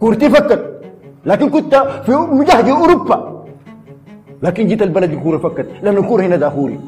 كورتي 0.00 0.30
فكت 0.30 0.82
لكن 1.26 1.50
كنت 1.50 1.74
في 2.06 2.12
مجهد 2.12 2.68
أوروبا. 2.68 3.44
لكن 4.42 4.66
جيت 4.66 4.82
البلد 4.82 5.12
الكوره 5.12 5.38
فكت. 5.38 5.68
لأن 5.82 5.96
الكورة 5.96 6.22
هنا 6.22 6.36
دافوري. 6.36 6.80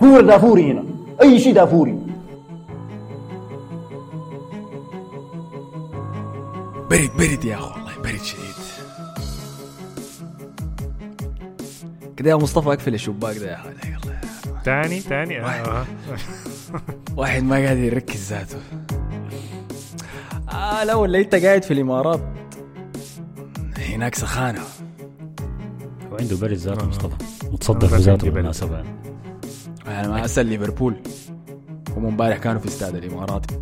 كورة 0.00 0.20
دافوري 0.20 0.72
هنا. 0.72 0.84
أي 1.22 1.38
شيء 1.38 1.54
دافوري. 1.54 1.98
برد 6.90 7.10
برد 7.18 7.44
يا 7.44 7.54
اخو 7.54 7.74
والله 7.74 7.92
برد 8.02 8.22
شديد 8.22 8.63
كده 12.16 12.30
يا 12.30 12.36
مصطفى 12.36 12.68
اقفل 12.68 12.94
الشباك 12.94 13.36
ده 13.36 13.50
يا 13.50 13.56
حالي 13.56 13.76
يلا 13.84 14.20
تاني. 14.64 15.00
تاني 15.00 15.40
آه. 15.44 15.86
واحد 17.16 17.42
ما 17.42 17.56
قاعد 17.56 17.76
يركز 17.76 18.32
ذاته. 18.32 18.58
آه 20.52 20.84
لا 20.84 20.94
ولا 20.94 21.18
انت 21.18 21.34
قاعد 21.34 21.62
في 21.62 21.70
الامارات؟ 21.70 22.20
هناك 23.78 24.14
سخانة. 24.14 24.62
وعنده 26.12 26.36
برد 26.36 26.52
ذاته 26.52 26.82
آه. 26.82 26.86
مصطفى. 26.88 27.14
متصدر 27.52 27.86
بس 27.86 27.92
بذاته. 27.92 28.30
بالمناسبة 28.30 28.76
يعني. 28.76 28.88
أنا 29.86 30.08
ما 30.08 30.24
أسأل 30.24 30.46
ليفربول. 30.46 30.96
هم 31.96 32.06
امبارح 32.06 32.38
كانوا 32.38 32.60
في 32.60 32.66
استاد 32.68 32.94
الاماراتي 32.94 33.60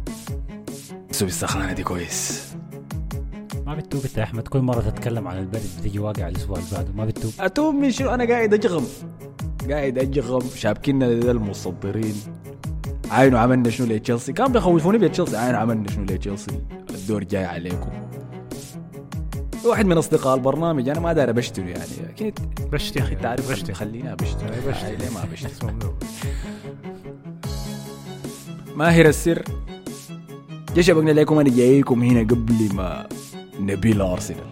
بس 1.10 1.22
بالسخانه 1.22 1.72
دي 1.72 1.82
كويس. 1.82 2.52
ما 3.66 3.74
بتوب 3.74 4.02
انت 4.04 4.18
يا 4.18 4.22
أحمد. 4.22 4.48
كل 4.48 4.58
مرة 4.58 4.80
تتكلم 4.80 5.28
عن 5.28 5.38
البرد 5.38 5.62
بتيجي 5.78 5.98
واقع 5.98 6.28
الأسبوع 6.28 6.58
اللي 6.58 6.68
بعده. 6.72 6.92
ما 6.96 7.04
بتوب 7.04 7.32
أتوب 7.40 7.74
من 7.74 7.90
شنو؟ 7.90 8.10
أنا 8.10 8.24
قاعد 8.24 8.54
أجغم. 8.54 8.86
قاعد 9.70 9.98
أجغم. 9.98 10.42
شابكينا 10.56 11.12
ده 11.12 11.30
المصدرين. 11.30 12.14
عاينوا 13.10 13.38
عملنا 13.38 13.70
شنو 13.70 13.86
لتشيلسي 13.86 14.32
كان 14.32 14.52
بيخوفوني 14.52 14.98
بتشيلسي 14.98 15.36
عاينوا 15.36 15.60
عملنا 15.60 15.90
شنو 15.90 16.04
لتشيلسي 16.04 16.50
الدور 16.90 17.24
جاي 17.24 17.44
عليكم. 17.44 17.90
واحد 19.64 19.86
من 19.86 19.98
أصدقاء 19.98 20.34
البرنامج. 20.34 20.88
أنا 20.88 21.00
ما 21.00 21.12
داير 21.12 21.30
ابشتري 21.30 21.70
يعني. 21.70 21.84
أكيد. 22.10 22.38
بشتي 22.72 22.98
يا 22.98 23.04
أخي. 23.04 23.14
أنت 23.14 23.26
عارف 23.26 23.50
ابشتري 23.50 23.74
أي 24.08 24.16
بشتي. 24.16 24.44
آه، 24.44 24.90
ليه 24.90 25.10
ما 25.10 25.24
منو؟ 25.62 25.94
ماهر 28.76 29.06
السر. 29.06 29.42
جا 30.74 30.82
شبكنا 30.82 31.10
لكم. 31.10 31.38
أنا 31.38 31.50
جايكم 31.50 32.02
هنا 32.02 32.20
قبل 32.20 32.74
ما 32.74 33.06
نبيل 33.66 34.00
ارسنال 34.02 34.44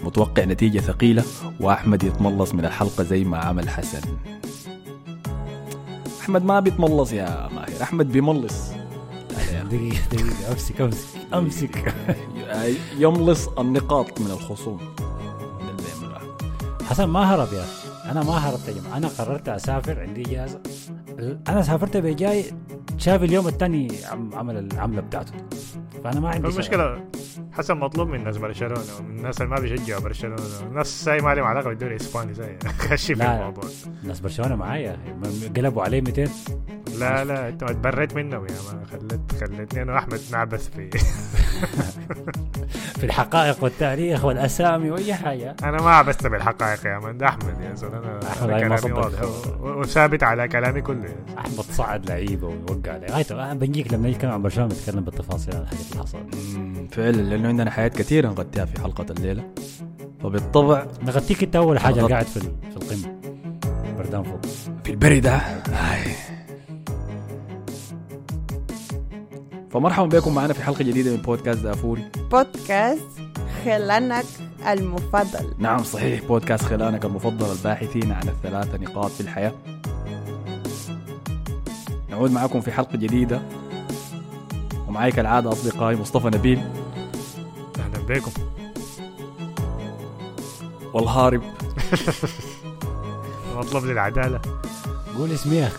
متوقع 0.00 0.44
نتيجة 0.44 0.78
ثقيلة 0.78 1.24
وأحمد 1.60 2.02
يتملص 2.04 2.54
من 2.54 2.64
الحلقة 2.64 3.04
زي 3.04 3.24
ما 3.24 3.38
عمل 3.38 3.68
حسن. 3.68 4.00
أحمد 6.20 6.44
ما 6.44 6.60
بيتملص 6.60 7.12
يا 7.12 7.48
ماهر. 7.54 7.82
أحمد 7.82 8.12
بيملص. 8.12 8.54
دقيقة 9.70 10.06
دقيقة. 10.12 10.52
أمسك 10.52 10.80
أمسك 10.80 11.06
أمسك. 11.34 11.94
يملص 12.98 13.48
النقاط 13.48 14.20
من 14.20 14.30
الخصوم. 14.30 14.80
أحمد. 16.16 16.84
حسن 16.84 17.04
ما 17.04 17.34
هرب 17.34 17.52
يا 17.52 17.62
أخي. 17.62 18.10
أنا 18.10 18.22
ما 18.22 18.32
هربت 18.32 18.68
يا 18.68 18.72
جماعة. 18.72 18.96
أنا 18.96 19.08
قررت 19.08 19.48
أسافر. 19.48 20.00
عندي 20.00 20.22
إجازة. 20.22 20.60
أنا 21.48 21.62
سافرت 21.62 21.96
بجاي 21.96 22.44
شاف 22.98 23.22
اليوم 23.22 23.46
الثاني 23.48 23.88
عمل 24.32 24.56
العملة 24.72 25.00
بتاعته. 25.00 25.32
فأنا 26.04 26.20
ما 26.20 26.28
عندي 26.28 26.48
المشكلة 26.48 27.04
حسن 27.52 27.76
مطلوب 27.76 28.08
من 28.08 28.24
ناس 28.24 28.36
برشلونة 28.36 28.80
ومن 29.00 29.16
الناس 29.18 29.40
اللي 29.42 29.54
ما 29.54 29.60
بيشجعوا 29.60 30.00
برشلونة 30.02 30.36
الناس 30.62 31.04
زي 31.04 31.18
ما 31.18 31.34
لهم 31.34 31.44
علاقة 31.44 31.68
بالدوري 31.68 31.94
الإسباني 31.96 32.34
زي 32.34 32.56
خشي 32.88 33.14
في. 33.14 33.22
الموضوع. 33.26 33.64
ناس 34.04 34.20
برشلونة 34.20 34.56
معايا. 34.56 34.98
قلبوا 35.56 35.82
عليه 35.82 36.00
200 36.00 36.28
لا 36.98 37.24
لا 37.24 37.48
انت 37.48 37.64
تبريت 37.64 38.14
منهم 38.16 38.46
يا 38.46 38.54
ما 38.74 38.84
خلت 38.92 39.20
خلتني 39.40 39.82
أنا 39.82 39.94
واحمد 39.94 40.20
نعبث 40.32 40.68
في 40.68 40.90
في 42.98 43.04
الحقائق 43.04 43.64
والتاريخ 43.64 44.24
والأسامي 44.24 44.90
وأي 44.90 45.14
حاجة. 45.14 45.56
أنا 45.64 45.82
ما 45.82 45.90
عبثت 45.90 46.26
بالحقائق 46.26 46.86
يا 46.86 46.98
من 46.98 47.18
ده 47.18 47.28
أحمد 47.28 47.60
يا 47.60 47.74
زلمه 47.74 47.98
أنا 47.98 48.68
ما 48.68 48.76
كلامي. 48.76 48.92
واضح 48.92 49.20
وثابت 49.60 50.22
على 50.22 50.48
كلامي 50.48 50.80
كله. 50.80 51.05
احمد 51.38 51.64
صعد 51.72 52.06
لعيبة 52.10 52.46
ووقع 52.46 52.92
عليه 52.92 53.06
غايته 53.10 53.52
بنجيك 53.52 53.92
لما 53.92 54.10
نتكلم 54.10 54.30
عن 54.30 54.42
برشلونة 54.42 54.68
بنتكلم 54.74 55.04
بالتفاصيل 55.04 55.54
عن 55.54 55.62
الحاجات 55.62 55.84
اللي 55.92 56.02
حصلت 56.02 56.34
فعلا 56.94 57.22
لأنه 57.22 57.48
عندنا 57.48 57.70
حياة 57.70 57.88
كثيرة 57.88 58.28
نغطيها 58.28 58.64
في 58.64 58.80
حلقة 58.80 59.06
الليلة. 59.10 59.44
فبالطبع 60.22 60.86
نغطيك 61.02 61.42
أنت 61.42 61.56
أول 61.56 61.78
حاجة 61.78 61.94
بالضبط. 61.94 62.10
قاعد 62.12 62.26
في 62.26 62.40
في 62.40 62.76
القمة. 62.76 63.20
بردان 63.98 64.22
فوق. 64.22 64.40
في 64.84 64.90
البرد 64.90 65.22
ده 65.22 65.36
هاي. 65.70 66.12
فمرحبا 69.70 70.18
بكم 70.18 70.34
معنا 70.34 70.52
في 70.52 70.62
حلقة 70.62 70.84
جديدة 70.84 71.10
من 71.10 71.16
بودكاست 71.16 71.62
دافوري 71.62 72.04
بودكاست 72.30 73.02
خلانك 73.64 74.24
المفضل. 74.68 75.54
نعم 75.58 75.82
صحيح 75.82 76.24
بودكاست 76.24 76.64
خلانك 76.64 77.04
المفضل 77.04 77.52
الباحثين 77.52 78.12
عن 78.12 78.28
الثلاثة 78.28 78.78
نقاط 78.78 79.10
في 79.10 79.20
الحياة. 79.20 79.52
نعود 82.10 82.30
معكم 82.30 82.60
في 82.60 82.72
حلقة 82.72 82.96
جديدة. 82.96 83.40
ومعي 84.88 85.12
كالعادة 85.12 85.52
أصدقائي 85.52 85.96
مصطفى 85.96 86.26
نبيل. 86.26 86.58
أهلا 87.78 88.06
بكم. 88.08 88.30
والهارب. 90.94 91.42
مطلوب 93.56 93.84
لي 93.84 93.92
العداله 93.92 94.40
قول 95.18 95.32
اسمي 95.32 95.56
يا 95.56 95.66
أخي. 95.66 95.78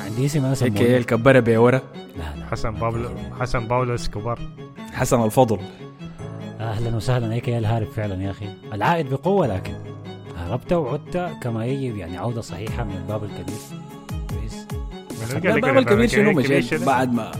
عندي 0.00 0.26
اسم 0.26 0.38
أنا 0.38 0.50
هيك 0.50 0.56
سموني 0.56 0.96
الكبرة 0.96 1.40
بورا 1.40 1.80
لا 2.16 2.36
لا. 2.36 2.46
حسن 2.50 2.70
باولو 2.74 3.08
حسن 3.40 3.68
باولو 3.68 3.94
إسكوبار. 3.94 4.38
حسن 4.92 5.22
الفضل. 5.24 5.58
أهلا 6.60 6.96
وسهلا. 6.96 7.34
هيك 7.34 7.48
يا 7.48 7.58
الهارب 7.58 7.86
فعلا 7.86 8.22
يا 8.22 8.30
أخي. 8.30 8.46
العائد 8.72 9.10
بقوة 9.10 9.46
لكن. 9.46 9.74
هربت 10.38 10.72
وعدت 10.72 11.30
كما 11.42 11.66
يجب. 11.66 11.96
يعني 11.96 12.18
عودة 12.18 12.40
صحيحة 12.40 12.84
من 12.84 12.96
الباب 12.96 13.24
الكبير. 13.24 13.56
كويس. 14.30 14.59
الباب 15.22 15.76
الكبير 15.78 16.08
شنو 16.08 16.32
مشيت 16.32 16.82
بعد 16.82 17.12
ما 17.12 17.32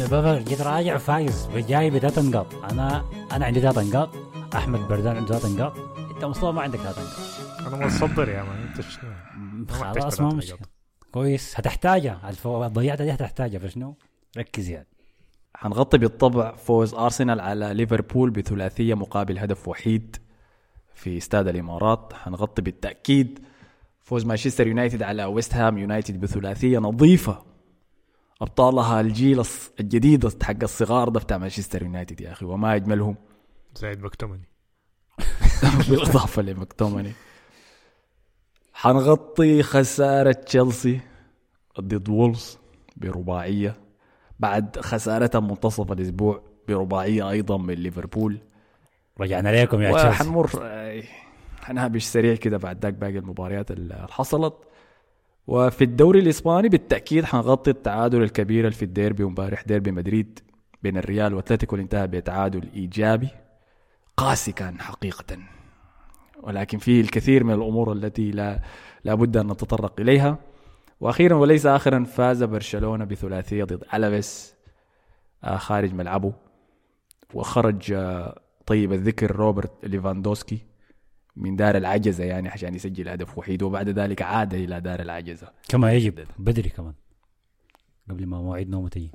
الباب 0.00 0.44
جيت 0.44 0.60
راجع 0.60 0.98
فايز. 0.98 1.48
جاي 1.56 1.90
بثلاث 1.90 2.18
نقاط 2.18 2.54
أنا 2.54 3.04
أنا 3.32 3.46
عندي 3.46 3.60
ثلاث 3.60 3.78
نقاط 3.78 4.10
أحمد 4.54 4.88
بردان 4.88 5.16
عنده 5.16 5.38
ثلاث 5.38 5.52
نقاط 5.52 5.72
أنت 6.14 6.24
مصطفى 6.24 6.52
ما 6.52 6.62
عندك 6.62 6.78
ثلاث 6.78 6.98
نقاط 6.98 7.72
أنا 7.74 7.86
متصدر 7.86 8.28
يا 8.28 8.42
مان 8.42 8.58
أنت 8.68 8.80
شنو؟ 8.80 9.10
خلاص 9.68 10.20
ما 10.20 10.28
مشكلة. 10.28 10.58
كويس. 11.12 11.54
هتحتاجها. 11.56 12.20
الفو... 12.28 12.66
ضيعتها 12.66 13.04
دي 13.04 13.12
هتحتاجها 13.12 13.58
فشنو؟ 13.58 13.96
ركز 14.38 14.68
يعني. 14.68 14.86
حنغطي 15.54 15.98
بالطبع 15.98 16.56
فوز 16.56 16.94
أرسنال 16.94 17.40
على 17.40 17.74
ليفربول 17.74 18.30
بثلاثية 18.30 18.94
مقابل 18.94 19.38
هدف 19.38 19.68
وحيد 19.68 20.16
في 20.94 21.16
استاد 21.16 21.48
الإمارات. 21.48 22.12
حنغطي 22.12 22.62
بالتأكيد 22.62 23.44
فوز 24.04 24.24
مانشستر 24.26 24.66
يونايتد 24.66 25.02
على 25.02 25.24
ويست 25.24 25.54
هام 25.54 25.78
يونايتد 25.78 26.20
بثلاثية 26.20 26.78
نظيفة. 26.78 27.42
أبطالها 28.40 29.00
الجيل 29.00 29.44
الص- 29.44 29.70
الجديد 29.80 30.42
حق 30.42 30.56
الصغار 30.62 31.08
ده 31.08 31.20
بتاع 31.20 31.38
مانشستر 31.38 31.82
يونايتد 31.82 32.20
يا 32.20 32.32
أخي 32.32 32.44
وما 32.46 32.74
أجملهم. 32.74 33.16
زايد 33.76 34.02
مكتومني 34.02 34.48
بالإضافة 35.88 36.42
لمكتومني 36.42 37.12
حنغطي 38.72 39.62
خسارة 39.62 40.32
تشيلسي 40.32 41.00
ضد 41.80 42.08
وولفز 42.08 42.58
برباعية 42.96 43.76
بعد 44.40 44.80
خسارتها 44.80 45.40
منتصف 45.40 45.92
الأسبوع 45.92 46.42
برباعية 46.68 47.30
أيضا 47.30 47.56
من 47.58 47.74
ليفربول. 47.74 48.38
رجعنا 49.20 49.62
لكم 49.62 49.80
يا 49.82 49.92
تشيلسي. 49.92 50.08
وحنمر 50.08 50.50
حنهبش 51.62 52.04
سريع 52.04 52.34
كده 52.34 52.56
بعد 52.56 52.82
ذاك 52.82 52.94
باقي 52.94 53.18
المباريات 53.18 53.70
اللي 53.70 54.06
حصلت 54.10 54.54
وفي 55.46 55.84
الدوري 55.84 56.20
الإسباني 56.20 56.68
بالتأكيد 56.68 57.24
حنغطي 57.24 57.70
التعادل 57.70 58.22
الكبير 58.22 58.64
اللي 58.64 58.76
في 58.76 58.84
الديربي 58.84 59.24
ومبارح 59.24 59.62
ديربي 59.62 59.90
مدريد 59.90 60.38
بين 60.82 60.96
الريال 60.96 61.34
وأتلتيكو 61.34 61.74
اللي 61.74 61.84
انتهى 61.84 62.06
بتعادل 62.06 62.68
إيجابي 62.74 63.28
قاسي 64.16 64.52
كان 64.52 64.80
حقيقة. 64.80 65.38
ولكن 66.42 66.78
فيه 66.78 67.00
الكثير 67.00 67.44
من 67.44 67.54
الأمور 67.54 67.92
التي 67.92 68.30
لا 68.30 68.62
لابد 69.04 69.36
أن 69.36 69.46
نتطرق 69.46 70.00
إليها. 70.00 70.38
وأخيرا 71.00 71.34
وليس 71.34 71.66
آخرا 71.66 72.04
فاز 72.04 72.42
برشلونة 72.42 73.04
بثلاثية 73.04 73.64
ضد 73.64 73.84
ألافيس 73.94 74.54
آه، 75.44 75.56
خارج 75.56 75.94
ملعبه. 75.94 76.32
وخرج 77.34 77.92
آه، 77.92 78.40
طيب 78.66 78.92
الذكر 78.92 79.36
روبرت 79.36 79.72
ليفاندوسكي. 79.82 80.71
من 81.36 81.56
دار 81.56 81.76
العجزة 81.76 82.24
يعني 82.24 82.48
عشان 82.48 82.74
يسجل 82.74 83.08
هدف 83.08 83.38
وحيد 83.38 83.62
وبعد 83.62 83.88
ذلك 83.88 84.22
عاد 84.22 84.54
إلى 84.54 84.80
دار 84.80 85.00
العجزة. 85.00 85.48
كما 85.68 85.92
يجب 85.92 86.26
بدري 86.38 86.68
كمان 86.68 86.94
قبل 88.10 88.26
ما 88.26 88.40
مواعيد 88.40 88.70
نومه 88.70 88.88
تجي. 88.88 89.10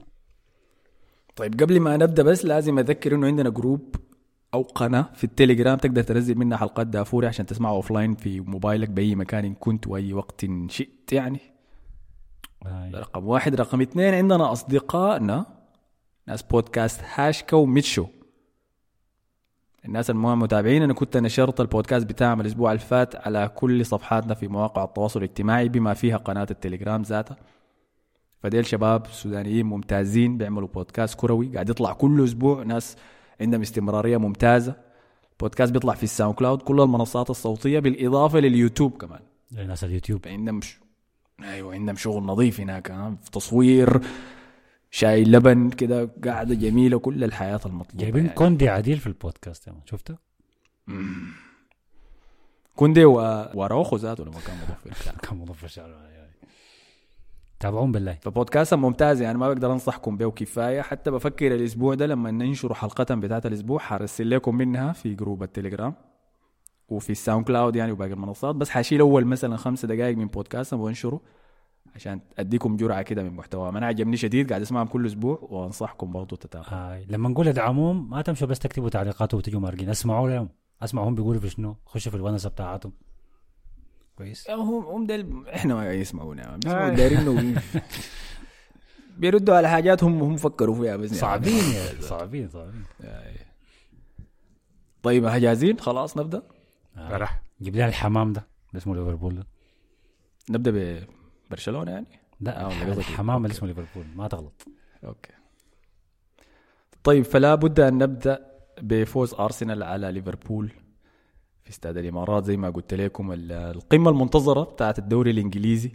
طيب 1.35 1.61
قبل 1.61 1.79
ما 1.79 1.97
نبدأ 1.97 2.23
بس 2.23 2.45
لازم 2.45 2.79
أذكر 2.79 3.15
إنه 3.15 3.27
عندنا 3.27 3.49
group 3.49 3.95
أو 4.53 4.61
قناة 4.61 5.09
في 5.15 5.23
التليجرام 5.23 5.77
تقدر 5.77 6.03
تنزل 6.03 6.37
منها 6.37 6.57
حلقات 6.57 6.87
دافوري 6.87 7.27
عشان 7.27 7.45
تسمعها 7.45 7.73
offline 7.73 8.15
في 8.15 8.39
موبايلك 8.39 8.89
بأي 8.89 9.15
مكان 9.15 9.45
إن 9.45 9.53
كنت 9.53 9.87
وأي 9.87 10.13
وقت 10.13 10.45
شئت 10.67 11.13
يعني. 11.13 11.39
آه. 12.65 12.91
رقم 12.93 13.27
واحد. 13.27 13.55
رقم 13.55 13.81
اثنين 13.81 14.13
عندنا 14.13 14.51
أصدقائنا 14.51 15.45
ناس 16.27 16.43
بودكاست 16.43 17.01
هاشكا 17.13 17.57
وميتشو. 17.57 18.07
الناس 19.87 20.09
المهم 20.09 20.39
متابعين. 20.39 20.83
أنا 20.83 20.93
كنت 20.93 21.17
نشرت 21.17 21.61
البودكاست 21.61 22.05
بتاعهم 22.05 22.41
الأسبوع 22.41 22.71
اللي 22.71 22.83
فات 22.83 23.15
على 23.15 23.51
كل 23.55 23.85
صفحاتنا 23.85 24.33
في 24.33 24.47
مواقع 24.47 24.83
التواصل 24.83 25.19
الاجتماعي 25.19 25.69
بما 25.69 25.93
فيها 25.93 26.17
قناة 26.17 26.47
التليجرام 26.51 27.01
ذاتها. 27.01 27.37
فديل 28.43 28.65
شباب 28.65 29.07
سودانيين 29.07 29.65
ممتازين 29.65 30.37
بيعملوا 30.37 30.67
بودكاست 30.67 31.19
كروي 31.19 31.47
قاعد 31.53 31.69
يطلع 31.69 31.93
كل 31.93 32.23
أسبوع. 32.23 32.63
ناس 32.63 32.95
عندهم 33.41 33.61
استمرارية 33.61 34.17
ممتازة. 34.17 34.75
البودكاست 35.31 35.73
بيطلع 35.73 35.93
في 35.93 36.03
ال 36.03 36.35
SoundCloud 36.35 36.61
كل 36.61 36.81
المنصات 36.81 37.29
الصوتية 37.29 37.79
بالإضافة 37.79 38.39
لليوتيوب 38.39 38.91
كمان. 38.91 39.19
ناس 39.51 39.83
اليوتيوب. 39.83 40.27
عندهم. 40.27 40.59
أيوه 41.43 41.73
عندهم 41.73 41.95
شغل 41.95 42.23
نظيف 42.23 42.59
هناك 42.59 42.87
في 43.21 43.31
تصوير 43.31 44.01
شاي 44.97 45.23
لبن 45.23 45.69
كده 45.69 46.09
قاعدة 46.25 46.55
جميلة 46.55 46.99
كل 46.99 47.23
الحياة 47.23 47.59
المطلوبة 47.65 48.03
جايبين 48.03 48.23
يعني. 48.23 48.35
كوندي 48.35 48.69
عديل 48.69 48.97
في 48.97 49.07
البودكاست 49.07 49.67
يا. 49.67 49.73
شفته؟ 49.85 50.15
كوندي 52.75 53.05
و... 53.05 53.13
وراوخو 53.53 53.95
ذاته 53.95 54.23
لما 54.23 54.39
كان 54.47 54.57
مضفر 54.57 55.11
كان 55.29 55.37
مضفر 55.37 55.67
شعره 55.67 56.07
تابعون 57.59 57.91
بالله 57.91 58.17
فبودكاست 58.21 58.73
ممتاز 58.73 59.21
يعني 59.21 59.37
ما 59.37 59.47
بقدر 59.47 59.73
أنصحكم 59.73 60.17
به 60.17 60.31
كفايه 60.31 60.81
حتى 60.81 61.11
بفكر 61.11 61.55
الأسبوع 61.55 61.93
ده 61.93 62.05
لما 62.05 62.31
ننشر 62.31 62.73
حلقة 62.73 63.15
بتاعت 63.15 63.45
الأسبوع 63.45 63.79
حرسل 63.79 64.29
لكم 64.29 64.55
منها 64.55 64.93
في 64.93 65.13
group 65.13 65.43
التليجرام 65.43 65.93
وفي 66.89 67.09
ال 67.09 67.45
SoundCloud 67.45 67.75
يعني 67.75 67.91
وباقي 67.91 68.13
المنصات 68.13 68.55
بس 68.55 68.69
حشيل 68.69 68.99
أول 68.99 69.25
مثلا 69.25 69.57
خمس 69.57 69.85
دقائق 69.85 70.17
من 70.17 70.27
بودكاست 70.27 70.73
وانشره 70.73 71.21
عشان 71.97 72.21
أديكم 72.39 72.77
جرعة 72.77 73.01
كده 73.01 73.23
من 73.23 73.31
محتوى 73.33 73.69
أنا 73.69 73.85
عجبني 73.85 74.17
شديد 74.17 74.49
قاعد 74.49 74.61
اسمعهم 74.61 74.87
كل 74.87 75.05
أسبوع 75.05 75.39
وأنصحكم 75.41 76.11
برضو 76.11 76.35
تتابعوا 76.35 76.73
آه. 76.73 77.03
لما 77.09 77.29
نقول 77.29 77.47
ادعموهم 77.47 78.09
ما 78.09 78.21
تمشوا 78.21 78.47
بس 78.47 78.59
تكتبوا 78.59 78.89
تعليقات 78.89 79.33
وتجوا 79.33 79.61
مارقين. 79.61 79.89
اسمعوا 79.89 80.29
لهم. 80.29 80.49
اسمعوا 80.81 81.09
هم 81.09 81.15
بيقولوا 81.15 81.41
في 81.41 81.49
شنو. 81.49 81.75
خشوا 81.85 82.11
في 82.11 82.17
الونسة 82.17 82.49
بتاعتهم. 82.49 82.93
كويس. 84.17 84.49
هم 84.49 84.85
هم 84.85 85.05
دل... 85.05 85.43
إحنا 85.53 85.75
ما 85.75 85.93
يسمعونا 85.93 86.55
بيسمعوا. 86.57 86.89
دايرين 86.89 87.55
بيردوا 89.17 89.55
على 89.55 89.69
حاجات 89.69 90.03
هم 90.03 90.23
هم 90.23 90.37
فكروا 90.37 90.75
فيها 90.75 90.95
بس 90.95 91.09
يعني. 91.09 91.21
صعبين 91.21 91.63
يا 91.73 92.01
صعبين 92.09 92.49
صعبين. 92.49 92.83
طيب 95.03 95.25
جاهزين 95.25 95.79
خلاص 95.79 96.17
نبدأ. 96.17 96.43
آه. 96.97 97.17
راح. 97.17 97.41
جيب 97.61 97.75
لي 97.75 97.85
الحمام 97.85 98.33
ده. 98.33 98.47
اسمه 98.75 98.95
ليفربول 98.95 99.35
ده. 99.35 99.47
نبدأ 100.49 101.07
ببرشلونه 101.47 101.91
يعني؟ 101.91 102.07
لا 102.39 102.61
آه، 102.65 102.67
الح- 102.67 102.81
ولا 102.81 102.91
قصدك- 102.91 102.97
الحمام 103.09 103.45
اللي 103.45 103.53
اسمه 103.53 103.67
ليفربول 103.67 104.05
ما 104.15 104.27
تغلط. 104.27 104.65
أوكي. 105.05 105.33
طيب 107.03 107.23
فلا 107.25 107.55
بد 107.55 107.79
أن 107.79 107.97
نبدأ 107.97 108.51
بفوز 108.81 109.33
أرسنال 109.33 109.83
على 109.83 110.11
ليفربول 110.11 110.71
في 111.63 111.69
استاد 111.69 111.97
الإمارات. 111.97 112.45
زي 112.45 112.57
ما 112.57 112.69
قلت 112.69 112.93
لكم 112.93 113.31
ال- 113.31 113.51
القمة 113.51 114.09
المنتظرة 114.09 114.63
بتاعت 114.63 114.99
الدوري 114.99 115.31
الإنجليزي 115.31 115.91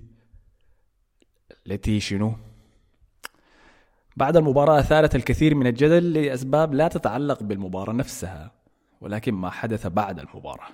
التي 1.67 2.01
شنو؟ 2.01 2.35
بعد 4.17 4.37
المباراة 4.37 4.79
أثارت 4.81 5.15
الكثير 5.15 5.55
من 5.55 5.67
الجدل 5.67 6.13
لأسباب 6.13 6.75
لا 6.75 6.89
تتعلق 6.89 7.43
بالمباراة 7.43 7.93
نفسها 7.93 8.53
ولكن 9.01 9.35
ما 9.35 9.51
حدث 9.51 9.87
بعد 9.87 10.19
المباراة. 10.21 10.69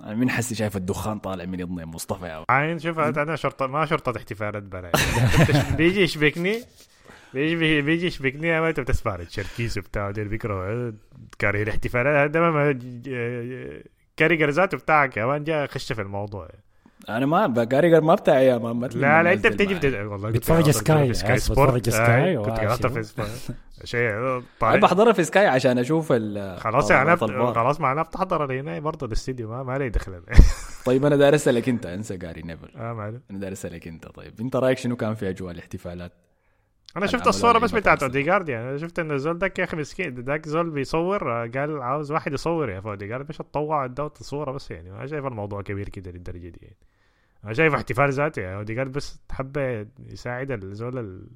أنا 0.00 0.14
من 0.14 0.30
حسي 0.30 0.54
شايف 0.54 0.76
الدخان 0.76 1.18
طالع 1.18 1.44
من 1.44 1.60
يضني 1.60 1.84
مصطفى 1.84 2.26
يا 2.26 2.44
عين 2.50 2.78
شوف 2.78 2.98
أنا 2.98 3.36
شرطه 3.36 3.66
ما 3.66 3.86
شرطة 3.86 4.16
احتفالات 4.16 4.62
بلا 4.62 4.92
بيجي 5.78 6.00
يشبكني 6.00 6.62
بيجي 7.34 7.82
بيجي 7.82 8.06
يشبكني 8.06 8.60
ما 8.60 8.68
انت 8.68 8.80
بتسمع 8.80 9.14
الشركيس 9.14 9.78
وبتاع 9.78 10.10
دير 10.10 10.28
بيكرهوا 10.28 10.92
كاره 11.38 11.62
الاحتفالات. 11.62 12.36
ما 12.36 12.78
كاريجر 14.16 14.50
ذاته 14.50 14.78
بتاعك 14.78 15.16
يا 15.16 15.26
مان 15.26 15.44
جا 15.44 15.66
خش 15.66 15.92
في 15.92 16.02
الموضوع. 16.02 16.48
أنا 17.08 17.26
ما 17.26 17.46
كاراجر 17.46 18.00
ما 18.00 18.14
بتاعي 18.14 18.46
يا 18.46 18.58
ما 18.58 18.86
لا 18.86 19.22
لا 19.22 19.32
أنت 19.32 19.46
تنزل 19.46 19.54
بتيجي 19.54 19.74
معي. 19.74 20.04
بت... 20.04 20.10
والله 20.12 20.30
بتفرج 20.30 20.70
Sky، 20.70 21.06
في 21.06 21.14
Sky 21.14 21.38
Sport 21.38 21.74
بتفرج 21.74 21.94
Sky 21.94 22.36
آه، 22.36 22.42
كنت 22.42 22.60
قاعد 22.60 22.86
في. 22.86 23.52
شيء 23.84 24.10
أنا 24.10 24.42
طيب 24.60 24.80
بحضرها 24.80 25.12
في 25.12 25.24
Sky 25.24 25.46
عشان 25.46 25.78
أشوف 25.78 26.12
ال 26.12 26.60
خلاص 26.60 26.90
يعني. 26.90 27.16
خلاص 27.16 27.80
معناه 27.80 28.02
بتحضر 28.02 28.60
هنا 28.60 28.78
برضه 28.78 29.06
الاستديو 29.06 29.48
ما 29.48 29.62
ما 29.62 29.78
لي 29.78 29.88
دخل 29.88 30.22
طيب 30.86 31.04
أنا 31.04 31.16
داير 31.16 31.34
أسألك 31.34 31.68
أنت 31.68 31.86
أنسى 31.86 32.16
جاري 32.16 32.42
نيفل 32.42 32.68
آه 32.76 32.92
ما 32.92 33.02
عليه. 33.02 33.22
أنا 33.30 33.38
داير 33.38 33.52
أسألك 33.52 33.88
أنت 33.88 34.06
طيب 34.08 34.40
أنت 34.40 34.56
رأيك 34.56 34.78
شنو 34.78 34.96
كان 34.96 35.14
في 35.14 35.28
أجواء 35.28 35.52
الاحتفالات؟ 35.52 36.12
أنا 36.96 37.06
شفت 37.06 37.26
الصورة 37.26 37.58
بس 37.58 37.72
بتاعت. 37.72 38.02
أوديجارد 38.02 38.48
يعني 38.48 38.68
أنا 38.70 38.78
شفت 38.78 38.98
إن 38.98 39.10
الزول 39.12 39.38
داك 39.38 39.58
يا 39.58 39.64
أخي 39.64 39.76
مسكين 39.76 40.24
داك 40.24 40.48
زول 40.48 40.70
بيصور 40.70 41.32
آه، 41.32 41.46
قال 41.54 41.82
عاوز 41.82 42.12
واحد 42.12 42.32
يصور 42.32 42.70
يا 42.70 42.82
أوديجارد 42.86 43.28
مش 43.28 43.36
تطوع 43.36 43.84
ادوت 43.84 44.20
الصورة 44.20 44.52
بس 44.52 44.70
يعني. 44.70 44.90
ما 44.90 45.06
شايف 45.06 45.26
الموضوع 45.26 45.62
كبير 45.62 45.88
كده 45.88 46.10
للدرجة 46.10 46.48
دي 46.48 46.58
يعني. 46.62 46.76
أنا 47.44 47.52
شايف 47.52 47.74
احتفال 47.74 48.12
ذاته 48.12 48.42
يعني. 48.42 48.56
أوديجارد 48.56 48.92
بس 48.92 49.20
حب 49.32 49.86
يساعد 50.08 50.50
الزول 50.50 50.98
ال- 50.98 51.26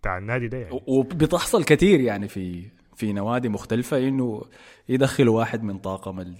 بتاع 0.00 0.18
النادي 0.18 0.48
ده 0.48 0.58
يعني. 0.58 0.80
وبتحصل 0.86 1.64
كثير 1.64 2.00
يعني 2.00 2.28
في 2.28 2.64
في 2.96 3.12
نوادي 3.12 3.48
مختلفة 3.48 3.98
إنه 4.08 4.42
يدخلوا 4.88 5.38
واحد 5.38 5.62
من 5.62 5.78
طاقم 5.78 6.34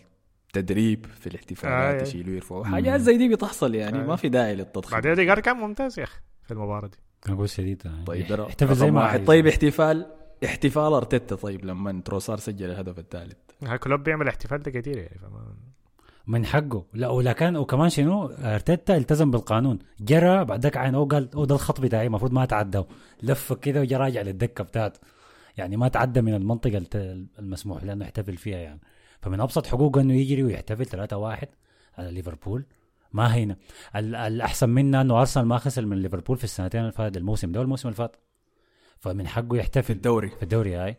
التدريب 0.47 1.07
في 1.07 1.27
الاحتفالات 1.27 2.01
آه. 2.01 2.03
يشيلوا 2.03 2.35
يرفعوا 2.35 2.65
حاجات 2.65 3.01
زي 3.01 3.17
دي 3.17 3.29
بتحصل 3.29 3.75
يعني 3.75 3.99
آه. 4.01 4.07
ما 4.07 4.17
في 4.17 4.29
داعي 4.29 4.55
للتضخيم. 4.55 4.93
بعدين 4.93 5.11
أوديجارد 5.11 5.43
كان 5.43 5.57
ممتاز 5.57 5.99
يا 5.99 6.05
أخي 6.05 6.21
في 6.43 6.51
المباراة 6.51 6.87
دي. 6.89 6.99
كان 7.23 7.35
أقول 7.35 7.49
شديد. 7.49 7.83
آه. 7.87 8.05
طيب 8.05 8.33
إحتفل 8.33 8.75
زي 8.75 8.91
ما 8.91 9.01
واحد. 9.01 9.25
طيب 9.25 9.47
احتفال 9.47 10.07
احتفال 10.45 10.93
أرتيتا. 10.93 11.37
طيب 11.37 11.65
لما 11.65 12.03
تروسار 12.05 12.39
سجل 12.39 12.71
الهدف 12.71 12.99
الثالث. 12.99 13.37
ها 13.63 13.77
كلوب 13.77 14.03
بيعمل 14.03 14.29
احتفال 14.29 14.63
ده 14.63 14.71
كتير 14.71 14.99
يعني 14.99 15.19
فما 15.19 15.55
من 16.27 16.47
حقه. 16.47 16.85
لا 16.95 17.09
ولا 17.09 17.33
كان 17.33 17.57
وكمان 17.57 17.89
شنو؟ 17.89 18.27
أرتيتا 18.27 18.97
التزم 18.97 19.31
بالقانون. 19.31 19.79
جرى 20.01 20.45
بعدك 20.45 20.77
عين 20.77 20.95
أو 20.95 21.05
قال 21.05 21.35
أو 21.35 21.45
ده 21.45 21.55
الخط 21.55 21.81
بتاعي 21.81 22.07
المفروض 22.07 22.33
ما 22.33 22.43
اتعدى 22.43 22.83
لف 23.23 23.53
كده 23.53 23.81
وجا 23.81 23.99
راجع 23.99 24.23
للدكة 24.23 24.65
بتاعته. 24.65 25.01
يعني 25.57 25.77
ما 25.77 25.89
تعدى 25.89 26.21
من 26.21 26.35
المنطقة 26.35 26.83
المسموح 27.39 27.85
لأنه 27.85 28.05
يحتفل 28.05 28.37
فيها 28.37 28.59
يعني. 28.59 28.81
فمن 29.21 29.41
أبسط 29.41 29.67
حقوقه 29.67 30.01
إنه 30.01 30.15
يجري 30.15 30.43
ويحتفل 30.43 30.87
3 30.87 31.17
1 31.17 31.49
على 31.99 32.11
ليفربول. 32.11 32.65
ما 33.13 33.35
هينا. 33.35 33.57
ال- 33.97 34.15
الأحسن 34.15 34.69
منا 34.69 35.01
إنه 35.01 35.21
أرسنال 35.21 35.47
ما 35.47 35.59
خسر 35.59 35.87
من 35.87 35.99
ليفربول 36.03 36.37
في 36.37 36.45
السنتين 36.45 36.81
اللي 36.81 36.93
فاتت 36.93 37.17
الموسم 37.17 37.53
ده 37.53 37.61
والموسم 37.61 37.89
اللي 37.89 37.97
فات. 37.97 38.17
فمن 38.99 39.29
حقه 39.29 39.57
يحتفل. 39.57 39.83
في 39.83 39.93
الدوري. 39.93 40.29
في 40.29 40.43
الدوري 40.43 40.75
هاي. 40.75 40.97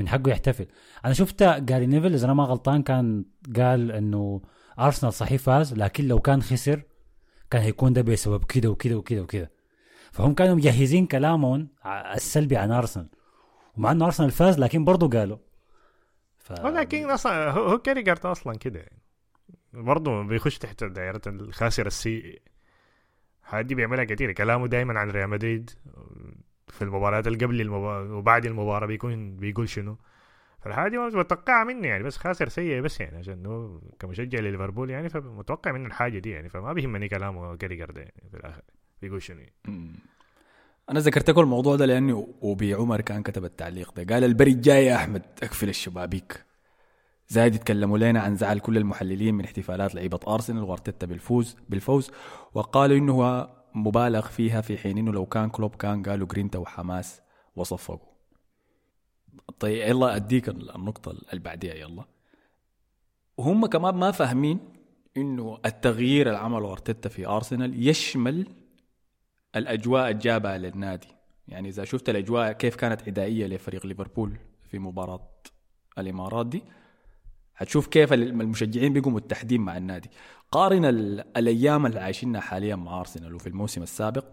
من 0.00 0.08
حقه 0.08 0.30
يحتفل. 0.30 0.66
أنا 1.04 1.12
شفت 1.12 1.42
جاري 1.42 1.86
نيفل 1.86 2.14
إذا 2.14 2.24
أنا 2.26 2.34
ما 2.34 2.44
غلطان 2.44 2.82
كان 2.82 3.24
قال 3.56 3.92
إنه 3.92 4.40
أرسنال 4.78 5.12
صحيح 5.12 5.40
فاز 5.42 5.74
لكن 5.74 6.08
لو 6.08 6.18
كان 6.20 6.42
خسر 6.42 6.82
كان 7.50 7.62
هيكون 7.62 7.92
ده 7.92 8.02
بسبب 8.02 8.44
كده 8.44 8.68
وكده 8.70 8.96
وكده 8.96 9.22
وكده. 9.22 9.50
فهم 10.12 10.34
كانوا 10.34 10.54
مجهزين 10.54 11.06
كلامهم 11.06 11.68
السلبي 12.14 12.56
عن 12.56 12.70
أرسنال. 12.70 13.08
ومع 13.76 13.92
إنه 13.92 14.04
أرسنال 14.06 14.30
فاز 14.30 14.58
لكن 14.58 14.84
برضه 14.84 15.18
قالوا. 15.18 15.36
ف... 16.38 16.52
ولكن 16.64 17.10
أصلا 17.10 17.50
هو 17.50 17.78
كاراجر 17.78 18.26
أصلا 18.26 18.56
كده 18.56 18.78
يعني. 18.80 19.01
برضه 19.72 20.22
بيخش 20.22 20.58
تحت 20.58 20.84
دائرة 20.84 21.20
الخاسر 21.26 21.86
السيء 21.86 22.42
هادي 23.48 23.74
بيعملها 23.74 24.04
كتير. 24.04 24.32
كلامه 24.32 24.66
دائما 24.66 25.00
عن 25.00 25.10
ريال 25.10 25.28
مدريد 25.28 25.70
في 26.68 26.82
المباريات 26.82 27.26
اللي 27.26 27.44
قبل 27.44 27.60
المباراة 27.60 28.14
وبعد 28.14 28.46
المباراة 28.46 28.86
بيكون 28.86 29.36
بيقول 29.36 29.68
شنو. 29.68 29.96
فالحاجة 30.60 30.98
ما 30.98 31.18
متوقعة 31.18 31.64
مني 31.64 31.88
يعني 31.88 32.02
بس 32.02 32.16
خاسر 32.16 32.48
سيء 32.48 32.80
بس 32.80 33.00
يعني 33.00 33.18
عشان 33.18 33.46
هو 33.46 33.80
كمشجع 34.00 34.38
لليفربول 34.38 34.90
يعني 34.90 35.08
فمتوقع 35.08 35.72
منه 35.72 35.86
الحاجة 35.86 36.18
دي 36.18 36.30
يعني 36.30 36.48
فما 36.48 36.72
بيهمني 36.72 37.08
كلامه 37.08 37.56
كاريجارد 37.56 37.96
يعني 37.96 38.12
في 38.30 38.36
الآخر. 38.36 38.62
بيقول 39.02 39.22
شنو 39.22 39.38
يعني. 39.38 39.92
أنا 40.90 41.00
ذكرت 41.00 41.30
لكم 41.30 41.40
الموضوع 41.40 41.76
ده 41.76 41.86
لأنه 41.86 42.28
وبي 42.40 42.74
عمر 42.74 43.00
كان 43.00 43.22
كتب 43.22 43.44
التعليق 43.44 43.92
ده. 43.94 44.14
قال 44.14 44.24
البري 44.24 44.50
الجاي 44.50 44.86
يا 44.86 44.96
أحمد 44.96 45.22
اقفل 45.42 45.68
الشبابيك. 45.68 46.44
زايد 47.32 47.54
يتكلموا 47.54 47.98
لنا 47.98 48.20
عن 48.20 48.36
زعل 48.36 48.58
كل 48.58 48.76
المحللين 48.76 49.34
من 49.34 49.44
احتفالات 49.44 49.94
لعيبة 49.94 50.20
أرسنال 50.28 50.62
وأرتيتا 50.62 51.06
بالفوز 51.06 51.56
بالفوز 51.68 52.10
وقالوا 52.54 53.10
هو 53.10 53.50
مبالغ 53.74 54.26
فيها 54.26 54.60
في 54.60 54.78
حين 54.78 54.98
إنه 54.98 55.12
لو 55.12 55.26
كان 55.26 55.50
كلوب 55.50 55.74
كان 55.74 56.02
قالوا 56.02 56.26
جرينتا 56.26 56.58
وحماس 56.58 57.22
وصفقوا. 57.56 58.12
طيب 59.60 59.88
يلا 59.88 60.16
أديك 60.16 60.48
النقطة 60.48 61.10
اللي 61.10 61.40
بعديها 61.40 61.74
يلا. 61.74 62.04
وهم 63.36 63.66
كمان 63.66 63.94
ما 63.94 64.10
فاهمين 64.10 64.60
إنه 65.16 65.58
التغيير 65.66 66.26
اللي 66.26 66.38
عمله 66.38 66.72
أرتيتا 66.72 67.08
في 67.08 67.26
أرسنال 67.26 67.88
يشمل 67.88 68.46
الأجواء 69.56 70.10
الجابة 70.10 70.56
للنادي. 70.56 71.08
يعني 71.48 71.68
إذا 71.68 71.84
شفت 71.84 72.08
الأجواء 72.08 72.52
كيف 72.52 72.76
كانت 72.76 73.02
عدائيه 73.02 73.46
لفريق 73.46 73.86
ليفربول 73.86 74.38
في 74.70 74.78
مباراة 74.78 75.28
الإمارات 75.98 76.46
دي 76.46 76.62
هتشوف 77.62 77.86
كيف 77.86 78.12
المشجعين 78.12 78.92
بيقوا 78.92 79.12
متحدين 79.12 79.60
مع 79.60 79.76
النادي. 79.76 80.10
قارن 80.50 80.84
ال- 80.84 81.24
الأيام 81.36 81.86
اللي 81.86 82.00
عايشينها 82.00 82.40
حاليا 82.40 82.76
مع 82.76 83.00
أرسنال 83.00 83.34
وفي 83.34 83.46
الموسم 83.46 83.82
السابق 83.82 84.24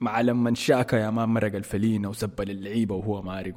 مع 0.00 0.20
لما 0.20 0.54
شاكا 0.54 0.96
يا 0.96 1.10
مان 1.10 1.28
مرق 1.28 1.54
الفلينة 1.54 2.08
وسب 2.08 2.40
اللعيبة 2.40 2.94
وهو 2.94 3.22
مارق 3.22 3.54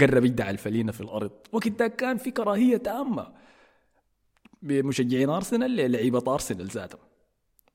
قرب 0.00 0.24
يدعي 0.24 0.50
الفلينة 0.50 0.92
في 0.92 1.00
الأرض. 1.00 1.30
وقت 1.52 1.82
كان 1.82 2.16
في 2.16 2.30
كراهية 2.30 2.76
تامة 2.76 3.32
بمشجعين 4.62 5.28
أرسنال 5.30 5.70
للعيبة 5.70 6.34
أرسنال 6.34 6.66
ذاتهم. 6.66 7.00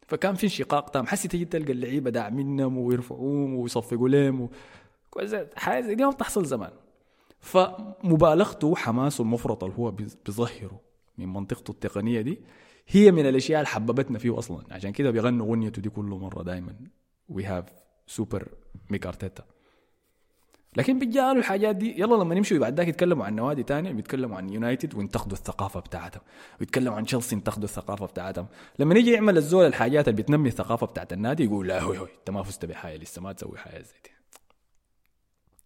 فكان 0.07 0.35
في 0.35 0.43
انشقاق 0.43 0.89
تام. 0.89 1.07
حسي 1.07 1.27
تجي 1.27 1.45
تلقى 1.45 1.71
اللعيبة 1.71 2.09
داعمينهم 2.09 2.77
ويرفعوهم 2.77 3.55
ويصفقوا 3.55 4.09
لهم 4.09 4.41
و... 4.41 4.49
حاجة 5.55 5.93
دي 5.93 6.05
ما 6.05 6.09
بتحصل 6.11 6.45
زمان. 6.45 6.71
فمبالغته 7.39 8.67
وحماسه 8.67 9.21
المفرط 9.21 9.63
اللي 9.63 9.75
هو 9.77 9.91
بيظهره 9.91 10.81
من 11.17 11.33
منطقته 11.33 11.71
التقنية 11.71 12.21
دي 12.21 12.41
هي 12.87 13.11
من 13.11 13.25
الأشياء 13.29 13.59
اللي 13.59 13.67
حببتنا 13.67 14.19
فيه 14.19 14.39
أصلا. 14.39 14.63
عشان 14.71 14.91
كده 14.91 15.11
بيغنوا 15.11 15.47
أغنيته 15.47 15.81
دي 15.81 15.89
كل 15.89 16.05
مرة 16.05 16.43
دائما 16.43 16.75
we 17.29 17.45
have 17.45 17.65
super 18.07 18.47
Mik 18.89 19.07
Arteta 19.07 19.43
لكن 20.77 20.99
بيجعلوا 20.99 21.39
الحاجات 21.39 21.75
دي 21.75 22.01
يلا 22.01 22.15
لما 22.15 22.35
نمشي 22.35 22.59
بعد 22.59 22.77
ذاك 22.77 22.87
يتكلموا 22.87 23.25
عن 23.25 23.35
نوادي 23.35 23.63
تانية 23.63 23.91
بيتكلموا 23.91 24.37
عن 24.37 24.49
يونايتد 24.49 24.95
وينتقدوا 24.95 25.37
الثقافة 25.37 25.79
بتاعتهم. 25.79 26.21
ويتكلموا 26.59 26.97
عن 26.97 27.05
تشيلسي 27.05 27.35
ينتقدوا 27.35 27.63
الثقافة 27.63 28.05
بتاعتهم. 28.05 28.47
لما 28.79 28.95
يجي 28.95 29.11
يعمل 29.11 29.37
الزول 29.37 29.65
الحاجات 29.65 30.07
اللي 30.07 30.21
بتنمي 30.21 30.49
الثقافة 30.49 30.87
بتاعت 30.87 31.13
النادي 31.13 31.43
يقول 31.43 31.67
لا 31.67 31.81
هوي 31.81 31.97
هوي 31.97 32.09
أنت 32.19 32.29
ما 32.29 32.43
فزت 32.43 32.65
بحاجة 32.65 32.97
لسه 32.97 33.21
ما 33.21 33.33
تسوي 33.33 33.57
حاجة 33.57 33.81
زي 33.81 33.93
دي. 34.03 34.09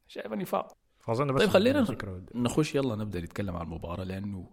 شايف 0.08 0.34
نفاق 0.34 0.74
فاظن 1.02 1.28
بس 1.34 1.42
طيب 1.42 1.50
خلينا 1.50 1.86
نخش 2.36 2.76
يلا 2.76 2.96
نبدأ 2.96 3.22
نتكلم 3.22 3.56
عن 3.56 3.66
المباراة 3.66 4.04
لأنه 4.04 4.50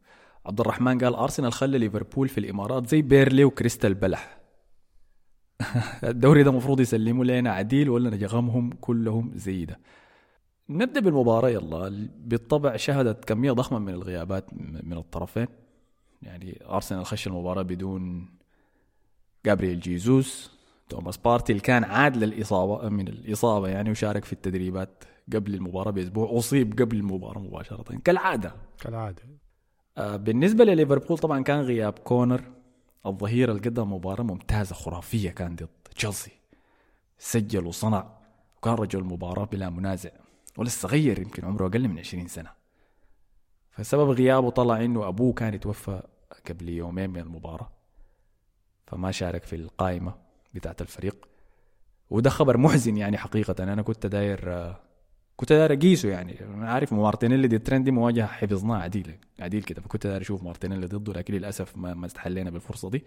عبد 0.47 0.61
الرحمن 0.61 0.99
قال 0.99 1.15
أرسنال 1.15 1.53
خلى 1.53 1.79
ليفربول 1.79 2.29
في 2.29 2.39
الإمارات 2.39 2.87
زي 2.87 3.03
بيرلي 3.03 3.45
وكريستال 3.45 3.95
بلح. 3.95 4.39
الدوري 6.05 6.43
ده 6.43 6.51
المفروض 6.51 6.81
يسلموا 6.81 7.25
لنا 7.25 7.53
عديل 7.53 7.91
ولا 7.91 8.11
نجغمهم 8.11 8.71
كلهم 8.81 9.33
زي 9.35 9.65
ده 9.65 9.81
نبدأ 10.69 11.01
بالمباراة 11.01 11.49
يلا. 11.49 12.09
بالطبع 12.17 12.77
شهدت 12.77 13.25
كمية 13.25 13.53
ضخمة 13.53 13.79
من 13.79 13.95
الغيابات 13.95 14.55
من 14.83 14.99
الطرفين. 14.99 15.49
يعني 16.23 16.63
أرسنال 16.69 17.07
خش 17.07 17.27
المباراة 17.27 17.63
بدون 17.63 18.29
جابرييل 19.47 19.81
جيزوس 19.81 20.51
توماس 20.89 21.17
بارتي 21.17 21.53
اللي 21.53 21.63
كان 21.63 21.85
عاد 21.85 22.17
للاصابه 22.17 22.89
من 22.89 23.09
الإصابة 23.09 23.69
يعني 23.69 23.91
وشارك 23.91 24.25
في 24.25 24.33
التدريبات 24.33 25.05
قبل 25.35 25.55
المباراة 25.55 25.91
بأسبوع 25.91 26.39
أصيب 26.39 26.81
قبل 26.81 26.97
المباراة 26.97 27.39
مباشرة. 27.41 27.99
كالعادة. 28.05 28.55
كالعادة. 28.81 29.23
آه، 29.99 30.17
بالنسبة 30.17 30.65
لليفربول 30.65 31.19
طبعا 31.19 31.43
كان 31.43 31.61
غياب 31.61 31.99
كونر. 31.99 32.43
الظهير 33.07 33.51
اللي 33.51 33.63
قدم 33.63 33.93
مباراة 33.93 34.23
ممتازة 34.23 34.75
خرافية 34.75 35.31
كان 35.31 35.57
ضد 35.57 35.69
تشيلسي. 35.97 36.31
سجل 37.19 37.67
وصنع. 37.67 38.19
وكان 38.57 38.75
رجل 38.75 38.99
المباراه 38.99 39.45
بلا 39.45 39.71
منازع. 39.71 40.11
ولسه 40.57 40.89
صغير 40.89 41.19
يمكن 41.19 41.45
عمره 41.45 41.67
أقل 41.67 41.89
من 41.89 41.99
20 41.99 42.29
سنة. 42.29 42.51
فسبب 43.71 44.11
غيابه 44.11 44.51
طلع 44.51 44.85
إنه 44.85 45.09
أبوه 45.09 45.33
كان 45.33 45.55
يتوفى 45.55 46.03
قبل 46.49 46.69
يومين 46.69 47.11
من 47.11 47.21
المباراة. 47.21 47.71
فما 48.87 49.11
شارك 49.11 49.43
في 49.43 49.57
القائمة 49.57 50.15
بتاعت 50.55 50.81
الفريق. 50.81 51.29
وده 52.11 52.31
خبر 52.31 52.57
محزن 52.57 52.97
يعني 52.97 53.19
حقيقة. 53.19 53.65
أنا 53.65 53.83
كنت 53.83 54.07
داير 54.07 54.53
آه، 54.53 54.88
كنت 55.39 55.53
داير 55.53 55.73
أقيسه 55.73 56.09
يعني. 56.09 56.41
أنا 56.41 56.71
عارف 56.73 56.93
مارتينيلي 56.93 57.49
ضد 57.49 57.57
ترينت 57.57 57.85
دي 57.85 57.91
مواجهة 57.91 58.27
حفظناها 58.27 58.83
عديل 58.83 59.15
عديل 59.41 59.63
كده. 59.63 59.81
فكنت 59.83 60.07
داير 60.07 60.21
أشوف 60.21 60.43
مارتينيلي 60.43 60.87
ضده 60.87 61.13
لكن 61.13 61.35
للأسف 61.35 61.77
ما, 61.77 61.95
ما 61.95 62.07
استحلينا 62.07 62.51
بالفرصة 62.51 62.91
دي. 62.91 63.05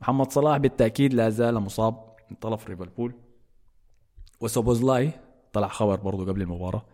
محمد 0.00 0.32
صلاح 0.32 0.56
بالتأكيد 0.56 1.14
لا 1.14 1.28
زال 1.30 1.54
مصاب 1.60 1.94
من 2.30 2.36
طرف 2.36 2.68
ليفربول. 2.68 3.14
وسوبوزلاي 4.40 5.10
طلع 5.52 5.68
خبر 5.68 5.96
برضه 5.96 6.26
قبل 6.26 6.42
المباراة 6.42 6.84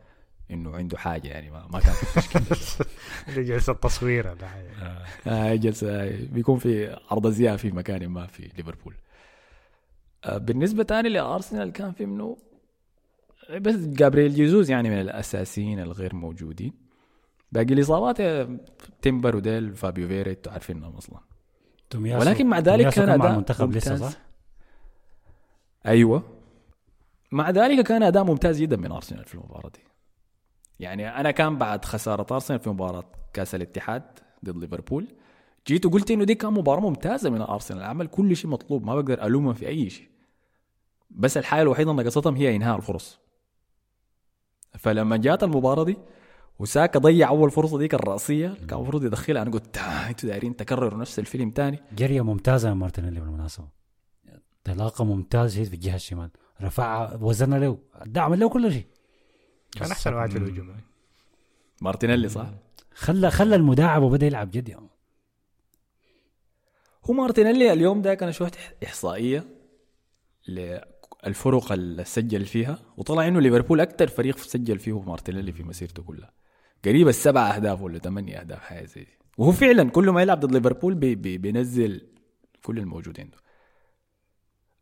إنه 0.50 0.76
عنده 0.76 0.98
حاجة 0.98 1.28
يعني 1.28 1.50
ما, 1.50 1.66
ما 1.72 1.80
كان 1.80 1.92
في 1.92 2.84
دي 3.34 3.42
جلسة 3.42 3.72
تصوير 3.72 4.34
ده 4.34 4.48
آه 5.26 5.54
جلسة 5.54 6.10
بيكون 6.26 6.58
في 6.58 6.96
عرض 7.10 7.26
أزياء 7.26 7.56
في 7.56 7.70
مكان 7.70 8.06
ما 8.08 8.26
في 8.26 8.50
ليفربول. 8.56 8.94
آه 10.24 10.38
بالنسبة 10.38 10.82
تاني 10.82 11.08
لأرسنال 11.08 11.72
كان 11.72 11.92
في 11.92 12.06
منه 12.06 12.36
بس 13.50 13.75
جابرييل 13.76 14.35
جيزوس 14.35 14.71
يعني 14.71 14.90
من 14.90 15.00
الأساسيين 15.00 15.81
الغير 15.81 16.14
موجودين. 16.14 16.73
باقي 17.52 17.75
الإصابات 17.75 18.21
آه، 18.21 18.59
تيمبر 19.02 19.37
وديل 19.37 19.75
فابيو 19.75 20.09
فييرا 20.08 20.30
أنتوا 20.31 20.52
عارفينهم 20.52 20.99
تومياسو- 21.95 22.21
ولكن 22.21 22.47
مع 22.47 22.59
ذلك 22.59 22.88
كان 22.88 23.09
مع 23.09 23.14
أداء 23.14 23.31
المنتخب 23.31 23.73
لسه. 23.73 23.97
صح؟ 23.97 24.12
أيوة. 25.87 26.23
مع 27.33 27.50
ذلك 27.50 27.87
كان 27.87 28.02
أداء 28.02 28.25
ممتاز 28.25 28.61
جدا 28.62 28.76
من 28.76 28.93
أرسنال 28.93 29.25
في 29.25 29.35
المباراة 29.35 29.69
دي. 29.75 29.81
يعني 30.81 31.09
أنا 31.21 31.31
كان 31.31 31.59
بعد 31.59 31.85
خسارة 31.85 32.26
أرسنال 32.35 32.61
في 32.61 32.71
مباراة 32.71 33.05
كأس 33.33 33.55
الاتحاد 33.55 34.02
ضد 34.45 34.57
ليفربول 34.57 35.07
جيت 35.67 35.87
وقلت 35.87 36.11
إنه 36.11 36.25
دي 36.25 36.35
كان 36.35 36.52
مباراة 36.52 36.81
ممتازة 36.81 37.31
من 37.31 37.40
أرسنال. 37.40 37.83
عمل 37.83 38.07
كل 38.07 38.37
شيء 38.37 38.50
مطلوب 38.50 38.85
ما 38.87 38.95
بقدر 38.95 39.25
ألومهم 39.26 39.55
في 39.55 39.69
أي 39.69 39.90
شيء. 39.90 40.09
بس 41.11 41.37
الحاجة 41.37 41.62
الوحيدة 41.62 41.90
اللي 41.90 42.02
نقصتهم 42.02 42.37
هي 42.37 42.57
إنهاء 42.57 42.76
الفرص. 42.76 43.19
فلما 44.78 45.16
جات 45.16 45.42
المباراة 45.42 45.84
دي 45.84 45.96
وساكا 46.58 46.98
ضيع 46.98 47.28
أول 47.28 47.50
فرصة 47.50 47.78
ديك 47.78 47.94
الراسيه 47.94 48.48
كان 48.68 48.78
المفروض 48.78 49.04
يدخلها. 49.04 49.42
أنا 49.42 49.50
قلت 49.50 49.78
أنتوا 49.78 50.28
دايرين 50.28 50.56
تكرروا 50.56 51.00
نفس 51.00 51.18
الفيلم 51.18 51.50
تاني. 51.50 51.82
جريه 51.92 52.22
ممتازة 52.22 52.75
من 52.75 52.80
مارتينيلي 52.80 53.20
بالمناسبة. 53.20 53.68
انطلاقه 54.66 55.04
ممتاز 55.04 55.54
شديد 55.54 55.66
في 55.66 55.75
الجهة 55.75 55.94
الشمال. 55.94 56.30
رفعها 56.62 57.18
وزنها 57.20 57.58
له 57.58 57.78
دعم 58.06 58.34
له 58.34 58.48
كل 58.48 58.72
شيء. 58.72 58.87
كان 59.72 59.90
أحسن 59.90 60.14
واحد 60.14 60.30
في 60.30 60.38
الهجوم. 60.38 60.76
مارتينيلي 61.82 62.28
صح؟ 62.28 62.46
خلى 62.94 63.30
خلى 63.30 63.56
المداعب 63.56 64.02
وبدأ 64.02 64.26
يلعب 64.26 64.50
جد 64.50 64.68
يعني. 64.68 64.88
هو 67.04 67.14
مارتينيلي 67.14 67.72
اليوم 67.72 68.02
ده 68.02 68.14
كان 68.14 68.32
شفت 68.32 68.58
إحصائية 68.84 69.44
للفرق 71.26 71.72
اللي 71.72 72.04
سجل 72.04 72.44
فيها 72.44 72.78
وطلع 72.96 73.28
إنه 73.28 73.40
ليفربول 73.40 73.80
أكثر 73.80 74.06
فريق 74.08 74.38
سجل 74.38 74.78
فيه 74.78 75.00
مارتينيلي 75.00 75.52
في 75.52 75.62
مسيرته 75.62 76.02
كلها. 76.02 76.32
قريب 76.84 77.08
السبع 77.08 77.56
أهداف 77.56 77.82
ولا 77.82 77.98
ثمانية 77.98 78.40
أهداف 78.40 78.60
حاجة 78.60 78.84
زي 78.84 79.06
وهو 79.38 79.52
فعلا 79.52 79.90
كل 79.90 80.10
ما 80.10 80.22
يلعب 80.22 80.40
ضد 80.40 80.52
ليفربول 80.52 80.94
بي 80.94 81.14
بي 81.14 81.38
بينزل 81.38 82.06
كل 82.62 82.78
الموجودين 82.78 83.30
ده 83.30 83.37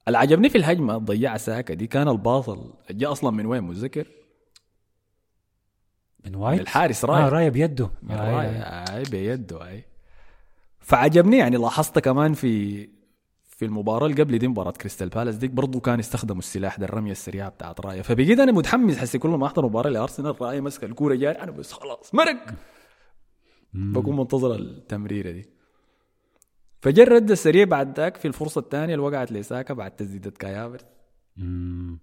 اللي 0.08 0.18
عجبني 0.18 0.48
في 0.48 0.58
الهجمة 0.58 0.98
ضيع 0.98 1.36
ساكا 1.36 1.74
دي 1.74 1.86
كان 1.86 2.08
ال 2.08 2.21
pass 2.21 2.74
جاء 2.90 3.12
أصلا 3.12 3.30
من 3.30 3.46
وين؟ 3.46 3.62
متذكر؟ 3.62 4.06
من 6.24 6.32
من 6.32 6.38
وايت؟ 6.38 6.60
الحارس 6.60 7.04
آه 7.04 7.08
راية. 7.08 7.26
راية 7.26 7.48
بيده. 7.48 7.90
من 8.02 8.14
آه، 8.14 8.36
راي 8.36 8.46
آه. 8.46 8.96
اي 8.96 9.02
بيده 9.02 9.68
أي. 9.68 9.84
فعجبني 10.80 11.36
يعني 11.38 11.56
لاحظت 11.56 11.98
كمان 11.98 12.32
في 12.34 12.88
في 13.56 13.64
المباراة 13.64 14.06
اللي 14.06 14.22
قبل 14.22 14.38
دي 14.38 14.48
مباراة 14.48 14.70
كريستال 14.70 15.08
بالاس 15.08 15.34
ديك 15.36 15.50
برضو 15.50 15.80
كان 15.80 15.98
استخدموا 15.98 16.38
السلاح 16.38 16.78
ده 16.78 16.84
الرمية 16.84 17.12
السريعة 17.12 17.48
بتاعت 17.48 17.80
راية 17.80 18.02
فبقيت 18.02 18.38
أنا 18.40 18.52
متحمس 18.52 18.98
حسي 18.98 19.18
كل 19.18 19.28
ما 19.28 19.46
أحضر 19.46 19.64
مباراة 19.66 19.90
لأرسنال 19.90 20.42
راية 20.42 20.60
ماسكة 20.60 20.84
الكورة 20.84 21.14
جاري 21.14 21.38
أنا 21.38 21.50
بس 21.50 21.72
خلاص 21.72 22.14
مرق! 22.14 22.46
بكون 23.74 24.16
منتظر 24.16 24.54
التمريرة 24.54 25.30
دي. 25.30 25.48
فجا 26.80 27.02
الرد 27.02 27.30
السريع 27.30 27.64
بعد 27.64 27.96
ذاك 28.00 28.16
في 28.16 28.28
الفرصة 28.28 28.58
الثانية 28.58 28.94
اللي 28.94 29.06
وقعت 29.06 29.32
لساكا 29.32 29.74
بعد 29.74 29.90
تسديدة 29.90 30.30
كاي 30.30 30.46
هافرتس 30.46 30.86
مم. 31.36 31.98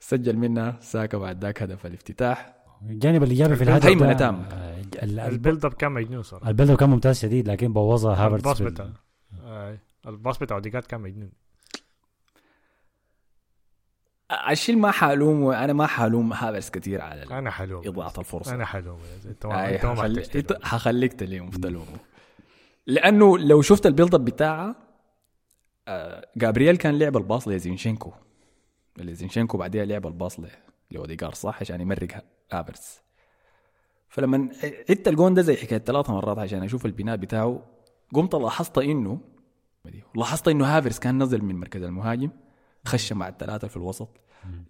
سجل 0.00 0.36
منها 0.36 0.78
ساكا 0.80 1.18
بعد 1.18 1.44
ذاك 1.44 1.62
هدف 1.62 1.86
الافتتاح. 1.86 2.54
الجانب 2.90 3.22
الإيجابي 3.22 3.56
في 3.56 3.62
الهدف 3.64 3.86
ال- 3.86 5.02
ال- 5.02 5.20
ال 5.20 5.27
build 5.27 5.64
up 5.64 5.72
كان 5.72 5.92
مجنون 5.92 6.22
صراحة. 6.22 6.48
البلد 6.48 6.76
كان 6.76 6.90
ممتاز 6.90 7.18
شديد 7.18 7.48
لكن 7.48 7.72
بوظها 7.72 8.12
هافرتس 8.26 8.36
ال 8.46 8.49
pass 8.49 8.62
بال- 8.62 8.70
بتاع 8.70 8.88
آه، 9.42 9.78
ال 10.06 10.12
pass 10.12 10.38
بتاع 10.38 10.56
اوديجارد 10.56 10.84
كان 10.84 11.00
مجنون. 11.00 11.32
الشيء 14.50 14.76
ما 14.76 14.90
حالوم 14.90 15.50
أنا 15.50 15.72
ما 15.72 15.86
حالوم 15.86 16.32
هافرتس 16.32 16.70
كثير 16.70 17.00
على 17.00 17.22
أنا 17.22 17.50
حلو 17.50 17.80
اضاعة 17.80 18.12
الفرصة. 18.18 18.54
أنا 18.54 18.64
حلو 18.64 18.98
أنت 19.26 19.46
ما 19.46 19.68
أنت 19.68 19.86
حخلي... 19.86 20.58
حخليك 20.62 21.12
تلوم 21.12 21.50
تلومه. 21.50 21.98
لأنه 22.86 23.38
لو 23.38 23.62
شفت 23.62 23.86
ال 23.86 23.91
build 23.91 24.14
up 24.14 24.24
بتاعها 24.24 24.76
آه، 25.88 26.26
جابرييل 26.36 26.76
كان 26.76 26.98
لعب 26.98 27.16
ال 27.16 27.22
pass 27.22 27.48
لزينشينكو. 27.48 28.12
لزينشينكو 28.96 29.58
بعدها 29.58 29.84
لعب 29.84 30.06
ال 30.06 30.12
pass 30.12 30.36
لاوديجارد 30.90 31.34
صح؟ 31.34 31.60
عشان 31.60 31.80
يمرق 31.80 32.24
هافرتس 32.52 32.98
فلما 34.08 34.48
عدت 34.90 35.08
الجون 35.08 35.34
ده 35.34 35.42
زي 35.42 35.56
حكاية 35.56 35.78
ثلاث 35.78 36.10
مرات 36.10 36.38
عشان 36.38 36.62
أشوف 36.62 36.86
البناء 36.86 37.16
بتاعه 37.16 37.62
قمت 38.14 38.34
لاحظت 38.34 38.78
إنه 38.78 39.20
لاحظت 40.16 40.48
إنه 40.48 40.64
هافرتس 40.64 40.98
كان 40.98 41.22
نزل 41.22 41.44
من 41.44 41.56
مركز 41.60 41.82
المهاجم 41.82 42.30
خش 42.84 43.12
مع 43.12 43.28
الثلاثة 43.28 43.68
في 43.68 43.76
الوسط 43.76 44.08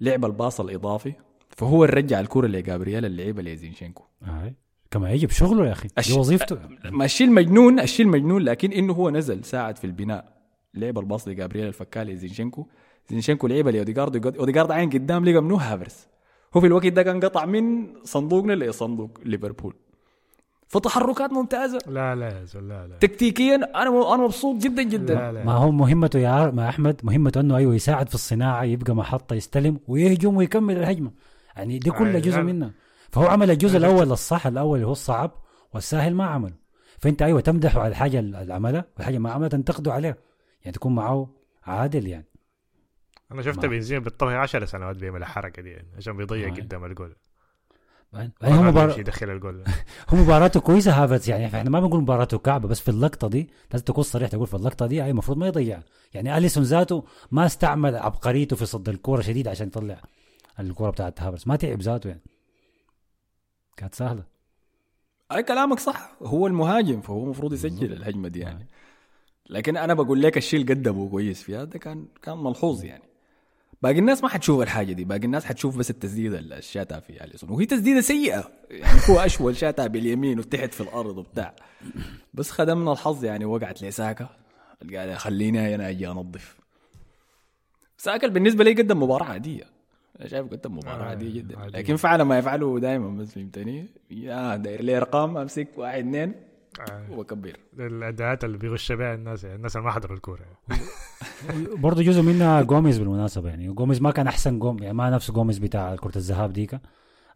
لعب 0.00 0.24
ال 0.24 0.31
pass 0.31 0.60
الإضافي 0.60 1.12
فهو 1.50 1.84
رجع 1.84 2.20
الكرة 2.20 2.46
لجابرييل 2.46 3.04
اللي 3.04 3.24
لعبها 3.24 3.42
لزينشينكو. 3.42 4.04
آه. 4.22 4.54
كما 4.90 5.10
يجي 5.12 5.26
بشغله 5.26 5.66
يا 5.66 5.72
أخي 5.72 5.88
دي 6.08 6.12
وظيفته. 6.12 6.58
ما 6.84 7.04
الشيء 7.04 7.26
المجنون 7.26 7.80
الشيء 7.80 8.06
المجنون 8.06 8.42
لكن 8.42 8.72
إنه 8.72 8.92
هو 8.92 9.10
نزل 9.10 9.44
ساعد 9.44 9.76
في 9.76 9.84
البناء. 9.84 10.38
لعب 10.74 10.98
ال 10.98 11.04
pass 11.04 11.28
لجابرييل 11.28 11.66
فكاها 11.66 11.96
لي 11.96 12.16
زينشينكو 12.16 12.66
زينشينكو 13.10 13.46
لعبها 13.46 13.72
لاوديجارد 13.72 14.36
اوديجارد 14.36 14.70
عين 14.70 14.90
قدام 14.90 15.24
لقى 15.24 15.42
منو؟ 15.42 15.56
هافرتس 15.56 16.06
هو 16.56 16.60
في 16.60 16.66
الوقت 16.66 16.86
ده 16.86 17.02
كان 17.02 17.20
قطع 17.20 17.44
من 17.44 17.94
صندوقنا 18.04 18.52
لصندوق 18.52 19.18
ليفربول. 19.24 19.74
فتحركات 20.68 21.32
ممتازة. 21.32 21.78
لا 21.86 22.14
لا 22.14 22.28
يا 22.38 22.44
زول 22.44 22.68
لا 22.68 22.86
لا. 22.86 22.96
تكتيكيا 22.98 23.54
أنا 23.54 24.14
أنا 24.14 24.16
مبسوط 24.24 24.62
جدا 24.62 24.82
جدا. 24.82 25.14
لا. 25.14 25.32
لا 25.32 25.44
ما 25.44 25.52
هو 25.52 25.70
مهمته 25.70 26.18
يا 26.18 26.50
ما 26.50 26.68
أحمد 26.68 27.00
مهمته 27.02 27.40
إنه 27.40 27.56
أيوه 27.56 27.74
يساعد 27.74 28.08
في 28.08 28.14
الصناعة 28.14 28.64
يبقى 28.64 28.94
محطة 28.96 29.34
يستلم 29.34 29.80
ويهجم 29.88 30.36
ويكمل 30.36 30.76
الهجمة. 30.76 31.10
يعني 31.56 31.78
دي 31.78 31.90
كلها 31.90 32.16
آه، 32.16 32.18
جزء 32.20 32.36
لا. 32.36 32.42
منها. 32.42 32.70
فهو 33.10 33.26
عمل 33.26 33.50
الجزء 33.50 33.76
الأول 33.78 34.12
الصح 34.12 34.46
الأول 34.46 34.76
اللي 34.78 34.86
هو 34.86 34.92
الصعب 34.92 35.30
والسهل 35.74 36.14
ما 36.14 36.24
عمله 36.26 36.54
فأنت 36.98 37.22
أيوه 37.22 37.40
تمدحه 37.40 37.80
على 37.80 37.88
الحاجة 37.88 38.18
اللي 38.18 38.54
عملها 38.54 38.84
والحاجة 38.96 39.18
ما 39.18 39.30
عملها 39.30 39.48
تنتقده 39.48 39.92
عليها. 39.92 40.16
يعني 40.62 40.72
تكون 40.72 40.94
معه 40.94 41.34
عادل 41.64 42.06
يعني. 42.06 42.26
أنا 43.32 43.42
شفت 43.42 43.64
ما- 43.64 43.70
بنزيما 43.70 44.04
بالطبع 44.04 44.40
10 44.42 44.64
سنوات 44.64 44.96
بيعمل 44.96 45.20
الحركة 45.20 45.62
دي 45.62 45.70
يعني 45.70 45.88
عشان 45.96 46.16
بيضيع. 46.16 46.48
قدام 46.54 46.84
الجول 46.84 47.16
يعني 48.12 48.32
هو 48.42 48.62
مبار... 48.62 48.98
يدخل 48.98 49.30
الجول 49.30 49.64
هو 50.08 50.18
مباراته 50.18 50.60
كويسة 50.60 51.04
هافرتز 51.04 51.30
يعني 51.30 51.46
إحنا 51.46 51.70
ما 51.70 51.80
بنقول 51.80 52.00
مباراته 52.00 52.38
كعبة 52.38 52.68
بس 52.68 52.80
في 52.80 52.88
اللقطة 52.88 53.28
دي 53.28 53.50
لازم 53.72 53.84
تكون 53.84 54.04
صريح 54.04 54.28
تقول 54.28 54.46
في 54.46 54.54
اللقطة 54.54 54.86
دي 54.86 55.04
أي 55.04 55.10
المفروض 55.10 55.38
ما 55.38 55.46
يضيع. 55.46 55.82
يعني 56.14 56.38
أليسون 56.38 56.62
ذاته 56.62 57.04
ما 57.30 57.46
استعمل 57.46 57.96
عبقريته 57.96 58.56
في 58.56 58.66
صد 58.66 58.88
الكورة 58.88 59.20
شديد 59.20 59.48
عشان 59.48 59.66
يطلع 59.66 60.00
الكورة 60.60 60.90
بتاعت 60.90 61.22
هافرتز 61.22 61.44
ما 61.48 61.56
تعب 61.56 61.80
ذاته 61.80 62.08
يعني. 62.08 62.22
كانت 63.76 63.94
سهلة. 63.94 64.22
أي 65.32 65.42
كلامك 65.42 65.78
صح. 65.78 66.12
هو 66.22 66.46
المهاجم 66.46 67.00
فهو 67.00 67.24
المفروض 67.24 67.52
يسجل 67.52 67.92
الهجمة 67.92 68.28
دي 68.28 68.40
يعني. 68.40 68.66
لكن 69.50 69.76
أنا 69.76 69.94
بقول 69.94 70.22
لك 70.22 70.36
الشيء 70.36 70.60
اللي 70.60 70.74
قدمه 70.74 71.08
كويس 71.08 71.42
فيها 71.42 71.64
ده 71.64 71.78
كان 71.78 72.06
كان 72.22 72.38
ملحوظ 72.38 72.84
يعني. 72.84 73.04
باقي 73.82 73.98
الناس 73.98 74.22
ما 74.22 74.28
حتشوف 74.28 74.62
الحاجة 74.62 74.92
دي 74.92 75.04
باقي 75.04 75.24
الناس 75.24 75.44
حتشوف 75.44 75.76
بس 75.76 75.90
التسديدة 75.90 76.38
اللي 76.38 76.62
شاتها 76.62 77.00
في 77.00 77.24
اليسون 77.24 77.50
وهي 77.50 77.66
تسديدة 77.66 78.00
سيئة. 78.00 78.50
يعني 78.70 78.98
هو 79.10 79.20
أشول 79.20 79.56
شاتها 79.56 79.86
باليمين 79.86 80.38
وتحت 80.38 80.74
في 80.74 80.80
الأرض 80.80 81.18
وبتاع. 81.18 81.54
بس 82.34 82.50
خدمنا 82.50 82.92
الحظ 82.92 83.24
يعني 83.24 83.44
وقعت 83.44 83.82
لساكا 83.82 84.28
قال 84.94 85.16
خليني 85.16 85.74
أنا 85.74 85.88
أجي 85.88 86.08
أنظف. 86.08 86.58
ساكا 87.96 88.26
بالنسبة 88.28 88.64
لي 88.64 88.72
قدم 88.72 89.02
مباراة 89.02 89.26
عادية. 89.26 89.64
أنا 90.20 90.28
شايف 90.28 90.46
قدم 90.46 90.76
مباراة 90.76 91.04
آه، 91.04 91.08
عادية 91.08 91.34
جدا. 91.34 91.58
عادية. 91.58 91.78
لكن 91.78 91.96
فعل 91.96 92.22
ما 92.22 92.38
يفعله 92.38 92.78
دائما 92.78 93.08
بس 93.08 93.32
فهمتني؟ 93.32 93.86
يا 94.10 94.56
داير 94.56 94.82
لي 94.82 94.96
أرقام 94.96 95.36
أمسك 95.36 95.68
واحد 95.76 95.98
اثنين. 95.98 96.34
آه. 96.80 97.10
وكبر 97.10 97.56
الأداءات 97.78 98.44
اللي 98.44 98.58
بيغش 98.58 98.92
بها 98.92 99.14
الناس 99.14 99.44
يعني 99.44 99.56
الناس 99.56 99.76
اللي 99.76 99.86
ما 99.86 99.92
حضروا 99.92 100.16
الكورة 100.16 100.40
برضه 101.84 102.02
جزء 102.02 102.22
منها 102.22 102.62
جوميز 102.62 102.98
بالمناسبة 102.98 103.48
يعني. 103.48 103.68
جوميز 103.68 104.02
ما 104.02 104.10
كان 104.10 104.26
أحسن 104.26 104.58
جوم 104.58 104.82
يعني 104.82 104.94
ما 104.94 105.10
نفس 105.10 105.30
جوميز 105.30 105.58
بتاع 105.58 105.96
كرة 105.96 106.16
الذهاب 106.16 106.52
ديك 106.52 106.80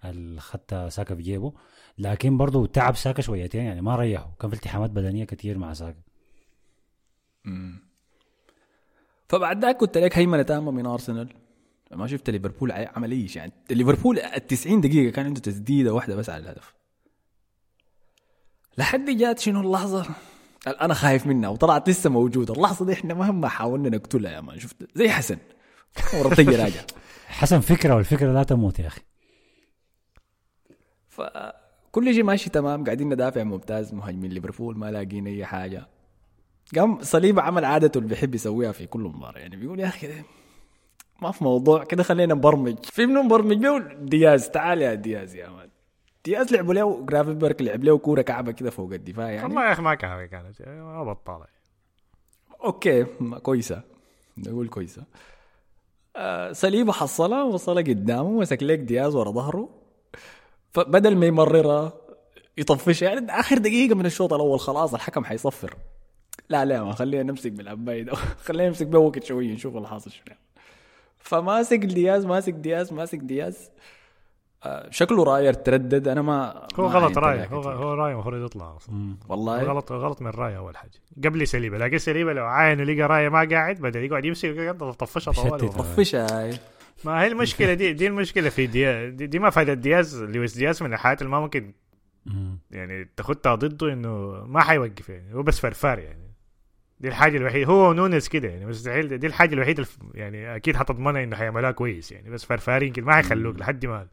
اللي 0.04 0.40
خدت 0.40 0.74
ساكا 0.88 1.14
في 1.14 1.22
جيبه. 1.22 1.52
لكن 1.98 2.36
برضه 2.36 2.66
تعب 2.66 2.96
ساكا 2.96 3.22
شويتين 3.22 3.64
يعني 3.64 3.82
ما 3.82 3.96
ريحه. 3.96 4.32
كان 4.40 4.50
في 4.50 4.56
التحامات 4.56 4.90
بدنية 4.90 5.24
كتير 5.24 5.58
مع 5.58 5.72
ساكا. 5.72 6.02
فبعد 9.28 9.64
ذاك 9.64 9.76
قلت 9.76 9.98
لك 9.98 10.18
هيمنة 10.18 10.42
تامة 10.42 10.70
من 10.70 10.86
أرسنال. 10.86 11.28
ما 11.90 12.06
شفت 12.06 12.30
ليفربول 12.30 12.72
عمل 12.72 13.12
إيش 13.12 13.36
يعني. 13.36 13.52
ليفربول 13.70 14.18
ال 14.18 14.46
90 14.46 14.80
دقيقة 14.80 15.12
كان 15.12 15.26
عنده 15.26 15.40
تسديدة 15.40 15.94
واحدة 15.94 16.16
بس 16.16 16.30
على 16.30 16.42
الهدف. 16.42 16.74
لحد 18.78 19.10
جات 19.10 19.38
شنو 19.38 19.60
اللحظة؟ 19.60 20.06
أنا 20.66 20.94
خايف 20.94 21.26
منها 21.26 21.48
وطلعت 21.48 21.88
لسه 21.88 22.10
موجودة. 22.10 22.54
اللحظة 22.54 22.86
دي 22.86 22.92
إحنا 22.92 23.14
مهما 23.14 23.48
حاولنا 23.48 23.88
نقتلها 23.96 24.32
يا 24.32 24.40
مان 24.40 24.58
شفت؟ 24.58 24.76
زي 24.94 25.08
حسن. 25.08 25.38
ورطيه 26.14 26.56
راجع. 26.64 26.80
حسن 27.26 27.60
فكرة 27.60 27.94
والفكرة 27.94 28.32
لا 28.32 28.42
تموت 28.42 28.78
يا 28.78 28.87
أخي. 28.87 29.00
فكل 31.08 32.14
شيء 32.14 32.22
ماشي 32.24 32.50
تمام 32.50 32.85
قاعدين 32.85 33.08
ندافع 33.08 33.42
ممتاز 33.44 33.94
مهاجمين 33.94 34.30
ليفربول 34.32 34.78
ما 34.78 34.90
لاقين 34.90 35.26
أي 35.26 35.44
حاجة. 35.44 35.87
قام 36.76 36.98
صليبة 37.02 37.42
عمل 37.42 37.64
عادته 37.64 37.98
اللي 37.98 38.08
بيحب 38.08 38.35
يسويها 38.35 38.72
في 38.72 38.87
كل 38.87 39.00
مباراة. 39.00 39.38
يعني 39.38 39.56
بيقول 39.56 39.80
يا 39.80 39.87
أخي 39.88 40.08
ما 41.22 41.30
في 41.30 41.44
موضوع 41.44 41.85
كده 41.85 42.02
خلينا 42.02 42.35
نبرمج. 42.35 42.76
في 42.85 43.06
منو 43.06 43.22
نبرمج 43.22 43.56
له 43.56 43.78
دياز 43.94 44.48
تعال 44.48 44.82
يا 44.82 44.94
دياز 44.94 45.35
يا 45.35 45.48
مان. 45.48 45.68
دياز 46.24 46.52
لعبوا 46.52 46.74
له 46.74 47.04
جرافنبرغ 47.06 47.62
لعب 47.62 47.85
له 47.85 47.98
كورة 47.98 48.22
كعبة 48.22 48.52
كده 48.52 48.70
فوق 48.70 48.92
الدفاع 48.92 49.30
يعني. 49.30 49.46
والله 49.46 49.66
يا 49.66 49.72
أخي 49.72 49.82
ما 49.82 49.94
كان 49.94 50.26
كانت 50.26 50.62
ما 50.68 51.04
بطاله 51.04 51.46
OK 52.64 53.05
كويسة. 53.42 53.82
نقول 54.38 54.68
كويسة. 54.68 55.04
آه 56.16 56.52
صليبا 56.52 56.92
حصلها 56.92 57.42
وصلها 57.42 57.82
قدامه 57.82 58.30
مسك 58.30 58.62
لك 58.62 58.78
دياز 58.78 59.14
ورا 59.14 59.30
ظهره. 59.30 59.68
فبدل 60.70 61.16
ما 61.16 61.26
يمررها 61.26 61.92
يطفشها. 62.58 63.08
يعني 63.11 63.32
آخر 63.32 63.58
دقيقة 63.58 63.94
من 63.94 64.06
الشوط 64.06 64.32
الأول 64.32 64.61
خلاص 64.61 64.94
الحكم 64.94 65.24
حيصفر. 65.24 65.76
لا 66.48 66.64
لا 66.64 66.85
ما 66.85 66.92
خلينا 66.92 67.22
نمسك 67.22 67.52
بالعباية 67.52 68.02
ده 68.02 68.14
خلينا 68.46 68.68
نمسك 68.68 68.87
به 68.87 68.98
وقت 68.98 69.24
شوية 69.24 69.52
نشوف 69.54 69.76
اللي 69.76 69.88
حاصل 69.88 70.11
شنو. 70.11 70.37
فماسك 71.18 71.78
دياز 71.78 72.26
ماسك 72.26 72.52
دياز 72.52 72.92
ماسك 72.92 73.18
دياز. 73.18 73.70
شكله 74.90 75.25
راية 75.24 75.52
تردد 75.53 76.09
أنا 76.09 76.22
ما 76.22 76.66
هو 76.75 76.88
ما 76.88 76.94
غلط 76.94 77.18
لها 77.18 77.46
هو. 77.46 77.61
هو 77.62 77.94
رايا 77.94 78.12
المفروض 78.12 78.44
يطلع 78.44 78.77
أصلا. 78.77 79.16
والله. 79.29 79.62
غلط 79.62 79.92
غلط 79.92 80.22
من 80.22 80.31
رايا 80.31 80.57
أول 80.57 80.77
حاجة. 80.77 80.90
قبل 81.25 81.46
صليبة 81.48 81.78
لكن 81.79 81.98
صليبة 81.98 82.33
لو 82.33 82.44
عاين 82.44 82.81
ولقى 82.81 83.03
رايا 83.02 83.28
ما 83.29 83.48
قاعد 83.51 83.77
بدا 83.77 84.01
يقعد 84.01 84.25
يمسك 84.25 84.77
طفشها 84.98 85.33
طوال. 85.33 85.68
طفشها 85.68 86.40
هاي. 86.40 86.59
ما 87.05 87.22
هي 87.22 87.27
المشكلة 87.27 87.75
دي 87.75 87.92
دي 87.92 88.07
المشكلة 88.07 88.48
في 88.48 88.66
دياز 88.66 89.12
دي, 89.12 89.27
دي 89.27 89.38
ما 89.38 89.51
فائده 89.51 89.75
دياز 89.75 90.22
لويس 90.22 90.57
دياز 90.57 90.83
من 90.83 90.92
الحاجات 90.92 91.22
اللي 91.22 91.33
ما 91.33 91.40
ممكن 91.40 91.72
مم. 92.27 92.59
يعني 92.70 93.09
تاخدها 93.16 93.55
ضده 93.55 93.92
إنه 93.92 94.44
ما 94.46 94.61
حيوقف 94.61 95.09
يعني. 95.09 95.35
هو 95.35 95.42
بس 95.42 95.61
فرفار 95.61 95.98
يعني. 95.98 96.33
دي 97.01 97.09
الحاجة 97.09 97.37
الوحيدة. 97.37 97.66
هو 97.66 97.92
نونس 97.92 98.29
كده 98.29 98.48
يعني 98.48 98.66
مستحيل. 98.66 99.18
دي 99.18 99.27
الحاجة 99.27 99.55
الوحيدة 99.55 99.87
يعني 100.14 100.57
أكيد 100.57 100.77
حتضمنها 100.77 101.22
إنه 101.25 101.37
حيعملها 101.37 101.70
كويس 101.70 102.12
يعني. 102.12 102.31
بس 102.31 102.44
فرفارين 102.44 102.88
يمكن 102.88 103.05
ما 103.05 103.14
حيخلوك 103.14 103.59
لحد 103.59 103.87
ما 103.87 104.07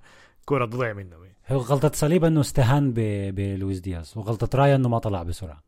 الكوره 0.49 0.65
تضيع 0.65 0.93
منهم 0.93 1.23
يعني. 1.23 1.35
هو 1.49 1.57
غلطة 1.57 1.91
صليبة 1.93 2.27
إنه 2.27 2.41
استهان 2.41 2.91
ب- 2.93 3.35
بلويس 3.35 3.79
دياز 3.79 4.13
وغلطة 4.15 4.57
رايا 4.57 4.75
إنه 4.75 4.89
ما 4.89 4.99
طلع 4.99 5.23
بسرعة. 5.23 5.63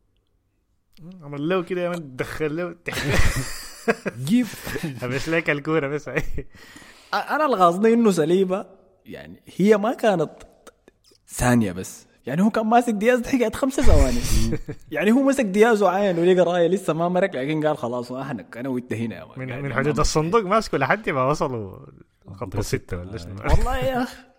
عمل 1.22 1.48
له 1.48 1.62
كده 1.62 1.80
يا 1.80 1.88
man 1.88 2.16
دخل 2.16 2.56
له. 2.56 2.74
جيب. 4.26 4.46
بس 5.10 5.28
لك 5.28 5.50
الكورة 5.50 5.88
بس. 5.88 6.08
أنا 7.14 7.46
الغاصني 7.46 7.92
إنه 7.92 8.10
صليبة 8.10 8.66
يعني 9.06 9.42
هي 9.56 9.76
ما 9.76 9.94
كانت 9.94 10.30
ثانية 11.28 11.72
بس. 11.72 12.06
يعني 12.26 12.42
هو 12.42 12.50
كان 12.50 12.66
ماسك 12.66 12.92
دياز 12.94 13.26
حكايه 13.26 13.52
خمسة 13.52 13.82
ثواني. 13.82 14.20
يعني 14.92 15.12
هو 15.12 15.22
مسك 15.22 15.44
دياز 15.44 15.82
وعاين 15.82 16.18
ولقى 16.18 16.40
رايا 16.52 16.68
لسه 16.68 16.92
ما 16.92 17.08
مرق 17.08 17.36
لكن 17.36 17.66
قال 17.66 17.78
خلاص 17.78 18.12
احنك 18.12 18.56
أنا 18.56 18.68
وانت 18.68 18.92
هنا 18.92 19.16
يا 19.16 19.24
man. 19.24 19.38
من, 19.38 19.48
يعني 19.48 19.62
من 19.62 19.68
ما- 19.68 19.74
حدود 19.74 19.98
الصندوق 20.00 20.42
ماسكه 20.42 20.78
لحد 20.78 21.10
ما 21.10 21.24
وصلوا 21.24 21.78
خط 22.34 22.56
الستة 22.56 22.96
ولا 22.98 23.18
والله 23.50 23.76
يا 23.78 24.02
أخي. 24.02 24.31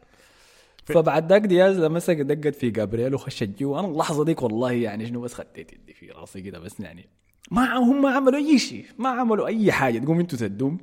فبعد 0.86 1.30
ذاك 1.32 1.42
دياز 1.42 1.80
مسك 1.80 2.16
دقت 2.16 2.56
في 2.56 2.70
جابرييل 2.70 3.16
وخش 3.16 3.44
الجو 3.44 3.80
أنا 3.80 3.88
اللحظة 3.88 4.26
ديك 4.26 4.42
والله 4.42 4.72
يعني 4.72 5.06
شنو 5.08 5.22
بس 5.22 5.34
خديت 5.34 5.74
يدي 5.74 5.94
في 5.94 6.12
راسي 6.12 6.42
كده 6.42 6.60
بس 6.60 6.80
يعني 6.80 7.06
ما 7.52 7.78
هم 7.78 8.02
ما 8.02 8.10
عملوا 8.10 8.40
أي 8.40 8.60
شيء 8.60 8.86
ما 8.98 9.10
عملوا 9.10 9.48
أي 9.48 9.72
حاجة. 9.72 10.00
تقوم 10.00 10.20
أنتوا 10.20 10.40
تدوم 10.40 10.78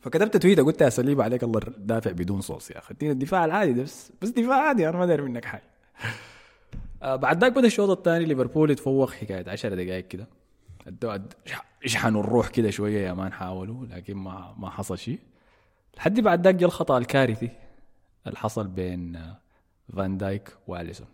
فكتبت 0.00 0.36
تويتة 0.36 0.62
قلت 0.62 0.80
يا 0.80 0.88
سليب 0.88 1.20
عليك 1.20 1.42
الله 1.42 1.60
دافع 1.78 2.10
بدون 2.10 2.40
صوص 2.40 2.70
يا 2.70 2.78
أخي. 2.78 2.94
ادينا 2.94 3.12
الدفاع 3.12 3.44
العادي 3.44 3.82
بس 3.82 4.12
بس 4.22 4.28
دفاع 4.28 4.56
عادي 4.56 4.88
أنا 4.88 4.98
ما 4.98 5.06
داير 5.06 5.22
منك 5.22 5.44
حاجة. 5.44 5.62
آه 7.02 7.16
بعد 7.16 7.40
ذاك 7.40 7.52
بدأ 7.52 7.66
الشوط 7.66 7.90
الثاني 7.90 8.24
ليفربول 8.24 8.70
يتفوق 8.70 9.10
حكاية 9.10 9.50
10 9.50 9.74
دقائق 9.74 10.08
كده. 10.08 10.28
ادوا 10.86 11.16
الروح 12.06 12.48
كده 12.48 12.70
شوية 12.70 13.06
يا 13.06 13.12
man 13.12 13.32
حاولوا 13.32 13.86
لكن 13.86 14.14
ما 14.14 14.54
ما 14.58 14.70
حصل 14.70 14.98
شيء. 14.98 15.18
لحد 15.98 16.20
بعد 16.20 16.44
ذاك 16.44 16.54
جاء 16.54 16.68
الخطأ 16.68 16.98
الكارثي 16.98 17.50
اللي 18.26 18.38
حصل 18.38 18.66
بين 18.66 19.16
آه، 19.16 19.38
فان 19.96 20.18
دايك 20.18 20.56
وأليسون. 20.66 21.06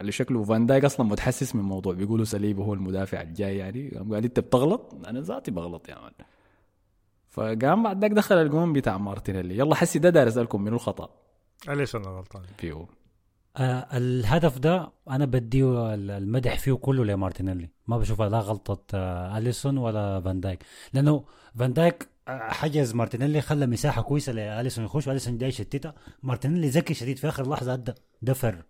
اللي 0.00 0.12
شكله 0.12 0.44
فان 0.44 0.66
دايك 0.66 0.84
أصلا 0.84 1.06
متحسس 1.06 1.54
من 1.54 1.60
الموضوع 1.60 1.94
بيقولوا 1.94 2.24
سليب 2.24 2.60
هو 2.60 2.74
المدافع 2.74 3.20
الجاي 3.20 3.56
يعني. 3.56 3.88
قام 3.88 4.14
قال 4.14 4.24
أنت 4.24 4.40
بتغلط؟ 4.40 4.94
أنا 5.06 5.20
ذاتي 5.20 5.50
بغلط 5.50 5.88
يا 5.88 5.98
man 6.00 6.12
فقام 7.28 7.82
بعد 7.82 8.00
ذاك 8.00 8.10
دخل 8.10 8.34
الجون 8.34 8.72
بتاع 8.72 8.98
مارتينيلي. 8.98 9.58
يلا 9.58 9.74
حسي 9.74 9.98
ده 9.98 10.10
داير 10.10 10.28
أسألكم 10.28 10.62
منو 10.62 10.76
الخطأ؟ 10.76 11.10
أليسون 11.68 12.02
غلطان 12.02 12.42
فيه 12.58 12.86
آه 13.56 13.96
الهدف 13.96 14.58
ده 14.58 14.92
أنا 15.10 15.24
بديه 15.24 15.94
ال- 15.94 16.10
المدح 16.10 16.58
فيه 16.58 16.72
كله 16.72 17.04
لمارتينيلي. 17.04 17.68
ما 17.86 17.98
بشوفها 17.98 18.28
لا 18.28 18.38
غلطة 18.40 18.82
آه 18.94 19.38
أليسون 19.38 19.78
ولا 19.78 20.20
فان 20.20 20.40
دايك. 20.40 20.62
لأنه 20.92 21.24
فان 21.58 21.72
دايك 21.72 22.08
آه، 22.28 22.38
حجز 22.52 22.94
مارتينيلي 22.94 23.40
خلى 23.40 23.66
مساحة 23.66 24.02
كويسة 24.02 24.32
لأليسون 24.32 24.84
يخش 24.84 25.06
واليسون 25.06 25.38
جاي 25.38 25.48
يشتتها 25.48 25.94
مارتينيلي 26.22 26.68
ذكي 26.68 26.94
شديد 26.94 27.16
في 27.18 27.28
آخر 27.28 27.50
لحظة 27.50 27.74
ادى 27.74 27.92
دفر. 28.22 28.62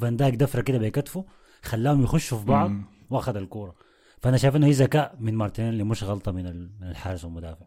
فان 0.00 0.16
دايك 0.16 0.34
دفره 0.34 0.60
كده 0.60 0.78
بكتفه 0.78 1.24
خلاهم 1.62 2.02
يخشوا 2.02 2.38
في 2.38 2.44
بعض. 2.44 2.70
وأخذ 3.10 3.36
الكورة. 3.36 3.74
فأنا 4.22 4.36
شايف 4.36 4.56
إنه 4.56 4.66
هي 4.66 4.70
ذكاء 4.70 5.16
من 5.20 5.34
مارتينيلي 5.34 5.84
مش 5.84 6.04
غلطة 6.04 6.32
من 6.32 6.46
الحارس 6.82 7.24
والمدافع 7.24 7.66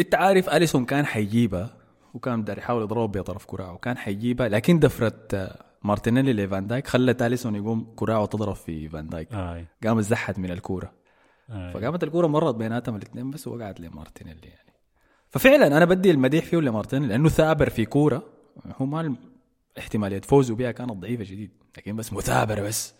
أنت 0.00 0.14
عارف 0.14 0.48
أليسون 0.48 0.84
كان 0.84 1.06
حيجيبها 1.06 1.76
وكان 2.16 2.42
بدار 2.42 2.58
يحاول 2.58 2.82
يضربه 2.82 3.20
بطرف 3.20 3.44
كراعه 3.44 3.74
وكان 3.74 3.96
حيجيبها 3.96 4.48
لكن 4.48 4.78
دفرت 4.78 5.34
آه، 5.34 5.64
مارتينيلي 5.82 6.32
لفان 6.32 6.66
دايك 6.66 6.86
خلت 6.86 7.22
أليسون 7.22 7.54
يقوم 7.54 7.92
كراعه 7.96 8.26
تضرب 8.26 8.54
في 8.54 8.88
فان 8.88 9.08
دايك 9.08 9.32
آه. 9.32 9.64
قام 9.84 10.00
زحت 10.00 10.38
من 10.38 10.50
الكورة. 10.50 10.92
آه. 11.50 11.72
فقامت 11.72 12.02
الكورة 12.04 12.26
مرت 12.26 12.54
بيناتهم 12.54 12.96
الاثنين 12.96 13.30
بس 13.30 13.48
وقعت 13.48 13.80
لمارتينيلي 13.80 14.48
يعني. 14.48 14.72
ففعلا 15.28 15.66
أنا 15.66 15.84
بدي 15.84 16.10
المديح 16.10 16.44
فيه 16.44 16.56
لمارتينيلي 16.58 17.12
لأنه 17.12 17.28
ثابر 17.28 17.70
في 17.70 17.84
كورة 17.84 18.22
هو 18.76 18.86
ما 18.86 19.16
احتمالية 19.78 20.20
فوزه 20.20 20.54
بها 20.54 20.70
كانت 20.70 20.92
ضعيفة 20.92 21.24
شديد 21.24 21.50
لكن 21.78 21.96
بس 21.96 22.12
مثابرة 22.12 22.60
بس. 22.60 22.94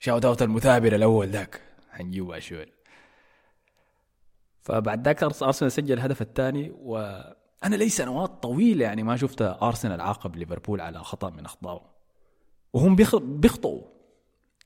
shout 0.00 0.24
out 0.24 0.42
المثابر 0.42 0.94
الأول 0.94 1.28
ذاك 1.28 1.60
حنجيبها 1.90 2.38
شوي 2.38 2.66
فبعد 4.62 5.04
ذاك 5.04 5.22
أرسنال 5.22 5.72
سجل 5.72 5.92
الهدف 5.92 6.22
الثاني 6.22 6.72
وأنا 6.78 7.76
لي 7.76 7.88
طويلة 8.42 8.84
يعني 8.84 9.02
ما 9.02 9.16
شفت 9.16 9.42
أرسنال 9.42 10.00
عاقب 10.00 10.36
ليفربول 10.36 10.80
على 10.80 10.98
خطأ 10.98 11.30
من 11.30 11.44
أخطائه. 11.44 11.80
وهم 12.72 12.96
بيخ- 12.96 13.16
بيخطئوا. 13.16 13.82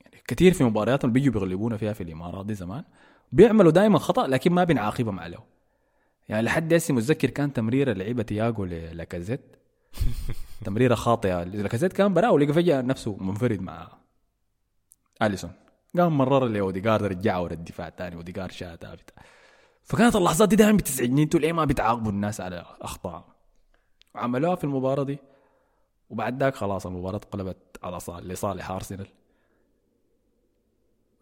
يعني 0.05 0.23
كثير 0.27 0.53
في 0.53 0.63
مبارياتهم 0.63 1.11
بيجوا 1.11 1.33
بيغلبونا 1.33 1.77
فيها 1.77 1.93
في 1.93 2.03
الإمارات 2.03 2.45
دي 2.45 2.53
زمان. 2.53 2.83
بيعملوا 3.31 3.71
دائما 3.71 3.99
خطأ 3.99 4.27
لكن 4.27 4.51
ما 4.51 4.63
بنعاقبهم 4.63 5.19
عليه. 5.19 5.37
يعني 6.29 6.41
لحد 6.43 6.73
هسه 6.73 6.93
متذكر 6.93 7.29
كان 7.29 7.53
تمريرة 7.53 7.93
لعيبة 7.93 8.23
تياجو 8.23 8.65
للاكازيت 8.65 9.41
تمريرة 10.65 10.95
خاطئة. 10.95 11.43
لاكازيت 11.43 11.93
كان 11.93 12.13
براه 12.13 12.31
ولقى 12.31 12.53
فجأة 12.53 12.81
نفسه 12.81 13.17
منفرد 13.19 13.61
مع 13.61 13.87
أليسون. 15.21 15.51
قام 15.97 16.17
مرر 16.17 16.45
لاوديجارد 16.47 17.03
رجعه 17.03 17.41
ورا 17.43 17.53
الدفاع 17.53 17.87
الثاني. 17.87 18.15
اوديجارد 18.15 18.51
شاتها 18.51 18.95
فكانت 19.83 20.15
اللحظات 20.15 20.49
دي 20.49 20.55
دائما 20.55 20.77
بتزعجني. 20.77 21.23
أنتوا 21.23 21.39
ليه 21.39 21.51
ما 21.51 21.65
بتعاقبوا 21.65 22.11
الناس 22.11 22.41
على 22.41 22.65
اخطاء 22.81 23.32
وعملوها 24.15 24.55
في 24.55 24.63
المباراة 24.63 25.03
دي 25.03 25.17
وبعد 26.09 26.43
ذاك 26.43 26.55
خلاص 26.55 26.85
المباراة 26.85 27.21
قلبت 27.31 27.57
على 27.83 27.99
صالح 27.99 28.25
لصالح 28.25 28.71
أرسنال. 28.71 29.07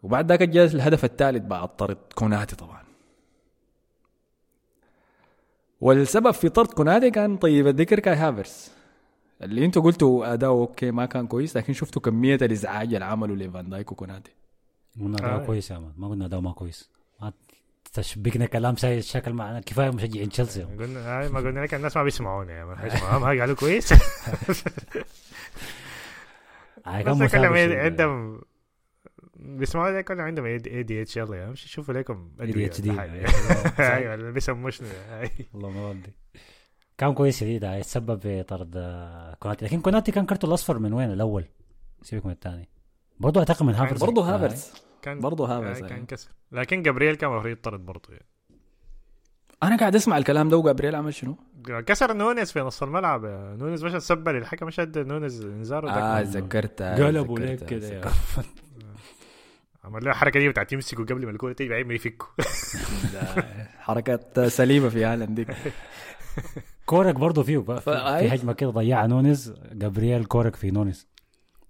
وبعد 0.02 0.28
ذاك 0.28 0.42
جاء 0.42 0.66
الهدف 0.66 1.04
الثالث 1.04 1.42
بعد 1.44 1.76
طرد 1.76 1.98
كوناتي 2.14 2.56
طبعا. 2.56 2.82
والسبب 5.80 6.30
في 6.30 6.48
طرد 6.48 6.72
كوناتي 6.72 7.10
كان 7.10 7.36
طيب 7.36 7.66
الذكر 7.66 8.00
كاي 8.00 8.14
هافرز 8.14 8.70
اللي 9.42 9.64
أنتوا 9.64 9.82
قلتوا 9.82 10.32
أداؤه 10.32 10.60
أوكي 10.60 10.90
ما 10.90 11.06
كان 11.06 11.26
كويس 11.26 11.56
لكن 11.56 11.72
شفتوا 11.72 12.02
كمية 12.02 12.34
الإزعاج 12.34 12.94
اللي 12.94 13.04
عمله 13.04 13.34
لفان 13.36 13.68
دايك 13.70 13.92
وكوناتي 13.92 14.32
قلنا 15.00 15.16
اداء 15.18 15.42
آه. 15.42 15.46
كويس 15.46 15.70
يا 15.70 15.78
مان 15.78 15.92
ما 15.96 16.08
قلنا 16.08 16.26
اداء 16.26 16.40
ما 16.40 16.52
كويس. 16.52 16.90
تشبكنا 17.92 18.46
كلام 18.46 18.76
سيء 18.76 18.98
الشكل 18.98 19.32
معنا. 19.32 19.60
كفاية 19.60 19.90
مشجعين 19.90 20.28
تشيلسي 20.28 20.62
قلنا 20.62 21.20
هاي 21.20 21.28
ما 21.28 21.40
قلنا 21.40 21.60
لك 21.60 21.74
الناس 21.74 21.96
ما 21.96 22.02
بيسمعونا 22.02 22.52
يا 22.58 22.64
مان 22.64 22.78
حيسمعوهم 22.78 23.22
هاي 23.28 23.40
قالوا 23.40 23.56
كويس. 23.56 23.92
بس 26.86 27.32
كلهم. 27.34 27.72
عندهم 27.72 28.40
بيسمعوا 29.36 29.98
لك 29.98 30.04
كلهم 30.04 30.20
عندهم 30.20 30.44
اي 30.46 30.58
دي 30.58 31.02
اتش 31.02 31.16
يلا 31.16 31.36
يا 31.36 31.48
امشي 31.48 31.68
شوفوا 31.68 31.94
لكم 31.94 32.30
أدوية 32.40 32.70
ADHD. 32.70 32.86
ولا 32.88 33.00
حاجة. 33.00 33.96
أيوه 33.96 34.14
اللي 34.14 34.40
هاي. 35.10 35.30
والله 35.52 35.70
ما 35.70 35.88
ودي 35.88 36.12
كان 36.98 37.14
كويس 37.14 37.40
شديد 37.40 37.64
آه، 37.64 37.74
يتسبب 37.74 38.20
في 38.20 38.42
طرد 38.42 38.72
آه، 38.76 39.34
كوناتي. 39.34 39.64
لكن 39.64 39.80
كوناتي 39.80 40.12
كان 40.12 40.26
كرته 40.26 40.46
الأصفر 40.46 40.78
من 40.78 40.92
وين؟ 40.92 41.12
الأول. 41.12 41.44
سيبك 42.02 42.26
من 42.26 42.32
الثاني. 42.32 42.68
برضه 43.20 43.40
أعتقد 43.40 43.66
من 43.66 43.74
هافرز 43.74 44.00
برضه 44.00 44.34
هافرز 44.34 44.72
كان 45.02 45.20
برضه 45.20 45.44
آه، 45.46 45.58
هافرز 45.58 45.80
كان 45.80 45.88
يعني. 45.90 46.06
كسر 46.06 46.30
لكن 46.52 46.82
جابرييل 46.82 47.14
كان 47.14 47.30
المفروض 47.30 47.52
يطرد 47.52 47.80
برضه 47.86 48.08
يعني. 48.10 48.26
أنا 49.62 49.76
قاعد 49.76 49.94
أسمع 49.94 50.18
الكلام 50.18 50.48
ده 50.48 50.56
وجابرييل 50.56 50.94
عمل 50.94 51.14
شنو؟ 51.14 51.36
كسر 51.86 52.12
نونيز 52.12 52.52
في 52.52 52.60
نص 52.60 52.82
الملعب 52.82 53.24
نونيز 53.58 53.84
مش 53.84 53.92
تسبب 53.92 54.28
الحكم 54.28 54.66
مش 54.66 54.80
ادى 54.80 55.02
نونيز 55.02 55.44
انذار 55.44 55.88
آه 55.88 56.18
ودك- 56.20 56.26
تذكرت 56.26 56.82
قلبوا 56.82 57.38
لك 57.38 57.64
كده 57.64 57.88
يا 57.88 58.02
عمل 59.84 60.04
له 60.04 60.10
الحركه 60.10 60.40
دي 60.40 60.48
بتاعت 60.48 60.72
يمسكوا 60.72 61.04
قبل 61.04 61.24
ما 61.24 61.30
الكورة 61.30 61.52
تيجي 61.52 61.70
بعدين 61.70 61.86
ما 61.88 61.94
يفكوا 61.94 62.28
حركات 63.78 64.40
سليمة 64.40 64.88
في 64.88 65.04
هالاند 65.04 65.34
ديك 65.34 65.56
كورك 66.86 67.14
برضه 67.14 67.42
فيه 67.42 67.58
بقى. 67.58 67.80
في, 67.80 67.90
فأي- 67.90 68.18
في 68.30 68.34
هجمة 68.34 68.52
كده 68.52 68.70
ضيعها 68.70 69.06
نونيز 69.06 69.54
جابرييل 69.72 70.24
كورك 70.24 70.56
في 70.56 70.70
نونيز 70.70 71.08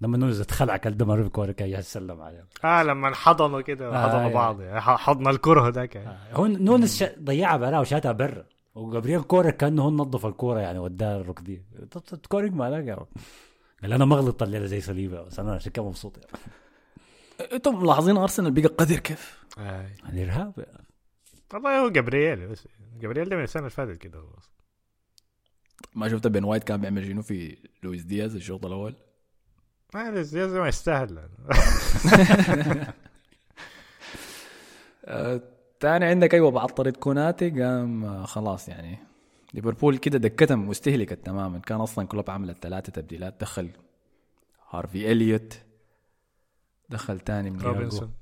لما 0.03 0.19
نونيز 0.19 0.41
اتخلع 0.41 0.77
كده 0.77 1.05
مره 1.07 1.29
كورك 1.29 1.59
جاي 1.59 1.73
يسلم 1.73 2.21
عليه 2.21 2.47
آه 2.65 2.83
لما 2.83 3.15
حضنوا 3.15 3.61
كده 3.61 3.88
آه، 3.88 4.03
حضنوا 4.07 4.21
يعني. 4.21 4.35
بعض 4.35 4.61
يعني 4.61 4.81
ح- 4.81 4.97
حضن 4.97 5.29
الكره 5.29 5.69
ذاك 5.69 5.95
يعني. 5.97 6.09
آه، 6.09 6.35
هو 6.37 6.47
نونيز 6.47 6.97
شا... 6.97 7.19
ضيعها 7.19 7.57
برا 7.57 7.79
وشاتها 7.79 8.12
برا 8.12 8.45
وجابرييل 8.75 9.23
كورك 9.23 9.57
كأنه 9.57 9.83
هو 9.83 9.91
نظف 9.91 10.27
الكورة 10.27 10.61
يعني 10.61 10.79
وداها 10.79 11.21
الركبيه 11.21 11.65
كورك 12.29 12.53
ما 12.53 12.71
لاقى 12.71 13.07
قال 13.83 13.93
أنا 13.93 14.05
مغلط 14.05 14.43
الليلة 14.43 14.67
زي 14.67 14.81
صليبة 14.81 15.23
بس 15.23 15.38
أنا 15.38 15.55
عشان 15.55 15.73
كده 15.73 15.85
مبسوط 15.85 16.19
يعني. 16.19 16.31
أنتم 17.55 17.83
ملاحظين 17.83 18.17
أرسنال 18.17 18.51
بقى 18.51 18.62
قدر 18.62 18.99
كيف؟ 18.99 19.45
آه. 19.59 19.87
الارهاب 20.09 20.55
يعني. 20.59 20.87
والله 21.55 21.79
هو 21.81 21.88
جابرييل 21.88 22.47
بس 22.49 22.69
جابرييل 23.01 23.29
ده 23.29 23.37
من 23.37 23.43
السنة 23.43 23.61
اللي 23.61 23.71
فاتت 23.71 23.99
كده 23.99 24.19
هو. 24.19 24.29
ما 25.95 26.09
شفت 26.09 26.27
بن 26.27 26.45
وايت 26.45 26.65
كان 26.65 26.81
بيعمل 26.81 27.07
شنو 27.07 27.23
في 27.23 27.57
لويس 27.83 28.03
دياز 28.03 28.35
الشوط 28.37 28.67
الأول؟ 28.67 28.95
ما 29.94 30.09
هذا 30.09 30.22
زي 30.22 30.48
زي 30.48 30.61
ما 30.61 30.68
يستاهل. 30.68 31.18
آه، 35.05 35.40
تاني 35.81 36.05
عندك 36.05 36.35
أيوه 36.35 36.50
بعد 36.50 36.68
طرد 36.68 36.96
كوناتي 36.96 37.50
قام 37.50 38.05
آه، 38.05 38.24
خلاص 38.24 38.68
يعني. 38.68 38.98
ليفربول 39.55 39.98
كده 39.98 40.18
دكتهم 40.18 40.68
مستهلكت 40.68 41.26
تماما. 41.26 41.59
كان 41.59 41.81
أصلا 41.81 42.07
كلوب 42.07 42.31
عمل 42.31 42.55
ثلاثة 42.62 42.92
تبديلات. 42.92 43.40
دخل 43.40 43.70
هارفي 44.70 45.12
إليوت. 45.12 45.59
دخل 46.88 47.20
تاني 47.20 47.50
من 47.50 47.61
روبنسون. 47.61 48.12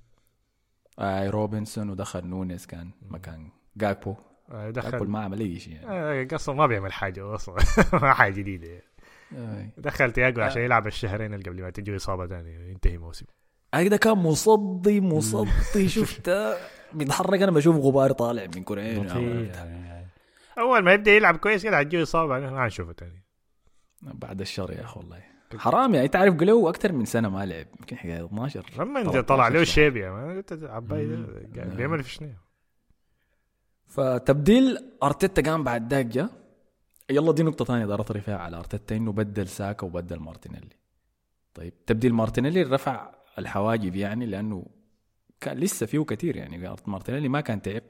آي 0.98 1.28
روبنسون. 1.28 1.90
ودخل 1.90 2.26
نونيز. 2.26 2.66
كان 2.66 2.90
مكان 3.10 3.48
جاكبو. 3.76 4.14
آه، 4.50 4.70
جاكبو 4.70 4.96
دخل. 4.96 5.06
ما 5.06 5.20
عمل 5.20 5.40
أي 5.40 5.58
شيء 5.58 5.74
يعني. 5.74 5.86
آه، 6.32 6.36
أصلا 6.36 6.54
ما 6.54 6.66
بيعمل 6.66 6.92
حاجة 6.92 7.34
أصلا. 7.34 7.56
ما 8.02 8.12
حاجة 8.12 8.32
جديدة 8.32 8.68
يعني. 8.68 8.89
دخل 9.78 10.12
تياجو 10.12 10.42
عشان 10.42 10.62
يلعب 10.62 10.86
الشهرين 10.86 11.34
اللي 11.34 11.50
قبل 11.50 11.62
ما 11.62 11.70
تجي 11.70 11.96
إصابة 11.96 12.26
ثانية 12.26 12.58
ينتهي 12.58 12.98
موسم. 12.98 13.26
ده 13.74 13.96
كان 13.96 14.18
مصدي 14.18 15.00
مصدي 15.00 15.88
شفته. 15.88 16.54
بيتحرك 16.92 17.42
أنا 17.42 17.50
بشوف 17.50 17.76
غبار 17.76 18.12
طالع 18.12 18.46
من 18.56 18.64
يعني. 18.78 20.06
أول 20.58 20.82
ما 20.82 20.92
يبدأ 20.92 21.10
يلعب 21.10 21.36
كويس 21.36 21.62
كده 21.62 21.78
حتجي 21.78 22.02
إصابة 22.02 22.28
بعدين 22.28 22.50
ما 22.50 22.62
حنشوفه 22.62 22.92
ثاني 22.92 23.24
بعد 24.02 24.40
الشر 24.40 24.72
يا 24.72 24.84
أخي 24.84 25.00
والله. 25.00 25.22
حرام 25.56 25.94
يعني 25.94 26.08
تعرف 26.08 26.36
قلو 26.36 26.68
أكثر 26.68 26.92
من 26.92 27.04
سنة 27.04 27.28
ما 27.28 27.46
لعب 27.46 27.66
يمكن 27.80 27.96
حكايه 27.96 28.24
12 28.24 28.64
لما 28.78 29.02
13 29.02 29.20
طلع 29.20 29.48
له. 29.48 29.60
الشيب 29.60 29.96
يا 29.96 30.36
قلت 30.36 30.58
عباي. 30.62 31.24
بيعمل 31.76 32.02
في 32.02 32.10
شنو؟ 32.10 32.28
فتبديل 33.86 34.78
أرتيتا 35.02 35.42
قام 35.42 35.64
بعد 35.64 35.94
ذاك 35.94 36.06
جا 36.06 36.28
يلا 37.10 37.32
دي 37.32 37.42
نقطة 37.42 37.64
ثانية 37.64 37.86
دار 37.86 38.00
اطري 38.00 38.20
فيها 38.20 38.36
على 38.36 38.56
أرتيتا 38.56 38.96
إنه 38.96 39.12
بدل 39.12 39.48
ساكا 39.48 39.86
وبدل 39.86 40.18
مارتينيلي. 40.18 40.76
طيب 41.54 41.72
تبديل 41.86 42.14
مارتينيلي 42.14 42.62
رفع 42.62 43.10
الحواجب 43.38 43.96
يعني 43.96 44.26
لأنه 44.26 44.66
كان 45.40 45.58
لسه 45.58 45.86
فيه 45.86 46.04
كثير 46.04 46.36
يعني 46.36 46.74
مارتينيلي 46.86 47.28
ما 47.28 47.40
كان 47.40 47.62
تعب 47.62 47.82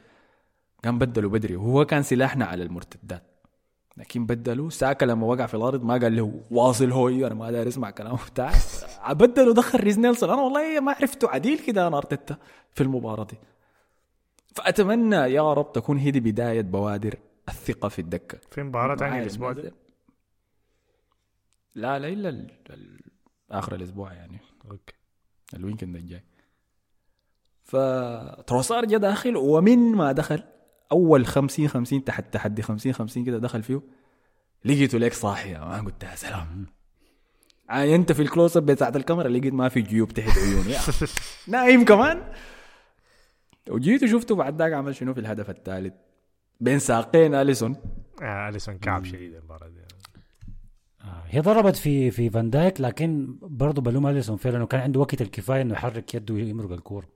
قام 0.85 0.99
بدله 0.99 1.29
بدري 1.29 1.57
وهو 1.57 1.85
كان 1.85 2.03
سلاحنا 2.03 2.45
على 2.45 2.63
المرتدات. 2.63 3.23
لكن 3.97 4.27
بدلوا 4.27 4.71
ساكا 4.71 5.05
لما 5.05 5.27
وقع 5.27 5.47
في 5.47 5.55
الأرض 5.55 5.85
ما 5.85 5.95
قال 5.95 6.17
له 6.17 6.41
واصل 6.51 6.93
هوي 6.93 7.27
أنا 7.27 7.35
ما 7.35 7.51
داير 7.51 7.69
اسمع 7.69 7.91
كلامه 7.91 8.19
بتاع 8.27 8.53
بدلوا 9.13 9.55
دخل 9.55 9.81
ريز 9.81 9.99
نيلسون. 9.99 10.31
أنا 10.31 10.43
والله 10.43 10.81
ما 10.81 10.93
عرفته 10.93 11.29
عديل 11.29 11.59
كده 11.59 11.87
أنا 11.87 11.97
أرتيتا 11.97 12.37
في 12.75 12.83
المباراة 12.83 13.25
دي. 13.25 13.39
فأتمنى 14.55 15.17
يا 15.17 15.53
رب 15.53 15.73
تكون 15.73 15.99
هي 15.99 16.11
دي 16.11 16.21
بداية 16.21 16.63
بوادر 16.63 17.19
الثقة 17.51 17.89
في 17.89 17.99
الدكة. 17.99 18.39
في 18.51 18.63
مباراة 18.63 18.97
ثانية 18.97 19.23
الأسبوع 19.23 19.53
ده؟ 19.53 19.73
لا 21.75 21.99
لا 21.99 22.09
إلا 22.09 22.29
ال- 22.29 22.51
ال- 22.71 23.01
آخر 23.51 23.75
الأسبوع 23.75 24.13
يعني. 24.13 24.39
okay. 24.71 24.95
ال 25.55 25.60
weekend 25.60 25.97
الجاي. 25.97 26.25
فتروسار 27.65 28.85
جا 28.85 28.99
داخل 28.99 29.37
ومن 29.37 29.79
ما 29.79 30.13
دخل 30.13 30.43
أول 30.93 31.27
50 31.27 31.69
50 31.69 32.05
تحت 32.05 32.35
تحدي 32.35 32.63
50 32.63 32.93
50 32.93 33.25
كده 33.25 33.39
دخل 33.39 33.63
فيه. 33.63 33.81
لقيته 34.65 34.99
ليك 34.99 35.13
صاحي 35.13 35.51
يا 35.53 35.59
man 35.65 35.85
قلت 35.85 36.03
يا 36.03 36.15
سلام. 36.15 36.67
عاينت 37.69 38.13
في 38.13 38.23
ال 38.23 38.28
close 38.28 38.57
up 38.57 38.67
بتاعت 38.67 38.97
الكاميرا 38.97 39.29
لقيت 39.29 39.53
ما 39.53 39.69
في 39.69 39.81
جيوب 39.81 40.13
تحت 40.13 40.39
عيوني. 40.39 40.75
نايم 41.49 41.85
كمان. 41.85 42.33
وجيت 43.71 44.03
وشفته 44.03 44.35
بعد 44.35 44.59
ذاك 44.63 44.73
عمل 44.73 44.97
شنو 44.97 45.15
في 45.15 45.21
الهدف 45.21 45.51
الثالث؟ 45.51 45.95
بين 46.61 46.79
ساقين 46.79 47.35
أليسون. 47.35 47.77
آه 48.23 48.49
أليسون 48.49 48.79
كعب 48.79 49.05
شديد 49.05 49.35
المباراة 49.35 49.69
دي. 49.69 49.81
آه، 51.01 51.23
هي 51.27 51.41
ضربت 51.41 51.77
في 51.77 52.11
في 52.11 52.31
فان 52.31 52.51
دايك 52.51 52.81
لكن 52.81 53.39
برضه 53.43 53.83
بلوم 53.83 54.07
أليسون 54.07 54.37
فعلا 54.37 54.57
إنه 54.57 54.67
كان 54.67 54.81
عنده 54.81 55.01
وقت 55.01 55.21
الكفاية 55.21 55.63
إنه 55.63 55.75
يحرك 55.75 56.15
يده 56.15 56.35
ويمرق 56.35 56.73
الكورة. 56.73 57.09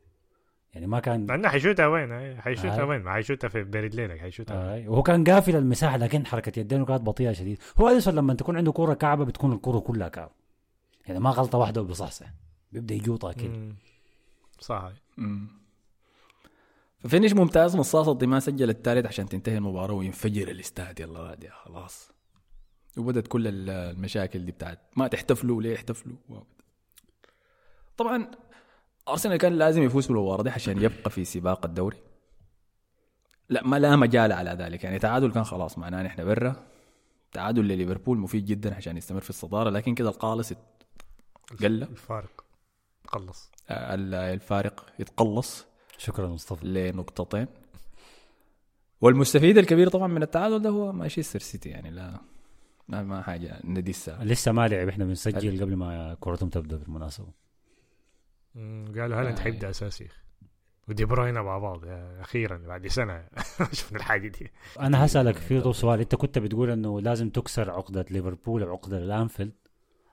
يعني 0.75 0.87
ما 0.87 1.01
كان 1.01 1.27
لأنه 1.27 1.49
حيشوتها 1.49 1.87
وين 1.87 2.13
آه، 2.13 2.41
حيشوتها 2.41 2.81
آه. 2.83 2.85
وين؟ 2.85 3.01
ما 3.03 3.13
حيشوتها 3.13 3.49
في 3.49 3.65
بين 3.65 3.85
رجلينك 3.85 4.19
حيشوتها 4.19 4.77
آه 4.77 4.89
وهو 4.89 5.03
كان 5.03 5.25
قافل 5.25 5.57
المساحة 5.57 5.97
لكن 5.97 6.27
حركة 6.27 6.61
يدينه 6.61 6.85
كانت 6.85 7.03
بطيئة 7.03 7.33
شديد. 7.33 7.59
هو 7.81 7.89
أليسون 7.89 8.15
لما 8.15 8.35
تكون 8.35 8.57
عنده 8.57 8.73
كورة 8.73 8.95
كعبة 8.95 9.25
بتكون 9.25 9.53
الكورة 9.53 9.79
كلها 9.79 10.09
كعب. 10.09 10.31
يعني 11.07 11.21
ما 11.21 11.31
غلطة 11.31 11.59
واحدة 11.59 11.81
وبيصحصح 11.81 12.27
بيبدأ 12.73 12.95
يجوطها 12.95 13.33
كده. 13.33 13.49
مم. 13.49 13.75
صح 14.61 14.75
هاي. 14.85 14.95
فينش 17.09 17.33
ممتاز 17.33 17.77
مصاص 17.77 18.09
دي 18.09 18.27
ما 18.27 18.41
سجل 18.41 18.71
الثالث 18.71 19.07
عشان 19.07 19.29
تنتهي 19.29 19.57
المباراة 19.59 19.95
وينفجر 19.95 20.49
الاستاد. 20.49 21.01
يلا 21.01 21.37
يا 21.43 21.51
خلاص. 21.51 22.11
وبدت 22.97 23.27
كل 23.29 23.47
ال- 23.49 23.71
المشاكل 23.71 24.45
دي 24.45 24.53
بتاعت 24.53 24.79
ما 24.97 25.09
تحتفلوا 25.09 25.63
ليه 25.63 25.73
يحتفلوا 25.75 26.17
طبعا 27.97 28.31
أرسنال 29.09 29.37
كان 29.37 29.53
لازم 29.59 29.83
يفوز 29.83 30.07
بالمباراة 30.07 30.43
دي 30.43 30.51
عشان 30.51 30.83
يبقى 30.83 31.11
في 31.11 31.25
سباق 31.25 31.67
الدوري. 31.67 31.97
لا 33.49 33.67
ما 33.67 33.79
لا 33.79 33.97
مجال 33.97 34.33
على 34.33 34.51
ذلك. 34.51 34.85
يعني 34.85 34.99
تعادل 34.99 35.33
كان 35.33 35.45
خلاص 35.45 35.79
معناه 35.79 36.03
نحن 36.03 36.25
برا. 36.25 36.67
تعادل 37.33 37.65
لليفربول 37.65 38.19
مفيد 38.19 38.45
جدا 38.45 38.75
عشان 38.75 38.97
يستمر 38.97 39.21
في 39.21 39.31
الصدارة 39.31 39.71
لكن 39.71 39.95
كده 39.95 40.09
القالص 40.09 40.53
قل 41.61 41.83
الفارق. 41.83 42.45
قلص 43.09 43.51
ال- 43.71 44.15
الفارق 44.15 44.87
يتقلص. 44.99 45.67
شكرا 45.99 46.27
مصطفى. 46.27 46.67
لنقطتين 46.67 47.47
والمستفيد 49.01 49.59
الكبير 49.59 49.89
طبعا 49.89 50.07
من 50.07 50.23
التعادل 50.23 50.63
ده 50.63 50.71
هو 50.71 50.93
مانشستر 50.93 51.39
سيتي 51.39 51.69
يعني 51.69 51.91
لا 51.91 52.21
ما, 52.89 53.03
ما 53.03 53.23
حاجة 53.23 53.61
ندي 53.65 53.91
الساعة 53.91 54.25
لسه 54.25 54.53
ما 54.53 54.69
لعب 54.69 54.89
إحنا 54.89 55.05
بنسجل 55.05 55.61
قبل 55.61 55.77
ما 55.77 56.15
كورتهم 56.15 56.49
تبدأ 56.49 56.77
بالمناسبه 56.77 57.27
قالوا 58.97 59.21
هالاند 59.21 59.39
آه. 59.39 59.43
حيبدأ 59.43 59.71
أساسي. 59.71 60.09
ودي 60.89 61.05
بروينا 61.05 61.43
مع 61.43 61.59
بعض 61.59 61.81
أخيرا 62.21 62.57
بعد 62.57 62.87
سنة. 62.87 63.29
شفنا 63.73 63.99
الحاجة 63.99 64.29
دي. 64.29 64.51
أنا 64.81 65.01
هسألك 65.05 65.37
في 65.37 65.61
طول 65.61 65.75
سؤال. 65.75 66.01
أنت 66.01 66.15
كنت 66.15 66.39
بتقول 66.39 66.71
إنه 66.71 67.01
لازم 67.01 67.31
تكسر 67.31 67.71
عقدة 67.71 68.07
ليفربول 68.11 68.63
أو 68.63 68.73
عقدة 68.73 68.99
الانفيلد 68.99 69.53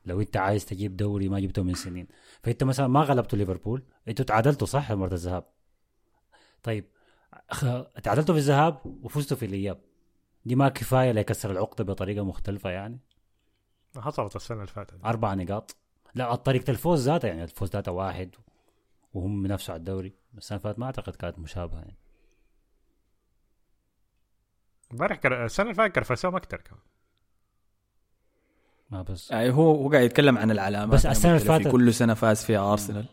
لو 0.05 0.21
أنت 0.21 0.37
عايز 0.37 0.65
تجيب 0.65 0.97
دوري 0.97 1.29
ما 1.29 1.39
جبته 1.39 1.63
من 1.63 1.73
سنين. 1.73 2.07
فأنت 2.43 2.63
مثلا 2.63 2.87
ما 2.87 3.01
غلبتوا 3.01 3.37
ليفربول. 3.39 3.83
أنتوا 4.07 4.25
تعادلتوا 4.25 4.67
صح 4.67 4.91
مرة 4.91 5.13
الذهاب. 5.13 5.43
طيب 6.63 6.85
تعادلتوا 8.03 8.35
في 8.35 8.39
الذهاب 8.41 8.79
وفزتوا 8.85 9.37
في 9.37 9.45
الإياب. 9.45 9.81
دي 10.45 10.55
ما 10.55 10.69
كفاية 10.69 11.11
ليكسر 11.11 11.51
العقده 11.51 11.83
بطريقة 11.83 12.23
مختلفة 12.25 12.69
يعني. 12.69 12.99
حصلت 13.97 14.35
السنة 14.35 14.57
اللي 14.57 14.67
فاتت. 14.71 15.05
أربع 15.05 15.33
نقاط. 15.33 15.75
لا 16.15 16.35
طريقة 16.35 16.71
الفوز 16.71 17.09
ذاتها 17.09 17.27
يعني 17.27 17.43
الفوز 17.43 17.69
ذاتها 17.69 17.91
واحد 17.91 18.35
وهم 19.13 19.43
بنفسوا 19.43 19.73
على 19.73 19.79
الدوري. 19.79 20.13
السنة 20.37 20.55
اللي 20.57 20.63
فاتت 20.63 20.79
ما 20.79 20.85
أعتقد 20.85 21.15
كانت 21.15 21.39
مشابهة 21.39 21.79
يعني. 21.79 21.97
امبارح 24.91 25.17
كر... 25.17 25.45
السنة 25.45 25.63
اللي 25.65 25.75
فاتت 25.75 25.95
كرفسوهم 25.95 26.35
أكثر 26.35 26.57
كمان. 26.57 26.81
ما 28.89 29.01
بس. 29.01 29.31
يعني 29.31 29.49
هو 29.49 29.71
هو 29.75 29.89
قاعد 29.89 30.03
يتكلم 30.03 30.37
عن 30.37 30.51
العلامات 30.51 30.93
بس 30.99 31.05
السنة 31.05 31.33
قلت 31.33 31.41
اللي 31.49 31.59
فاتت- 31.59 31.71
كل 31.71 31.93
سنة 31.93 32.13
فاز 32.13 32.43
فيها 32.43 32.71
أرسنال 32.71 33.05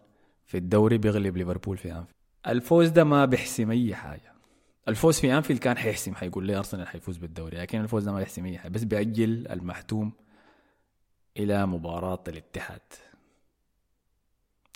في 0.46 0.58
الدوري 0.58 0.98
بيغلب 0.98 1.36
ليفربول 1.36 1.76
في 1.76 1.92
أنفيلد. 1.92 2.17
الفوز 2.48 2.88
ده 2.88 3.04
ما 3.04 3.24
بيحسم 3.24 3.70
أي 3.70 3.94
حاجة. 3.94 4.32
الفوز 4.88 5.20
في 5.20 5.34
أنفيلد 5.36 5.58
كان 5.58 5.76
حيحسم 5.76 6.14
حيقول 6.14 6.46
لي 6.46 6.56
أرسنال 6.56 6.88
حيفوز 6.88 7.16
بالدوري 7.16 7.56
لكن 7.58 7.80
الفوز 7.80 8.04
ده 8.04 8.12
ما 8.12 8.18
بيحسم 8.18 8.44
أي 8.46 8.58
حاجة 8.58 8.72
بس 8.72 8.84
بيأجل 8.84 9.48
المحتوم 9.50 10.12
إلى 11.36 11.66
مباراة 11.66 12.24
الاتحاد. 12.28 12.80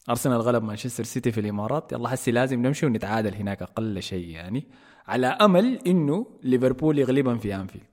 أرسنال 0.09 0.41
غلب 0.41 0.63
مانشستر 0.63 1.05
سيتي 1.05 1.33
في 1.33 1.41
الإمارات 1.41 1.93
يلا 1.93 2.15
هسي 2.15 2.31
لازم 2.31 2.63
نمشي 2.67 2.87
ونتعادل 2.87 3.35
هناك 3.35 3.63
أقل 3.63 4.03
شيء 4.03 4.29
يعني 4.29 4.65
على 5.07 5.27
أمل 5.27 5.79
إنه 5.87 6.27
ليفربول 6.43 6.99
يغلبهم 6.99 7.39
في 7.39 7.55
أنفيلد. 7.55 7.85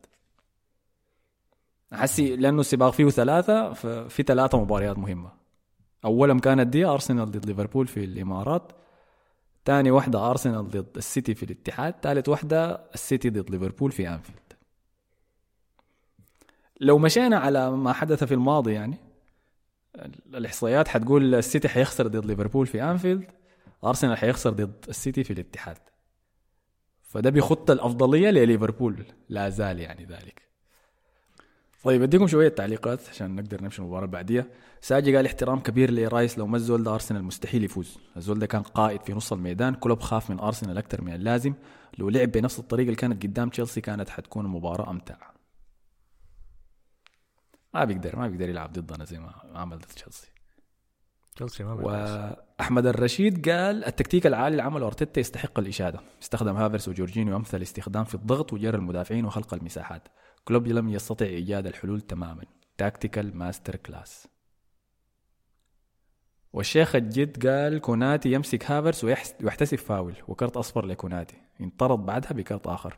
حسي 1.93 2.35
لأنه 2.35 2.59
السباق 2.59 2.93
فيه 2.93 3.09
ثلاثة 3.09 3.73
ففي 3.73 4.23
ثلاثة 4.23 4.61
مباريات 4.61 4.97
مهمة. 4.97 5.31
اولهم 6.05 6.39
كانت 6.39 6.67
دي 6.67 6.85
أرسنال 6.85 7.31
ضد 7.31 7.45
ليفربول 7.45 7.87
في 7.87 8.03
الإمارات 8.03 8.71
ثاني 9.65 9.91
واحدة 9.91 10.29
أرسنال 10.29 10.67
ضد 10.69 10.97
السيتي 10.97 11.35
في 11.35 11.43
الاتحاد 11.43 11.95
ثالث 12.01 12.29
واحدة 12.29 12.81
السيتي 12.93 13.29
ضد 13.29 13.49
ليفربول 13.49 13.91
في 13.91 14.09
أنفيلد. 14.09 14.39
لو 16.81 16.97
مشينا 16.97 17.37
على 17.37 17.71
ما 17.71 17.93
حدث 17.93 18.23
في 18.23 18.33
الماضي 18.33 18.73
يعني 18.73 18.97
ال- 19.95 20.35
الإحصائيات 20.35 20.87
حتقول 20.87 21.35
السيتي 21.35 21.67
حيخسر 21.69 22.07
ضد 22.07 22.25
ليفربول 22.25 22.67
في 22.67 22.83
أنفيلد 22.83 23.31
أرسنال 23.83 24.17
حيخسر 24.17 24.49
ضد 24.49 24.85
السيتي 24.89 25.23
في 25.23 25.33
الاتحاد. 25.33 25.77
فده 27.03 27.29
بيخط 27.29 27.71
الأفضلية 27.71 28.29
لليفربول 28.29 29.05
لا 29.29 29.49
زال 29.49 29.79
يعني 29.79 30.05
ذلك. 30.05 30.48
طيب 31.83 32.01
أديكم 32.01 32.27
شوية 32.27 32.49
تعليقات 32.49 33.09
عشان 33.09 33.35
نقدر 33.35 33.63
نمشي 33.63 33.81
المباراة 33.81 34.05
بعديها. 34.05 34.45
ساجي 34.81 35.15
قال 35.15 35.25
احترام 35.25 35.59
كبير 35.59 35.91
لرايس 35.91 36.37
لو 36.37 36.47
ما 36.47 36.57
الزول 36.57 36.83
ده 36.83 36.93
أرسنال 36.93 37.23
مستحيل 37.23 37.63
يفوز. 37.63 37.97
الزول 38.17 38.39
ده 38.39 38.45
كان 38.45 38.61
قائد 38.61 39.01
في 39.01 39.13
نص 39.13 39.33
الميدان 39.33 39.73
كلوب 39.73 39.99
خاف 39.99 40.29
من 40.29 40.39
أرسنال 40.39 40.77
أكثر 40.77 41.01
من 41.01 41.13
اللازم. 41.13 41.53
لو 41.97 42.09
لعب 42.09 42.31
بنفس 42.31 42.59
الطريقة 42.59 42.85
اللي 42.85 42.95
كانت 42.95 43.23
قدام 43.23 43.49
تشيلسي 43.49 43.81
كانت 43.81 44.09
حتكون 44.09 44.45
المباراة 44.45 44.89
أمتع. 44.89 45.17
ما 47.73 47.83
بيقدر 47.85 48.15
ما 48.15 48.27
بيقدر 48.27 48.49
يلعب 48.49 48.73
ضدنا 48.73 49.05
زي 49.05 49.19
ما 49.19 49.33
عمل 49.55 49.79
تشيلسي. 49.79 50.27
تشيلسي 51.35 51.63
ما 51.63 51.75
بيقدر. 51.75 52.35
واحمد 52.59 52.85
الرشيد 52.85 53.49
قال 53.49 53.85
التكتيك 53.85 54.27
العالي 54.27 54.51
اللي 54.51 54.63
عمله 54.63 54.87
ارتيتا 54.87 55.19
يستحق 55.19 55.59
الإشادة. 55.59 55.99
استخدم 56.21 56.55
هافرس 56.55 56.87
وجورجينيو 56.87 57.35
أمثل 57.35 57.61
استخدام 57.61 58.03
في 58.03 58.15
الضغط 58.15 58.53
وجر 58.53 58.75
المدافعين 58.75 59.25
وخلق 59.25 59.53
المساحات. 59.53 60.07
كلوب 60.49 60.67
لم 60.67 60.89
يستطع 60.89 61.25
إيجاد 61.25 61.67
الحلول 61.67 62.01
تماما. 62.01 62.43
tactical 62.77 63.37
masterclass 63.37 64.27
والشيخ 66.53 66.95
الجد 66.95 67.47
قال 67.47 67.81
كوناتي 67.81 68.31
يمسك 68.31 68.71
هافرس 68.71 69.03
ويحتسب 69.03 69.77
فاول 69.77 70.15
وكرت 70.27 70.57
أصفر 70.57 70.85
لكوناتي. 70.85 71.35
انطرد 71.61 71.99
بعدها 71.99 72.33
بكرت 72.33 72.67
آخر. 72.67 72.97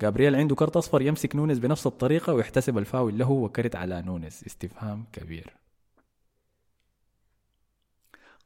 جابرييل 0.00 0.34
عنده 0.36 0.54
كرت 0.54 0.76
أصفر 0.76 1.02
يمسك 1.02 1.36
نونز 1.36 1.58
بنفس 1.58 1.86
الطريقة 1.86 2.32
ويحتسب 2.34 2.78
الفاول 2.78 3.18
له 3.18 3.30
وكرت 3.30 3.76
على 3.76 4.02
نونز 4.02 4.42
استفهام 4.46 5.06
كبير. 5.12 5.56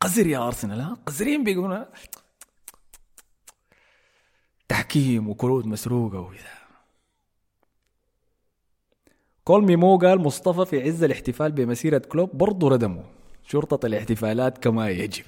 قذر 0.01 0.27
يا 0.27 0.47
أرسنال 0.47 0.81
ها؟ 0.81 0.97
قذرين 1.07 1.45
بيقولون 1.45 1.85
تحكيم 4.69 5.29
وكروت 5.29 5.67
مسروقة 5.67 6.21
وكذا. 6.21 6.62
كول 9.45 9.65
ميمو 9.65 9.97
قال 9.99 10.19
مصطفى 10.21 10.65
في 10.71 10.83
عز 10.89 11.03
الاحتفال 11.05 11.53
بمسيرة 11.53 11.99
كلوب 11.99 12.31
برضه 12.39 12.69
ردموا. 12.69 13.03
شرطة 13.43 13.87
الاحتفالات 13.87 14.59
كما 14.59 14.89
يجب. 14.91 15.25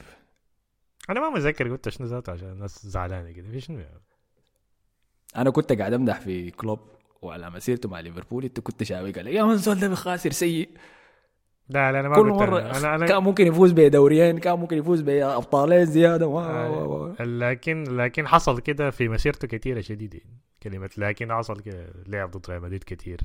أنا 1.10 1.20
ما 1.20 1.30
متذكر 1.30 1.68
قلت 1.70 1.88
شنو 1.88 2.06
ذاته 2.06 2.32
عشان 2.32 2.48
الناس 2.52 2.86
زعلانة 2.86 3.30
كده. 3.32 3.48
في 3.50 3.60
شنو؟ 3.60 3.78
يعني؟ 3.78 4.00
أنا 5.36 5.50
كنت 5.50 5.72
قاعد 5.72 5.92
أمدح 5.92 6.20
في 6.20 6.50
كلوب 6.50 6.80
وعلى 7.22 7.50
مسيرته 7.50 7.88
مع 7.88 8.00
ليفربول 8.00 8.44
أنت 8.44 8.60
كنت 8.60 8.82
شاوي 8.82 9.10
قال 9.12 9.26
يا 9.26 9.42
من 9.44 9.56
زول 9.56 9.80
ده 9.80 9.88
بخاسر 9.88 10.30
سيء. 10.30 10.68
لا 11.68 11.92
لا 11.92 12.00
أنا 12.00 12.08
ما 12.08 12.14
كل 12.14 12.32
قلت 12.32 12.40
مرة 12.42 12.58
أنا 12.60 12.94
أنا 12.94 13.06
كان 13.06 13.22
ممكن 13.22 13.46
يفوز 13.46 13.72
بدوريين 13.72 14.38
كان 14.38 14.58
ممكن 14.58 14.78
يفوز 14.78 15.00
بأبطالين 15.00 15.84
زيادة. 15.86 16.26
و- 16.26 16.38
و- 16.38 17.04
و- 17.20 17.22
لكن 17.22 17.84
لكن 17.96 18.26
حصل 18.26 18.60
كده 18.60 18.90
في 18.90 19.08
مسيرته 19.08 19.48
كثيره 19.48 19.80
شديدة 19.80 20.20
كلمة 20.62 20.90
لكن 20.98 21.32
حصل 21.32 21.60
كده 21.60 21.86
لعب 22.06 22.30
ضد 22.30 22.50
ريال 22.50 22.62
مدريد 22.62 22.84
كثير 22.84 23.20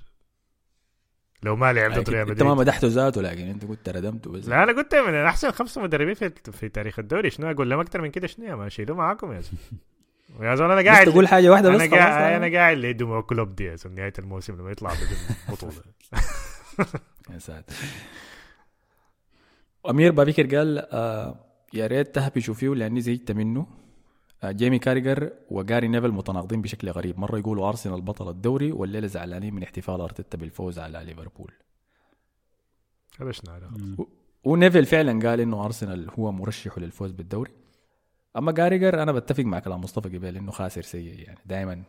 لو 1.44 1.56
ما 1.56 1.74
لعب 1.74 1.92
ضد 1.92 2.10
ريال 2.10 2.30
أنت 2.30 2.44
ما 2.44 2.50
مدريد. 2.50 2.68
مدحته 2.68 2.88
ذاته 2.88 3.22
لكن 3.22 3.48
أنت 3.48 3.66
كنت 3.66 3.90
ردمته 3.90 4.32
بس. 4.32 4.48
لا 4.48 4.64
أنا 4.64 4.72
قلت 4.72 4.96
من 4.96 5.14
أحسن 5.14 5.52
خمسة 5.52 5.82
مدربين 5.82 6.14
في 6.14 6.32
في 6.52 6.70
تاريخ 6.70 7.00
الدوري. 7.00 7.30
شنو 7.30 7.52
أقول 7.52 7.70
لهم؟ 7.70 7.80
أكثر 7.80 8.02
من 8.02 8.12
كده 8.12 8.28
شنو 8.28 8.46
يا 8.46 8.56
ما 8.56 8.70
شيلوه 8.70 8.98
معاكم 8.98 9.32
يا 9.34 9.42
زلمه 9.42 9.60
يا 10.50 10.56
زلمه 10.56 10.74
أنا 10.74 10.92
قاعد 10.92 11.08
تقول 11.08 11.28
حاجة 11.28 11.50
واحدة 11.50 11.70
بس 11.70 11.82
أنا 11.82 11.96
قاعد 11.96 12.34
آه. 12.34 12.38
أنا 12.38 12.58
قاعد 12.58 12.78
لدموع 12.78 13.22
كلوب 13.22 13.56
دي 13.56 13.76
نهاية 13.96 14.14
الموسم 14.20 14.56
لما 14.56 14.72
يطلع 14.72 14.90
بدون 14.94 15.36
بطوله 15.50 15.74
يا 17.34 17.40
ساتر. 17.40 17.74
أمير 19.90 20.12
بابيكر 20.12 20.56
قال 20.58 20.80
آه 20.92 21.46
يا 21.74 21.88
ريت 21.88 22.16
تهبشوا 22.16 22.54
فيه 22.54 22.70
لأني 22.76 23.02
زهقت 23.02 23.32
منه. 23.32 23.60
آه 23.60 23.89
جيمي 24.46 24.80
كاريجر 24.80 25.32
وجاري 25.50 25.88
نيفل 25.88 26.12
متناقضين 26.12 26.62
بشكل 26.62 26.90
غريب. 26.90 27.20
مرة 27.20 27.38
يقولوا 27.38 27.70
أرسنال 27.70 28.02
بطل 28.02 28.30
الدوري 28.30 28.72
والليلة 28.72 29.08
زعلانين 29.08 29.54
من 29.54 29.64
احتفال 29.64 30.02
أرتيتا 30.02 30.38
بالفوز 30.38 30.80
على 30.80 31.04
ليفربول. 31.06 31.52
كبشنا 33.20 33.52
على 33.54 33.70
ونيفل 34.44 34.86
فعلا 34.86 35.30
قال 35.30 35.40
إنه 35.40 35.66
أرسنال 35.66 36.12
هو 36.20 36.32
مرشح 36.32 36.78
للفوز 36.78 37.12
بالدوري. 37.12 37.52
أما 38.38 38.52
كاريجر 38.52 39.04
أنا 39.04 39.12
بتفق 39.12 39.44
مع 39.44 39.60
كلام 39.60 39.82
مصطفى 39.82 40.18
قبل 40.18 40.38
إنه 40.38 40.52
خاسر 40.52 40.82
سيء 40.82 41.20
يعني. 41.20 41.40
دائما 41.46 41.84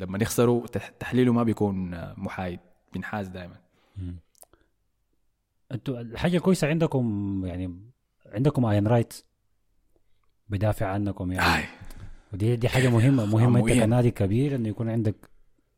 لما 0.00 0.18
يخسروا 0.22 0.66
تح- 0.66 0.88
تحليله 0.88 1.32
ما 1.32 1.42
بيكون 1.42 1.94
آه، 1.94 2.14
محايد 2.16 2.60
بينحاز 2.92 3.28
دائما 3.28 3.56
أنتوا 5.72 6.00
الحاجة 6.00 6.36
الكويسه 6.36 6.68
عندكم 6.68 7.42
يعني 7.46 7.80
عندكم 8.26 8.64
اين 8.66 8.86
رايت؟ 8.86 9.22
بدافع 10.48 10.86
عنكم 10.86 11.32
يعني 11.32 11.56
آي. 11.56 11.64
ودي 12.32 12.56
دي 12.56 12.68
حاجة 12.68 12.88
مهمه 12.88 13.26
مهمة 13.26 13.60
انت. 13.60 13.68
كنادي 13.68 14.10
كبير 14.10 14.54
انه 14.54 14.68
يكون 14.68 14.90
عندك 14.90 15.30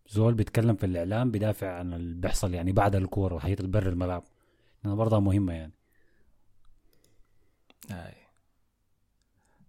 زول 0.09 0.35
بيتكلم 0.35 0.76
في 0.76 0.87
الإعلام 0.87 1.31
بدافع 1.31 1.78
عن 1.78 1.92
اللي 1.92 2.20
بيحصل 2.20 2.54
يعني 2.54 2.72
بعد 2.72 2.96
الكورة 2.96 3.35
وحياة 3.35 3.57
البر 3.61 3.88
الملعب 3.88 4.22
لأنها 4.85 4.96
برضه 4.96 5.20
مهمة 5.20 5.52
يعني 5.52 5.72
آي. 7.90 8.14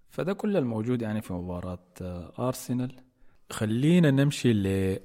فده 0.09 0.33
كل 0.33 0.57
الموجود 0.57 1.01
يعني 1.01 1.21
في 1.21 1.33
مباراة 1.33 1.79
آه، 2.01 2.47
أرسنال 2.47 2.95
خلينا 3.49 4.11
نمشي 4.11 4.53
ل 4.53 4.97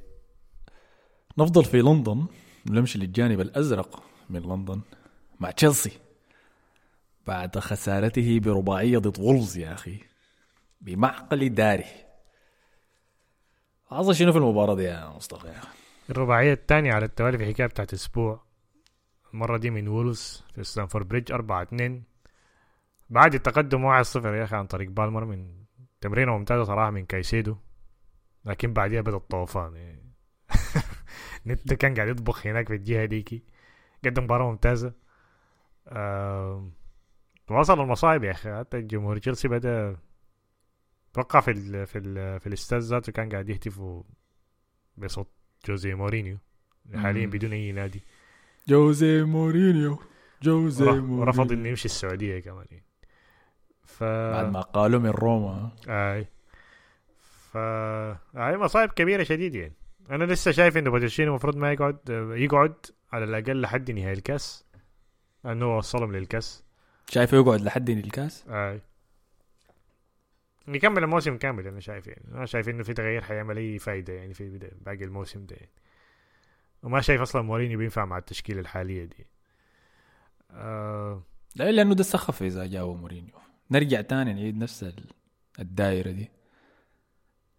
نفضل 1.38 1.64
في 1.64 1.82
لندن 1.82 2.26
ونمشي 2.70 2.98
للجانب 2.98 3.40
الأزرق 3.40 4.02
من 4.30 4.40
لندن 4.40 4.80
مع 5.40 5.50
تشيلسي 5.50 5.90
بعد 7.26 7.58
خسارته 7.58 8.40
برباعية 8.40 8.98
ضد 8.98 9.18
وولز 9.20 9.58
يا 9.58 9.72
أخي. 9.72 9.98
بمعقل 10.80 11.48
داري 11.48 11.84
حصل 13.86 14.14
شنو 14.14 14.32
في 14.32 14.38
المباراة 14.38 14.74
دي 14.74 14.82
يا 14.82 15.08
مصطفى؟ 15.08 15.46
يا 15.46 15.58
أخي؟ 15.58 15.68
الرباعية 16.10 16.52
الثانية 16.52 16.92
على 16.92 17.04
التوالي 17.04 17.38
في 17.38 17.46
حكاية 17.46 17.66
بتاعت 17.66 17.92
أسبوع 17.92 18.42
المرة 19.34 19.56
دي 19.56 19.70
من 19.70 19.88
وولز 19.88 20.44
في 20.54 20.64
ستانفورد 20.64 21.08
بريدج 21.08 21.32
4 21.32 21.62
2 21.62 22.02
بعد 23.10 23.34
التقدم 23.34 23.84
1 23.84 24.02
0 24.04 24.34
يا 24.34 24.44
أخي 24.44 24.56
عن 24.56 24.66
طريق 24.66 24.90
بالمر 24.90 25.24
من 25.24 25.64
تمريرة 26.00 26.38
ممتازة 26.38 26.64
صراحة 26.64 26.90
من 26.90 27.06
كايسيدو. 27.06 27.56
لكن 28.44 28.72
بعديها 28.72 29.00
بدأ 29.00 29.16
الطوفان. 29.16 29.76
يعني 29.76 30.12
نيتو 31.46 31.74
كان 31.74 31.94
قاعد 31.94 32.08
يطبخ 32.08 32.46
هناك 32.46 32.68
في 32.68 32.74
الجهة 32.74 33.04
ديكي. 33.04 33.42
قدم 34.04 34.24
مباراة 34.24 34.50
ممتازة. 34.50 34.92
وصل 37.50 37.80
المصايب 37.80 38.24
يا 38.24 38.30
أخي. 38.30 38.58
حتى 38.58 38.78
الجمهور 38.78 39.18
تشيلسي 39.18 39.48
بدأ 39.48 39.96
توقع 41.12 41.40
في 41.40 41.50
ال 41.50 41.86
في 41.86 41.98
ال 41.98 42.40
في 42.40 42.46
الاستاد 42.46 42.80
ذاته 42.80 43.12
كان 43.12 43.28
قاعد 43.28 43.48
يهتفوا 43.48 44.02
بصوت 44.96 45.28
جوزي 45.66 45.94
مورينيو. 45.94 46.38
حاليا. 46.94 47.26
بدون 47.26 47.52
أي 47.52 47.72
نادي. 47.72 48.02
جوزي 48.68 49.22
مورينيو. 49.22 49.98
جوزي 50.42 50.84
مورينيو. 50.84 51.20
ورفض 51.20 51.52
إنه 51.52 51.68
يمشي 51.68 51.84
السعودية 51.84 52.40
كمان. 52.40 52.66
يعني. 52.70 52.84
ف 53.82 54.04
بعد 54.04 54.52
ما 54.52 54.60
قالوا 54.60 55.00
من 55.00 55.10
روما. 55.10 55.70
آي. 55.88 56.26
ف 57.52 57.56
هاي 58.36 58.56
مصايب 58.56 58.90
كبيرة 58.90 59.22
شديد 59.22 59.54
يعني. 59.54 59.74
أنا 60.10 60.24
لسه 60.24 60.50
شايف 60.50 60.76
إنه 60.76 60.90
بوتشيتينو 60.90 61.30
المفروض 61.30 61.56
ما 61.56 61.72
يقعد 61.72 61.98
يقعد 62.36 62.74
على 63.12 63.24
الأقل 63.24 63.60
لحد 63.60 63.90
نهائي 63.90 64.12
الكاس. 64.12 64.64
لأنه 65.44 65.76
وصلهم 65.76 66.16
للكاس. 66.16 66.64
شايفه 67.08 67.36
يقعد 67.36 67.60
لحد 67.60 67.90
الكاس؟ 67.90 68.44
أي. 68.48 68.80
يكمل 70.68 71.02
الموسم 71.04 71.36
كامل 71.38 71.66
أنا 71.66 71.80
شايف 71.80 72.06
يعني 72.06 72.24
أنا 72.34 72.46
شايف 72.46 72.68
إنه 72.68 72.82
في 72.82 72.94
تغيير 72.94 73.22
حيعمل 73.22 73.56
أي 73.58 73.78
فايدة 73.78 74.12
يعني 74.12 74.34
في 74.34 74.70
باقي 74.86 75.04
الموسم 75.04 75.46
ده 75.46 75.56
يعني. 75.56 75.70
وما 76.82 77.00
شايف 77.00 77.20
أصلا 77.20 77.42
مورينيو 77.42 77.78
بينفع 77.78 78.04
مع 78.04 78.18
التشكيلة 78.18 78.60
الحالية 78.60 79.04
دي. 79.04 79.26
آه. 80.50 81.22
لا 81.56 81.72
لأنه 81.72 81.94
ده 81.94 82.02
سخف 82.02 82.42
إذا 82.42 82.66
جاء 82.66 82.92
مورينيو. 82.92 83.34
نرجع 83.70 84.00
تاني 84.00 84.32
نعيد 84.34 84.56
نفس 84.56 84.84
ال- 84.84 85.10
الدائره 85.58 86.10
دي. 86.10 86.30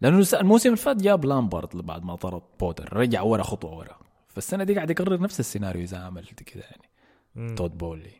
لأنه 0.01 0.25
الموسم 0.34 0.69
اللي 0.69 0.81
فات 0.81 0.97
جاب 0.97 1.25
لامبارد 1.25 1.77
بعد 1.77 2.03
ما 2.03 2.15
طرد 2.15 2.41
بوتر. 2.60 2.97
رجع 2.97 3.21
ورا 3.21 3.43
خطوة 3.43 3.73
ورا. 3.77 3.99
فالسنة 4.27 4.63
دي 4.63 4.75
قاعد 4.75 4.89
يكرر 4.89 5.21
نفس 5.21 5.39
السيناريو 5.39 5.84
إذا 5.84 5.97
عمل 5.97 6.25
كده 6.25 6.63
يعني. 6.63 6.89
مم. 7.36 7.55
تود 7.55 7.77
بولي. 7.77 8.12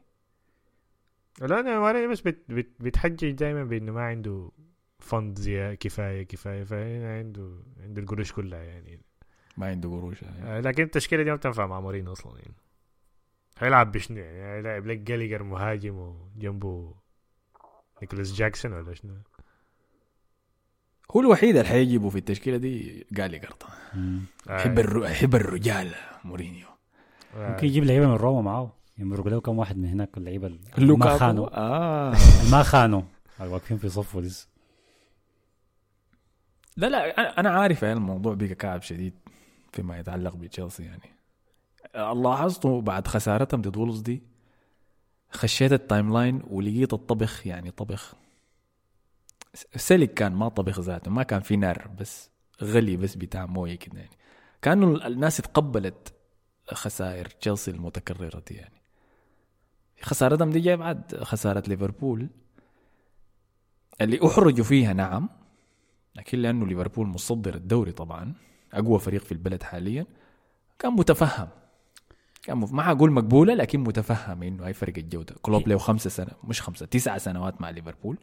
لا 1.42 1.60
أنا 1.60 1.80
مورينيو 1.80 2.10
بس 2.10 2.22
بت 2.22 2.44
بت 2.50 2.70
بتحجج 2.80 3.32
دائما 3.32 3.64
بإنه 3.64 3.92
ما 3.92 4.02
عنده 4.02 4.52
fund 5.00 5.40
زي 5.40 5.76
كفاية 5.76 6.24
كفاية 6.24 6.64
فهنا 6.64 7.18
عنده 7.18 7.64
عنده 7.84 8.02
القروش 8.02 8.32
كلها 8.32 8.64
يعني 8.64 9.00
ما 9.58 9.68
عنده 9.68 9.90
قروش 9.90 10.22
يعني. 10.22 10.44
آه 10.44 10.60
لكن 10.60 10.84
التشكيلة 10.84 11.24
دي 11.24 11.30
ما 11.30 11.36
بتنفع 11.36 11.68
مع 11.68 11.80
مورينيو 11.80 12.12
أصلا 12.12 12.38
يعني 12.40 12.54
هيلعب 13.60 13.92
بشنو 13.92 14.18
يعني 14.18 14.58
هيلعب 14.58 14.86
لك 14.88 14.98
جاليجر 14.98 15.44
مهاجم 15.44 15.96
وجنبه 15.98 16.96
نيكولاس 18.02 18.34
جاكسون 18.34 18.74
ولا 18.74 18.94
شنو 18.94 19.14
هو 21.12 21.20
الوحيد 21.20 21.56
اللي 21.56 21.70
حيجيبه 21.70 22.10
في 22.10 22.18
التشكيلة 22.18 22.58
دي 22.58 23.06
قرطه 23.18 23.68
مم. 23.94 24.22
يحب 24.50 24.80
الر... 24.80 25.06
يحب 25.06 25.36
الرجال 25.36 25.96
مورينيو. 26.24 26.68
ممكن 27.36 27.68
يجيب 27.68 27.84
لعيبة 27.84 28.08
من 28.08 28.14
روما 28.14 28.42
معاه 28.42 28.72
يمرق 28.98 29.42
كم 29.42 29.60
واحد 29.60 29.78
من 29.78 29.86
هناك 29.86 30.18
اللعيبة 30.18 30.60
ما 30.78 31.18
خانوا. 31.18 31.48
آه. 31.54 32.16
ما 32.52 32.64
خانوا. 32.64 33.02
واقفين 33.40 33.78
في 33.78 33.90
صفه 33.90 34.22
لسه. 34.22 34.48
لا 36.78 36.88
لا 36.88 37.40
أنا 37.40 37.50
عارف 37.50 37.84
يعني 37.84 37.98
الموضوع 37.98 38.34
بقى 38.34 38.48
كعب 38.56 38.82
شديد 38.82 39.14
فيما 39.74 40.00
يتعلق 40.00 40.36
بتشيلسي 40.36 40.84
يعني. 40.84 41.10
لاحظته 42.22 42.82
بعد 42.82 43.08
خسارتهم 43.08 43.62
ضد 43.62 43.78
وولفز 43.78 44.00
دي 44.00 44.24
خشيت 45.32 45.74
ال 45.74 46.14
timeline 46.14 46.42
ولقيت 46.48 46.94
الطبخ 46.94 47.48
يعني 47.48 47.72
طبخ. 47.72 48.14
سلك 49.76 50.14
كان 50.14 50.34
ما 50.34 50.50
طبخ 50.50 50.80
ذاته 50.80 51.12
ما 51.12 51.24
كان 51.24 51.42
في 51.42 51.56
نار 51.56 51.88
بس 52.00 52.30
غلي 52.64 52.98
بس 52.98 53.16
بتاع 53.16 53.46
موية 53.46 53.76
كده 53.76 54.00
يعني. 54.00 54.18
كانوا 54.62 55.08
الناس 55.08 55.40
اتقبلت 55.40 56.14
خسائر 56.68 57.26
تشيلسي 57.26 57.72
المتكررة 57.72 58.44
دي 58.48 58.56
يعني. 58.56 58.82
خسارتهم 60.02 60.50
دي 60.50 60.60
جاية 60.60 60.76
بعد 60.76 61.16
خسارة 61.24 61.64
ليفربول 61.68 62.30
اللي 64.02 64.28
احرجوا 64.28 64.66
فيها 64.66 64.94
نعم 64.94 65.30
لكن 66.16 66.38
لأنه 66.40 66.66
ليفربول 66.68 67.08
مصدر 67.08 67.56
الدوري 67.56 67.92
طبعا 67.92 68.34
أقوى 68.74 69.00
فريق 69.00 69.22
في 69.24 69.32
البلد 69.32 69.64
حاليا 69.64 70.06
كان 70.80 70.94
متفهم 70.94 71.48
كان. 72.44 72.58
ما 72.58 72.92
أقول 72.92 73.12
مقبولة 73.12 73.54
لكن 73.54 73.80
متفهم 73.80 74.44
إنه 74.44 74.68
هي 74.68 74.74
فرق 74.74 74.94
الجودة 74.98 75.36
كلوب 75.42 75.68
له 75.68 75.78
خمسة 75.78 76.10
سنة 76.10 76.32
مش 76.44 76.62
خمسة 76.62 76.86
تسعة 76.86 77.18
سنوات 77.18 77.62
مع 77.62 77.70
ليفربول 77.70 78.18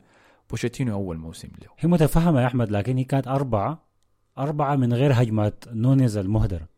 بوشيتينو 0.50 0.94
أول 0.94 1.18
موسم 1.18 1.48
له 1.62 1.68
هي 1.78 1.88
متفهمة 1.88 2.40
يا 2.40 2.46
أحمد 2.46 2.70
لكن 2.70 2.96
هي 2.96 3.04
كانت 3.04 3.28
أربعة 3.28 3.82
أربعة 4.38 4.76
من 4.76 4.92
غير 4.92 5.12
هجمات 5.22 5.64
نونيز 5.68 6.16
المهدره 6.16 6.68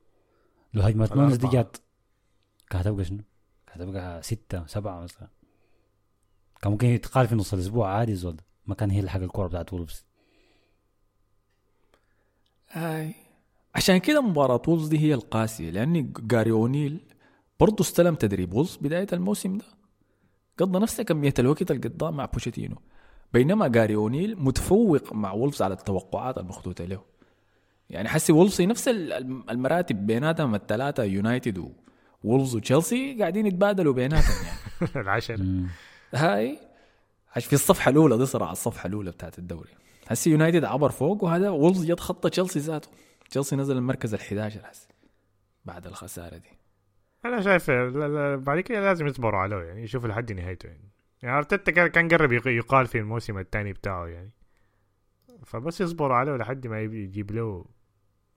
لو 0.74 0.82
هجمات 0.82 1.16
نونيز 1.16 1.36
دي. 1.36 1.48
جات 1.48 1.76
كانت 2.70 3.02
شنو؟ 3.02 3.18
هتبقى 3.74 4.22
ستة 4.22 4.66
سبعة 4.66 5.00
مثلا. 5.00 5.28
كان 6.62 6.72
ممكن 6.72 6.86
يتقال 6.86 7.28
في 7.28 7.34
نص 7.34 7.52
الأسبوع 7.54 7.90
عادي 7.90 8.14
زول 8.14 8.36
ما 8.66 8.74
كان 8.74 8.90
هي 8.90 9.00
الحق 9.00 9.20
الكورة 9.20 9.46
بتاعت 9.48 9.72
وولفز. 9.72 10.04
هاي 12.70 13.14
عشان 13.74 13.96
كده 13.98 14.20
مباراة 14.20 14.62
وولفز 14.68 14.88
دي 14.88 14.98
هي 14.98 15.14
القاسية 15.14 15.70
لأن 15.70 16.12
جاري 16.20 16.50
أونيل 16.50 17.00
برضه 17.60 17.82
استلم 17.82 18.14
تدريب. 18.14 18.54
وولفز 18.54 18.76
بداية 18.76 19.06
الموسم 19.12 19.58
ده 19.58 19.64
قضى 20.58 20.78
نفس 20.78 21.00
كمية 21.00 21.34
الوقت 21.38 21.70
اللي 21.70 21.88
قضاه 21.88 22.10
مع 22.10 22.24
بوشيتينو. 22.24 22.76
بينما 23.32 23.68
جاري 23.68 23.94
أونيل 23.94 24.36
متفوق 24.38 25.12
مع 25.12 25.32
وولفز 25.32 25.62
على 25.62 25.74
التوقعات 25.74 26.38
المحطوطة 26.38 26.84
له. 26.84 27.02
يعني 27.90 28.08
حسي 28.08 28.32
وولفز 28.32 28.62
نفس 28.62 28.88
ال- 28.88 29.12
الم- 29.12 29.44
المراتب 29.50 30.06
بيناتهم 30.06 30.54
الثلاثة 30.54 31.02
يونايتد 31.02 31.72
وولفز 32.24 32.56
وتشيلسي 32.56 33.16
قاعدين 33.20 33.46
يتبادلوا 33.46 33.92
بيناتهم 33.92 34.44
يعني. 34.46 34.90
العشرة. 35.04 35.44
هاي 36.14 36.58
عش 37.36 37.46
في 37.46 37.52
الصفحة 37.52 37.90
الأولى 37.90 38.16
دي 38.18 38.26
صراع 38.26 38.52
الصفحة 38.52 38.86
الأولى 38.86 39.10
بتاعت 39.10 39.38
الدوري. 39.38 39.70
هسي 40.06 40.30
يونايتد 40.30 40.64
عبر 40.64 40.90
فوق 40.90 41.24
وهذا 41.24 41.50
وولفز 41.50 41.84
جت 41.84 42.00
خطة 42.00 42.28
تشيلسي 42.28 42.58
ذاته. 42.58 42.88
تشيلسي 43.30 43.56
نزل 43.56 43.76
المركز 43.76 44.14
ال 44.14 44.20
11 44.20 44.60
هسي 44.64 44.88
بعد 45.64 45.86
الخسارة 45.86 46.36
دي. 46.36 46.48
أنا 47.24 47.40
شايف 47.40 47.70
بعد 48.44 48.60
كده 48.60 48.80
لازم 48.80 49.06
يصبروا 49.06 49.40
عليه 49.40 49.56
يعني 49.56 49.82
يشوفوا 49.82 50.08
لحد 50.08 50.32
نهايته 50.32 50.66
يعني. 50.66 50.90
يعني 51.22 51.38
أرتيتا 51.38 51.72
كان- 51.72 51.86
كان 51.88 52.08
قرب 52.08 52.32
يق- 52.32 52.48
يقال 52.48 52.86
في 52.86 52.98
الموسم 52.98 53.38
الثاني 53.38 53.72
بتاعه 53.72 54.06
يعني. 54.06 54.30
فبس 55.46 55.80
يصبروا 55.80 56.16
عليه 56.16 56.36
لحد 56.36 56.66
ما 56.66 56.80
يجيب 56.80 57.30
له 57.32 57.64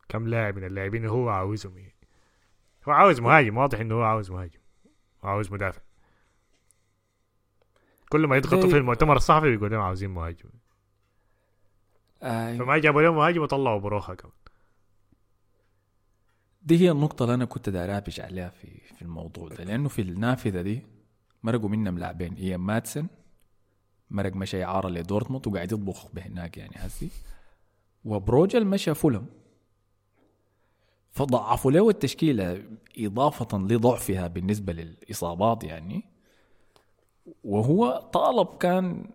كم 0.09 0.27
لاعب 0.27 0.57
من 0.57 0.63
اللاعبين 0.63 1.01
اللي 1.01 1.11
هو 1.11 1.29
عاوزهم 1.29 1.77
يعني. 1.77 1.96
هو 2.87 2.91
عاوز 2.91 3.19
مهاجم 3.19 3.57
واضح 3.57 3.79
إنه 3.79 3.95
هو 3.95 4.03
عاوز 4.03 4.31
مهاجم 4.31 4.59
وعاوز 5.23 5.51
مدافع. 5.51 5.81
كل 8.09 8.27
ما 8.27 8.37
يضغطوا 8.37 8.69
في 8.69 8.77
المؤتمر 8.77 9.15
الصحفي 9.15 9.49
بيقول 9.49 9.71
لهم 9.71 9.81
عاوزين 9.81 10.09
مهاجم. 10.09 10.49
آي. 12.23 12.57
فما 12.57 12.77
جابوا 12.77 13.01
لهم 13.01 13.15
مهاجم 13.15 13.41
وطلعوا 13.41 13.79
بروخا 13.79 14.13
كمان. 14.13 14.33
دي 16.61 16.79
هي 16.79 16.91
النقطة 16.91 17.23
اللي 17.23 17.33
أنا 17.33 17.45
كنت 17.45 17.69
أبش 17.69 18.19
عليها 18.19 18.49
في 18.49 18.67
في 18.95 19.01
الموضوع 19.01 19.47
ده 19.47 19.63
لأنه 19.63 19.89
في 19.89 20.01
النافذة 20.01 20.61
دي 20.61 20.81
مرقوا 21.43 21.69
منا 21.69 21.91
ملاعبين 21.91 22.33
إيان 22.33 22.59
ماتسن 22.59 23.07
مرق 24.11 24.35
مشى 24.35 24.63
إعارة 24.63 24.89
لدورتموند 24.89 25.47
وقاعد 25.47 25.71
يطبخ 25.71 26.07
بهناك 26.13 26.57
يعني 26.57 26.75
هسي 26.75 27.09
وبروجل 28.05 28.65
مشى 28.65 28.93
فولم 28.93 29.25
فضعفوا 31.17 31.71
له 31.71 31.89
التشكيلة 31.89 32.63
إضافة 32.97 33.57
لضعفها 33.57 34.27
بالنسبة 34.27 34.73
للإصابات 34.73 35.63
يعني. 35.63 36.03
وهو 37.43 38.09
طالب 38.13 38.47
كان 38.57 39.09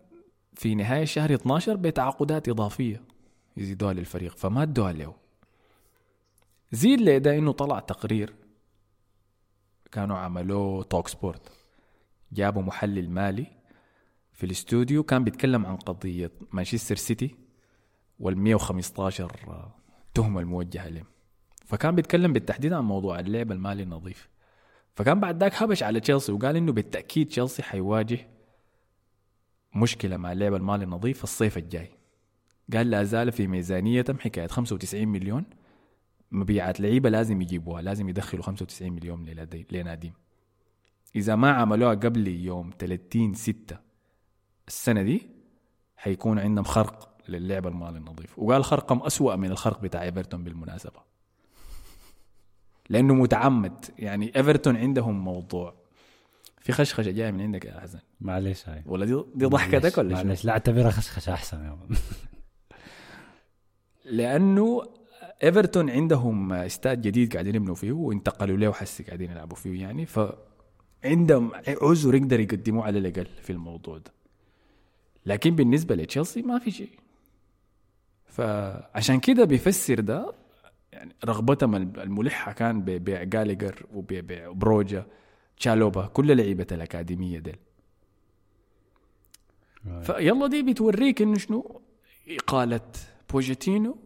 في 0.53 0.75
نهاية 0.75 1.05
شهر 1.05 1.33
12 1.33 1.75
بتعاقدات 1.75 2.49
إضافية 2.49 3.01
يزيدوها 3.57 3.93
للفريق 3.93 4.37
فما 4.37 4.63
ادوها 4.63 4.93
له. 4.93 5.15
زيد 6.71 7.01
لده 7.01 7.37
إنه 7.37 7.51
طلع 7.51 7.79
تقرير 7.79 8.33
كانوا 9.91 10.17
عملوه 10.17 10.83
توك 10.83 11.07
سبورت. 11.07 11.51
جابوا 12.31 12.61
محلل 12.61 13.09
مالي 13.09 13.47
في 14.31 14.45
الاستوديو 14.45 15.03
كان 15.03 15.23
بيتكلم 15.23 15.65
عن 15.65 15.75
قضية 15.75 16.31
مانشستر 16.51 16.95
سيتي 16.95 17.35
وال 18.19 18.37
115 18.37 19.31
تهمة 20.13 20.39
الموجهة 20.39 20.87
لهم 20.89 21.12
فكان 21.65 21.95
بيتكلم 21.95 22.33
بالتحديد 22.33 22.73
عن 22.73 22.83
موضوع 22.83 23.19
اللعب 23.19 23.51
المالي 23.51 23.83
النظيف. 23.83 24.29
فكان 24.95 25.19
بعد 25.19 25.43
ذاك 25.43 25.63
هبش 25.63 25.83
على 25.83 25.99
تشيلسي 25.99 26.31
وقال 26.31 26.55
إنه 26.55 26.71
بالتأكيد 26.71 27.27
تشيلسي 27.27 27.63
حيواجه 27.63 28.27
مشكلة 29.75 30.17
مع 30.17 30.31
اللعب 30.31 30.53
المالي 30.53 30.83
النظيف 30.83 31.23
الصيف 31.23 31.57
الجاي. 31.57 31.89
قال 32.73 32.89
لا 32.89 33.03
زال 33.03 33.31
في 33.31 33.47
ميزانيتهم 33.47 34.19
حكاية 34.19 34.47
95 34.47 35.07
مليون 35.07 35.45
مبيعات 36.31 36.79
لعيبة 36.79 37.09
لازم 37.09 37.41
يجيبوها 37.41 37.81
لازم 37.81 38.09
يدخلوا 38.09 38.43
95 38.43 38.91
مليون 38.91 39.25
لناديم. 39.71 40.13
إذا 41.15 41.35
ما 41.35 41.51
عملوها 41.51 41.93
قبل 41.93 42.27
يوم 42.27 42.71
30 42.79 43.33
6 43.33 43.77
السنة 44.67 45.03
دي 45.03 45.29
حيكون 45.97 46.39
عندهم 46.39 46.63
خرق 46.63 47.17
للعب 47.29 47.67
المالي 47.67 47.97
النظيف. 47.97 48.39
وقال 48.39 48.63
خرقهم 48.63 49.03
أسوأ 49.03 49.35
من 49.35 49.51
الخرق 49.51 49.81
بتاع 49.81 50.03
إيفرتون 50.03 50.43
بالمناسبة. 50.43 51.12
لأنه 52.89 53.13
متعمد. 53.13 53.85
يعني 53.99 54.31
إيفرتون 54.35 54.77
عندهم 54.77 55.19
موضوع. 55.19 55.73
في 56.59 56.71
خشخشة 56.71 57.11
جاية 57.11 57.31
من 57.31 57.41
عندك 57.41 57.65
يا 57.65 57.79
حسن. 57.79 57.99
معلش 58.21 58.69
هاي. 58.69 58.83
ولا 58.85 59.05
دي, 59.05 59.23
دي 59.35 59.45
ضحكتك 59.45 59.97
ولا؟ 59.97 60.13
معلش 60.23 60.45
لا 60.45 60.51
أعتبرها 60.51 60.89
خشخشة 60.89 61.33
أحسن 61.33 61.63
يا. 61.65 61.77
لأنه 64.05 64.83
إيفرتون 65.43 65.89
عندهم 65.89 66.53
استاد 66.53 67.01
جديد 67.01 67.33
قاعدين 67.33 67.55
يبنوا 67.55 67.75
فيه 67.75 67.91
وانتقلوا 67.91 68.57
له 68.57 68.73
حسي 68.73 69.03
قاعدين 69.03 69.31
يلعبوا 69.31 69.57
فيه 69.57 69.81
يعني. 69.81 70.05
فعندهم 70.05 71.51
عذر 71.81 72.15
يقدر 72.15 72.39
يقدموه 72.39 72.85
على 72.85 72.99
الأقل 72.99 73.27
في 73.41 73.49
الموضوع 73.49 73.97
ده. 73.97 74.11
لكن 75.25 75.55
بالنسبة 75.55 75.95
لتشيلسي 75.95 76.41
ما 76.41 76.59
في 76.59 76.71
شيء. 76.71 76.89
فعشان 78.25 79.19
كده 79.19 79.45
بيفسر 79.45 79.99
ده 79.99 80.42
يعني 80.93 81.15
رغبتهم 81.25 81.75
الملحة 81.75 82.51
كان 82.51 82.81
ببيع 82.81 83.23
جالجر 83.23 83.85
وبيع 83.93 84.51
بروجا 84.51 85.05
تشالوبا 85.57 86.05
كل 86.05 86.37
لعيبة 86.37 86.67
الأكاديمية 86.71 87.39
ديل. 87.39 87.57
فيلا 90.01 90.47
دي 90.47 90.63
بتوريك 90.63 91.21
إنه 91.21 91.37
شنو؟ 91.37 91.81
إقالة 92.27 92.81
بوجيتينو 93.29 93.97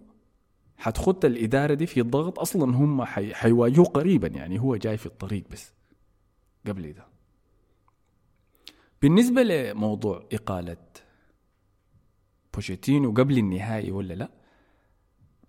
حتخط 0.77 1.25
الإدارة 1.25 1.73
دي 1.73 1.85
في 1.85 2.01
الضغط 2.01 2.39
أصلا 2.39 2.75
هم 2.75 3.03
حي... 3.05 3.33
حيواجهوه 3.33 3.85
قريبا 3.85 4.27
يعني 4.27 4.59
هو 4.59 4.75
جاي 4.75 4.97
في 4.97 5.05
الطريق 5.05 5.43
بس 5.51 5.73
قبل 6.67 6.93
ده. 6.93 7.05
بالنسبة 9.01 9.43
لموضوع 9.43 10.25
إقالة 10.33 10.77
بوجيتينو 12.53 13.11
قبل 13.11 13.37
النهائي 13.37 13.91
ولا 13.91 14.13
لا 14.13 14.29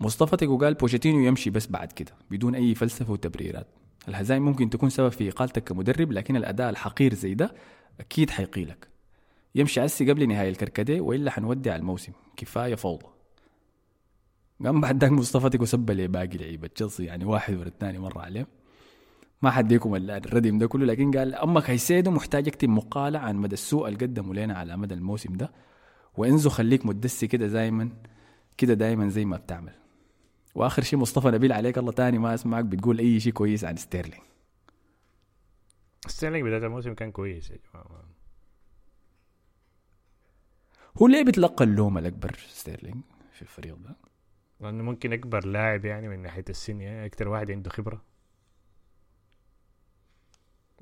مصطفى 0.01 0.37
تيكو 0.37 0.59
قال 0.59 0.75
بوجيتينو 0.75 1.19
يمشي 1.19 1.51
بس 1.51 1.67
بعد 1.67 1.93
كده 1.93 2.13
بدون 2.31 2.55
أي 2.55 2.75
فلسفة 2.75 3.13
وتبريرات. 3.13 3.67
الهزائم 4.09 4.43
ممكن 4.43 4.71
تكون 4.71 4.91
سبب 4.91 5.09
في 5.09 5.29
إقالتك 5.29 5.65
كمدرب 5.65 6.13
لكن 6.13 6.37
الأداء 6.37 6.71
الحقير 6.71 7.15
زي 7.15 7.35
ده 7.35 7.55
أكيد 8.01 8.31
حيقيلك. 8.31 8.89
يمشي 9.55 9.81
عسي 9.81 10.11
قبل 10.11 10.29
نهاية 10.29 10.51
الكركديه 10.51 11.01
وإلا 11.01 11.31
حنودع 11.31 11.77
الموسم. 11.77 12.13
كفاية 12.37 12.75
فوضى. 12.75 13.07
قام 14.65 14.81
بعد 14.81 15.01
ذاك 15.05 15.13
مصطفى 15.13 15.51
تيكو 15.51 15.65
سب 15.65 15.87
باقي 15.87 16.39
لعيبة. 16.39 16.69
تشيلسي 16.69 17.05
يعني 17.05 17.25
واحد 17.25 17.55
ورا 17.55 17.69
الثاني 17.69 17.99
مرة 17.99 18.21
عليه. 18.21 18.47
ما 19.43 19.51
حديكم 19.51 19.95
الردم 19.95 20.59
ده 20.59 20.67
كله 20.67 20.87
لكن 20.87 21.11
قال 21.19 21.35
أما 21.35 21.61
كايسيدو 21.61 22.11
محتاج 22.11 22.47
يكتب 22.47 22.69
مقالة 22.69 23.19
عن 23.19 23.37
مدى 23.37 23.55
السوء 23.55 23.89
اللي 23.89 23.99
قدموا 23.99 24.35
لنا 24.35 24.55
على 24.55 24.77
مدى 24.77 24.95
الموسم 24.95 25.37
ده. 25.37 25.53
وإنزو 26.17 26.51
خليك 26.51 26.87
مدسي 26.87 27.27
كده 27.27 27.47
دايما 27.47 27.91
كده 28.57 28.75
دايما 28.75 29.09
زي 29.09 29.25
ما 29.25 29.37
بتعمل. 29.37 29.73
وآخر 30.59 30.83
شيء 30.83 30.99
مصطفى 30.99 31.29
نبيل 31.29 31.53
عليك 31.53 31.79
الله 31.79 31.93
تاني 31.93 32.19
ما 32.19 32.35
أسمعك 32.35 32.65
بتقول 32.65 32.99
أي 32.99 33.21
شيء 33.21 33.33
كويس 33.33 33.65
عن 33.65 33.77
ستيرلينج. 33.77 34.23
ستيرلينج 36.07 36.47
بداية 36.47 36.67
الموسم 36.67 36.95
كان 36.95 37.13
كويس 37.13 37.51
يا 37.51 37.59
جماعة. 37.73 38.05
هو 41.03 41.07
ليه 41.07 41.25
بيتلقى 41.25 41.65
اللوم 41.65 41.99
الأكبر 41.99 42.35
ستيرلينج 42.49 43.03
في 43.33 43.43
الفريق 43.43 43.77
ده؟ 43.77 43.97
لأنه 44.61 44.83
ممكن 44.85 45.13
أكبر 45.13 45.47
لاعب 45.47 45.85
يعني 45.85 46.09
من 46.09 46.23
ناحية 46.23 46.45
السن 46.49 46.81
يعني 46.81 47.07
أكثر 47.07 47.29
واحد 47.29 47.51
عنده 47.51 47.71
خبرة. 47.71 48.03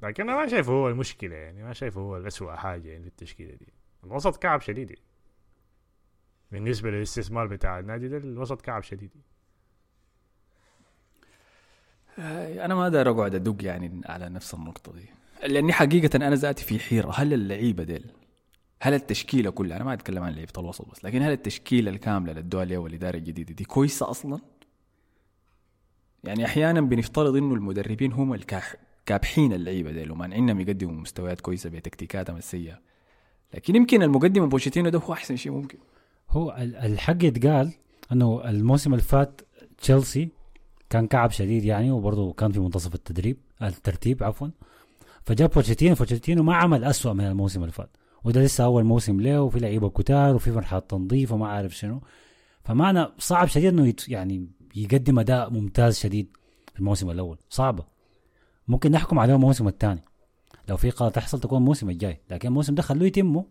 لكن 0.03 0.31
أنا 0.31 0.41
ما 0.43 0.49
شايفه 0.49 0.72
هو 0.72 0.89
المشكلة 0.89 1.35
يعني 1.37 1.62
ما 1.62 1.72
شايفه 1.72 2.01
هو 2.01 2.16
الأسوأ 2.16 2.57
حاجة 2.57 2.89
يعني 2.89 3.03
في 3.03 3.09
التشكيلة 3.09 3.55
دي. 3.55 3.72
الوسط 4.05 4.37
كعب 4.37 4.61
شديد. 4.61 4.91
يعني. 4.91 5.03
بالنسبة 6.53 6.91
للاستثمار 6.91 7.47
بتاع 7.47 7.79
النادي 7.79 8.09
ده 8.09 8.16
الوسط 8.16 8.61
كعب 8.61 8.83
شديد. 8.83 9.11
أنا 12.19 12.75
ما 12.75 12.83
أقدر 12.83 13.11
أقعد 13.11 13.35
أدق 13.35 13.57
يعني 13.64 14.01
على 14.07 14.29
نفس 14.29 14.55
النقطة 14.55 14.93
دي. 14.93 15.07
لأني 15.47 15.73
حقيقة 15.73 16.17
أنا 16.17 16.35
ذاتي 16.35 16.64
في 16.64 16.79
حيرة. 16.79 17.11
هل 17.14 17.33
اللعيبة 17.33 17.85
ديل؟ 17.85 18.05
هل 18.83 18.95
التشكيلة 18.95 19.51
كلها؟ 19.51 19.77
أنا 19.77 19.85
ما 19.85 19.93
أتكلم 19.93 20.23
عن 20.23 20.33
لعيبة 20.33 20.53
الوسط 20.59 20.89
بس 20.91 21.05
لكن 21.05 21.23
هل 21.23 21.33
التشكيلة 21.33 21.91
الكاملة 21.91 22.33
للدولة 22.33 22.79
والإدارة 22.79 23.17
الجديدة 23.17 23.55
دي 23.55 23.64
كويسة 23.64 24.11
أصلا؟ 24.11 24.39
يعني 26.25 26.45
أحيانا 26.45 26.81
بنفترض 26.81 27.37
إنه 27.37 27.55
المدربين 27.55 28.12
هم 28.12 28.35
الكاح 28.35 28.75
كابحين 29.07 29.53
اللعيبة 29.53 29.91
ديل 29.93 30.11
ومانعينهم 30.12 30.61
يقدموا 30.61 30.93
مستويات 30.93 31.41
كويسة 31.41 31.71
بتكتيكاتهم 31.71 32.37
السيئة. 32.37 32.79
لكن 33.55 33.77
يمكن 33.77 34.03
المقدم 34.03 34.49
بوشيتينو 34.49 34.89
ده 34.89 34.99
هو 34.99 35.12
أحسن 35.12 35.37
شيء 35.37 35.53
ممكن. 35.53 35.79
هو 36.31 36.57
ال- 36.59 36.77
الحق 36.77 37.25
يتقال 37.25 37.73
إنه 38.12 38.49
الموسم 38.51 38.93
اللي 38.93 39.05
فات 39.05 39.41
تشيلسي 39.79 40.29
كان 40.91 41.07
كعب 41.07 41.30
شديد 41.30 41.64
يعني 41.64 41.91
وبرضه 41.91 42.32
كان 42.32 42.53
في 42.53 42.61
منتصف 42.61 42.95
التدريب 42.95 43.39
الترتيب 43.62 44.24
عفوا. 44.24 44.49
فجاب 45.22 45.51
بوتشيتينو 45.51 45.95
بوتشيتينو 45.95 46.43
ما 46.43 46.55
عمل 46.57 46.84
أسوأ 46.84 47.12
من 47.12 47.26
الموسم 47.26 47.61
اللي 47.61 47.72
فات. 47.72 47.97
وده 48.24 48.43
لسه 48.43 48.64
أول 48.64 48.84
موسم 48.84 49.20
له 49.20 49.43
وفي 49.43 49.59
لعيبة 49.59 49.91
كتار 49.91 50.34
وفي 50.34 50.53
مرحله 50.53 50.80
تنظيف 50.80 51.32
وما 51.32 51.49
عارف 51.49 51.76
شنو. 51.76 52.03
فمعنى 52.64 53.07
صعب 53.18 53.49
شديد 53.49 53.72
إنه 53.72 53.87
يت 53.87 54.09
يعني 54.09 54.49
يقدم 54.76 55.18
أداء 55.18 55.51
ممتاز 55.51 55.99
شديد 55.99 56.37
في 56.72 56.80
الموسم 56.80 57.11
الأول. 57.11 57.39
صعبة. 57.51 57.84
ممكن 58.68 58.93
نحكم 58.93 59.18
عليه 59.18 59.34
الموسم 59.34 59.68
الثاني. 59.68 60.05
لو 60.68 60.76
في 60.76 60.91
قرار 60.91 61.11
تحصل 61.11 61.41
تكون 61.41 61.59
الموسم 61.59 61.91
الجاي. 61.91 62.20
لكن 62.30 62.49
الموسم 62.49 62.74
ده 62.74 62.82
خلوه 62.82 63.07
يتمه. 63.07 63.47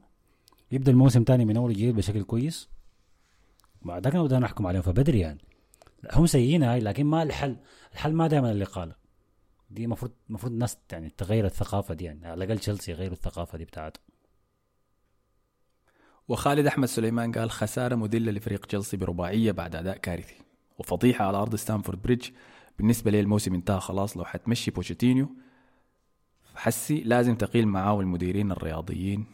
يبدأ 0.72 0.92
الموسم 0.92 1.20
الثاني 1.20 1.46
من 1.46 1.58
أول 1.58 1.74
جديد 1.74 1.96
بشكل 1.96 2.24
كويس. 2.24 2.70
بعد 3.82 4.04
ذاك 4.04 4.16
نبدا 4.16 4.40
نحكم 4.40 4.68
عليهم 4.68 4.82
فبدري 4.82 5.20
يعني. 5.20 5.42
هم 6.14 6.26
سيئين 6.26 6.64
هاي 6.64 6.80
لكن 6.80 7.06
ما 7.06 7.24
الحل. 7.24 7.56
الحل 7.94 8.14
ما 8.14 8.28
دائما 8.28 8.52
الاقاله 8.52 8.96
دي 9.70 9.86
المفروض 9.86 10.12
المفروض 10.30 10.52
الناس 10.52 10.78
يعني 10.92 11.10
تغير 11.18 11.46
الثقافة 11.46 11.94
دي 11.94 12.04
يعني 12.06 12.28
على 12.28 12.44
الأقل 12.44 12.60
تشيلسي 12.60 12.92
يغيروا 12.92 13.14
الثقافة 13.14 13.58
دي 13.58 13.66
بتاعته. 13.66 14.00
وخالد 16.28 16.68
أحمد 16.68 16.88
سليمان 16.88 17.32
قال 17.32 17.52
خسارة 17.52 17.96
مذلة 17.96 18.32
لفريق 18.32 18.66
تشيلسي 18.66 18.98
برباعية 18.98 19.52
بعد 19.52 19.76
أداء 19.76 19.98
كارثي. 19.98 20.36
وفضيحة 20.80 21.26
على 21.26 21.38
أرض 21.38 21.56
ستانفورد 21.56 22.02
بريدج 22.02 22.30
بالنسبة 22.78 23.12
لي 23.12 23.20
الموسم 23.20 23.54
انتهى 23.54 23.80
خلاص 23.80 24.18
لو 24.18 24.26
حتمشي 24.26 24.72
بوشيتينيو 24.72 25.30
حسي 26.56 27.02
لازم 27.04 27.36
تقيل 27.36 27.68
معاه 27.68 28.00
المديرين 28.00 28.52
الرياضيين 28.52 29.26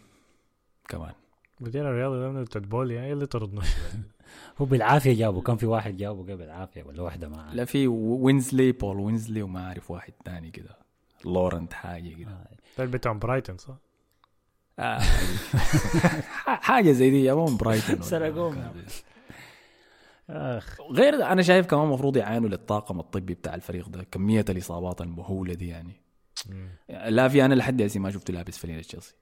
كمان. 0.89 1.13
مدير 1.59 1.89
الرياضي 1.89 2.19
ده 2.19 2.29
من 2.29 2.41
التدبول 2.41 2.91
يعني 2.91 3.13
اللي 3.13 3.25
طردنا. 3.25 3.61
هو 4.57 4.65
بالعافية 4.65 5.13
جابه 5.13 5.41
كان 5.41 5.57
في 5.57 5.65
واحد 5.65 5.97
جابه 5.97 6.23
قبل 6.23 6.37
بالعافيه 6.37 6.83
ولا 6.83 7.01
واحدة 7.01 7.29
معاه 7.29 7.53
لا 7.55 7.65
في 7.65 7.87
وينزلي 7.87 8.71
بول 8.71 8.99
وينزلي 8.99 9.41
وما 9.41 9.67
أعرف 9.67 9.91
واحد 9.91 10.13
تاني 10.25 10.51
كده. 10.51 10.77
لورنت 11.25 11.73
حاجة 11.73 12.09
كده. 12.13 12.47
ده 12.77 12.85
بتاع 12.85 13.11
برايتون 13.11 13.57
صح؟ 13.57 13.75
آه. 14.79 14.99
حاجة 16.69 16.91
زي 16.91 17.09
دي 17.09 17.23
يا 17.23 17.33
من 17.33 17.57
برايتون 17.57 17.95
ولا 17.95 18.03
سرقوهم. 18.03 18.71
آخ. 20.29 20.81
غير 20.91 21.25
أنا 21.25 21.41
شايف 21.41 21.65
كمان 21.65 21.83
المفروض 21.83 22.17
يعانوا 22.17 22.49
للطاقم 22.49 22.99
الطبي 22.99 23.33
بتاع 23.33 23.55
الفريق 23.55 23.89
ده 23.89 24.03
كمية 24.03 24.45
الإصابات 24.49 25.01
المهولة 25.01 25.53
دي 25.53 25.67
يعني. 25.67 26.01
لا 26.89 27.27
في 27.27 27.45
أنا 27.45 27.53
لحد 27.53 27.81
هسه 27.81 27.99
ما 27.99 28.11
شفته 28.11 28.33
لابس 28.33 28.57
فانيله 28.57 28.81
تشيلسي 28.81 29.15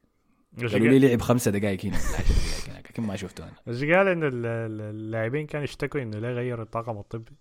قالوا 0.57 0.87
لي 0.87 0.99
لعب 0.99 1.21
خمسة 1.21 1.51
دقائق 1.51 1.85
هنا. 1.85 1.97
ولا 2.97 2.97
10 2.97 2.97
دقائق 2.97 2.97
هناك 2.97 2.99
لكن 2.99 3.03
ما 3.03 3.15
شفته 3.15 3.43
أنا. 3.43 3.53
بس 3.67 3.83
قال 3.83 4.07
انه 4.07 4.27
ال- 4.27 4.45
ال- 4.45 4.81
اللاعبين 4.95 5.47
كانوا 5.47 5.63
يشتكوا 5.63 6.01
إنه 6.01 6.19
ليه 6.19 6.29
غيروا 6.33 6.63
الطاقم 6.65 6.97
الطبي 6.97 7.31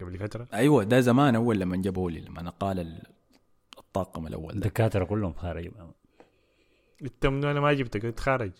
قبل 0.00 0.18
فترة. 0.18 0.48
أيوه 0.54 0.84
ده 0.84 1.00
زمان 1.00 1.34
أول 1.34 1.58
لما 1.60 1.76
جابوا 1.76 2.10
لي 2.10 2.20
لما 2.20 2.50
قال 2.50 2.78
ال- 2.80 3.02
الطاقم 3.78 4.26
الأول 4.26 4.54
الدكاترة 4.54 5.04
كلهم 5.04 5.32
خارج 5.32 5.70
انت 7.02 7.26
من 7.26 7.44
أنا 7.44 7.60
ما 7.60 7.72
جبتك 7.72 8.02
كنت 8.02 8.20
خارج. 8.20 8.52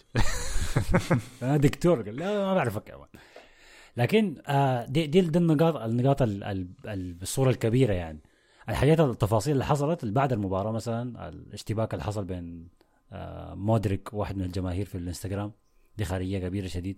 أنا 1.43 1.57
دكتور 1.57 2.03
قال 2.03 2.17
لا 2.17 2.39
ما 2.39 2.55
بعرفك 2.55 2.83
كمان 2.85 3.09
لكن 3.97 4.37
آه 4.47 4.87
دي 4.87 5.07
دي, 5.07 5.21
دي 5.21 5.39
النقاط 5.39 5.77
النقاط 5.77 6.23
ال- 6.23 6.45
ال- 6.45 6.69
ال- 6.87 7.17
الصورة 7.23 7.51
الكبيرة 7.51 7.93
يعني. 7.93 8.19
الحاجات 8.69 9.01
التفاصيل 9.01 9.53
اللي 9.53 9.65
حصلت 9.65 10.05
بعد 10.05 10.33
المباراة 10.33 10.73
مثلا 10.73 11.29
الاشتباك 11.29 11.95
اللي 11.95 12.05
حصل 12.05 12.25
بين 12.25 12.69
آه 13.13 13.55
مودريك 13.55 14.15
واحد 14.15 14.37
من 14.37 14.45
الجماهير 14.45 14.87
في 14.87 14.95
الانستغرام. 14.99 15.53
دي 16.01 16.05
خارجية 16.07 16.39
كبيرة 16.39 16.67
شديد. 16.67 16.97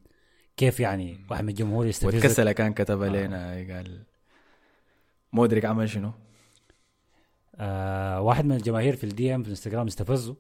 كيف 0.57 0.81
يعني؟ 0.81 1.21
واحد 1.31 1.43
من 1.45 1.49
الجمهور 1.49 1.87
يستفزك. 1.87 2.15
والكسلة 2.15 2.53
كان 2.53 2.75
كتب 2.75 3.03
لنا 3.03 3.53
قال 3.55 4.03
مودريك 5.33 5.65
عمل 5.65 5.91
شنو؟ 5.91 6.13
آه 7.57 8.21
واحد 8.21 8.45
من 8.45 8.57
الجماهير 8.57 8.97
في 8.97 9.05
ال 9.05 9.35
DM 9.35 9.43
في 9.43 9.47
الإنستغرام 9.49 9.87
استفزه. 9.87 10.37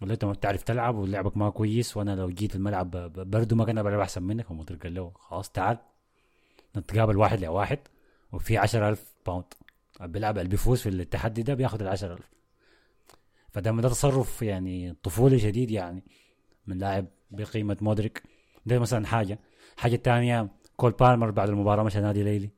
قال 0.00 0.08
له 0.08 0.14
أنت 0.14 0.24
ما 0.24 0.32
بتعرف 0.32 0.62
تلعب 0.62 0.94
ولعبك 0.96 1.36
ما 1.36 1.50
كويس 1.50 1.96
وأنا 1.96 2.16
لو 2.16 2.30
جيت 2.30 2.54
الملعب 2.56 2.90
ب- 2.90 2.96
ب- 2.96 3.30
برضو 3.30 3.56
ما 3.56 3.64
كان 3.64 3.82
بلعب 3.82 4.00
أحسن 4.00 4.22
منك. 4.22 4.46
فمودريك 4.46 4.82
قال 4.82 4.94
له 4.94 5.12
خلاص 5.14 5.50
تعال 5.50 5.78
نتقابل 6.76 7.16
واحد 7.16 7.40
لواحد 7.40 7.78
وفي 8.32 8.56
10000 8.58 9.12
pound 9.26 9.44
بيلعب 10.00 10.38
اللي 10.38 10.48
بيفوز 10.48 10.80
في 10.82 10.88
التحدي 10.88 11.42
ده 11.42 11.54
بياخد 11.54 11.82
ال 11.82 11.88
10000 11.88 12.30
فده 13.50 13.70
ده 13.70 13.88
تصرف 13.88 14.42
يعني 14.42 14.96
طفولي 15.02 15.38
شديد 15.38 15.70
يعني 15.70 16.02
من 16.66 16.78
لاعب 16.78 17.06
بقيمة 17.32 17.76
مودريك. 17.80 18.22
ده 18.66 18.78
مثلا 18.78 19.06
حاجة. 19.06 19.38
حاجة 19.76 19.96
تانية 19.96 20.48
كول 20.76 20.90
بالمر 20.90 21.30
بعد 21.30 21.48
المباراة 21.48 21.82
مشى 21.82 22.00
نادي 22.00 22.22
ليلي. 22.22 22.50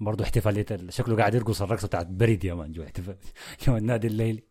برضه 0.00 0.24
احتفاليه 0.24 0.66
ال- 0.70 0.92
شكله 0.92 1.16
قاعد 1.16 1.34
يرقص 1.34 1.62
الرقصة 1.62 1.88
بتاعت 1.88 2.06
بريد 2.06 2.44
يا 2.44 2.54
مان 2.54 2.72
جوا 2.72 2.84
احتفال. 2.84 3.16
يوم 3.68 3.76
النادي 3.76 4.06
الليلي 4.06 4.42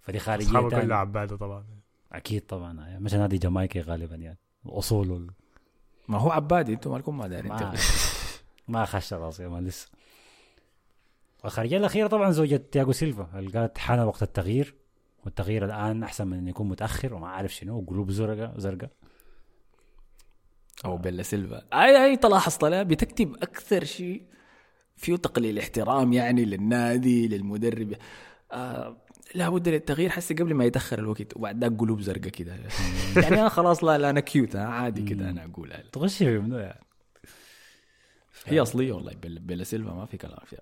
فدي 0.00 0.18
خارجية 0.18 0.46
أصحابه. 0.48 0.80
كلها 0.80 0.96
عباده 0.96 1.36
طبعا. 1.36 1.66
أكيد 2.12 2.46
طبعا. 2.46 2.80
يعني 2.88 3.04
مش 3.04 3.14
نادي 3.14 3.38
جامايكي 3.38 3.80
غالبا 3.80 4.14
يعني. 4.16 4.38
وال- 4.64 5.30
ما 6.08 6.18
هو 6.18 6.30
عبادي 6.30 6.72
أنتم 6.72 6.92
مالكم 6.92 7.18
ما 7.18 7.26
دارين 7.28 7.52
ما. 7.52 7.74
ما 8.68 8.84
خش 8.84 9.12
راسي 9.12 9.42
يا 9.42 9.48
مان 9.48 9.64
لسه. 9.64 9.88
والخارجية 11.44 11.76
الأخيرة 11.76 12.06
طبعا 12.06 12.30
زوجة 12.30 12.56
تياغو 12.56 12.92
سيلفا. 12.92 13.38
اللي 13.38 13.50
قالت 13.60 13.78
حان 13.78 13.98
وقت 13.98 14.22
التغيير. 14.22 14.74
والتغيير 15.26 15.64
الآن 15.64 16.02
أحسن 16.02 16.26
من 16.28 16.38
إنه 16.38 16.50
يكون 16.50 16.68
متأخر 16.68 17.14
وما 17.14 17.28
عارف 17.28 17.54
شنو 17.54 17.80
قلوب 17.88 18.10
زرقاء 18.10 18.58
زرقاء. 18.58 18.90
أو 20.84 20.96
بيلا 20.96 21.22
سيلفا. 21.22 21.66
اي 21.72 22.04
أي 22.04 22.16
تلاحظ 22.16 22.56
طلع 22.56 22.82
بتكتب 22.82 23.34
أكثر 23.34 23.84
شيء 23.84 24.22
فيه 24.96 25.16
تقليل 25.16 25.58
احترام 25.58 26.12
يعني 26.12 26.44
للنادي 26.44 27.28
للمدرب. 27.28 27.94
آه 28.52 28.96
لا 29.34 29.48
بد 29.48 29.68
للتغيير 29.68 30.10
حسي 30.10 30.34
قبل 30.34 30.54
ما 30.54 30.64
يتأخر 30.64 30.98
الوقت 30.98 31.36
وبعد 31.36 31.64
ذاك 31.64 31.76
قلوب 31.80 32.00
زرقاء 32.00 32.28
كده. 32.28 32.56
يعني 33.22 33.40
أنا 33.40 33.48
خلاص 33.48 33.84
لا 33.84 33.98
لا 33.98 34.10
أنا 34.10 34.20
cute 34.20 34.56
ها 34.56 34.66
عادي 34.66 35.02
كده 35.02 35.30
أنا 35.30 35.44
اقولها 35.44 35.82
تغش 35.92 36.18
في 36.18 36.38
منو 36.38 36.58
يعني؟ 36.58 36.86
هي 38.44 38.60
أصلية 38.60 38.92
والله. 38.92 39.14
بيلا, 39.14 39.40
بيلا 39.40 39.64
سيلفا 39.64 39.90
ما 39.92 40.06
في 40.06 40.16
كلام. 40.16 40.38
فيها 40.46 40.60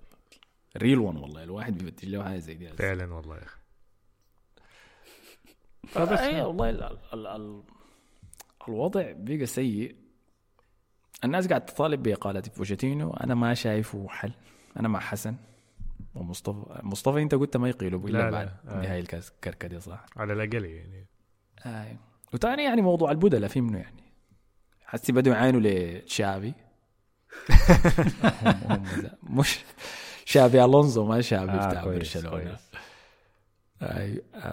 real 0.76 0.98
one 0.98 1.16
والله. 1.16 1.42
الواحد 1.42 1.78
بيفتش 1.78 2.04
له 2.04 2.24
حاجة 2.24 2.38
زي 2.38 2.54
دي. 2.54 2.68
فعلا 2.68 3.14
والله 3.14 3.36
يا 3.36 3.42
أخي. 3.42 3.63
فبس 5.86 6.18
اي 6.18 6.42
والله 6.42 6.70
ال 6.70 6.82
ال 7.12 7.26
ال 7.26 7.62
الوضع 8.68 9.12
بقى 9.12 9.46
سيء. 9.46 9.96
الناس 11.24 11.48
قاعد 11.48 11.66
تطالب 11.66 12.02
بإقالة 12.02 12.42
بوشيتينو 12.56 13.10
أنا 13.10 13.34
ما 13.34 13.54
شايفه 13.54 14.08
حل. 14.08 14.32
أنا 14.76 14.88
مع 14.88 15.00
حسن 15.00 15.36
ومصطفى. 16.14 16.80
مصطفى 16.82 17.22
أنت 17.22 17.34
قلت 17.34 17.56
ما 17.56 17.68
يقيلوا 17.68 18.00
لا، 18.00 18.06
إلا 18.08 18.18
لا. 18.18 18.30
بعد 18.30 18.50
آه. 18.68 18.80
نهاية 18.82 19.00
الكاس 19.00 19.32
كركدي 19.44 19.80
صح؟ 19.80 20.06
على 20.16 20.32
الأقل 20.32 20.64
يعني. 20.64 21.06
آه. 21.66 21.96
وتاني 22.34 22.64
يعني 22.64 22.82
موضوع 22.82 23.10
البدلة 23.10 23.48
في 23.48 23.60
منه 23.60 23.78
يعني؟ 23.78 24.02
حسي 24.84 25.12
بدوا 25.12 25.32
هم- 28.42 28.60
هم 28.72 28.84
ذا- 28.84 29.18
مش 29.22 29.58
شافي 30.24 30.64
ألونزو 30.64 31.06
ما 31.06 31.20
شافي 31.20 31.52
آه، 31.52 31.68
بتاع 31.68 31.84
برشلونة. 31.84 32.56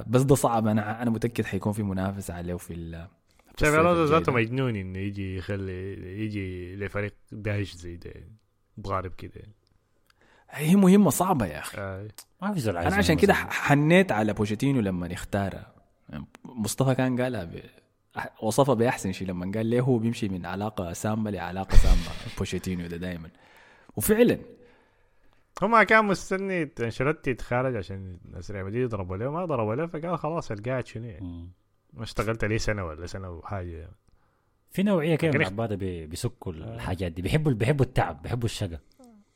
بس 0.08 0.22
ده 0.22 0.36
صعب 0.36 0.68
أنا 0.68 1.02
أنا 1.02 1.10
متأكد 1.10 1.46
حيكون 1.46 1.74
في 1.74 1.84
منافسة 1.84 2.34
عليه 2.34 2.56
في 2.56 2.74
ال 2.74 3.08
شايف 3.60 3.76
ألونزو 3.76 4.04
ذاته. 4.06 4.32
مجنون 4.32 4.76
إنه 4.76 5.00
يجي 5.00 5.36
يخلي 5.38 5.94
يجي 6.26 6.76
لفريق 6.76 7.14
داهش 7.32 7.74
زي 7.76 7.96
ده 7.96 8.12
ضارب 8.80 9.12
كده 9.14 9.42
هي 10.50 10.76
مهمة 10.76 11.10
صعبة 11.10 11.46
يا 11.46 11.60
أخي 11.60 11.78
آه. 11.78 12.08
ما 12.42 12.54
في 12.54 12.60
زول 12.60 12.78
أنا 12.78 12.96
عشان 12.96 13.16
كده. 13.16 13.34
حنيت 13.34 14.12
على 14.12 14.34
بوشيتينو 14.34 14.82
لما 14.82 15.14
اختاره 15.14 15.66
مصطفى 16.46 16.96
كان 16.96 17.22
قالها 17.22 17.44
ب... 17.44 17.62
وصفها 18.42 18.76
بأحسن 18.76 19.12
شيء 19.12 19.28
لما 19.28 19.52
قال 19.56 19.66
ليه 19.66 19.82
هو 19.82 19.98
بيمشي 19.98 20.30
من 20.30 20.46
علاقة 20.46 20.94
سامه 20.94 21.30
لعلاقة 21.32 21.78
سامه 21.78 22.36
بوشيتينو 22.38 22.88
ده 22.88 22.98
دائما 22.98 23.30
وفعلا 23.96 24.38
هم 25.62 25.84
كان 25.84 26.06
مستني 26.06 26.72
انشيلوتي 26.80 27.32
يتخارج 27.32 27.76
عشان 27.76 28.18
ناس 28.32 28.52
ريال 28.52 28.66
مدريد 28.66 28.82
يضربوا 28.84 29.18
له 29.18 29.32
ما 29.32 29.46
ضربوا 29.46 29.76
له 29.76 29.88
فقال 29.88 30.18
خلاص 30.20 30.52
القاعد 30.52 30.88
شنو 30.88 31.06
يعني. 31.06 31.50
ما 31.94 32.04
اشتغلت 32.04 32.46
لي 32.46 32.58
سنة 32.60 32.86
ولا 32.86 33.06
سنة 33.08 33.30
وحاجة 33.30 33.68
يعني. 33.78 33.96
في 34.70 34.84
نوعية 34.84 35.16
كده 35.16 35.32
من 35.32 35.42
العباد 35.42 35.64
دي 35.64 35.76
بي- 35.76 36.06
بيسكوا 36.08 36.52
الحاجات 36.54 37.12
دي 37.12 37.22
بيحبوا 37.22 37.52
بيحبوا 37.52 37.86
التعب 37.86 38.22
بيحبوا 38.22 38.46
الشقا 38.46 38.80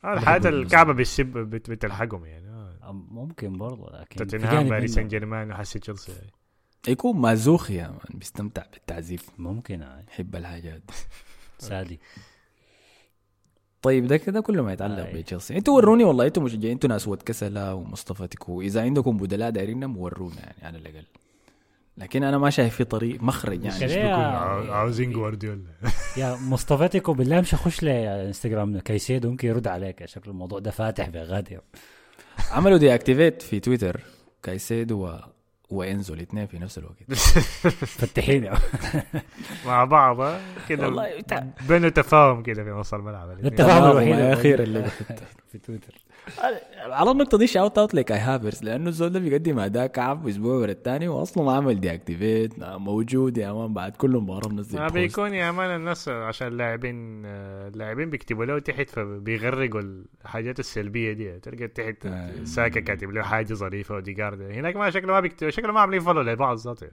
آه 0.04 0.14
بحب 0.14 0.46
الكعبة 0.46 0.92
بالسب 0.92 1.26
بت- 1.38 1.70
بتلحقهم 1.70 2.24
يعني 2.24 2.48
آه. 2.48 2.92
ممكن 2.92 3.58
برضه 3.58 4.00
لكن 4.00 4.16
توتنهام 4.16 4.68
باريس 4.68 4.94
سان 4.94 5.08
جيرمان 5.08 5.50
وحسي 5.50 5.78
تشيلسي 5.78 6.12
يكون 6.88 7.16
مازوخي 7.16 7.70
يا 7.70 7.88
man 7.88 7.98
بيستمتع 8.18 8.62
بالتعذيب 8.72 9.28
ممكن 9.38 9.82
آه. 9.82 10.04
يحب 10.08 10.36
الحاجات 10.36 10.80
دي. 10.80 10.94
سادي 11.58 12.00
طيب 13.86 14.06
ده 14.06 14.16
كده 14.16 14.40
كله 14.40 14.62
ما 14.62 14.72
يتعلق. 14.72 15.10
بتشيلسي. 15.14 15.56
أنتوا 15.56 15.76
وروني 15.76 16.04
والله 16.04 16.26
أنتوا 16.26 16.42
مشجعين 16.42 16.72
أنتوا 16.72 16.88
ناس 16.90 17.08
ود 17.08 17.22
كسلا 17.22 17.72
ومصطفى 17.72 18.26
تكو. 18.26 18.60
إذا 18.60 18.82
عندكم 18.82 19.16
بدلاء 19.16 19.50
دايرينهم 19.50 19.96
ورونا 19.96 20.36
يعني 20.40 20.62
على 20.62 20.78
الأقل. 20.78 21.04
لكن 21.98 22.22
أنا 22.22 22.38
ما 22.38 22.50
شايف 22.50 22.76
في 22.76 22.84
طريق 22.84 23.22
مخرج 23.22 23.64
يعني. 23.64 24.02
عاوزين 24.72 25.12
جوارديولا. 25.12 25.60
يا 26.20 26.36
مصطفى 26.36 26.88
تيكو 26.88 27.12
بالله 27.12 27.40
مش 27.40 27.54
خش 27.54 27.82
ال 27.82 28.26
انستغرام. 28.26 28.78
كيسيدو 28.78 29.30
ممكن 29.30 29.48
يرد 29.48 29.66
عليك. 29.66 30.06
شكل 30.06 30.30
الموضوع 30.30 30.58
ده 30.58 30.70
فاتح 30.70 31.08
بغادر 31.08 31.60
عملوا 32.50 32.78
deactivate 32.78 33.42
في 33.42 33.60
تويتر. 33.60 34.00
كايسيدو 34.42 35.06
و... 35.06 35.18
وإنزو 35.70 36.14
الاثنين 36.14 36.46
في 36.46 36.58
نفس 36.58 36.78
الوقت. 36.78 37.02
فتحين. 37.98 38.50
مع 39.66 39.84
بعض 39.84 40.20
آه. 40.20 40.40
كده 40.68 40.86
والله 40.86 41.24
بينه 41.68 41.88
تفاهم 41.88 42.42
كده 42.42 42.64
في 42.64 42.70
نص 42.70 42.94
الملعب. 42.94 43.30
التفاهم 43.30 43.90
الوحيد 43.90 44.14
وما 44.14 44.32
اللي 44.42 44.62
اللي 44.62 44.90
في 45.52 45.58
تويتر. 45.58 45.94
على 46.78 47.10
النقطة 47.10 47.38
دي 47.38 47.46
shout 47.46 47.78
out 47.78 47.94
ل 47.94 48.12
كاي 48.12 48.18
هافرتز 48.18 48.62
لأنه 48.64 48.88
الزول 48.88 49.10
ده 49.10 49.20
بيقدم 49.20 49.58
أداء 49.58 49.86
كعب 49.86 50.28
أسبوع 50.28 50.54
ورا 50.54 50.70
الثاني 50.70 51.08
واصلا 51.08 51.44
ما 51.44 51.52
عمل 51.52 51.80
deactivate 51.80 52.54
موجود 52.58 53.38
يا 53.38 53.52
man 53.52 53.74
بعد 53.74 53.96
كل 53.96 54.10
مباراة 54.10 54.48
منزل 54.48 54.78
ما. 54.78 54.88
بيكون 54.88 55.34
يا 55.34 55.50
man 55.50 55.76
الناس 55.76 56.08
عشان 56.08 56.46
اللاعبين 56.48 57.22
اللاعبين 57.26 58.10
بيكتبوا 58.10 58.44
له 58.44 58.58
تحت 58.58 58.90
فبيغرقوا 58.90 59.80
الحاجات 60.24 60.58
السلبية 60.60 61.12
دي 61.12 61.38
تلقى 61.40 61.68
تحت 61.68 62.06
آه. 62.06 62.44
ساكا 62.44 62.80
كاتب 62.80 63.10
له 63.10 63.22
حاجة 63.22 63.54
ظريفة 63.54 63.94
أوديجارد 63.94 64.40
هناك 64.40 64.76
ما 64.76 64.90
شكله 64.90 65.12
ما 65.12 65.20
بيكتب 65.20 65.50
شكله 65.50 65.72
ما 65.72 65.80
عاملين 65.80 66.00
follow 66.00 66.20
لبعض 66.20 66.56
ذاته 66.56 66.88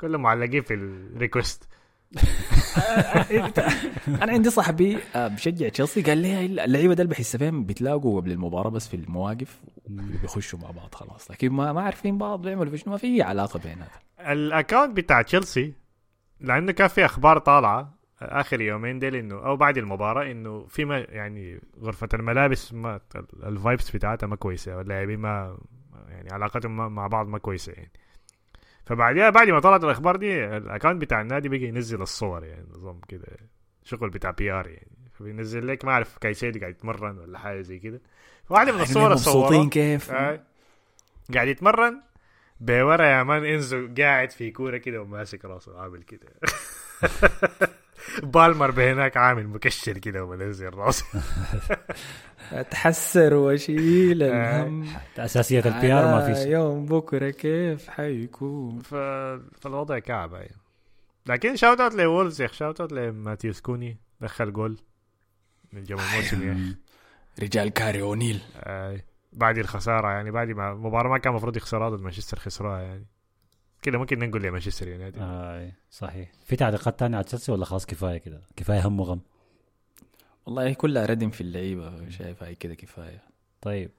كلهم 0.00 0.22
معلقين 0.22 0.62
في 0.62 0.74
ال 0.74 0.86
request 0.86 1.68
أنا 4.22 4.32
عندي 4.32 4.50
صاحبي 4.50 4.98
آه، 5.14 5.28
بشجع 5.28 5.68
تشيلسي. 5.68 6.02
قال 6.02 6.18
لي 6.18 6.44
اللعيبه 6.64 6.92
اللي 6.92 7.04
بحس 7.04 7.36
فيهم 7.36 7.64
بيتلاقوا 7.64 8.20
قبل 8.20 8.32
المباراة 8.32 8.70
بس 8.70 8.88
في 8.88 8.94
المواقف 8.96 9.60
بيخشوا 9.86 10.58
مع 10.58 10.70
بعض 10.70 10.94
خلاص. 10.94 11.30
لكن 11.30 11.52
ما 11.52 11.72
ما 11.72 11.82
عارفين 11.82 12.18
بعض 12.18 12.42
بيعملوا 12.42 12.76
شنو 12.76 12.92
ما 12.92 12.98
في 12.98 13.22
علاقة 13.22 13.58
بيناتهم. 13.58 14.00
ال 14.20 14.30
account 14.30 14.96
بتاع 14.96 15.22
تشيلسي 15.22 15.74
لأنه 16.40 16.72
كان 16.72 16.88
في 16.88 17.04
أخبار 17.04 17.38
طالعة 17.38 17.94
آخر 18.22 18.60
يومين 18.60 18.98
ديل 18.98 19.14
إنه 19.14 19.46
أو 19.46 19.56
بعد 19.56 19.78
المباراة 19.78 20.30
إنه 20.30 20.66
في 20.68 20.84
ما 20.84 20.98
يعني 20.98 21.60
غرفة 21.80 22.08
الملابس 22.14 22.72
ما 22.72 23.00
ال 23.42 23.50
vibes 23.50 23.90
بتاعتها 23.90 24.26
ما 24.26 24.36
كويسة 24.36 24.76
واللاعبين 24.76 25.18
ما 25.18 25.58
يعني 26.08 26.28
علاقتهم 26.32 26.94
مع 26.94 27.06
بعض 27.06 27.28
ما 27.28 27.38
كويسة 27.38 27.72
يعني. 27.72 27.90
فبعدها 28.86 29.30
بعد 29.30 29.48
ما 29.48 29.60
طلعت 29.60 29.84
الأخبار 29.84 30.16
دي 30.16 30.44
ال 30.44 30.51
account 30.51 31.00
بتاع 31.02 31.20
النادي 31.20 31.48
بقى 31.48 31.58
ينزل 31.60 32.02
الصور 32.02 32.44
يعني 32.44 32.66
نظام 32.70 33.00
كده 33.08 33.26
شغل 33.84 34.10
بتاع 34.10 34.30
PR 34.30 34.66
يعني. 34.66 34.88
فبينزل 35.12 35.66
لك 35.68 35.84
ما 35.84 35.92
أعرف 35.92 36.18
كايسيدو 36.18 36.60
قاعد 36.60 36.72
يتمرن 36.72 37.18
ولا 37.18 37.38
حاجة 37.38 37.60
زي 37.60 37.78
كده. 37.78 38.00
واحدة 38.50 38.72
من 38.72 38.80
الصور 38.80 39.10
مبسوطين 39.10 39.68
كيف. 39.70 40.10
آه. 40.10 40.40
قاعد 41.34 41.48
يتمرن 41.48 42.00
بورا 42.60 43.06
يا 43.06 43.22
man 43.22 43.44
إنزو 43.44 43.88
قاعد 43.98 44.30
في 44.30 44.50
كورة 44.50 44.76
كده 44.76 45.00
وماسك 45.02 45.44
راسه 45.44 45.80
عامل 45.80 46.02
كده. 46.02 46.28
بالمر 48.22 48.70
هناك 48.70 49.16
عامل 49.16 49.48
مكشر 49.48 49.98
كده 49.98 50.24
ومنزل 50.24 50.74
راسه. 50.74 51.04
اتحسر 52.52 53.34
واشيل 53.34 54.22
آه. 54.22 54.62
الهم. 54.62 54.86
أساسية 55.18 55.58
ال 55.66 55.92
PR 55.92 56.04
ما 56.04 56.14
على 56.24 56.34
فيش. 56.34 56.46
يوم 56.46 56.86
بكرة 56.86 57.30
كيف 57.30 57.88
حيكون؟ 57.90 58.78
ف... 58.80 58.94
فالوضع 59.60 59.98
كعب 59.98 60.32
يعني. 60.34 60.56
لكن 61.26 61.56
shout 61.56 61.80
out 61.80 61.94
ل 61.94 62.03
وولز 62.03 62.40
يا 62.40 62.46
أخي 62.46 62.54
shout 62.56 62.80
out 62.80 62.92
ل 62.92 63.03
ماتيوس 63.03 63.60
كونيا 63.60 63.98
دخل 64.20 64.52
جول 64.52 64.78
من 65.72 65.84
جوا 65.84 66.00
الموسم 66.12 66.48
يا 66.48 66.52
أخي. 66.52 66.76
رجال 67.44 67.68
كاري 67.68 68.02
أونيل. 68.02 68.40
آه، 68.56 69.00
بعد 69.32 69.58
الخسارة 69.58 70.08
يعني 70.10 70.30
بعد 70.30 70.48
ما 70.48 70.72
المباراه 70.72 71.10
ما 71.10 71.18
كان 71.18 71.30
المفروض 71.32 71.56
يخسرها 71.56 71.88
ضد 71.88 72.00
مانشستر 72.00 72.38
خسروها 72.38 72.80
يعني. 72.80 73.06
كده 73.84 73.98
ممكن 73.98 74.18
نقول 74.18 74.42
لمانشستر 74.42 74.88
يونايتد. 74.88 75.18
آه 75.20 75.72
صحيح. 75.90 76.30
في 76.44 76.56
تعليقات 76.56 76.98
تانية 77.00 77.16
على 77.16 77.24
تشيلسي 77.24 77.52
ولا 77.52 77.64
خلاص 77.64 77.86
كفاية 77.86 78.18
كده؟ 78.18 78.40
كفاية 78.56 78.86
هم 78.86 79.00
وغم. 79.00 79.20
والله 80.46 80.72
كلها 80.72 81.06
ردم 81.06 81.30
في 81.30 81.40
اللعيبة 81.40 82.10
شايف 82.10 82.42
هاي 82.42 82.54
كده 82.54 82.74
كفاية. 82.74 83.22
طيب 83.60 83.90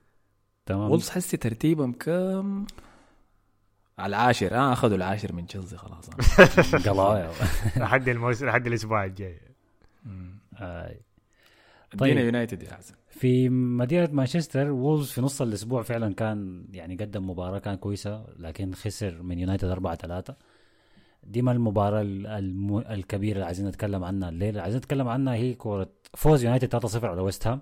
تمام. 0.66 0.90
وولز 0.92 1.10
حسي 1.10 1.38
ترتيبهم 1.38 1.94
كم؟ 1.94 2.66
على 4.00 4.10
العاشر. 4.10 4.56
آه 4.56 4.74
أخذوا 4.74 4.96
العاشر 4.98 5.34
من 5.34 5.48
تشيلسي 5.48 5.78
خلاص. 5.78 6.10
قلايا 6.88 7.32
لحد 7.78 8.10
الموسم 8.10 8.46
لحد 8.46 8.68
الأسبوع 8.68 9.06
الجاي. 9.06 9.42
آه. 10.58 10.96
طيب. 11.98 12.18
يونايتد 12.18 12.64
يا 12.64 12.74
حسن. 12.74 12.96
في 13.10 13.50
مدينة 13.50 14.10
مانشستر 14.12 14.72
وولز 14.72 15.12
في 15.12 15.22
نص 15.22 15.42
الأسبوع 15.42 15.82
فعلا 15.84 16.14
كان 16.14 16.66
يعني 16.72 16.96
قدم 16.96 17.30
مباراة 17.30 17.60
كان 17.60 17.76
كويسة 17.76 18.26
لكن 18.40 18.74
خسر 18.74 19.22
من 19.22 19.40
يونايتد 19.40 19.68
4 19.68 19.96
3 19.96 20.36
دي 21.24 21.42
ما 21.42 21.52
المباراة 21.52 22.02
ال- 22.02 22.28
الم... 22.28 22.78
الكبيرة 22.78 23.34
اللي 23.36 23.46
عايزين 23.46 23.68
نتكلم 23.68 24.04
عنها 24.04 24.30
الليلة 24.30 24.62
عايزين 24.62 24.78
نتكلم 24.78 25.08
عنها 25.08 25.34
هي 25.34 25.54
كورة 25.54 25.90
فوز 26.14 26.44
يونايتد 26.44 26.68
3 26.68 26.88
0 26.88 27.08
على 27.08 27.22
ويست 27.22 27.48
هام. 27.48 27.62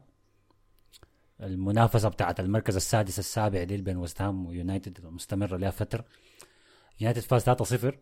المنافسة 1.43 2.09
بتاعت 2.09 2.39
المركز 2.39 2.75
السادس 2.75 3.19
السابع 3.19 3.63
دي 3.63 3.77
بين 3.77 3.97
ويست 3.97 4.21
هام 4.21 4.45
ويونايتد 4.45 5.05
مستمرة 5.05 5.57
لها 5.57 5.69
فترة. 5.69 6.05
يونايتد 7.01 7.21
فاز 7.21 7.41
3 7.43 7.65
0 7.65 7.97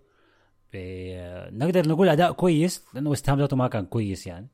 نقدر 1.57 1.87
نقول 1.89 2.09
أداء 2.09 2.31
كويس 2.31 2.85
لأنه 2.93 3.09
ويست 3.09 3.29
هام 3.29 3.39
ذاته 3.39 3.55
ما 3.55 3.67
كان 3.67 3.85
كويس 3.85 4.27
يعني. 4.27 4.47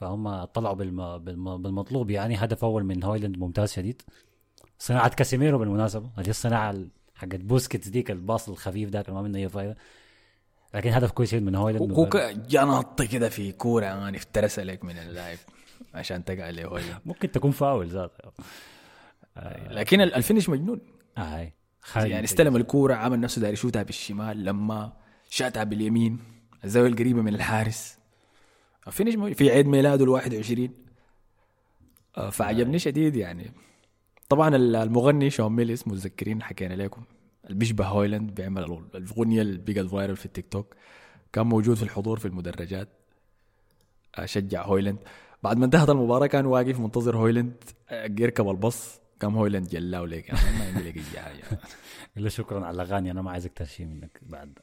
فهم 0.00 0.44
طلعوا 0.44 0.74
بالم... 0.74 1.18
بالم... 1.18 1.62
بالمطلوب. 1.62 2.10
يعني 2.10 2.36
هدف 2.36 2.64
أول 2.64 2.84
من 2.84 3.04
هويلاند 3.04 3.38
ممتاز 3.38 3.72
شديد. 3.72 4.02
صناعة 4.78 5.14
كاسيميرو 5.14 5.58
بالمناسبة. 5.58 6.10
هذه 6.16 6.30
الصناعة 6.30 6.70
ال- 6.70 6.88
حقت 7.14 7.34
بوسكيتس 7.40 7.88
ديك 7.88 8.10
ال 8.10 8.18
pass 8.18 8.48
الخفيف 8.48 8.90
ذاك 8.90 9.10
ما 9.10 9.22
منه 9.22 9.38
أي 9.38 9.48
فايدة. 9.48 9.76
لكن 10.74 10.90
هدف 10.92 11.10
كويس 11.10 11.34
جدا 11.34 11.44
من 11.44 11.54
هويلاند. 11.54 11.92
هو 11.92 12.08
جا 12.48 12.64
نط 12.64 13.02
كده 13.02 13.28
في 13.28 13.52
كورة. 13.52 13.84
يعني 13.84 14.16
افترس 14.16 14.58
عليك 14.58 14.84
من 14.84 14.98
اللاعب 14.98 15.38
عشان 15.94 16.24
تقع 16.24 16.44
عليه 16.44 16.66
هويلاند. 16.66 17.00
ممكن 17.06 17.30
تكون 17.30 17.50
فاول 17.50 17.88
ذات 17.88 18.12
لكن 19.70 20.00
ال- 20.00 20.14
ال 20.14 20.19
finish 20.19 20.48
مجنون. 20.48 20.80
آه 21.18 21.52
يعني 21.96 22.24
استلم 22.24 22.56
الكورة 22.56 22.94
عمل 22.94 23.20
نفسه 23.20 23.40
داير 23.40 23.52
يشوتها 23.52 23.82
بالشمال 23.82 24.44
لما 24.44 24.92
شاتها 25.30 25.64
باليمين. 25.64 26.18
الزاوية 26.64 26.88
القريبة 26.88 27.22
من 27.22 27.34
الحارس. 27.34 27.99
finish 28.90 29.14
مو- 29.16 29.34
في 29.34 29.50
عيد 29.50 29.66
ميلاده 29.66 30.04
ال 30.04 30.08
21 30.08 30.70
آه، 32.16 32.30
فعجبني 32.30 32.78
شديد 32.78 33.16
يعني. 33.16 33.52
طبعا 34.28 34.56
ال- 34.56 34.76
المغني 34.76 35.30
شون 35.30 35.52
مينديز 35.52 35.88
متذكرين 35.88 36.42
حكينا 36.42 36.74
لكم 36.74 37.02
اللي 37.44 37.58
بيشبه 37.58 37.86
هويلاند 37.86 38.34
بيعمل 38.34 38.64
ال- 38.64 38.84
الأغنية 38.94 39.42
اللي 39.42 39.58
بقت 39.58 39.86
viral 39.86 40.16
في 40.16 40.26
التيك 40.26 40.46
توك. 40.50 40.74
كان 41.32 41.46
موجود 41.46 41.76
في 41.76 41.82
الحضور 41.82 42.18
في 42.18 42.26
المدرجات. 42.28 42.88
آه، 44.18 44.24
شجع 44.26 44.64
هويلاند. 44.64 44.98
بعد 45.42 45.56
ما 45.56 45.64
انتهت 45.64 45.90
المباراة 45.90 46.26
كان 46.26 46.46
واقف 46.46 46.80
منتظر 46.80 47.16
هويلاند 47.16 47.52
آه، 47.88 48.04
يركب 48.18 48.48
الباص 48.50 49.00
قام 49.22 49.36
هويلاند 49.36 49.68
جلاه 49.68 50.00
لك 50.06 50.28
يعني 50.28 50.58
ما 50.58 50.64
عندي 50.64 50.88
لك 50.88 50.96
أي 50.96 51.20
حاجة. 51.20 51.42
له 52.16 52.28
شكرا 52.28 52.66
على 52.66 52.74
الأغاني 52.82 53.10
أنا 53.10 53.22
ما 53.22 53.30
عايز 53.30 53.46
أكتر 53.46 53.64
شيء 53.64 53.86
منك 53.86 54.20
بعد. 54.22 54.58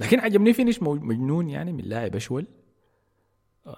لكن 0.00 0.20
عجبني 0.20 0.52
finish 0.52 0.82
مو- 0.82 0.94
مجنون 0.94 1.48
يعني 1.48 1.72
من 1.72 1.84
لاعب 1.84 2.16
أشول. 2.16 2.42
آه، 2.42 2.61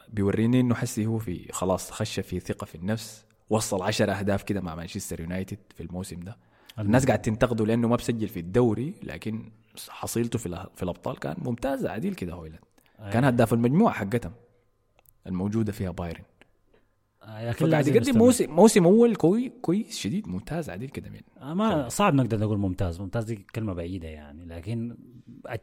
بيوريني 0.08 0.60
إنه 0.60 0.74
حسي 0.74 1.06
هو 1.06 1.18
في 1.18 1.52
خلاص 1.52 1.90
خش 1.90 2.20
في 2.20 2.40
ثقة 2.40 2.64
في 2.64 2.74
النفس 2.74 3.24
وصل 3.50 3.82
10 3.82 4.12
أهداف 4.12 4.42
كده 4.42 4.60
مع 4.60 4.74
مانشستر 4.74 5.20
يونايتد 5.20 5.58
في 5.76 5.82
الموسم 5.82 6.20
ده. 6.20 6.36
الناس 6.78 7.06
قاعد 7.06 7.22
تنتقده 7.22 7.66
لأنه 7.66 7.88
ما 7.88 7.96
بسجل 7.96 8.28
في 8.28 8.40
الدوري 8.40 8.94
لكن 9.02 9.50
حصيلته 9.88 10.38
في 10.38 10.66
في 10.76 10.82
الأبطال 10.82 11.18
كان 11.18 11.36
ممتازة 11.38 11.90
عديل 11.90 12.14
كده 12.14 12.32
هويلاند. 12.32 12.60
كان 13.12 13.24
هداف 13.24 13.52
المجموعة 13.52 13.94
حقتهم 13.94 14.32
الموجودة 15.26 15.72
فيها 15.72 15.90
بايرن. 15.90 16.22
آه، 17.22 17.48
لكن 17.50 17.66
لازم 17.66 17.94
يقدم. 17.94 18.18
موسم 18.18 18.50
موسم 18.50 18.84
أول 18.84 19.16
كوي 19.16 19.52
كويس 19.62 19.98
شديد 19.98 20.28
ممتاز 20.28 20.70
عديل 20.70 20.88
كده 20.88 21.10
من 21.10 21.20
آه، 21.40 21.54
ما 21.54 21.88
صعب 21.88 22.14
نقدر 22.14 22.38
نقول 22.38 22.58
ممتاز 22.58 23.00
ممتاز 23.00 23.24
دي 23.24 23.36
كلمة 23.54 23.72
بعيدة 23.72 24.08
يعني 24.08 24.44
لكن 24.44 24.96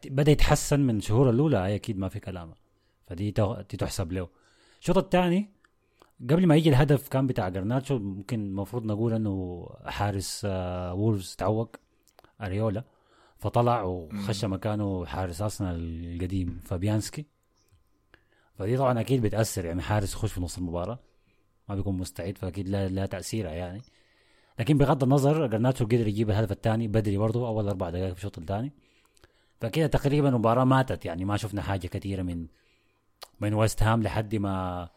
بدأ 0.06 0.32
يتحسن 0.32 0.80
من 0.80 0.98
الشهور 0.98 1.30
الأولى 1.30 1.76
أكيد 1.76 1.98
ما 1.98 2.10
في 2.10 2.20
كلام. 2.20 2.54
فدي 3.12 3.32
دي 3.70 3.78
تحسب 3.78 4.12
له. 4.12 4.28
الشوط 4.80 4.98
الثاني 4.98 5.50
قبل 6.30 6.48
ما 6.48 6.56
يجي 6.56 6.70
الهدف 6.70 7.08
كان 7.08 7.28
بتاع 7.28 7.50
جرناتشو 7.50 8.00
ممكن 8.00 8.40
المفروض 8.40 8.86
نقول 8.86 9.14
إنه 9.14 9.66
حارس 9.86 10.42
آه، 10.46 10.94
وولفز 10.94 11.36
تعوق 11.36 11.76
أريولا 12.42 12.84
فطلع 13.38 13.84
وخش 13.84 14.46
مكانه 14.46 15.06
حارس 15.06 15.42
أرسنال 15.42 15.76
القديم 16.16 16.60
فابيانسكي. 16.66 17.26
فدي 18.56 18.78
طبعا 18.78 19.00
أكيد 19.00 19.22
بتأثر 19.22 19.66
يعني 19.66 19.82
حارس 19.82 20.14
يخش 20.14 20.32
في 20.32 20.42
نص 20.42 20.58
المباراة 20.58 21.00
ما 21.70 21.76
بيكون 21.76 21.98
مستعد 21.98 22.38
فأكيد 22.38 22.70
لا 22.70 22.88
لا 22.88 23.06
تأثيرها 23.06 23.52
يعني. 23.52 23.82
لكن 24.60 24.78
بغض 24.78 25.04
النظر 25.04 25.48
جرناتشو 25.48 25.86
قدر 25.86 26.08
يجيب 26.08 26.30
الهدف 26.30 26.52
الثاني 26.52 26.88
بدري 26.88 27.18
برضو 27.18 27.48
أول 27.48 27.68
أربع 27.68 27.90
دقائق 27.90 28.14
في 28.14 28.18
الشوط 28.18 28.38
الثاني 28.40 28.72
فكده 29.62 29.88
تقريبا 29.88 30.30
المباراة 30.30 30.64
ماتت 30.64 31.06
يعني 31.06 31.26
ما 31.26 31.38
شفنا 31.38 31.62
حاجة 31.62 31.88
كثيرة 31.88 32.22
من 32.22 32.48
من 33.40 33.54
ويست 33.54 33.84
هام 33.84 34.04
لحد 34.04 34.36
ما 34.36 34.90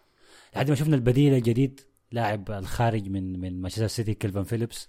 لحد 0.56 0.68
ما 0.68 0.74
شفنا 0.74 0.96
البديل 0.96 1.34
الجديد 1.34 1.80
لاعب 2.12 2.50
الخارج 2.50 3.08
من 3.08 3.40
من 3.40 3.60
مانشستر 3.62 3.86
سيتي 3.86 4.14
كيلفن 4.14 4.42
فيليبس. 4.42 4.88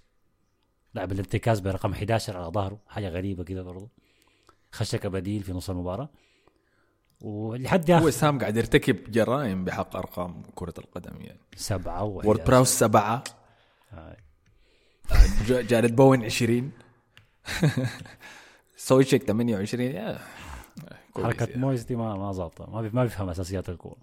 لاعب 0.94 1.12
الارتكاز 1.12 1.60
برقم 1.60 1.92
11 1.92 2.36
على 2.36 2.46
ظهره. 2.52 2.78
حاجة 2.88 3.08
غريبة 3.08 3.44
كده 3.44 3.62
برضو. 3.62 3.88
خش 4.72 4.96
كبديل 4.96 5.42
في 5.42 5.52
نص 5.52 5.70
المباراة. 5.70 6.08
ولحد 7.20 7.90
ويست 7.90 8.10
هام 8.10 8.38
قاعد 8.38 8.56
يرتكب 8.56 9.10
جرائم 9.10 9.64
بحق 9.64 9.96
أرقام 9.96 10.42
كرة 10.54 10.74
القدم 10.78 11.20
يعني. 11.20 11.40
سبعة 11.56 12.04
وورد 12.04 12.44
براوس 12.44 12.68
سبعة. 12.68 13.24
ج- 15.48 15.66
جاريد 15.66 15.96
بوين 15.96 16.24
20 16.24 16.72
سوتشيك 18.76 19.22
28 19.22 19.90
يا. 19.90 20.18
كويس 21.16 21.26
حركة 21.26 21.50
يعني. 21.50 21.62
مويس 21.62 21.84
دي 21.84 21.96
ما 21.96 22.16
ما 22.16 22.32
ظابطة. 22.32 22.70
ما 22.70 22.90
ما 22.92 23.02
بيفهم 23.02 23.28
أساسيات 23.28 23.68
الكورة. 23.68 23.96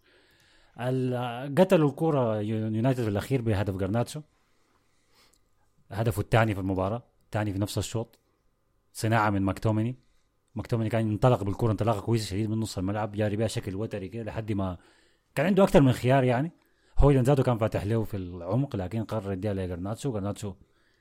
ال- 0.79 1.55
قتلوا 1.55 1.89
الكورة 1.89 2.39
يو- 2.41 2.57
يونايتد 2.57 3.03
في 3.03 3.09
الأخير 3.09 3.41
بهدف 3.41 3.75
جرناتشو. 3.75 4.21
هدفه 5.91 6.21
الثاني 6.21 6.53
في 6.53 6.59
المباراة. 6.61 7.03
الثاني 7.25 7.53
في 7.53 7.59
نفس 7.59 7.77
الشوط. 7.77 8.19
صناعة 8.93 9.29
من 9.29 9.41
ماكتوميني. 9.41 9.95
ماكتوميني 10.55 10.89
كان 10.89 11.11
ينطلق 11.11 11.43
بالكورة 11.43 11.71
انطلاقة 11.71 12.01
كويسة 12.01 12.25
شديد 12.25 12.49
من 12.49 12.59
نص 12.59 12.77
الملعب. 12.77 13.11
جاري 13.11 13.35
بها 13.35 13.47
شكل 13.47 13.75
وتري 13.75 14.07
كده 14.09 14.23
لحد 14.23 14.51
ما 14.51 14.77
كان 15.35 15.45
عنده 15.45 15.63
أكثر 15.63 15.81
من 15.81 15.91
خيار 15.91 16.23
يعني. 16.23 16.51
هويلاند 16.97 17.27
ذاته 17.27 17.43
كان 17.43 17.57
فاتح 17.57 17.83
له 17.85 18.03
في 18.03 18.17
العمق 18.17 18.75
لكن 18.75 19.03
قرر 19.03 19.33
يديها 19.33 19.53
لجرناتشو. 19.53 20.11
جرناتشو 20.11 20.53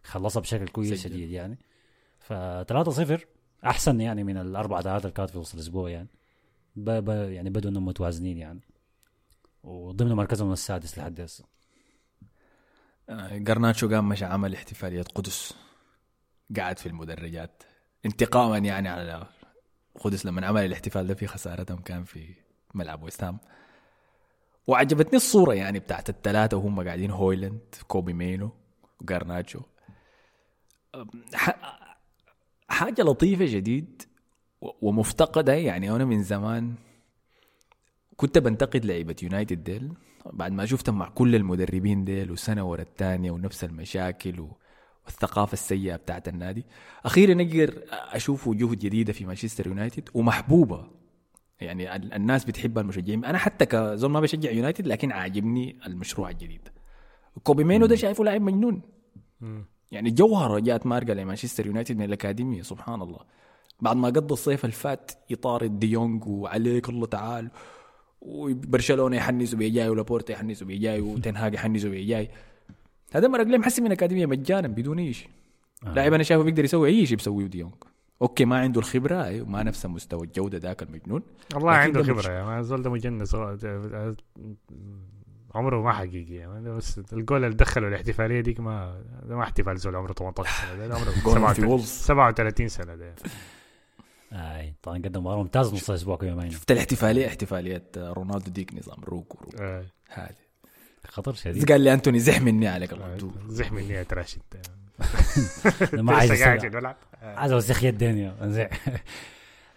خلصها 0.05 0.41
بشكل 0.41 0.69
كويس. 0.69 1.05
شديد 1.05 1.31
يعني. 1.31 1.59
ف 2.19 2.33
3 2.69 2.91
0 2.91 3.27
أحسن 3.67 4.01
يعني 4.01 4.25
من 4.25 4.37
الأربعة 4.37 4.81
تلاتة 4.81 5.03
اللي 5.03 5.13
كانت 5.13 5.31
في 5.31 5.39
وسط 5.39 5.55
الأسبوع 5.55 5.91
يعني. 5.91 6.09
ب 6.77 6.91
ب 6.91 7.09
يعني 7.09 7.51
بدوا 7.51 7.71
إنهم 7.71 7.85
متوازنين 7.85 8.39
يعني. 8.39 8.61
وضمن 9.65 10.13
مركزهم 10.13 10.53
السادس 10.53 10.99
لحد 10.99 11.21
هسه. 11.21 11.45
آه، 13.09 13.37
جرناتشو 13.39 13.89
قام 13.89 14.09
مشى 14.09 14.25
عمل 14.25 14.55
احتفالية 14.55 15.03
كودوس 15.03 15.55
قاعد 16.57 16.79
في 16.79 16.87
المدرجات 16.87 17.63
انتقاما 18.07 18.59
يعني 18.59 18.89
على 18.89 19.27
كودوس. 20.01 20.27
لما 20.27 20.47
عمل 20.47 20.65
الاحتفال 20.65 21.07
ده 21.07 21.15
في 21.15 21.27
خسارتهم 21.27 21.79
كان 21.83 22.05
في 22.05 22.35
ملعب 22.75 23.03
ويست 23.03 23.25
هام. 23.25 23.39
وعجبتني 24.67 25.17
الصورة 25.17 25.55
يعني 25.55 25.79
بتاعت 25.79 26.09
الثلاثة 26.09 26.57
وهم 26.57 26.85
قاعدين 26.85 27.11
هويلاند 27.11 27.75
كوبي 27.89 28.13
مينو 28.13 28.51
وجارناتشو 29.01 29.61
أم، 32.73 32.77
ح- 32.77 32.85
حاجة 32.85 33.03
لطيفة 33.03 33.45
شديد 33.45 34.03
و- 34.61 34.89
ومفتقدة 34.89 35.53
يعني 35.55 35.91
أنا 35.91 36.05
من 36.05 36.23
زمان 36.23 36.75
كنت 38.17 38.39
بنتقد 38.39 38.85
لعيبة 38.85 39.17
يونايتد 39.23 39.65
ديل. 39.65 39.93
بعد 40.33 40.53
ما 40.53 40.67
شفتهم 40.67 40.99
مع 40.99 41.09
كل 41.09 41.35
المدربين 41.37 42.05
ديل 42.05 42.31
وسنة 42.31 42.65
ورا 42.71 42.83
الثانية 42.83 43.31
ونفس 43.31 43.65
المشاكل 43.65 44.41
و... 44.41 44.57
والثقافة 45.05 45.53
السيئة 45.53 45.97
بتاعت 45.97 46.29
النادي. 46.29 46.65
أخيرا 47.05 47.43
أقدر 47.43 47.83
أشوف 47.91 48.49
وجوه 48.49 48.71
جديدة 48.75 49.13
في 49.13 49.25
مانشستر 49.25 49.67
يونايتد 49.67 50.09
ومحبوبة. 50.15 50.91
يعني 51.61 51.97
ال- 51.97 52.13
الناس 52.13 52.45
بتحب 52.45 52.79
المشجعين. 52.79 53.25
أنا 53.25 53.39
حتى 53.39 53.67
كزول 53.67 54.11
ما 54.11 54.21
بشجع 54.21 54.51
يونايتد 54.51 54.87
لكن 54.87 55.13
عاجبني 55.13 55.79
المشروع 55.87 56.31
الجديد. 56.31 56.69
كوبي 57.43 57.65
مينو 57.65 57.87
ده 57.87 57.97
شايفه 57.97 58.25
لاعب 58.25 58.41
مجنون. 58.41 58.83
يعني 59.93 60.11
جوهره 60.11 60.59
جات 60.59 60.87
مارقه 60.87 61.15
لمانشستر 61.15 61.67
يونايتد 61.67 61.97
من 61.97 62.05
الأكاديمية 62.05 62.63
سبحان 62.63 63.03
الله 63.03 63.19
بعد 63.81 63.97
ما 63.97 64.09
قضى 64.09 64.33
الصيف 64.35 64.65
الفات 64.65 65.11
يطارد 65.31 65.79
ديونج 65.79 66.27
وعليك 66.27 66.89
الله 66.89 67.07
تعال 67.07 67.51
وبرشلونة 68.21 69.17
يحنسوا 69.17 69.59
بيجاي 69.59 69.89
ولابورتا 69.89 70.33
يحنسوا 70.33 70.67
بيجاي 70.67 71.01
وتنهاج 71.01 71.55
يحنسوا 71.55 71.91
بيجاي. 71.91 72.29
هذا 73.13 73.29
مرق 73.29 73.43
ليه 73.47 73.59
محسن 73.59 73.83
من 73.83 73.93
اكاديميه 73.93 74.27
مجانا 74.27 74.69
بدون 74.69 74.99
اي 74.99 75.13
شيء 75.13 75.29
لاعب 75.95 76.13
أنا 76.13 76.23
شايفه 76.23 76.45
بيقدر 76.45 76.65
يسوي 76.65 76.89
أي 76.89 77.07
شيء 77.07 77.17
بيسويه 77.17 77.47
ديونج 77.47 77.73
okay 78.23 78.45
ما 78.45 78.57
عنده 78.59 78.81
الخبرة 78.81 79.25
أيوة، 79.25 79.49
ما 79.49 79.63
نفس 79.63 79.87
مستوى 79.87 80.23
الجودة 80.27 80.59
ذاك 80.59 80.83
المجنون. 80.83 81.23
والله 81.55 81.71
عنده 81.73 82.03
ده 82.03 82.13
مش- 82.15 82.21
خبره 82.23 82.33
يا 82.33 82.45
مان 82.45 82.59
الزول 82.59 82.83
ده 82.83 82.91
مجنس 82.91 83.35
عمره 85.55 85.83
ما 85.83 85.93
حقيقي. 85.93 86.61
ده 86.61 86.73
بس 86.75 87.01
الجول 87.13 87.45
اللي 87.45 87.57
دخله 87.57 87.89
الاحتفالية 87.89 88.41
ديك 88.41 88.61
ما 88.61 89.03
ده 89.23 89.37
ما 89.37 89.43
احتفال 89.43 89.79
زول 89.79 89.97
عمره 89.97 90.13
18 90.13 90.51
سنة. 90.51 90.87
ده, 90.87 90.95
عمره 90.95 91.11
جول 91.25 91.25
في 91.25 91.31
37 91.31 91.65
وولز 91.69 91.85
37 91.87 92.69
سنة 92.69 92.95
ده. 92.95 93.15
اي 94.33 94.75
طبعا 94.83 94.99
قدم 94.99 95.21
مباراة 95.21 95.39
ممتاز 95.43 95.75
نص 95.75 95.91
أسبوع 95.91 96.19
ما 96.23 96.51
شفت 96.51 96.71
الاحتفالية؟ 96.71 97.27
احتفالية 97.27 97.83
رونالدو 97.97 98.51
ديك 98.51 98.75
نظام 98.75 99.05
روك 99.05 99.35
وروك 99.35 99.61
آه، 99.61 99.85
هذه 100.09 100.35
خطر 101.09 101.33
بس 101.33 101.43
شديد. 101.43 101.73
قال 101.73 101.81
لي 101.81 101.93
أنتوني 101.93 102.19
زح 102.19 102.41
مني 102.41 102.69
عليك 102.69 102.93
آه، 102.93 103.19
زح 103.49 103.73
مني 103.73 103.89
يا 103.89 104.03
تراشد. 104.03 104.43
ما 105.93 106.17
عايز 106.17 106.43
آه. 106.43 106.97
عايز 107.23 107.53
اوسخ 107.53 107.85
يدين 107.85 108.33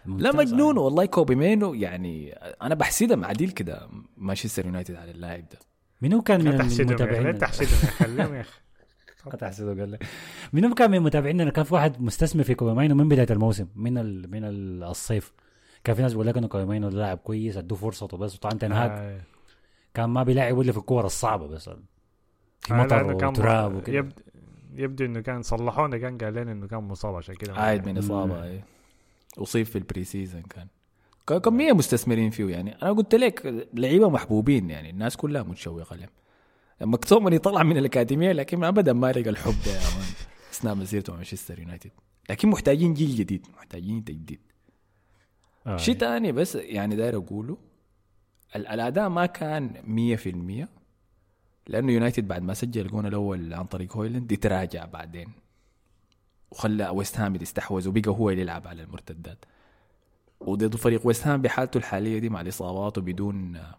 لا 0.08 0.32
مجنون 0.32 0.78
والله 0.78 1.04
كوبي 1.04 1.34
مينو 1.34 1.74
يعني 1.74 2.32
أنا 2.62 2.74
بحسدها 2.74 3.16
معديل 3.16 3.50
كده 3.50 3.88
مانشستر 4.16 4.66
يونايتد 4.66 4.94
على 4.94 5.10
اللاعب 5.10 5.44
ده. 5.52 5.58
منو 6.02 6.22
كان 6.22 6.44
من 6.44 6.50
لا 6.50 6.58
تحسدهم 6.58 6.88
يا 6.90 6.94
أخي، 6.94 7.04
لا 7.04 7.30
المتابعين؟ 7.30 7.38
تحسدهم 7.38 8.34
يا 8.34 8.40
أخي 8.40 8.50
تحسده 9.40 9.68
قال 9.80 9.90
لك 9.92 10.06
منو 10.52 10.74
كان 10.74 10.90
من 10.90 11.00
متابعينا 11.00 11.50
كان 11.50 11.64
في 11.64 11.74
واحد 11.74 12.00
مستثمر 12.02 12.42
في 12.42 12.54
كوبي 12.54 12.74
مينو 12.74 12.94
من 12.94 13.08
بداية 13.08 13.26
الموسم 13.30 13.66
من 13.76 13.98
ال... 13.98 14.30
من 14.30 14.44
ال- 14.44 14.82
الصيف. 14.84 15.32
كان 15.84 15.96
في 15.96 16.02
ناس 16.02 16.12
بيقول 16.12 16.26
لك 16.26 16.36
إنه 16.36 16.48
كوبي 16.48 16.68
مينو 16.68 16.88
ده 16.88 16.98
لاعب 16.98 17.18
كويس 17.18 17.56
أدوه 17.56 17.78
فرصته 17.78 18.16
بس 18.16 18.34
وطبعا 18.34 18.52
تنهاج 18.54 18.90
آه. 18.90 19.20
كان 19.94 20.10
ما 20.10 20.22
بيلاعب 20.22 20.60
إلا 20.60 20.72
في 20.72 20.78
الكور 20.78 21.06
الصعبة 21.06 21.46
بس. 21.46 21.70
في 22.60 22.74
آه، 22.74 22.76
مطر 22.76 23.12
وتراب 23.14 23.74
وكده. 23.74 24.08
يبدو 24.74 25.04
إنه 25.04 25.20
كان 25.20 25.42
صلحونا 25.42 25.98
كان 25.98 26.18
قال 26.18 26.34
لنا 26.34 26.52
إنه 26.52 26.66
كان 26.66 26.78
مصاب 26.82 27.14
عشان 27.14 27.34
كده 27.34 27.54
عايد 27.54 27.86
من 27.88 27.98
اصابه 27.98 28.44
أي. 28.44 28.60
أصيب 29.38 29.66
في 29.66 29.76
ال 29.78 29.84
pre 29.84 30.04
season 30.04 30.42
كان 30.42 30.68
كمية 31.38 31.72
مستثمرين 31.72 32.30
فيه 32.30 32.46
يعني. 32.48 32.82
أنا 32.82 32.92
قلت 32.92 33.14
لك 33.14 33.66
لعيبة 33.74 34.08
محبوبين 34.10 34.70
يعني 34.70 34.90
الناس 34.90 35.16
كلها 35.16 35.42
متشوقة 35.42 35.96
لهم. 35.96 36.08
مكتومني 36.80 37.38
طلع 37.38 37.62
من 37.62 37.76
الأكاديمية 37.76 38.32
لكن 38.32 38.64
ابدا 38.64 38.92
ما 38.92 39.12
لقى 39.12 39.30
الحب 39.30 39.54
ده 39.66 39.72
يا 39.72 39.80
مان 39.96 40.06
أثناء 40.52 40.74
مسيرته 40.74 41.10
مع 41.12 41.16
مانشستر 41.16 41.58
يونايتد. 41.58 41.90
لكن 42.30 42.48
محتاجين 42.48 42.94
جيل 42.94 43.16
جديد 43.16 43.46
محتاجين 43.56 44.04
تجديد. 44.04 44.40
آه. 45.66 45.76
شيء 45.76 45.94
تاني 45.96 46.32
بس 46.32 46.54
يعني 46.54 46.96
داير 46.96 47.16
أقوله 47.16 47.56
ال- 48.56 48.66
الأداء 48.66 49.08
ما 49.08 49.26
كان 49.26 49.70
100% 50.64 50.68
لأنه 51.68 51.92
يونايتد 51.92 52.28
بعد 52.28 52.42
ما 52.42 52.54
سجل 52.54 52.80
الجون 52.80 53.06
الأول 53.06 53.54
عن 53.54 53.64
طريق 53.64 53.96
هويلاند 53.96 54.32
يتراجع 54.32 54.84
بعدين. 54.84 55.28
وخلى 56.50 56.88
ويست 56.88 57.20
هام 57.20 57.36
يستحوذ 57.36 57.88
وبقى 57.88 58.10
هو 58.10 58.30
اللي 58.30 58.42
يلعب 58.42 58.66
على 58.68 58.82
المرتدات. 58.82 59.44
وضد 60.40 60.76
فريق 60.76 61.06
ويست 61.06 61.26
هام 61.26 61.42
بحالته 61.42 61.78
الحالية 61.78 62.18
دي 62.18 62.28
مع 62.28 62.40
الإصابات 62.40 62.98
وبدون 62.98 63.56
آه، 63.56 63.74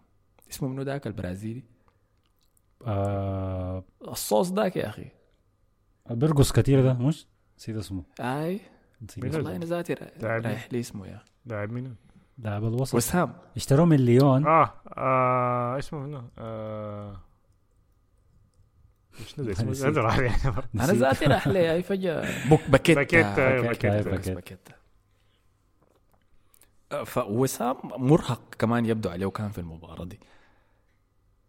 اسمه 0.52 0.70
منو 0.70 0.82
ذاك 0.82 1.08
البرازيلي؟ 1.08 1.64
آه 2.86 3.84
الصوص 4.08 4.52
ذاك 4.52 4.76
يا 4.76 4.90
أخي. 4.90 5.08
بيرقص 6.10 6.52
كتير 6.52 6.84
ده 6.84 6.94
مش؟ 6.94 7.28
نسيت 7.58 7.76
اسمه. 7.76 8.04
أي. 8.20 8.60
نسيت 9.02 9.24
مين 9.24 9.28
اسمه. 9.32 9.38
والله 9.44 9.56
أنا 9.56 9.66
ذاتي؟ 9.66 9.94
رايح 10.22 10.68
لي 10.72 10.80
اسمه 10.80 11.08
يا 11.08 11.16
أخي. 11.16 11.26
لاعب 11.46 11.72
منو؟ 11.72 11.90
لاعب 12.38 12.64
الوسط. 12.66 12.96
ويست 12.96 13.16
هام 13.16 13.34
اشتروه 13.56 13.86
من 13.86 13.98
ليون. 13.98 14.48
آه, 14.48 14.74
آه 14.98 15.78
اسمه 15.80 16.00
منو؟ 16.00 16.22
آه 16.38 17.22
مش 19.22 19.40
نسيت. 19.40 19.98
راح 19.98 20.18
أنا. 20.76 20.94
ذاتي 20.94 21.26
راح 21.26 21.48
لي 21.48 21.68
هاي 21.68 21.84
فجأة. 21.84 22.26
بوك 22.50 22.62
باكيتا. 22.70 23.00
باكيتا، 23.00 23.62
باكيتا، 23.62 24.02
باكيتا. 24.02 24.34
باكيتا. 24.34 24.34
باكيتا. 24.34 24.74
فوسام 27.06 27.76
مرهق 27.84 28.56
كمان 28.60 28.86
يبدو 28.86 29.10
عليه 29.10 29.28
كان 29.28 29.50
في 29.52 29.58
المباراة 29.58 30.06
دي. 30.06 30.20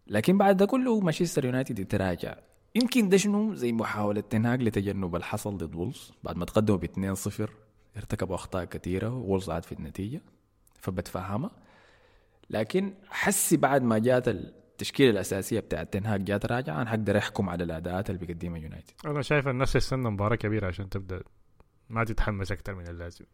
لكن 0.06 0.38
بعد 0.38 0.56
ده 0.56 0.66
كله 0.66 1.00
مانشستر 1.00 1.44
يونايتد 1.44 1.78
يتراجع 1.78 2.36
يمكن 2.74 3.08
ده 3.08 3.16
شنو؟ 3.16 3.54
زي 3.54 3.72
محاولة 3.72 4.20
تنهاج 4.20 4.62
لتجنب 4.62 5.16
الحصل 5.16 5.56
ضد 5.56 5.74
وولفز 5.74 6.12
بعد 6.24 6.36
ما 6.36 6.44
تقدموا 6.44 6.78
ب 6.78 6.84
2-0 6.84 7.50
ارتكبوا 7.96 8.34
أخطاء 8.34 8.64
كثيرة 8.64 9.08
وولفز 9.14 9.50
عاد 9.50 9.64
في 9.64 9.72
النتيجة 9.72 10.20
فبتفهمها. 10.80 11.50
لكن 12.50 12.94
حسي 13.10 13.56
بعد 13.56 13.82
ما 13.82 13.98
جات 13.98 14.28
التشكيلة 14.78 15.10
الأساسية 15.10 15.60
بتاعت 15.60 15.92
تنهاج 15.92 16.24
جات 16.24 16.46
راجعة. 16.46 16.82
أنا 16.82 16.90
حقدر 16.90 17.18
أحكم 17.18 17.50
على 17.50 17.64
الأداءات 17.64 18.10
اللي 18.10 18.26
بيقدمها 18.26 18.58
يونايتد. 18.58 18.94
أنا 19.04 19.22
شايف 19.22 19.48
الناس 19.48 19.72
تستنى 19.72 20.10
مباراة 20.10 20.36
كبيرة 20.36 20.66
عشان 20.66 20.88
تبدأ 20.88 21.22
ما 21.88 22.04
تتحمس 22.04 22.52
أكثر 22.52 22.74
من 22.74 22.88
اللازم. 22.88 23.24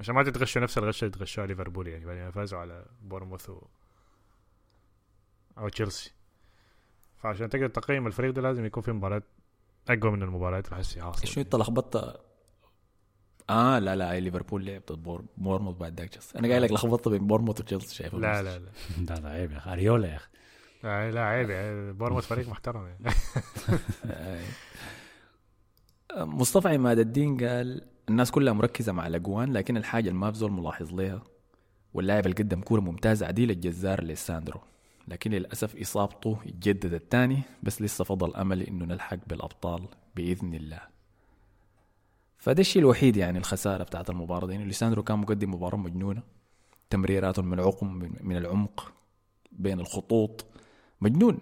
عشان 0.00 0.14
ما 0.14 0.22
تتغشوا 0.22 0.62
نفس 0.62 0.78
الغشة 0.78 1.04
اللي 1.04 1.16
تغشوها 1.18 1.46
ليفربول 1.46 1.88
يعني 1.88 2.04
بعد 2.04 2.16
ما 2.16 2.30
فازوا 2.30 2.58
على 2.58 2.86
بورنموث 3.02 3.50
و... 3.50 3.62
أو 5.58 5.68
تشيلسي. 5.68 6.12
فعشان 7.16 7.48
تقدر 7.48 7.68
تقيم 7.68 8.06
الفريق 8.06 8.30
ده 8.30 8.42
لازم 8.42 8.64
يكون 8.64 8.82
في 8.82 8.92
مباراة 8.92 9.22
أقوى 9.88 10.10
من 10.12 10.22
المباريات 10.22 10.66
اللي 10.66 10.76
حسي 10.76 11.02
حاصله 11.02 11.30
شنو 11.30 11.44
أنت 11.44 11.54
لخبطت 11.54 12.23
آه 13.50 13.78
لا 13.78 13.96
لا 13.96 14.12
هي 14.12 14.20
ليفربول 14.20 14.64
لعب 14.66 14.82
ضد 14.92 15.02
بور- 15.02 15.24
بورنموث 15.36 15.76
بعد 15.76 16.00
ذاك 16.00 16.08
تشيلسي. 16.08 16.38
أنا 16.38 16.48
قايل 16.48 16.62
لك 16.62 16.72
لخبطت 16.72 17.08
بين 17.08 17.26
بورنموث 17.26 17.60
وتشيلسي 17.60 17.94
شايفه 17.94 18.18
لا 18.18 18.42
لا 18.42 18.58
لا. 18.58 18.68
لا 19.08 19.14
لا 19.20 19.28
عيب 19.28 19.52
يا 19.52 19.56
أخي. 19.58 19.72
أريولا 19.72 20.08
يا 20.08 20.16
أخي. 20.16 20.28
لا, 20.82 21.10
لا 21.10 21.20
عيب 21.24 21.48
بورنموث 21.98 22.26
فريق 22.26 22.48
محترم 22.48 22.86
يعني. 22.86 23.14
مصطفى 26.16 26.68
عماد 26.68 26.98
الدين 26.98 27.46
قال 27.46 27.82
الناس 28.08 28.30
كلها 28.30 28.52
مركزة 28.52 28.92
مع 28.92 29.06
الأجوان 29.06 29.52
لكن 29.52 29.76
الحاجة 29.76 30.08
اللي 30.08 30.18
ما 30.18 30.32
في 30.32 30.38
زول 30.38 30.52
ملاحظ 30.52 30.94
ليها 30.94 31.22
واللاعب 31.94 32.24
اللي 32.26 32.36
قدم 32.36 32.60
كورة 32.60 32.80
ممتازة 32.80 33.26
عديل 33.26 33.50
الجزار 33.50 34.04
لساندرو 34.04 34.60
لكن 35.08 35.30
للأسف 35.30 35.76
إصابته 35.80 36.38
يتجدد 36.46 36.92
الثاني 36.94 37.42
بس 37.62 37.82
لسه 37.82 38.04
فضل 38.04 38.34
امل 38.36 38.62
إنه 38.62 38.84
نلحق 38.84 39.18
بالأبطال 39.26 39.88
بإذن 40.16 40.54
الله. 40.54 40.93
فده 42.44 42.60
الشيء 42.60 42.82
الوحيد 42.82 43.16
يعني 43.16 43.38
الخسارة 43.38 43.84
بتاعت 43.84 44.10
المباراة 44.10 44.46
دي. 44.46 44.56
انه 44.56 44.64
ليساندرو 44.64 45.02
كان 45.02 45.18
مقدم 45.18 45.54
مباراة 45.54 45.76
مجنونة. 45.76 46.22
تمريراته 46.90 47.42
من 47.42 47.52
العقم 47.52 47.94
من 47.94 48.12
من 48.20 48.36
العمق 48.36 48.92
بين 49.52 49.80
الخطوط. 49.80 50.46
مجنون. 51.00 51.38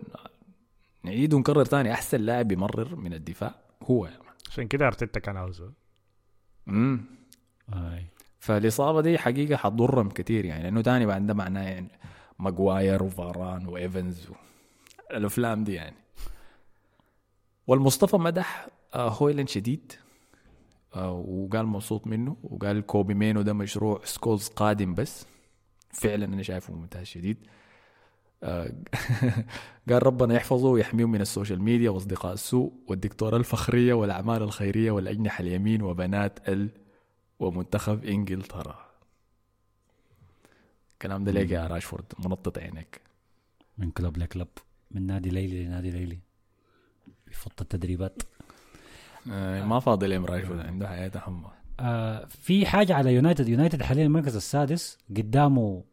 نعيد 1.02 1.34
ونكرر 1.34 1.64
تاني. 1.64 1.92
أحسن 1.92 2.20
لاعب 2.20 2.48
بيمرر 2.48 2.96
من 2.96 3.14
الدفاع 3.14 3.54
هو. 3.82 4.08
عشان 4.50 4.68
كده 4.68 4.86
أرتيتا 4.86 5.20
كان 5.20 5.36
عاوزه. 5.36 5.72
امم 6.68 7.04
أي. 7.74 8.06
فالإصابة 8.38 9.00
دي 9.00 9.18
حقيقة 9.18 9.56
حتضرهم 9.56 10.10
كثير 10.10 10.44
يعني. 10.44 10.62
لأنه 10.62 10.82
تاني 10.82 11.06
بعد 11.06 11.26
ده 11.26 11.34
معناه 11.34 11.62
يعني 11.62 11.88
ماجواير 12.38 13.02
وفاران 13.02 13.66
وإيفنز 13.66 14.30
و... 14.30 14.34
الأفلام 15.10 15.64
دي 15.64 15.74
يعني. 15.74 15.96
ومصطفى 17.66 18.16
مدح 18.16 18.68
آه، 18.94 19.08
هويلاند 19.08 19.48
شديد. 19.48 19.92
وقال 20.96 21.66
مبسوط 21.66 22.06
منه 22.06 22.36
وقال 22.42 22.80
كوبي 22.86 23.14
ماينو 23.14 23.42
ده 23.42 23.52
مشروع 23.52 24.00
سكولز 24.04 24.48
قادم 24.48 24.94
بس. 24.94 25.26
فعلا 25.90 26.24
أنا 26.24 26.42
شايفه 26.42 26.74
ممتاز 26.74 27.06
شديد. 27.06 27.36
آه، 28.42 28.72
قال 29.88 30.06
ربنا 30.06 30.34
يحفظه 30.34 30.68
ويحميه 30.68 31.04
من 31.04 31.20
ال 31.20 31.26
social 31.26 31.62
media 31.62 31.90
وأصدقاء 31.90 32.32
السوء 32.32 32.72
والدكتوراه 32.88 33.36
الفخرية 33.36 33.94
والأعمال 33.94 34.42
الخيرية 34.42 34.90
والأجنحة 34.90 35.42
اليمين 35.42 35.82
وبنات 35.82 36.48
ال 36.48 36.70
ومنتخب 37.38 38.04
إنجلترا. 38.04 38.92
الكلام 40.92 41.24
ده 41.24 41.32
ليك 41.32 41.50
يا 41.50 41.66
راشفورد 41.66 42.04
منطط 42.18 42.58
عينك. 42.58 43.00
من 43.78 43.90
كلوب 43.90 44.16
لكلوب 44.16 44.48
من 44.90 45.06
نادي 45.06 45.30
ليلي 45.30 45.64
لنادي 45.64 45.90
ليلي. 45.90 46.18
بيفضل 47.26 47.54
التدريبات. 47.60 48.22
آه 49.30 49.64
ما 49.64 49.80
فاضي 49.80 50.06
لهم 50.06 50.24
راشفورد 50.24 50.60
عنده 50.60 50.88
حياته 50.88 51.20
حمى 51.20 51.44
آه 51.80 52.24
في 52.28 52.66
حاجة 52.66 52.94
على 52.94 53.14
يونايتد. 53.14 53.48
يونايتد 53.48 53.82
حاليا 53.82 54.04
المركز 54.06 54.36
السادس 54.36 54.98
قدامه 55.16 55.84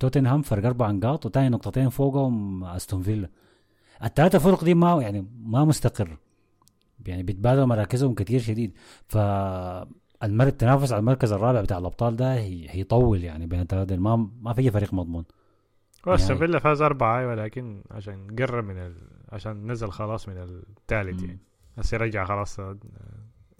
توتنهام 0.00 0.42
فرق 0.42 0.66
أربع 0.66 0.90
نقاط 0.90 1.26
وتاني 1.26 1.48
نقطتين 1.48 1.88
فوقهم 1.88 2.64
أستون 2.64 3.02
فيلا. 3.02 3.28
الثلاثة 4.04 4.38
فرق 4.38 4.64
دي 4.64 4.74
ما 4.74 5.02
يعني 5.02 5.26
ما 5.42 5.64
مستقر. 5.64 6.16
يعني 7.06 7.22
بيتبادلوا 7.22 7.66
مراكزهم 7.66 8.14
كتير 8.14 8.40
شديد. 8.40 8.72
ف 9.06 9.16
المر 10.22 10.46
التنافس 10.46 10.92
على 10.92 11.00
المركز 11.00 11.32
الرابع 11.32 11.60
بتاع 11.60 11.78
الأبطال 11.78 12.16
ده 12.16 12.34
هي- 12.34 12.66
هيطول 12.70 13.24
يعني 13.24 13.46
بين 13.46 13.60
الثلاثة. 13.60 13.96
ما 13.96 14.28
ما 14.42 14.52
في 14.52 14.70
فريق 14.70 14.94
مضمون. 14.94 15.24
بس 16.06 16.20
يعني- 16.22 16.38
فيلا 16.38 16.58
فاز 16.58 16.82
أربعة 16.82 17.18
أيوة 17.18 17.34
لكن 17.34 17.82
عشان 17.90 18.36
قرب 18.38 18.64
من 18.64 18.76
ال... 18.78 18.94
عشان 19.32 19.72
نزل 19.72 19.90
خلاص 19.90 20.28
من 20.28 20.36
الثالث. 20.38 21.22
يعني. 21.22 21.38
هسه 21.78 21.96
رجع 21.96 22.24
خلاص 22.24 22.60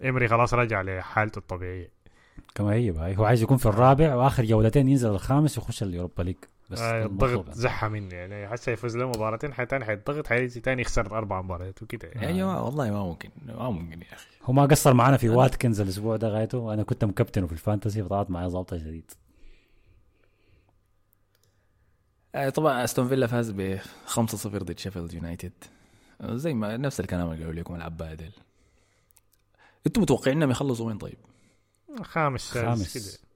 إمري 0.05 0.27
خلاص 0.27 0.53
رجع 0.53 0.81
لحالته 0.81 1.39
الطبيعية. 1.39 1.91
كما 2.55 2.73
هي 2.73 2.91
بقى. 2.91 3.17
هو 3.17 3.25
عايز 3.25 3.41
يكون 3.41 3.57
في 3.57 3.65
الرابع 3.65 4.15
وآخر 4.15 4.45
جولتين 4.45 4.89
ينزل 4.89 5.09
الخامس 5.09 5.57
ويخش 5.57 5.83
اليوروبا 5.83 6.23
league. 6.23 6.35
بس 6.69 6.79
آه 6.79 7.05
الضغط 7.05 7.29
المطلوب. 7.29 7.55
زحى 7.55 7.89
مني 7.89 8.15
يعني. 8.15 8.47
حتى 8.47 8.71
يفوز 8.71 8.97
له 8.97 9.07
مباراتين 9.07 9.53
حي 9.53 9.65
تاني 9.65 9.85
حيتضغط 9.85 10.27
حيجي 10.27 10.59
تاني 10.59 10.81
يخسر 10.81 11.17
أربع 11.17 11.41
مباريات 11.41 11.83
وكده 11.83 12.07
يعني. 12.07 12.25
يا 12.27 12.31
جماعة 12.31 12.63
والله 12.63 12.91
ما 12.91 13.03
ممكن 13.03 13.29
ما 13.45 13.69
ممكن 13.69 14.01
يا 14.01 14.13
أخي. 14.13 14.27
هو 14.43 14.53
ما 14.53 14.65
قصر 14.65 14.93
معنا 14.93 15.17
في 15.17 15.29
واتكنز 15.29 15.81
الأسبوع 15.81 16.15
ده 16.15 16.27
غايته. 16.29 16.73
أنا 16.73 16.83
كنت 16.83 17.05
مكابتنه 17.05 17.47
في 17.47 17.53
ال 17.53 17.59
fantasy 17.59 18.03
فطلعت 18.03 18.29
معي 18.31 18.47
ظابطه 18.49 18.77
شديد. 18.77 19.11
آه، 22.35 22.49
طبعا 22.49 22.83
أستون 22.83 23.07
فيلا 23.07 23.27
فاز 23.27 23.51
ب 23.51 23.79
5-0 24.07 24.63
ضد 24.63 24.79
شيفيلد 24.79 25.13
يونايتد. 25.13 25.51
زي 26.23 26.53
ما 26.53 26.77
نفس 26.77 26.99
الكلام 26.99 27.31
اللي 27.31 27.45
قالوا 27.45 27.59
لكم 27.59 27.75
العبادل. 27.75 28.31
أنتم 29.87 30.01
متوقعين 30.01 30.37
إنهم 30.37 30.51
يخلصوا 30.51 30.87
وين 30.87 30.97
طيب؟ 30.97 31.17
خامس 32.03 32.51
خامس. 32.51 32.93
كده 32.93 33.29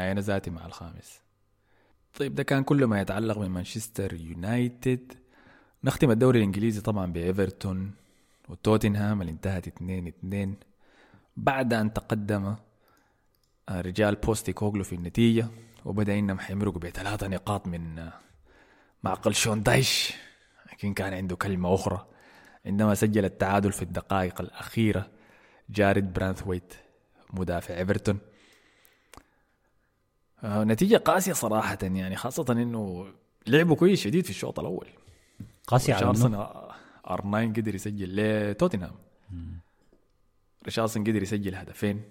آه 0.00 0.12
أنا 0.12 0.20
ذاتي 0.20 0.50
مع 0.50 0.66
الخامس. 0.66 1.20
طيب 2.18 2.34
ده 2.34 2.42
كان 2.42 2.64
كل 2.64 2.84
ما 2.84 3.00
يتعلق 3.00 3.38
بمانشستر 3.38 4.14
يونايتد. 4.14 5.12
نختم 5.84 6.10
الدوري 6.10 6.38
الإنجليزي 6.38 6.80
طبعا 6.80 7.12
بإيفرتون 7.12 7.92
وتوتنهام 8.48 9.20
اللي 9.20 9.32
انتهت 9.32 9.66
2 9.68 10.06
2 10.06 10.54
بعد 11.36 11.72
أن 11.74 11.92
تقدم 11.92 12.56
آه، 13.68 13.80
رجال 13.80 14.14
بوستيكوغلو 14.14 14.84
في 14.84 14.94
النتيجة 14.94 15.48
وبدأ 15.84 16.18
إنهم 16.18 16.38
حيمرقوا 16.38 16.80
بثلاثة 16.80 17.28
نقاط 17.28 17.66
من 17.66 17.98
آه، 17.98 18.12
معقل 19.02 19.34
شون 19.34 19.62
دايش. 19.62 20.12
لكن 20.76 20.94
كان 20.94 21.14
عنده 21.14 21.36
كلمة 21.36 21.74
أخرى. 21.74 22.06
عندما 22.66 22.94
سجل 22.94 23.24
التعادل 23.24 23.72
في 23.72 23.82
الدقائق 23.82 24.40
الأخيرة 24.40 25.10
جارد 25.70 26.12
برانثويت 26.12 26.74
مدافع 27.32 27.78
إيفرتون. 27.78 28.18
آه، 30.44 30.64
نتيجة 30.64 30.96
قاسية 30.96 31.32
صراحة 31.32 31.78
يعني 31.82 32.16
خاصة 32.16 32.52
إنه 32.52 33.06
لعبوا 33.46 33.76
كويس 33.76 34.00
شديد 34.00 34.24
في 34.24 34.30
الشوط 34.30 34.60
الأول. 34.60 34.86
قاسي 35.66 35.92
على 35.92 36.04
R9 37.10 37.52
قدر 37.52 37.74
يسجل 37.74 38.16
لتوتنهام. 38.16 38.94
ريشارلسون 40.64 41.04
قدر 41.04 41.22
يسجل 41.22 41.54
هدفين. 41.54 42.02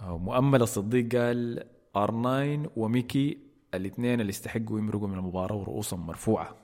آه، 0.00 0.18
مؤمل 0.18 0.62
الصديق 0.62 1.16
قال 1.16 1.64
R9 1.96 2.70
وميكي 2.76 3.38
الاثنين 3.74 4.20
اللي 4.20 4.30
استحقوا 4.30 4.78
يمرقوا 4.78 5.08
من 5.08 5.18
المباراة 5.18 5.56
ورؤوسهم 5.56 6.06
مرفوعة. 6.06 6.56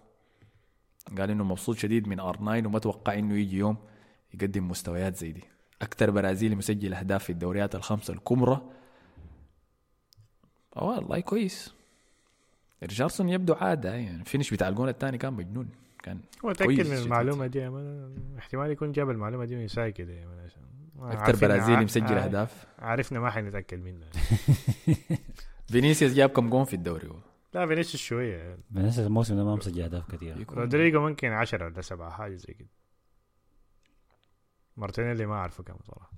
قال 1.18 1.30
إنه 1.30 1.44
مبسوط 1.44 1.76
شديد 1.76 2.08
من 2.08 2.20
R9 2.20 2.66
وما 2.66 2.78
توقع 2.78 3.14
إنه 3.14 3.34
يجي 3.34 3.56
يوم 3.56 3.76
يقدم 4.34 4.68
مستويات 4.68 5.16
زي 5.16 5.32
دي. 5.32 5.44
أكثر 5.82 6.10
برازيلي 6.10 6.54
مسجل 6.54 6.94
أهداف 6.94 7.24
في 7.24 7.30
الدوريات 7.30 7.74
الخمسة 7.74 8.14
الكبرى. 8.14 8.62
والله 10.76 11.20
كويس. 11.20 11.74
ريشارلسون 12.82 13.28
يبدو 13.28 13.54
عادة 13.54 13.94
يعني 13.94 14.20
ال 14.20 14.25
finish 14.25 14.50
بتاع 14.50 14.68
الجون 14.68 14.88
الثاني 14.88 15.18
كان 15.18 15.32
مجنون. 15.32 15.68
كان 16.02 16.20
هو 16.44 16.52
كويس 16.52 16.78
من 16.78 16.84
شديد. 16.84 17.04
المعلومة 17.04 17.46
دي. 17.46 17.70
احتمال 18.38 18.70
يكون 18.70 18.92
جاب 18.92 19.10
المعلومة 19.10 19.44
دي 19.44 19.56
من 19.56 19.68
ساي 19.68 19.92
كده 19.92 20.12
عشان 20.44 20.62
أكثر 21.00 21.36
برازيلي 21.48 21.84
مسجل 21.84 22.18
أهداف. 22.18 22.66
عرفنا 22.78 23.20
ما 23.20 23.30
حنتأكد 23.30 23.84
منها 23.84 24.08
فينيسيوس 25.72 26.12
جاب 26.12 26.30
كم 26.30 26.50
جون 26.50 26.64
في 26.64 26.74
الدوري 26.74 27.08
هو؟ 27.08 27.35
لا 27.56 27.66
فينيسيوس 27.66 28.02
شوية. 28.02 28.58
بس 28.70 28.98
الموسم 28.98 29.36
ده 29.36 29.44
ما 29.44 29.54
مسجل 29.54 29.82
أهداف 29.82 30.10
كثير 30.12 30.46
رودريجو 30.50 31.00
ممكن. 31.00 31.32
10 31.32 31.64
ولا 31.64 31.80
7 31.80 32.10
حاجة 32.10 32.34
زي 32.34 32.54
كده. 32.54 32.68
مارتينيلي 34.76 35.26
ما 35.26 35.34
أعرفه 35.34 35.62
كم 35.64 35.76
صراحة. 35.86 36.10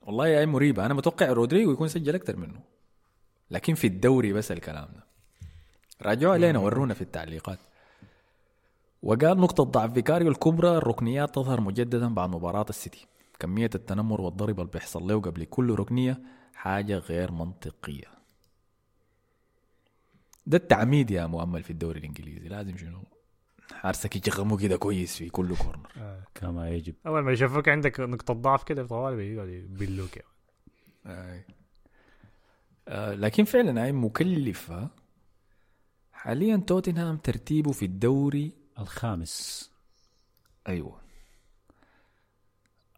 والله 0.00 0.28
يا 0.28 0.46
مريبة. 0.46 0.86
أنا 0.86 0.94
متوقع 0.94 1.26
رودريجو 1.26 1.72
يكون 1.72 1.88
سجل 1.88 2.14
أكثر 2.14 2.36
منه. 2.36 2.60
لكن 3.50 3.74
في 3.74 3.86
الدوري 3.86 4.32
بس 4.32 4.52
الكلام 4.52 4.88
ده. 4.94 5.06
راجعوا 6.02 6.32
علينا 6.32 6.58
ورونا 6.58 6.94
في 6.94 7.02
التعليقات. 7.02 7.58
وقال 9.02 9.38
نقطة 9.38 9.64
ضعف 9.64 9.92
فيكاريو 9.92 10.28
الكبرى 10.28 10.76
الركنيات 10.76 11.34
تظهر 11.34 11.60
مجددا 11.60 12.14
بعد 12.14 12.30
مباراة 12.30 12.66
السيتي. 12.68 13.06
كمية 13.38 13.70
التنمر 13.74 14.20
والضرب 14.20 14.60
اللي 14.60 14.70
بيحصل 14.72 15.06
له 15.06 15.20
قبل 15.20 15.44
كل 15.44 15.74
ركنية 15.74 16.22
حاجة 16.54 16.98
غير 16.98 17.32
منطقية. 17.32 18.21
ده 20.46 20.56
التعميد 20.56 21.10
يا 21.10 21.26
مؤمل 21.26 21.62
في 21.62 21.70
الدوري 21.70 21.98
الإنجليزي. 22.00 22.48
لازم 22.48 22.76
شنو؟ 22.76 23.02
حارسك 23.72 24.16
يجغموا 24.16 24.56
كده 24.58 24.76
كويس 24.76 25.16
في 25.16 25.28
كل 25.30 25.56
كورنر 25.56 25.88
آه. 25.96 26.22
كما 26.34 26.70
يجب. 26.70 26.94
أول 27.06 27.20
ما 27.22 27.32
يشوفوك 27.32 27.68
عندك 27.68 28.00
نقطة 28.00 28.34
ضعف 28.34 28.64
كده 28.64 28.86
طوال 28.86 29.16
بيقعد 29.16 29.48
يبلوك. 29.48 30.10
آه. 31.06 31.40
آه 32.88 33.14
لكن 33.14 33.44
فعلا 33.44 33.82
هاي 33.84 33.92
مكلفة. 33.92 34.88
حاليا 36.12 36.56
توتنهام 36.56 37.16
ترتيبه 37.16 37.72
في 37.72 37.84
الدوري 37.84 38.52
الخامس. 38.78 39.70
أيوه. 40.68 41.00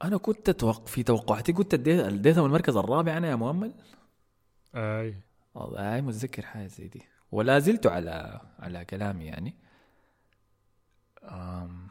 أنا 0.05 0.16
كنت 0.16 0.51
توق... 0.51 0.86
في 0.86 1.03
توقعاتي 1.03 1.53
كنت 1.53 1.74
اديت- 1.74 2.01
أديتهم 2.05 2.45
المركز 2.47 2.76
الرابع 2.76 3.16
أنا 3.16 3.28
يا 3.30 3.34
مؤمل. 3.34 3.74
أي. 4.74 5.14
والله 5.55 5.95
هاي 5.95 6.03
متذكر 6.03 6.42
حاجة 6.47 6.66
زي 6.66 6.88
دي. 6.88 7.03
ولا 7.35 7.59
زلت 7.59 7.87
على 7.87 8.41
على 8.59 8.85
كلامي 8.85 9.24
يعني. 9.24 9.55
أم... 11.22 11.89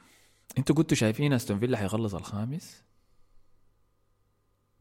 أنتوا 0.57 0.75
كنتوا 0.75 0.97
شايفين 0.97 1.33
أستون 1.33 1.59
فيلا 1.59 1.77
حيخلص 1.77 2.15
الخامس؟ 2.15 2.83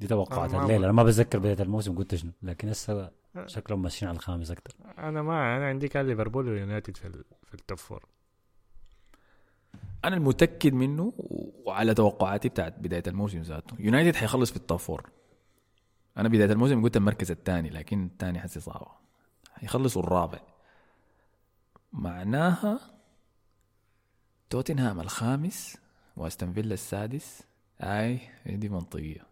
دي 0.01 0.07
توقعات 0.07 0.55
الليلة. 0.55 0.85
أنا 0.85 0.93
ما 0.93 1.03
بتذكر 1.03 1.39
بداية 1.39 1.61
الموسم 1.61 1.97
قلت 1.99 2.15
شنو 2.15 2.33
لكن 2.43 2.69
هسه 2.69 3.11
شكلهم 3.47 3.83
ماشيين 3.83 4.09
على 4.09 4.17
الخامس 4.17 4.51
أكثر 4.51 4.75
أنا 4.99 5.23
ما 5.23 5.57
أنا 5.57 5.67
عندي 5.67 5.89
كان 5.89 6.07
ليفربول 6.07 6.49
ويونايتد 6.49 6.97
في 6.97 7.07
ال... 7.07 7.25
في 7.45 7.55
التوب 7.55 7.79
فور 7.79 8.07
أنا 10.05 10.17
المتأكد 10.17 10.73
منه 10.73 11.13
وعلى 11.67 11.95
توقعاتي 11.95 12.49
بتاعت 12.49 12.79
بداية 12.79 13.03
الموسم 13.07 13.43
ذاته. 13.43 13.77
يونايتد 13.79 14.17
حيخلص 14.17 14.51
في 14.51 14.57
ال 14.57 14.62
top 14.62 14.79
four 14.79 15.11
أنا 16.17 16.29
بداية 16.29 16.53
الموسم 16.53 16.83
قلت 16.83 16.97
المركز 16.97 17.31
الثاني 17.31 17.71
لكن 17.71 18.05
الثاني 18.05 18.41
حسي 18.41 18.61
صعبة. 18.61 19.03
حيخلصوا 19.55 20.03
الرابع. 20.03 20.52
معناها 21.93 22.81
توتنهام 24.51 25.01
الخامس 25.01 25.79
واستون 26.17 26.53
فيلا 26.53 26.75
السادس. 26.75 27.43
أي 27.81 28.21
دي 28.47 28.69
منطقية. 28.69 29.27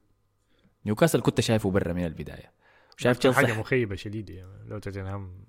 نيوكاسل 0.87 1.21
كنت 1.21 1.41
شايفه 1.41 1.71
برا 1.71 1.93
من 1.93 2.05
البداية. 2.05 2.51
وشايف 2.99 3.21
حاجة 3.27 3.33
تشيلسي؟ 3.45 3.61
مخيبة 3.61 3.97
شديدة 3.97 4.35
يا 4.35 4.47
man. 4.47 4.69
لو 4.69 4.79
توتنهام 4.79 5.45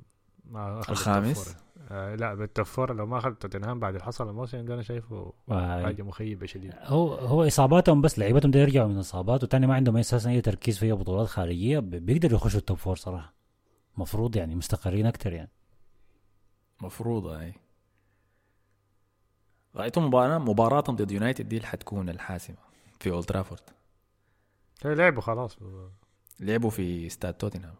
ما 0.45 0.80
أخذ 0.80 0.91
الخامس؟ 0.91 1.55
آه 1.91 2.16
لا 2.16 2.34
بال 2.34 2.46
top 2.46 2.65
four 2.65 2.93
لو 2.93 3.05
ما 3.05 3.18
أخذ 3.18 3.34
توتنهام 3.34 3.80
بعد 3.80 3.93
اللي 3.93 4.05
حصل 4.05 4.30
الموسم 4.30 4.66
ده 4.66 4.74
أنا 4.74 4.82
شايفه 4.82 5.34
آه، 5.49 5.84
حاجة 5.84 6.03
مخيبة 6.03 6.45
شديدة. 6.45 6.80
هو 6.84 7.14
هو 7.14 7.47
إصاباتهم 7.47 8.01
بس 8.01 8.20
لعيبتهم 8.20 8.51
ده 8.51 8.59
يرجعوا 8.59 8.88
من 8.88 8.97
اصابات 8.97 9.43
وتاني 9.43 9.68
ما 9.68 9.76
عندهم 9.76 9.97
أساسا 9.97 10.30
أي 10.30 10.41
تركيز 10.41 10.78
في 10.78 10.86
أي 10.86 10.91
بطولات 10.91 11.28
خارجية 11.28 11.80
بيقدروا 11.80 12.36
يخشوا 12.36 12.59
ال 12.59 12.64
top 12.64 12.77
four 12.77 12.95
صراحة. 12.95 13.34
مفروض 13.97 14.36
يعني 14.36 14.55
مستقرين 14.55 15.05
أكثر 15.05 15.34
يعني. 15.34 15.49
مفروضة 16.82 17.41
اي 17.41 17.53
رأيتم 19.75 20.05
مباراة 20.05 20.38
مباراتهم 20.38 20.95
ضد 20.95 21.11
يونايتد 21.11 21.49
دي 21.49 21.57
اللي 21.57 21.67
حتكون 21.67 22.09
الحاسمة 22.09 22.55
في 22.99 23.11
أولد 23.11 23.25
ترافورد. 23.25 23.61
هي 24.86 24.95
لعبوا 24.95 25.21
خلاص. 25.21 25.57
لعبوا 26.39 26.69
في 26.69 27.07
استاد 27.07 27.34
توتنهام. 27.34 27.75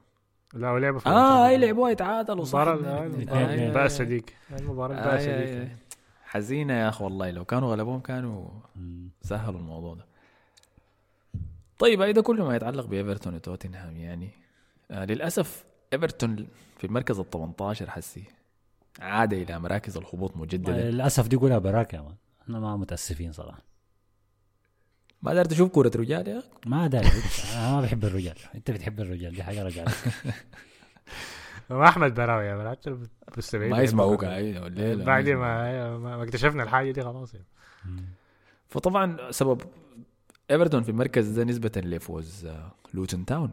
لا 0.54 0.72
ولعبوا 0.72 1.00
في 1.00 1.10
آه 1.10 1.48
اي 1.48 1.58
لعبوها 1.58 1.92
يتعادلوا 1.92 2.46
صح. 2.46 2.60
المباراة. 2.60 3.06
البائسة 3.54 4.04
ديك 4.04 4.36
المباراة 4.60 5.18
آي 5.18 5.66
ديك. 5.66 5.78
حزينة 6.24 6.74
يا 6.74 6.90
اخ 6.90 7.02
والله. 7.02 7.32
لو 7.32 7.46
كانوا 7.46 7.72
غلبوهم 7.72 8.00
كانوا. 8.00 8.50
سهلوا 9.22 9.60
الموضوع 9.60 9.94
ده. 9.94 10.06
طيب 11.80 12.02
هذا 12.02 12.22
كله 12.22 12.46
ما 12.48 12.56
يتعلق 12.56 12.86
بإيفرتون 12.86 13.36
وتوتنهام 13.36 13.98
يعني 13.98 14.30
آه 14.92 15.06
للأسف 15.06 15.64
إيفرتون 15.94 16.48
في 16.78 16.88
المركز 16.88 17.20
ال 17.20 17.30
18 17.30 17.90
حسي. 17.90 18.24
عاد 19.00 19.34
إلى 19.34 19.60
مراكز 19.60 19.98
الهبوط 19.98 20.38
مجددا 20.38 20.92
للأسف 20.92 21.28
دي 21.28 21.36
قولها 21.36 21.58
براك 21.58 21.94
يا 21.94 22.02
مان. 22.02 22.16
إحنا 22.42 22.60
ما 22.60 22.78
متأسفين 22.78 23.32
صراحة. 23.32 23.64
ما 25.22 25.34
دار 25.34 25.46
تشوف 25.46 25.70
كورة 25.70 25.92
رجال 25.96 26.28
يا؟ 26.28 26.44
ما 26.66 26.88
داري 26.88 27.08
أنا 27.56 27.72
ما 27.72 27.82
بحب 27.82 28.06
الرجال. 28.06 28.36
أنت 28.56 28.72
بتحب 28.72 29.00
الرجال. 29.00 29.36
دي 29.36 29.44
حاجة 29.44 29.64
رجال. 29.64 29.86
ما 31.70 31.90
أحمد 31.90 32.14
براوي 32.14 32.46
يا 32.46 32.78
مستمعين 33.38 33.72
ما 33.72 33.82
يسمعوك. 33.82 34.24
أيوة، 34.24 34.70
بعد 34.96 35.30
ما 35.30 35.98
ما 35.98 36.24
اكتشفنا 36.24 36.64
الحاجة 36.64 36.92
دي 36.92 37.04
خلاص 37.04 37.34
يعني. 37.34 37.46
فطبعا 38.68 39.32
سبب 39.32 39.62
إيفرتون 40.52 40.84
في 40.84 40.90
المركز 40.90 41.28
ده 41.28 41.44
نسبة 41.44 41.72
لفوز 41.76 42.46
آه، 42.46 42.72
لوتن 42.94 43.26
تاون. 43.26 43.52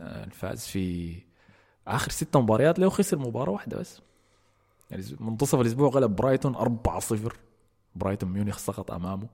آه، 0.00 0.24
الفاز 0.24 0.66
في 0.66 1.14
آخر 1.86 2.10
ست 2.10 2.36
مباريات 2.36 2.78
له 2.78 2.88
خسر 2.88 3.18
مباراة 3.18 3.52
واحدة 3.52 3.78
بس. 3.78 4.00
يعني 4.90 5.02
منتصف 5.20 5.60
الأسبوع 5.60 5.88
غلب 5.88 6.16
برايتون 6.16 6.54
4-0 6.56 7.32
برايتون 7.94 8.32
ميونخ 8.32 8.58
سقط 8.58 8.90
أمامه. 8.90 9.28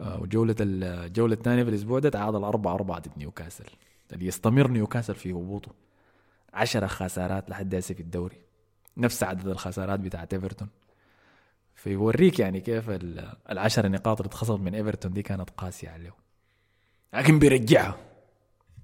آه، 0.00 0.20
وجولة 0.22 0.56
الجولة 0.60 1.34
الثانية 1.34 1.62
في 1.62 1.70
الأسبوع 1.70 1.98
ده 1.98 2.08
تعادل 2.10 2.44
4 2.44 2.74
4 2.74 2.98
ضد 2.98 3.12
نيوكاسل. 3.18 3.64
اللي 4.12 4.26
يستمر 4.26 4.68
نيوكاسل 4.68 5.14
في 5.14 5.32
هبوطه. 5.32 5.72
10 6.54 6.86
خسارات 6.86 7.50
لحد 7.50 7.74
هسه 7.74 7.94
في 7.94 8.00
الدوري. 8.00 8.36
نفس 8.96 9.22
عدد 9.22 9.46
الخسارات 9.48 10.00
بتاعت 10.00 10.34
إيفرتون. 10.34 10.68
فيوريك 11.74 12.38
يعني 12.40 12.60
كيف 12.60 12.90
ال- 12.90 13.32
العشر 13.50 13.88
نقاط 13.88 14.20
اللي 14.20 14.28
اتخصمت 14.28 14.60
من 14.60 14.74
إيفرتون 14.74 15.12
دي 15.12 15.22
كانت 15.22 15.50
قاسية 15.50 15.88
عليه 15.88 16.14
لكن 17.14 17.38
بيرجعها. 17.38 17.96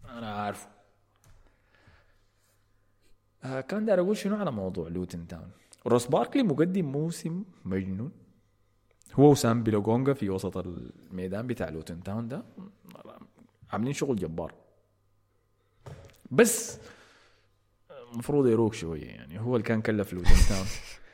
أنا 0.08 0.34
عارفه. 0.34 0.68
آه 3.44 3.60
كان 3.60 3.84
داير 3.84 4.00
أقول 4.00 4.16
شنو 4.16 4.36
على 4.36 4.50
موضوع 4.52 4.88
لوتن 4.88 5.26
تاون 5.26 5.50
روس 5.86 6.06
باركلي 6.06 6.42
مقدم 6.42 6.84
موسم 6.84 7.44
مجنون. 7.64 8.12
هو 9.14 9.30
وسامبي 9.30 9.62
لوكونغا 9.62 10.12
في 10.12 10.30
وسط 10.30 10.56
الميدان 10.56 11.46
بتاع 11.46 11.68
لوتن 11.68 12.02
تاون 12.02 12.28
ده. 12.28 12.44
عاملين 13.70 13.92
شغل 13.92 14.16
جبار. 14.16 14.54
بس 16.30 16.78
المفروض 18.12 18.46
يروق 18.46 18.72
شوية 18.72 19.06
يعني. 19.06 19.40
هو 19.40 19.56
اللي 19.56 19.66
كان 19.66 19.82
كلف 19.82 20.12
لوتن 20.12 20.36
تاون. 20.48 20.66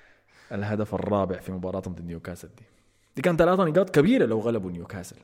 الهدف 0.52 0.94
الرابع 0.94 1.40
في 1.40 1.52
مباراتهم 1.52 1.94
ضد 1.94 2.04
نيوكاسل 2.04 2.48
دي. 2.48 2.64
دي 3.16 3.22
كانت 3.22 3.38
ثلاثة 3.38 3.64
نقاط 3.64 3.90
كبيرة 3.90 4.26
لو 4.26 4.40
غلبوا 4.40 4.70
نيوكاسل. 4.70 5.16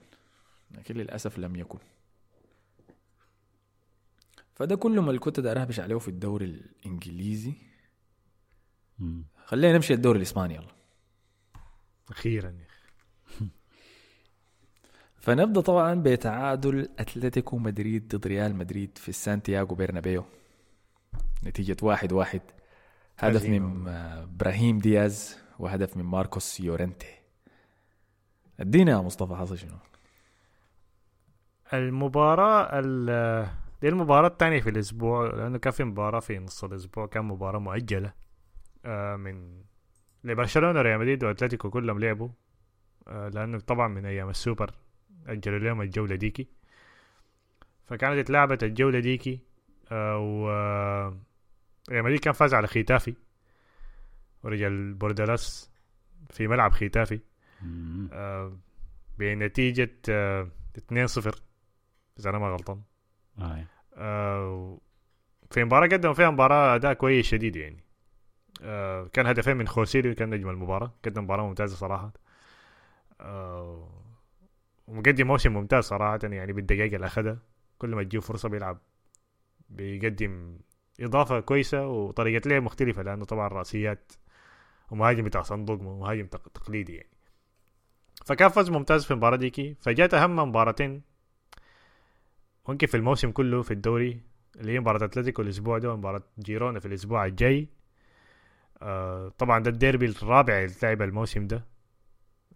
لكن 0.71 0.95
للأسف 0.95 1.39
لم 1.39 1.57
يكن. 1.57 1.79
فده 4.55 4.77
كله 4.77 5.03
ما 5.03 5.09
اللي 5.09 5.19
كنت 5.19 5.41
عليه 5.81 5.99
في 5.99 6.09
الدوري 6.09 6.45
الإنجليزي. 6.45 7.53
مم. 8.99 9.25
خلينا 9.45 9.73
نمشي 9.75 9.95
الدوري 9.95 10.17
الإسباني 10.17 10.55
يلا. 10.55 10.67
أخيرا 12.11 12.51
يا 12.51 12.67
أخي. 12.67 13.47
فنبدأ 15.25 15.61
طبعا 15.61 15.95
بتعادل 15.95 16.89
أتلتيكو 16.99 17.59
مدريد 17.59 18.17
ضد 18.17 18.27
ريال 18.27 18.57
مدريد 18.57 18.99
في 18.99 19.13
سانتياغو 19.13 19.75
برنابيو. 19.75 20.25
نتيجة 21.45 21.77
واحد 21.83 22.13
واحد. 22.13 22.41
هدف 23.19 23.45
من 23.45 23.89
إبراهيم 23.89 24.79
دياز 24.79 25.39
وهدف 25.59 25.97
من 25.97 26.05
ماركوس 26.05 26.61
يورنتي. 26.61 27.19
ادينا 28.61 28.93
يا 28.93 28.97
مصطفى 28.97 29.35
حصل 29.35 29.59
شنو؟ 29.59 29.77
المباراة 31.73 32.71
ال- 32.73 33.49
دي 33.83 33.89
المباراة 33.89 34.29
الثانية 34.29 34.61
في 34.61 34.71
الأسبوع 34.71 35.27
لأنه 35.35 35.59
كان 35.59 35.73
في 35.73 35.85
مباراة 35.85 36.21
في 36.21 36.39
نص 36.39 36.65
الأسبوع 36.65 37.07
كان 37.07 37.25
مباراة 37.25 37.59
مؤجلة. 37.59 38.13
من 39.17 39.63
لبرشلونة 40.25 40.83
ريال 40.83 40.99
مدريد 40.99 41.25
وأتلتيكو 41.25 41.71
كلهم 41.71 41.99
لعبوا 42.01 42.29
آه، 43.09 43.29
لأنه 43.29 43.59
طبعا 43.61 43.89
من 43.89 44.07
أيام 44.07 44.29
السوبر 44.29 44.75
أجلوا 45.27 45.59
لهم 45.59 45.83
الجولة 45.83 46.15
ديكي. 46.17 46.47
فكانت 47.85 48.19
اتلعبت 48.19 48.65
الجولة 48.65 48.99
ديكي 49.01 49.41
آه، 49.93 50.19
و 50.19 50.51
آه، 50.51 51.17
ريال 51.91 52.05
مدريد 52.05 52.21
كان 52.21 52.33
فاز 52.33 52.55
على 52.55 52.67
ختافي. 52.67 53.15
ورجال 54.43 54.95
بوردالاس 54.95 55.71
في 56.31 56.49
ملعب 56.49 56.73
ختافي. 56.73 57.21
آه، 58.13 58.59
بنتيجة 59.19 59.91
آه، 60.09 60.49
2-0 60.79 61.43
إذا 62.19 62.31
أنا 62.31 62.39
ما 62.39 62.49
غلطان. 62.49 62.83
آه. 63.39 63.67
آه، 63.95 64.79
في 65.51 65.65
مباراة 65.65 65.87
قدم 65.89 66.15
فيها 66.15 66.31
مباراة 66.31 66.75
أداء 66.75 66.93
كويس 66.93 67.27
شديد 67.27 67.57
يعني. 67.57 67.85
آه، 68.63 69.09
كان 69.13 69.27
هدفين 69.27 69.57
من 69.57 69.69
خوسيلي 69.69 70.15
كان 70.15 70.31
نجم 70.31 70.49
المباراة. 70.51 70.93
قدم 71.05 71.25
مباراة 71.25 71.47
ممتازة 71.47 71.77
صراحة. 71.77 72.13
آه، 73.21 73.89
ومقدم 74.89 75.27
موسم 75.27 75.53
ممتاز 75.53 75.85
صراحة 75.85 76.19
يعني 76.23 76.53
بالدقائق 76.53 76.95
اللي 76.95 77.07
أخذها. 77.07 77.39
كل 77.79 77.95
ما 77.95 78.03
تجيه 78.03 78.19
فرصة 78.21 78.49
بيلعب 78.49 78.79
بيقدم 79.71 80.59
إضافة 81.01 81.41
كويسة 81.41 81.87
وطريقة 81.87 82.49
لعب 82.49 82.63
مختلفة 82.63 83.03
لأنه 83.03 83.25
طبعا 83.25 83.49
رأسيات 83.49 84.13
ومهاجم 84.91 85.25
بتاع 85.25 85.43
صندوق 85.43 85.81
مهاجم 85.81 86.27
تق- 86.27 86.49
تقليدي 86.49 86.95
يعني. 86.95 87.09
فكان 88.27 88.49
فوز 88.49 88.71
ممتاز 88.71 89.05
في 89.05 89.11
المباراة 89.11 89.37
ديكي. 89.37 89.75
فجات 89.81 90.15
أهم 90.15 90.37
مباراتين. 90.37 91.03
ممكن 92.69 92.87
في 92.87 92.97
الموسم 92.97 93.31
كله 93.31 93.63
في 93.63 93.71
الدوري 93.71 94.21
اللي 94.57 94.73
هي 94.73 94.81
مباراة 94.81 95.05
أتلتيكو 95.05 95.43
الأسبوع 95.43 95.79
ده 95.79 95.93
ومباراة 95.93 96.23
جيرونا 96.39 96.81
في 96.81 96.87
الأسبوع 96.87 97.27
الجاي. 97.27 97.69
آه 98.83 99.29
طبعا 99.39 99.59
ده 99.59 99.71
الديربي 99.71 100.07
الرابع 100.07 100.59
اللي 100.59 100.75
لعب 100.83 101.03
الموسم 101.03 101.47
ده. 101.47 101.65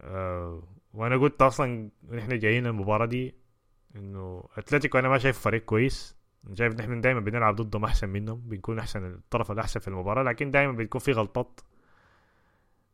آه 0.00 0.62
وأنا 0.94 1.16
قلت 1.16 1.42
أصلا 1.42 1.90
نحن 2.12 2.38
جايين 2.38 2.66
المباراة 2.66 3.06
دي 3.06 3.34
إنه 3.96 4.44
أتلتيكو 4.58 4.98
أنا 4.98 5.08
ما 5.08 5.18
شايف 5.18 5.38
فريق 5.38 5.64
كويس. 5.64 6.16
شايف 6.54 6.74
نحن 6.74 7.00
دائما 7.00 7.20
بنلعب 7.20 7.56
ضدهم 7.56 7.84
أحسن 7.84 8.08
منهم 8.08 8.40
بنكون 8.40 8.78
أحسن 8.78 9.04
الطرف 9.04 9.52
الأحسن 9.52 9.80
في 9.80 9.88
المباراة 9.88 10.22
لكن 10.22 10.50
دائما 10.50 10.72
بتكون 10.72 11.00
في 11.00 11.12
غلطات 11.12 11.60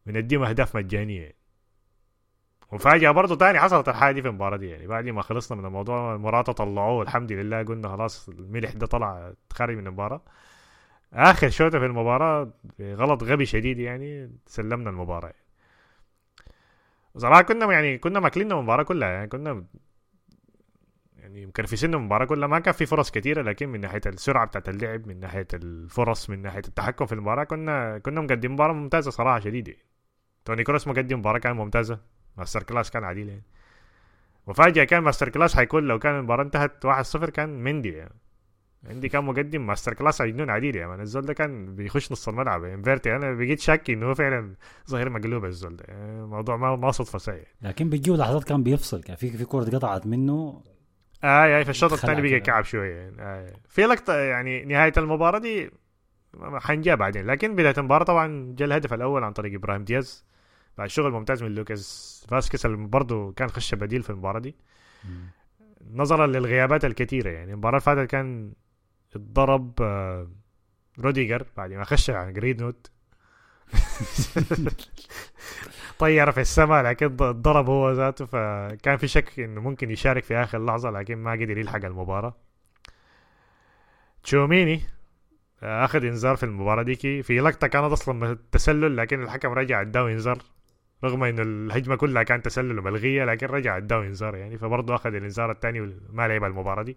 بنديهم 0.06 0.42
أهداف 0.42 0.76
مجانية. 0.76 1.32
وفاجأة 2.72 3.10
برضه 3.10 3.36
تاني 3.36 3.60
حصلت 3.60 3.88
الحاجة 3.88 4.14
دي 4.14 4.22
في 4.22 4.28
المباراة 4.28 4.56
دي 4.56 4.68
يعني 4.68 4.86
بعد 4.86 5.08
ما 5.08 5.22
خلصنا 5.22 5.58
من 5.58 5.66
الموضوع 5.66 6.16
مراتا 6.16 6.52
طلعوه 6.52 7.02
الحمد 7.02 7.32
لله 7.32 7.62
قلنا 7.62 7.88
خلاص 7.88 8.28
الملح 8.28 8.72
ده 8.72 8.86
طلع 8.86 9.32
خارج 9.52 9.76
من 9.76 9.86
المباراة. 9.86 10.22
آخر 11.12 11.50
شوطة 11.50 11.78
في 11.78 11.86
المباراة 11.86 12.52
غلط 12.80 13.22
غبي 13.24 13.46
شديد 13.46 13.78
يعني 13.78 14.32
سلمنا 14.46 14.90
المباراة. 14.90 15.28
يعني. 15.28 15.42
وصراحة 17.14 17.42
كنا 17.42 17.72
يعني 17.72 17.98
كنا 17.98 18.20
ماسكين 18.20 18.52
المباراة 18.52 18.82
كلها 18.82 19.08
يعني 19.08 19.28
كنا 19.28 19.64
يعني 21.16 21.46
مكرفسين 21.46 21.94
المباراة 21.94 22.24
كلها. 22.24 22.48
ما 22.48 22.58
كان 22.58 22.74
في 22.74 22.86
فرص 22.86 23.10
كثيرة 23.10 23.42
لكن 23.42 23.68
من 23.68 23.80
ناحية 23.80 24.00
السرعة 24.06 24.46
بتاعت 24.46 24.68
اللعب 24.68 25.06
من 25.06 25.20
ناحية 25.20 25.46
الفرص 25.54 26.30
من 26.30 26.42
ناحية 26.42 26.62
التحكم 26.68 27.06
في 27.06 27.12
المباراة 27.12 27.44
كنا 27.44 27.98
كنا 27.98 28.20
مقدمين 28.20 28.52
مباراة 28.52 28.72
ممتازة 28.72 29.10
صراحة 29.10 29.40
شديدة. 29.40 29.74
توني 30.44 30.64
كروس 30.64 30.88
مقدم 30.88 31.18
مباراة 31.18 31.38
كانت 31.38 31.56
ممتازة. 31.56 32.00
masterclass 32.36 32.90
كان 32.90 33.04
عديل 33.04 33.28
يعني. 33.28 33.42
وفاجأة 34.46 34.84
كان 34.84 35.02
masterclass 35.02 35.56
حيكون 35.56 35.84
لو 35.84 35.98
كان 35.98 36.18
المباراة 36.18 36.42
انتهت 36.44 36.86
1-0 36.86 37.30
كان 37.30 37.62
مندي 37.64 37.92
يعني. 37.92 38.14
عندي 38.86 39.08
كان 39.08 39.24
مقدم 39.24 39.66
masterclass 39.66 40.20
مجنون 40.20 40.50
عديل 40.50 40.76
يعني 40.76 41.02
الزول 41.02 41.26
ده 41.26 41.32
كان 41.32 41.74
بيخش 41.74 42.12
نص 42.12 42.28
الملعب. 42.28 42.64
يعني 42.64 42.82
فيرتي 42.82 43.16
أنا 43.16 43.32
بقيت 43.34 43.60
شاكي 43.60 43.92
إنه 43.92 44.06
هو 44.06 44.14
فعلا 44.14 44.54
ظهير 44.90 45.10
مقلوب 45.10 45.44
الزول 45.44 45.76
ده. 45.76 45.84
يعني 45.88 46.22
الموضوع 46.22 46.56
ما 46.56 46.76
ما 46.76 46.90
صدفة 46.90 47.18
سيء 47.18 47.46
لكن 47.62 47.90
بتجيه 47.90 48.12
لحظات 48.12 48.44
كان 48.44 48.62
بيفصل. 48.62 49.02
كان 49.02 49.16
في 49.16 49.30
في 49.30 49.44
كورة 49.44 49.64
قطعت 49.64 50.06
منه. 50.06 50.62
آه 51.24 51.60
آه 51.60 51.62
في 51.62 51.70
الشوط 51.70 51.92
الثاني 51.92 52.22
بقى. 52.30 52.40
كعب 52.40 52.64
شوية. 52.64 52.94
يعني 52.94 53.16
آه 53.20 53.52
في 53.68 53.82
لقطة 53.82 54.14
يعني 54.14 54.64
نهاية 54.64 54.92
المباراة 54.96 55.38
دي 55.38 55.70
حنجاه 56.42 56.94
بعدين. 56.94 57.26
لكن 57.26 57.54
بداية 57.56 57.74
المباراة 57.78 58.04
طبعا 58.04 58.54
جاء 58.58 58.68
الهدف 58.68 58.94
الأول 58.94 59.24
عن 59.24 59.32
طريق 59.32 59.54
إبراهيم 59.54 59.84
دياز. 59.84 60.24
بعد 60.78 60.88
شغل 60.88 61.12
ممتاز 61.12 61.42
من 61.42 61.54
لوكاس 61.54 62.26
فاسكيز 62.28 62.66
اللي 62.66 62.86
برضه 62.86 63.32
كان 63.32 63.48
خش 63.48 63.74
بديل 63.74 64.02
في 64.02 64.10
المباراة 64.10 64.40
دي. 64.40 64.56
نظرا 65.94 66.26
للغيابات 66.26 66.84
الكثيره 66.84 67.30
يعني. 67.30 67.52
المباراة 67.52 67.78
اللي 67.78 67.84
فاتت 67.84 68.10
كان 68.10 68.52
اتضرب 69.16 69.82
آه، 69.82 70.28
روديجر 71.00 71.46
بعد 71.56 71.72
ما 71.72 71.84
خش 71.84 72.10
عن 72.10 72.32
جريد 72.32 72.62
نوت. 72.62 72.90
طير 75.98 76.32
في 76.32 76.40
السماء 76.40 76.84
لكن 76.84 77.16
ضرب 77.16 77.68
هو 77.68 77.92
ذاته 77.92 78.24
فكان 78.26 78.96
في 78.96 79.08
شك 79.08 79.40
إنه 79.40 79.60
ممكن 79.60 79.90
يشارك 79.90 80.22
في 80.24 80.36
آخر 80.36 80.64
لحظة 80.64 80.90
لكن 80.90 81.18
ما 81.18 81.32
قدر 81.32 81.58
يلحق 81.58 81.84
المباراة. 81.84 82.34
تشوميني 84.22 84.80
آه، 85.62 85.84
أخذ 85.84 86.04
إنذار 86.04 86.36
في 86.36 86.42
المباراة 86.42 86.82
ديكي. 86.82 87.22
في 87.22 87.38
لقطة 87.38 87.66
كانت 87.66 87.92
أصلا 87.92 88.38
تسلل 88.52 88.96
لكن 88.96 89.22
الحكم 89.22 89.52
رجع 89.52 89.80
اداه 89.80 90.08
إنذار 90.08 90.38
رغم 91.04 91.24
إنه 91.24 91.42
الهجمة 91.42 91.96
كلها 91.96 92.22
كانت 92.22 92.44
تسلل 92.44 92.78
وملغية 92.78 93.24
لكن 93.24 93.46
رجع 93.46 93.76
اداه 93.76 94.02
إنذار 94.02 94.36
يعني. 94.36 94.58
فبرضه 94.58 94.94
أخذ 94.94 95.14
الإنذار 95.14 95.50
الثاني 95.50 95.80
وما 95.80 96.28
لعب 96.28 96.44
المباراة 96.44 96.82
دي. 96.82 96.96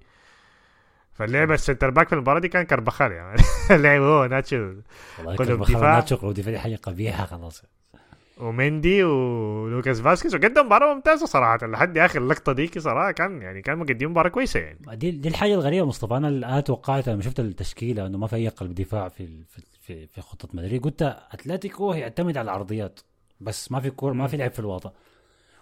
فاللعب 1.15 1.51
ال 1.51 1.57
centre 1.57 1.89
back 1.89 2.07
في 2.07 2.15
المباراة 2.15 2.39
دي 2.39 2.47
كان 2.47 2.63
كربخال 2.63 3.11
يعني. 3.11 3.41
لعب 3.83 4.01
هو 4.01 4.25
ناتشو. 4.25 4.73
كقلب 5.19 5.59
دفاع. 5.59 5.95
ناتشو 5.95 6.15
قلب 6.15 6.33
دفاع 6.33 6.53
دي 6.53 6.59
حاجة 6.59 6.75
قبيحه 6.75 7.25
خلاص. 7.25 7.63
ومندي 8.37 9.03
ولوكاس 9.03 10.01
فاسكيز. 10.01 10.35
وقدم 10.35 10.65
مباراة 10.65 10.93
ممتازة 10.93 11.25
صراحة. 11.25 11.67
لحد 11.67 11.97
آخر 11.97 12.21
اللقطه 12.21 12.53
ديك 12.53 12.79
صراحة 12.79 13.11
كان 13.11 13.41
يعني 13.41 13.61
كان 13.61 13.77
مقدم 13.77 14.11
مباراة 14.11 14.29
كويسة 14.29 14.59
يعني. 14.59 14.79
دي, 14.93 15.11
دي 15.11 15.29
الحاجة 15.29 15.53
الغريبة 15.53 15.85
مصطفى. 15.85 16.17
أنا 16.17 16.27
اللي 16.27 16.61
توقعت 16.61 17.09
لما 17.09 17.21
شفت 17.21 17.39
التشكيلة 17.39 18.05
إنه 18.05 18.17
ما 18.17 18.27
في 18.27 18.35
أي 18.35 18.47
قلب 18.47 18.75
دفاع 18.75 19.09
في 19.09 19.43
في 19.81 20.07
في, 20.07 20.21
خطة 20.21 20.49
مدريد. 20.53 20.83
قلت 20.83 21.01
أتلتيكو 21.31 21.91
هيعتمد 21.91 22.37
على 22.37 22.45
العرضيات. 22.45 22.99
بس 23.41 23.71
ما 23.71 23.79
في 23.79 23.89
كور 23.89 24.13
ما 24.13 24.27
في 24.27 24.37
لعب 24.37 24.51
في 24.51 24.59
الوسط. 24.59 24.93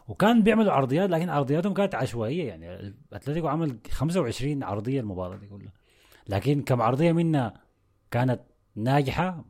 وكان 0.08 0.44
بيعملوا 0.44 0.72
عرضيات 0.72 1.10
لكن 1.10 1.30
عرضياتهم 1.30 1.74
كانت 1.74 1.96
عشوائية. 1.96 2.48
يعني 2.48 2.94
أتلتيكو 3.14 3.48
عمل 3.48 3.78
25 3.92 4.64
عرضية 4.64 5.00
المباراة 5.00 5.36
دي 5.36 5.48
كلها. 5.48 5.72
لكن 6.28 6.62
كم 6.62 6.82
عرضية 6.82 7.12
منها 7.12 7.54
كانت 8.12 8.40
ناجحة 8.76 9.46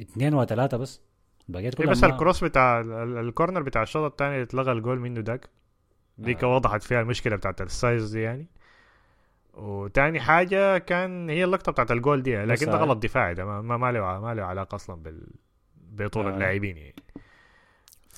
اثنين 0.00 0.34
وثلاثة 0.34 0.76
بس. 0.76 1.00
بقيت 1.48 1.74
إيه 1.74 1.82
كلها 1.84 1.90
بس 1.90 2.04
ال 2.04 2.11
cross 2.11 2.44
بتاع 2.44 2.80
ال- 2.80 2.92
ال- 2.92 3.18
ال 3.28 3.33
corner 3.33 3.62
بتاع 3.62 3.82
الشوط 3.82 4.10
الثاني 4.10 4.42
اتلغى 4.42 4.72
الجول 4.72 5.00
منه 5.00 5.20
داك 5.20 5.48
ديك 6.18 6.44
آه. 6.44 6.54
وضحت 6.56 6.82
فيها 6.82 7.00
المشكلة 7.00 7.36
بتاعت 7.36 7.60
ال 7.60 7.70
size 7.70 8.10
دي 8.12 8.20
يعني. 8.22 8.46
وتاني 9.54 10.20
حاجة 10.20 10.78
كان 10.78 11.30
هي 11.30 11.44
اللقطة 11.44 11.72
بتاعت 11.72 11.90
الجول 11.90 12.22
دي 12.22 12.36
لكن 12.44 12.66
ده 12.66 12.72
بس- 12.72 12.78
غلط 12.78 12.98
دفاعي 12.98 13.34
ده 13.34 13.44
ما, 13.44 13.60
ما, 13.62 13.76
ما 13.76 13.92
له 13.92 14.20
ما 14.20 14.34
له 14.34 14.42
علاقة 14.44 14.74
أصلا 14.74 15.02
بال 15.02 15.26
بطول 15.92 16.26
آه. 16.26 16.30
اللاعبين 16.34 16.76
يعني. 16.76 16.94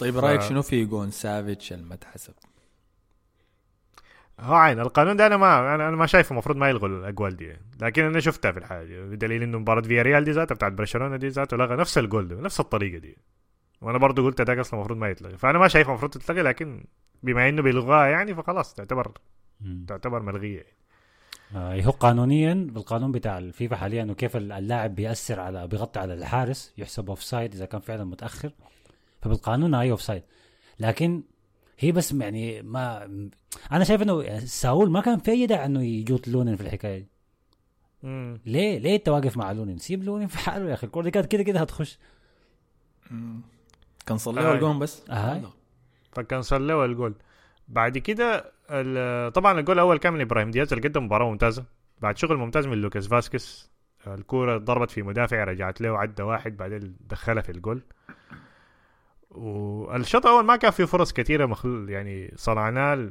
طيب 0.01 0.14
ف- 0.14 0.24
رأيك 0.24 0.40
شنو 0.40 0.62
في 0.62 0.84
جون 0.84 1.11
سافيتش 1.11 1.72
الما 1.72 1.90
اتحسب؟ 1.90 2.35
هو 4.40 4.55
عين 4.55 4.80
القانون 4.80 5.16
ده 5.16 5.26
أنا 5.26 5.36
ما 5.36 5.74
أنا 5.74 5.90
ما 5.90 6.07
شايفه 6.07 6.32
المفروض 6.32 6.57
ما 6.57 6.68
يلغوا 6.68 6.88
الأجوال 6.88 7.36
دي. 7.36 7.57
لكن 7.80 8.05
أنا 8.05 8.20
شفتها 8.20 8.53
في 8.53 8.59
الحاجة. 8.59 9.01
بدليل 9.05 9.42
إنه 9.42 9.59
مباراة 9.59 9.80
فيا 9.82 10.03
ريال 10.03 10.24
دي 10.24 10.30
ذاتها 10.30 10.55
بتاعت 10.55 10.72
برشلونة 10.72 11.16
دي 11.16 11.28
ذاته 11.28 11.57
لغى 11.57 11.76
نفس 11.76 11.99
الجول 11.99 12.28
ده 12.28 12.40
نفس 12.40 12.61
الطريقة 12.61 12.99
دي. 12.99 13.16
وأنا 13.80 13.99
برضو 13.99 14.24
قلت 14.26 14.42
ده 14.42 14.61
أصلا 14.61 14.74
المفروض 14.80 14.99
ما 14.99 15.09
يتلغي 15.09 15.36
فأنا 15.36 15.59
ما 15.59 15.68
شايفه 15.68 15.90
المفروض 15.90 16.11
تتلغي 16.12 16.42
لكن 16.42 16.84
بما 17.22 17.49
إنه 17.49 17.62
بيلغاها 17.62 18.07
يعني 18.07 18.34
فخلاص 18.34 18.74
تعتبر 18.74 19.12
مم. 19.61 19.84
تعتبر 19.88 20.22
ملغية. 20.22 20.66
آه، 21.57 21.80
هو 21.80 21.90
قانونيا 21.90 22.55
بالقانون 22.70 23.12
بتاع 23.12 23.38
الفيفا 23.38 23.76
حاليا 23.76 24.03
انه 24.03 24.14
كيف 24.14 24.36
اللاعب 24.36 24.94
بيأثر 24.94 25.40
على 25.40 25.66
بيغطي 25.66 26.01
على 26.01 26.14
الحارس 26.14 26.74
يحسب 26.78 27.09
offside 27.09 27.55
إذا 27.55 27.64
كان 27.64 27.80
فعلا 27.80 28.05
متأخر. 28.05 28.51
فبالقانون 29.23 29.75
هي 29.75 29.91
offside 29.91 30.22
لكن 30.81 31.23
هي 31.79 31.93
بس 31.93 32.12
يعني 32.12 32.62
ما 32.62 33.05
أنا 33.73 33.85
شايف 33.85 34.03
إنه 34.03 34.39
ساول 34.39 34.91
ما 34.91 35.01
كان 35.01 35.19
في 35.19 35.31
أي 35.31 35.47
داعي 35.47 35.64
إنه 35.66 35.83
يجوت 35.83 36.29
لونين 36.29 36.57
في 36.57 36.62
الحكاية. 36.62 36.99
دي 36.99 37.09
مم. 38.03 38.41
ليه؟ 38.47 38.79
ليه 38.79 38.97
أنت 38.97 39.09
واقف 39.09 39.37
مع 39.37 39.53
لونين؟ 39.53 39.79
سيب 39.79 40.05
لونين 40.05 40.29
في 40.29 40.39
حاله 40.39 40.69
يا 40.69 40.75
أخي. 40.75 40.87
الكورة 40.87 41.05
دي 41.05 41.11
كانت 41.11 41.27
كده 41.27 41.43
كده 41.43 41.61
هتخش. 41.61 41.99
كنسلوا 44.07 44.43
آه. 44.51 44.55
الجون 44.55 44.79
بس؟ 44.79 45.11
آه. 45.11 45.53
فكنسلوا 46.12 46.85
الجول. 46.85 47.14
بعد 47.69 47.99
كده 47.99 48.53
ال- 48.71 49.33
طبعا 49.33 49.61
الجول 49.61 49.75
الأول 49.75 49.99
كان 49.99 50.12
من 50.12 50.21
إبراهيم 50.21 50.51
دياز 50.51 50.73
اللي 50.73 50.89
قدم 50.89 51.05
مباراة 51.05 51.31
ممتازة. 51.31 51.64
بعد 52.01 52.19
شغل 52.19 52.37
ممتاز 52.37 52.66
من 52.66 52.79
لوكاس 52.81 53.07
فاسكس 53.07 53.71
الكورة 54.07 54.59
ضربت 54.59 54.91
في 54.91 55.03
مدافع 55.03 55.45
رجعت 55.45 55.81
له 55.81 55.99
عدى 55.99 56.23
واحد 56.23 56.57
بعدين 56.57 56.97
دخلها 57.01 57.43
في 57.43 57.53
الجول. 57.53 57.83
والشوط 59.39 60.26
الأول 60.26 60.45
ما 60.45 60.57
كان 60.57 60.70
فيه 60.70 60.84
فرص 60.84 61.12
كثيره 61.12 61.47
مخل 61.47 61.86
يعني 61.89 62.32
صنعناه 62.36 63.11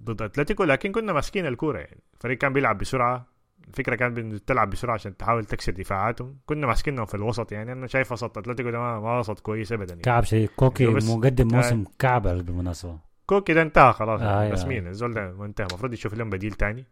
ضد 0.00 0.22
أتلتيكو 0.22 0.64
لكن 0.64 0.92
كنا 0.92 1.12
ماسكين 1.12 1.46
الكورة 1.46 1.78
يعني 1.78 2.00
الفريق 2.14 2.38
كان 2.38 2.52
بيلعب 2.52 2.78
بسرعة 2.78 3.26
الفكرة 3.68 3.94
كانت 3.94 4.48
تلعب 4.48 4.70
بسرعة 4.70 4.94
عشان 4.94 5.16
تحاول 5.16 5.44
تكسر 5.44 5.72
دفاعاتهم 5.72 6.36
كنا 6.46 6.66
ماسكينهم 6.66 7.06
في 7.06 7.14
الوسط 7.14 7.52
يعني 7.52 7.72
أنا 7.72 7.86
شايف 7.86 8.12
وسط 8.12 8.38
أتلتيكو 8.38 8.70
ده 8.70 8.78
ما 8.78 9.18
وسط 9.18 9.40
كويس 9.40 9.72
ابدا 9.72 9.88
يعني. 9.90 10.02
كعب 10.02 10.24
شيء 10.24 10.48
كوكي 10.56 10.86
بس- 10.86 11.10
مقدم 11.10 11.48
آه. 11.50 11.56
موسم 11.56 11.84
كعب 11.98 12.22
بالمناسبة 12.22 12.98
كوكي 13.26 13.54
ده 13.54 13.62
انتهى 13.62 13.92
خلاص 13.92 14.20
آه، 14.20 14.24
آه 14.24 14.48
آه. 14.48 14.52
رسميا 14.52 14.80
الزول 14.80 15.14
ده 15.14 15.44
انتهى 15.44 15.66
المفروض 15.66 15.92
يشوف 15.92 16.14
لهم 16.14 16.30
بديل 16.30 16.52
تاني 16.52 16.84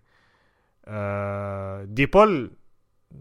آه 0.85 1.85
دي 1.85 2.07
بول 2.07 2.51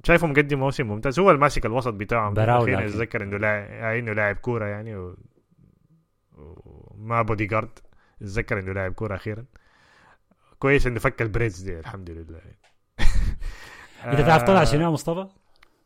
شايفه 0.03 0.27
مقدم 0.27 0.59
موسم 0.59 0.87
ممتاز 0.87 1.19
هو 1.19 1.31
الماسك 1.31 1.65
الوسط 1.65 1.93
بتاعهم 1.93 2.33
ده. 2.33 2.45
براو 2.45 2.63
أخيرا 2.63 2.81
لكن. 2.81 2.89
أتذكر 2.89 3.23
إنه 3.23 3.37
لاعب 3.37 3.95
إنه 3.97 4.13
لاعب 4.13 4.35
كورة 4.35 4.65
يعني 4.65 4.95
و... 4.95 5.17
وما 6.37 7.21
بودي 7.21 7.45
جارد 7.45 7.79
أتذكر 8.21 8.59
إنه 8.59 8.73
لاعب 8.73 8.93
كورة 8.93 9.15
أخيرا 9.15 9.45
كويس 10.59 10.87
إنه 10.87 10.99
فك 10.99 11.21
البريدز 11.21 11.61
دي 11.61 11.79
الحمد 11.79 12.09
لله 12.09 12.41
انت 14.05 14.21
تعرف 14.21 14.43
طلع 14.43 14.61
آه، 14.61 14.63
شنو 14.63 14.81
يا 14.83 14.89
مصطفى؟ 14.89 15.27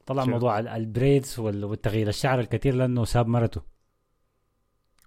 طلع 0.05 0.23
شنو؟ 0.23 0.33
موضوع 0.33 0.59
ال- 0.59 0.67
البريدز 0.67 1.39
وال- 1.39 1.65
والتغيير 1.65 2.07
الشعر 2.07 2.39
الكثير 2.39 2.73
لأنه 2.75 3.05
ساب 3.05 3.27
مرته 3.27 3.61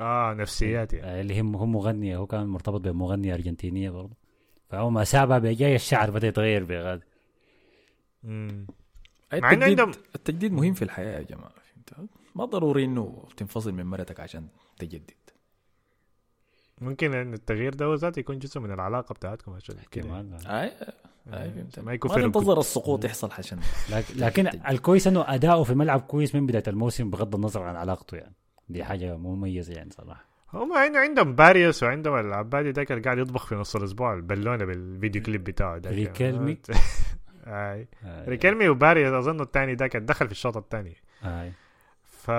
آه 0.01 0.34
نفسيات 0.34 0.92
يعني 0.92 1.18
آه، 1.18 1.20
اللي 1.20 1.34
هي 1.34 1.40
هو 1.40 1.66
مغنية 1.66 2.16
هو 2.16 2.26
كان 2.26 2.47
مرتبط 2.47 2.80
بمغنية 2.80 3.34
أرجنتينية 3.34 3.90
برضه 3.90 4.16
فهو 4.70 4.90
ما 4.90 5.05
سابها 5.05 5.38
بجاي 5.38 5.74
الشعر 5.74 6.11
بدأ 6.11 6.26
يتغير 6.28 6.64
بغاد 6.64 7.03
مم. 8.22 8.66
أي 9.35 9.41
مع 9.41 9.53
إنه 9.53 9.66
التجديد, 9.66 9.80
عندهم 9.80 10.03
التجديد 10.14 10.53
مهم 10.53 10.74
في 10.74 10.82
الحياة 10.82 11.18
يا 11.18 11.22
جماعة 11.22 11.53
فهمت؟ 11.87 12.09
ما 12.35 12.45
ضروري 12.45 12.85
إنه 12.85 13.24
تنفصل 13.37 13.72
من 13.72 13.87
مرتك 13.87 14.20
عشان 14.20 14.47
تجدد. 14.78 15.11
ممكن 16.80 17.14
إن 17.14 17.35
التغيير 17.35 17.74
ده 17.74 17.95
ذاته 17.95 18.20
يكون 18.20 18.39
جزء 18.39 18.61
من 18.61 18.70
العلاقة 18.72 19.12
بتاعتكم 19.12 19.53
عشان 19.53 19.76
كده. 19.91 20.05
كمان. 20.05 20.35
اي 20.47 20.72
أي 21.32 21.51
فهمت. 21.51 21.78
ما 21.78 21.93
يكون 21.93 22.11
ما 22.11 22.16
في 22.16 22.22
تنتظر 22.22 22.61
السقوط 22.61 23.05
يحصل 23.05 23.30
عشان 23.39 23.61
لك- 23.91 24.05
لكن 24.16 24.47
الكويس 24.68 25.07
إنه 25.07 25.24
أداؤه 25.35 25.64
في 25.64 25.70
الملعب 25.70 26.01
كويس 26.01 26.35
من 26.35 26.47
بداية 26.47 26.62
الموسم 26.68 27.11
بغض 27.11 27.35
النظر 27.35 27.62
عن 27.62 27.76
علاقته 27.76 28.16
يعني. 28.16 28.35
دي 28.68 28.85
حاجة 28.85 29.16
مميزة 29.16 29.74
يعني 29.74 29.91
صراحة. 29.91 30.24
هم 30.53 30.72
عندهم 30.72 31.35
باريوس 31.35 31.82
وعندهم 31.82 32.14
العبادي 32.18 32.72
ده 32.72 32.85
كان 32.85 33.03
قاعد 33.03 33.18
يطبخ 33.18 33.47
في 33.47 33.55
نص 33.55 33.76
الأسبوع 33.76 34.14
البالونة 34.14 34.64
بالفيديو 34.64 35.22
كليب 35.22 35.45
بتاعه 35.45 35.78
ده. 35.78 35.91
ريكيلمي. 35.91 36.59
أي. 37.47 37.88
ريكيلمي 38.28 38.68
وباريوس 38.68 39.12
أظن 39.12 39.40
الثاني 39.40 39.74
ده 39.74 39.86
كان 39.86 40.07
دخل 40.07 40.26
في 40.26 40.32
الشوط 40.32 40.57
الثاني. 40.57 40.97
ف 42.03 42.30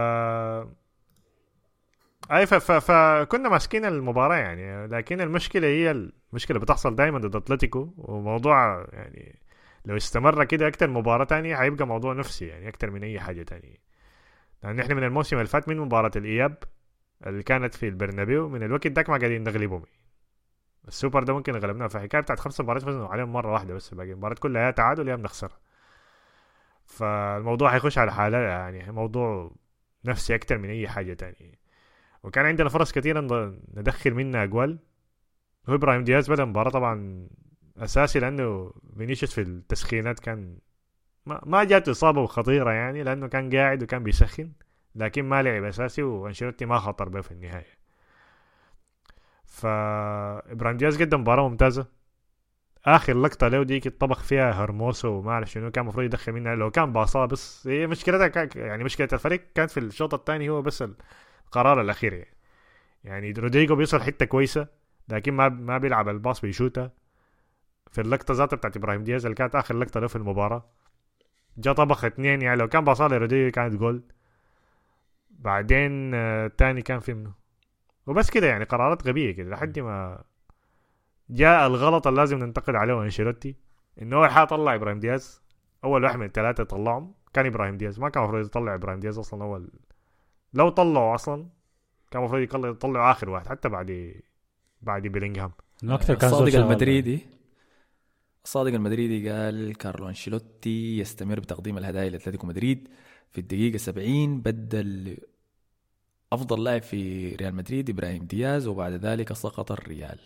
أي 2.31 2.45
ف... 2.45 2.53
ف... 2.53 2.71
فكنا 2.71 3.49
ماسكين 3.49 3.85
المباراة 3.85 4.35
يعني 4.35 4.87
لكن 4.87 5.21
المشكلة 5.21 5.67
هي 5.67 5.91
المشكلة 6.31 6.59
بتحصل 6.59 6.95
دائما 6.95 7.19
ضد 7.19 7.35
أتلتيكو 7.35 7.93
وموضوع 7.97 8.87
يعني 8.93 9.39
لو 9.85 9.95
استمر 9.97 10.43
كده 10.43 10.67
أكتر 10.67 10.89
مباراة 10.89 11.23
تانية 11.25 11.55
هيبقى 11.55 11.87
موضوع 11.87 12.13
نفسي 12.13 12.47
يعني 12.47 12.69
أكتر 12.69 12.91
من 12.91 13.03
أي 13.03 13.19
حاجة 13.19 13.43
تانية. 13.43 13.75
لأن 14.63 14.79
إحنا 14.79 14.95
من 14.95 15.03
الموسم 15.03 15.35
اللي 15.37 15.47
فات 15.47 15.69
من 15.69 15.77
مباراة 15.77 16.11
الإياب 16.15 16.57
اللي 17.27 17.43
كانت 17.43 17.73
في 17.75 17.87
البرنابيو 17.87 18.49
من 18.49 18.63
الوقت 18.63 18.87
داك 18.87 19.09
ما 19.09 19.17
قاعدين 19.17 19.43
نغلبهم. 19.43 19.83
السوبر 20.87 21.23
ده 21.23 21.33
ممكن 21.33 21.55
غلبناه 21.55 21.87
في 21.87 22.07
بتاعت 22.07 22.39
خمس 22.39 22.61
مباريات 22.61 22.83
فزنا 22.85 23.05
عليهم 23.05 23.33
مرة 23.33 23.53
واحدة 23.53 23.73
بس 23.73 23.93
باقي 23.93 24.11
المباريات 24.11 24.39
كلها 24.39 24.65
يا 24.65 24.71
تعادل 24.71 25.07
يا 25.07 25.15
بنخسر. 25.15 25.51
فالموضوع 26.85 27.75
هيخش 27.75 27.97
على 27.97 28.13
حالة 28.13 28.37
يعني 28.37 28.91
موضوع 28.91 29.51
نفسي 30.05 30.35
أكتر 30.35 30.57
من 30.57 30.69
أي 30.69 30.87
حاجة 30.87 31.13
تانية 31.13 31.51
وكان 32.23 32.45
عندنا 32.45 32.69
فرص 32.69 32.91
كثيره 32.91 33.19
ندخل 33.73 34.13
منها 34.13 34.43
أجوال. 34.43 34.79
هو 35.69 35.75
إبراهيم 35.75 36.03
دياز 36.03 36.31
بدأ 36.31 36.43
المباراة 36.43 36.69
طبعا 36.69 37.27
أساسي 37.77 38.19
لأنه 38.19 38.73
فينيسيوس 38.97 39.33
في 39.33 39.41
التسخينات 39.41 40.19
كان 40.19 40.57
ما, 41.25 41.41
ما 41.45 41.63
جاته 41.63 41.91
إصابة 41.91 42.25
خطيرة 42.25 42.71
يعني 42.71 43.03
لأنه 43.03 43.27
كان 43.27 43.55
قاعد 43.55 43.83
وكان 43.83 44.03
بيسخن 44.03 44.51
لكن 44.95 45.25
ما 45.25 45.43
لعب 45.43 45.63
أساسي 45.63 46.03
وأنشيلوتي 46.03 46.65
ما 46.65 46.79
خطر 46.79 47.09
به 47.09 47.21
في 47.21 47.31
النهاية. 47.31 47.74
فابراهيم 49.55 50.77
دياز 50.77 51.01
قدم 51.01 51.21
مباراة 51.21 51.49
ممتازة. 51.49 51.85
آخر 52.85 53.21
لقطة 53.21 53.47
له 53.47 53.63
ديك 53.63 53.87
طبخ 53.87 54.23
فيها 54.23 54.51
هرموسو 54.51 55.07
وما 55.07 55.31
أعرف 55.31 55.51
شنو 55.51 55.71
كان 55.71 55.83
المفروض 55.83 56.05
يدخل 56.05 56.31
منها. 56.31 56.55
لو 56.55 56.71
كان 56.71 56.93
باصاه 56.93 57.25
بس 57.25 57.67
هي 57.67 57.87
مشكلتها 57.87 58.49
يعني 58.55 58.83
مشكلة 58.83 59.07
الفريق 59.13 59.41
كانت 59.55 59.71
في 59.71 59.79
الشوط 59.79 60.13
الثاني 60.13 60.49
هو 60.49 60.61
بس 60.61 60.83
القرار 61.45 61.81
الأخير 61.81 62.13
يعني. 62.13 62.35
يعني 63.03 63.31
رودريجو 63.31 63.75
بيوصل 63.75 64.01
حتة 64.01 64.25
كويسة 64.25 64.67
لكن 65.09 65.33
ما 65.33 65.49
ما 65.49 65.77
بيلعب 65.77 66.09
ال 66.09 66.16
pass 66.16 66.41
بيشوتها 66.41 66.91
في 67.91 68.01
اللقطة 68.01 68.33
ذاتها 68.33 68.57
بتاعت 68.57 68.77
إبراهيم 68.77 69.03
دياز 69.03 69.25
اللي 69.25 69.35
كانت 69.35 69.55
آخر 69.55 69.75
لقطة 69.79 69.99
له 69.99 70.07
في 70.07 70.15
المباراة. 70.15 70.65
جا 71.57 71.73
طبخ 71.73 72.05
اثنين 72.05 72.41
يعني. 72.41 72.57
لو 72.57 72.67
كان 72.67 72.83
باصها 72.83 73.07
لرودريجو 73.07 73.51
كانت 73.51 73.75
جول. 73.75 74.03
بعدين 75.29 76.13
آه، 76.13 76.45
الثاني 76.45 76.81
كان 76.81 76.99
في 76.99 77.13
منه؟ 77.13 77.44
وبس 78.07 78.29
كده 78.29 78.47
يعني 78.47 78.63
قرارات 78.63 79.07
غبية 79.07 79.31
كده 79.31 79.49
لحد 79.49 79.79
ما 79.79 80.23
جاء 81.29 81.67
الغلط 81.67 82.07
اللي 82.07 82.19
لازم 82.19 82.37
ننتقد 82.37 82.75
عليه 82.75 83.03
أنشيلوتي 83.03 83.55
إنه 84.01 84.27
حاجة 84.27 84.45
طلع 84.45 84.75
إبراهيم 84.75 84.99
دياز. 84.99 85.41
أول 85.83 86.03
واحد 86.03 86.19
من 86.19 86.25
الثلاثة 86.25 86.63
طلعهم. 86.63 87.13
كان 87.33 87.45
إبراهيم 87.45 87.77
دياز. 87.77 87.99
ما 87.99 88.09
كان 88.09 88.23
المفروض 88.23 88.45
يطلع 88.45 88.75
إبراهيم 88.75 88.99
دياز 88.99 89.17
أصلا 89.17 89.43
اول 89.43 89.69
لو 90.53 90.69
طلعوا 90.69 91.15
أصلا 91.15 91.47
كان 92.11 92.21
المفروض 92.21 92.41
يطلع 92.41 92.69
يطلعوا 92.69 93.11
آخر 93.11 93.29
واحد 93.29 93.47
حتى 93.47 93.69
بعد 93.69 94.13
بعد 94.81 95.07
بيلينغهام. 95.07 95.51
انه 95.83 95.95
أكثر 95.95 96.15
كان 96.15 96.29
الصادق 96.29 96.45
social 96.45 96.63
المدريدي. 96.63 97.19
الصادق 98.43 98.73
المدريدي 98.73 99.29
قال 99.29 99.77
كارلو 99.77 100.07
أنشيلوتي 100.07 100.97
يستمر 100.97 101.39
بتقديم 101.39 101.77
الهدايا 101.77 102.09
لأتلتيكو 102.09 102.47
مدريد 102.47 102.87
في 103.31 103.41
الدقيقة 103.41 103.77
70 103.77 104.41
بدل 104.41 105.17
أفضل 106.33 106.63
لاعب 106.63 106.81
في 106.81 107.29
ريال 107.35 107.55
مدريد 107.55 107.89
إبراهيم 107.89 108.23
دياز 108.25 108.67
وبعد 108.67 108.91
ذلك 108.93 109.33
سقط 109.33 109.71
الريال. 109.71 110.19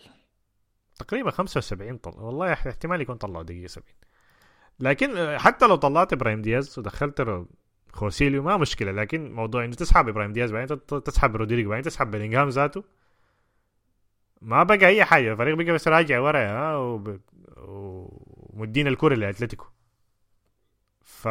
تقريبا 0.98 1.30
75 1.30 1.96
طل 1.98 2.10
والله 2.20 2.52
اح- 2.52 2.66
احتمال 2.66 3.00
يكون 3.00 3.16
طلعوا 3.16 3.42
دقيقة 3.42 3.66
70 3.66 3.86
لكن 4.80 5.16
آه، 5.16 5.38
حتى 5.38 5.66
لو 5.66 5.74
طلعت 5.76 6.12
إبراهيم 6.12 6.42
دياز 6.42 6.78
ودخلت 6.78 7.46
خوسيليو 7.92 8.42
ما 8.42 8.56
مشكلة 8.56 8.92
لكن 8.92 9.32
موضوع 9.32 9.64
إنه 9.64 9.74
تسحب 9.74 10.08
إبراهيم 10.08 10.32
دياز 10.32 10.52
بعدين 10.52 10.78
تسحب 11.04 11.36
رودريجو 11.36 11.70
بعدين 11.70 11.84
تسحب 11.84 12.10
بلينغهام 12.10 12.48
ذاته 12.48 12.84
ما 14.42 14.62
بقى 14.62 14.86
أي 14.86 15.04
حاجة. 15.04 15.32
الفريق 15.32 15.54
بقى 15.56 15.72
بس 15.72 15.88
راجع 15.88 16.20
ورا 16.20 16.38
ها 16.48 16.76
وب... 16.76 17.20
ومدين 17.56 18.86
الكرة 18.86 19.14
لأتلتيكو. 19.14 19.66
ف 21.04 21.28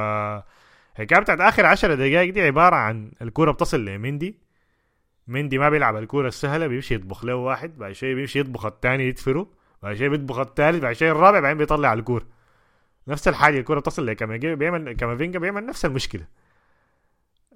الحكاية 0.95 1.19
بتاعت 1.19 1.39
آخر 1.41 1.65
10 1.65 1.95
دقائق 1.95 2.33
دي 2.33 2.41
عبارة 2.41 2.75
عن 2.75 3.11
الكوره 3.21 3.51
بتصل 3.51 3.85
لمندي 3.85 4.39
مندي 5.29 5.57
ما 5.57 5.69
بيلعب 5.69 5.95
الكورة 5.97 6.27
السهلة 6.27 6.67
بيمشي 6.67 6.95
يطبخ 6.95 7.25
له 7.25 7.35
واحد 7.35 7.77
بعد 7.77 7.91
شوية 7.91 8.15
بيمشي 8.15 8.39
يطبخ 8.39 8.65
الثاني 8.65 9.07
يدفره 9.07 9.47
بعد 9.83 9.95
شوية 9.95 10.09
بيطبخ 10.09 10.39
الثالث 10.39 10.81
بعد 10.83 10.93
شوية 10.95 11.11
الرابع 11.11 11.39
بعدين 11.39 11.57
بيطلع 11.57 11.93
الكورة. 11.93 12.25
نفس 13.07 13.27
الحاجة 13.27 13.59
الكورة 13.59 13.79
بتصل 13.79 14.05
لكامافينجا 14.07 14.53
بيعمل 14.53 14.93
كامافينجا 14.93 15.39
بيعمل 15.39 15.65
نفس 15.65 15.85
المشكلة. 15.85 16.25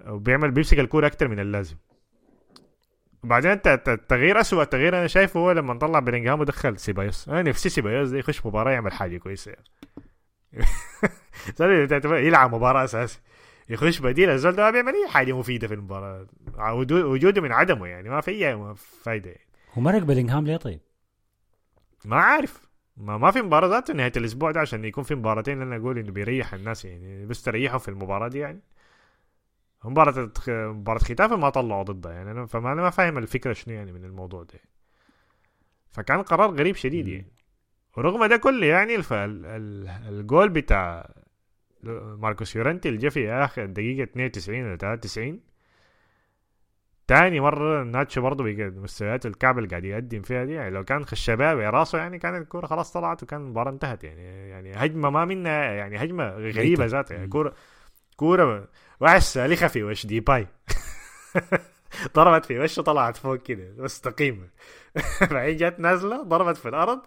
وبيعمل 0.08 0.52
بيمسك 0.52 0.80
الكورة 0.80 1.08
أكتر 1.08 1.28
من 1.28 1.40
اللازم. 1.40 1.76
وبعدين 3.24 3.52
الت- 3.52 3.68
الت- 3.68 3.90
التغيير 3.90 4.40
اسوء 4.42 4.64
تغيير 4.64 4.98
أنا 4.98 5.08
شايفه 5.08 5.40
هو 5.40 5.52
لما 5.52 5.74
طلع 5.80 6.00
بلينغهام 6.00 6.40
ودخل 6.40 6.80
سيبايوس. 6.80 7.30
أنا 7.30 7.42
نفسي 7.42 7.70
سيبايوس 7.70 8.10
ده 8.10 8.18
يخش 8.18 8.46
مباراة 8.46 8.72
يعمل 8.72 8.94
حاجة 8.94 9.18
كويسة 9.18 9.52
يعني. 9.52 9.66
يلعب 12.28 12.56
مباراة 12.56 12.84
أساسي. 12.84 13.20
يخش 13.70 14.00
بديل 14.00 14.30
الزول 14.30 14.52
ده 14.56 14.64
ما 14.64 14.72
بيعمل 14.72 14.94
أي 14.94 15.08
حاجة 15.10 15.34
مفيدة 15.34 15.68
في 15.68 15.74
المباراة 15.74 16.28
وجود- 16.74 16.92
وجوده 17.06 17.42
من 17.42 17.52
عدمه 17.52 17.88
يعني 17.88 18.10
ما 18.10 18.22
في 18.22 18.32
أي 18.32 18.76
فايدة 18.76 19.30
يعني. 19.32 19.46
هو 19.74 19.82
مرق 19.82 20.00
بلينغهام 20.04 20.46
ليه 20.48 20.58
طيب؟ 20.58 20.80
ما 22.06 22.16
عارف 22.16 22.70
ما 22.98 23.18
ما 23.18 23.32
في 23.32 23.42
مباراة 23.42 23.68
ذاته 23.68 23.94
نهاية 23.94 24.12
الأسبوع 24.18 24.52
ده 24.52 24.60
عشان 24.60 24.86
يكون 24.86 25.04
في 25.04 25.16
مباراتين 25.16 25.62
أنا 25.62 25.76
أقول 25.76 25.98
إنه 25.98 26.12
بيريح 26.12 26.54
الناس 26.54 26.86
يعني 26.86 27.26
بس 27.26 27.44
تريحوا 27.44 27.80
في 27.80 27.88
المباراة 27.90 28.28
دي 28.28 28.40
يعني 28.40 28.60
مباراة 29.84 30.30
مباراة 30.48 31.00
ختافة 31.00 31.36
ما 31.36 31.50
طلعوا 31.50 31.84
ضدها 31.84 32.12
يعني 32.14 32.32
أنا 32.32 32.46
فما 32.46 32.72
أنا 32.72 32.82
ما 32.82 32.90
فاهم 32.90 33.18
الفكرة 33.18 33.54
شنو 33.54 33.74
يعني 33.76 33.92
من 33.92 34.04
الموضوع 34.06 34.44
ده 34.44 34.60
فكان 35.92 36.22
قرار 36.22 36.52
غريب 36.52 36.76
شديد 36.76 37.08
يعني 37.08 37.32
ورغم 37.98 38.26
ده 38.26 38.38
كله 38.38 38.66
يعني. 38.66 38.96
الجول 40.10 40.50
بتاع 40.50 41.10
ماركوس 42.20 42.56
يورنتي 42.56 42.90
اللي 42.90 43.00
جا 43.00 43.10
في 43.10 43.32
اخر 43.32 43.66
دقيقة 43.66 44.04
92 44.04 44.64
ولا 44.64 44.76
93 44.76 45.40
تاني 47.08 47.40
مرة 47.40 47.84
ناتشو 47.84 48.22
برضه 48.22 48.44
مستويات 48.70 49.26
الكعب 49.26 49.58
اللي 49.58 49.70
قاعد 49.70 49.86
يقدم 49.86 50.22
فيها 50.22 50.46
دي 50.46 50.54
يعني 50.54 50.70
لو 50.70 50.84
كان 50.84 51.06
خش 51.06 51.20
شات 51.20 51.60
براسه 51.60 51.98
يعني 51.98 52.20
كانت 52.20 52.42
الكورة 52.42 52.66
خلاص 52.66 52.94
طلعت 52.94 53.24
وكان 53.24 53.42
المباراة 53.42 53.72
انتهت 53.72 54.04
يعني 54.04 54.50
يعني 54.50 54.74
هجمة 54.74 55.10
ما 55.10 55.26
منها 55.26 55.64
يعني 55.64 56.04
هجمة 56.04 56.30
غريبة 56.30 56.86
ذاتها 56.86 57.16
يعني 57.16 57.28
كورة 57.28 57.54
كورة 58.16 58.68
واحد 59.00 59.20
سالخة 59.20 59.68
في 59.68 59.84
وش 59.84 60.06
ديباي. 60.06 60.48
ضربت 62.16 62.46
في 62.46 62.60
وشه 62.60 62.82
طلعت 62.82 63.18
فوق 63.18 63.36
كده 63.36 63.74
مستقيمة. 63.78 64.48
بعدين 65.32 65.58
جت 65.58 65.80
نازلة 65.80 66.24
ضربت 66.24 66.58
في 66.58 66.70
الأرض. 66.70 67.02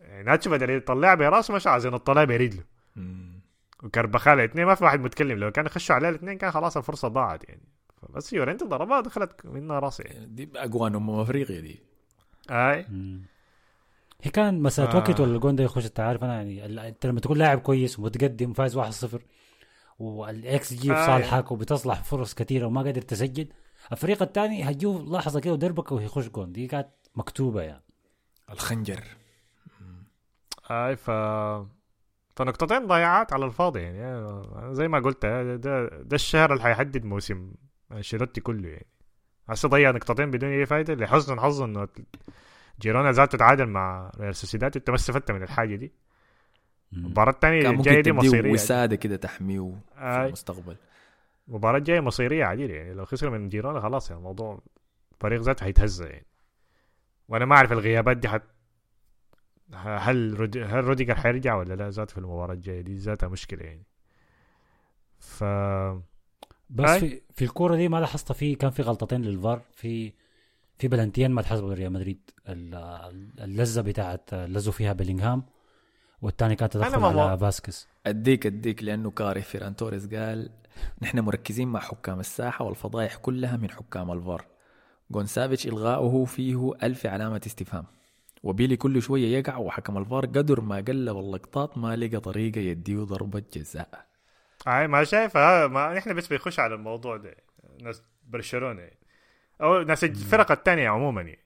يعني 0.00 0.22
ناتشو 0.22 0.50
بدل 0.50 0.70
يطلعها 0.70 1.14
براسه 1.14 1.54
مش 1.54 1.66
عايزين 1.66 1.94
يطلعها 1.94 2.24
برجله. 2.24 2.62
وكربخال 3.86 4.38
الاثنين 4.40 4.66
ما 4.66 4.74
في 4.74 4.84
واحد 4.84 5.00
متكلم. 5.00 5.38
لو 5.38 5.50
كان 5.50 5.66
يخشوا 5.66 5.94
عليه 5.94 6.08
الاثنين 6.08 6.38
كان 6.38 6.50
خلاص 6.50 6.76
الفرصة 6.76 7.08
ضاعت 7.08 7.48
يعني. 7.48 7.62
بس 8.10 8.32
يورنتي 8.32 8.64
ضربها 8.64 9.00
دخلت 9.00 9.46
منها 9.46 9.78
راسي 9.78 10.02
يعني. 10.02 10.26
دي 10.26 10.50
اقوان 10.56 10.94
امم 10.94 11.10
أفريقيا 11.10 11.60
دي. 11.60 11.82
أي. 12.50 12.86
مم. 12.88 13.22
هي 14.22 14.30
كان 14.30 14.62
مسألة 14.62 14.92
آه. 14.92 14.96
وقت 14.96 15.20
ولا 15.20 15.34
الجون 15.36 15.56
ده 15.56 15.64
يخش 15.64 15.86
أنت 15.86 16.00
عارف 16.00 16.24
أنا 16.24 16.42
يعني 16.42 16.88
أنت 16.88 17.06
لما 17.06 17.20
تكون 17.20 17.38
لاعب 17.38 17.58
كويس 17.58 17.98
ومتقدم 17.98 18.52
فايز 18.52 18.78
1-0 18.78 19.18
والإكس 19.98 20.74
جي 20.74 20.88
في 20.88 20.94
آه. 20.94 21.06
صالحك 21.06 21.52
وبتصلح 21.52 22.02
فرص 22.04 22.34
كثيرة 22.34 22.66
وما 22.66 22.82
قادر 22.82 23.02
تسجل 23.02 23.48
الفريق 23.92 24.22
الثاني 24.22 24.70
هتجوه 24.70 25.02
لحظة 25.18 25.40
كده 25.40 25.52
ودربك 25.52 25.92
ويخش 25.92 26.28
جون. 26.28 26.52
دي 26.52 26.66
كانت 26.66 26.88
مكتوبة 27.16 27.62
يعني. 27.62 27.82
الخنجر. 28.50 29.04
أي 30.70 30.96
ف 30.96 31.10
فنقطتين 32.36 32.86
ضيعات 32.86 33.32
على 33.32 33.44
الفاضي. 33.44 33.80
يعني 33.80 34.42
زي 34.74 34.88
ما 34.88 34.98
قلت 34.98 35.26
ده, 35.26 35.56
ده, 36.02 36.14
الشهر 36.14 36.52
اللي 36.52 36.62
حيحدد 36.62 37.04
موسم 37.04 37.52
أنشيلوتي 37.92 38.40
كله 38.40 38.68
يعني. 38.68 38.86
هسه 39.48 39.68
ضيع 39.68 39.90
نقطتين 39.90 40.30
بدون 40.30 40.50
أي 40.50 40.66
فايدة 40.66 40.94
لحسن 40.94 41.40
حظه 41.40 41.64
إنه 41.64 41.88
جيرونا 42.80 43.12
ذاته 43.12 43.38
تعادل 43.38 43.66
مع 43.66 44.10
ريال 44.20 44.34
سوسيداد. 44.36 44.76
أنت 44.76 44.90
ما 44.90 44.96
استفدت 44.96 45.30
من 45.30 45.42
الحاجة 45.42 45.76
دي. 45.76 45.92
المباراه 46.92 47.32
الثانية 47.32 47.70
الجايه 47.70 48.00
دي 48.00 48.12
مصيرية 48.12 48.52
وساده 48.52 48.96
كده 48.96 49.16
تحميه 49.16 49.74
في 49.94 50.00
آي. 50.00 50.26
المستقبل. 50.26 50.76
المباراة 51.48 51.78
الجاية 51.78 52.00
مصيرية 52.00 52.44
عديدة 52.44 52.74
يعني. 52.74 52.94
لو 52.94 53.04
خسر 53.04 53.30
من 53.30 53.48
جيرونا 53.48 53.80
خلاص 53.80 54.10
يعني 54.10 54.18
الموضوع 54.18 54.62
الفريق 55.12 55.40
ذاته 55.40 55.66
هيتهز 55.66 56.02
يعني. 56.02 56.26
وأنا 57.28 57.44
ما 57.44 57.56
أعرف 57.56 57.72
الغيابات 57.72 58.16
دي 58.16 58.28
حت 58.28 58.42
هل 59.74 60.40
رود... 60.40 60.56
هل 60.58 60.84
روديجر 60.84 61.14
حيرجع 61.14 61.54
ولا 61.54 61.74
لا؟ 61.74 61.90
ذاته 61.90 62.12
في 62.12 62.18
المباراة 62.18 62.54
الجاية 62.54 62.80
دي 62.80 62.94
ذاتها 62.96 63.28
مشكلة 63.28 63.62
يعني. 63.62 63.82
ف 65.18 65.44
بس 66.70 66.90
أي. 66.90 67.00
في 67.00 67.20
في 67.34 67.44
الكورة 67.44 67.76
دي 67.76 67.88
ما 67.88 68.00
لاحظت 68.00 68.32
في 68.32 68.54
كان 68.54 68.70
في 68.70 68.82
غلطتين 68.82 69.22
للفار 69.22 69.62
في 69.72 70.12
في 70.78 70.88
بلنتيين 70.88 71.30
ما 71.30 71.40
اتحسبوا 71.40 71.74
لريال 71.74 71.92
مدريد 71.92 72.30
ال- 72.48 72.74
ال- 72.74 73.40
اللزه 73.40 73.82
بتاعت 73.82 74.34
لزوا 74.34 74.72
فيها 74.72 74.92
بلينغهام 74.92 75.42
والثاني 76.22 76.56
كان 76.56 76.68
تدخل 76.68 77.04
على 77.04 77.38
فاسكس 77.38 77.88
اديك 78.06 78.46
أديك 78.46 78.82
لأنه 78.82 79.10
كاره 79.10 79.40
فيران 79.40 79.76
توريس 79.76 80.06
قال 80.06 80.50
نحن 81.02 81.18
مركزين 81.20 81.68
مع 81.68 81.80
حكام 81.80 82.20
الساحة 82.20 82.64
والفضائح 82.64 83.16
كلها 83.16 83.56
من 83.56 83.70
حكام 83.70 84.10
الفار. 84.12 84.44
جون 85.10 85.29
سافيتش 85.29 85.66
إلغاؤه 85.66 86.24
فيه 86.24 86.72
ألف 86.82 87.06
علامة 87.06 87.40
استفهام. 87.46 87.84
وبيلي 88.46 88.76
كل 88.76 89.02
شوية 89.02 89.38
يقع 89.38 89.56
وحكم 89.56 89.98
الفار 89.98 90.26
قدر 90.26 90.60
ما 90.60 90.76
قلب 90.76 91.16
اللقطات 91.16 91.78
ما 91.78 91.96
لقى 91.96 92.20
طريقة 92.20 92.58
يديه 92.58 92.98
ضربة 92.98 93.42
جزاء. 93.54 94.06
ما 94.66 95.04
شايف 95.04 95.36
ما 95.36 95.94
نحن 95.94 96.14
بس 96.14 96.26
بنخش 96.26 96.60
على 96.60 96.74
الموضوع 96.74 97.16
ده. 97.16 97.36
ناس 97.82 98.02
برشلونة. 98.28 98.88
أو 99.62 99.82
ناس 99.82 100.04
الفرق 100.04 100.52
الثانية 100.52 100.88
عموما 100.88 101.22
يعني. 101.22 101.38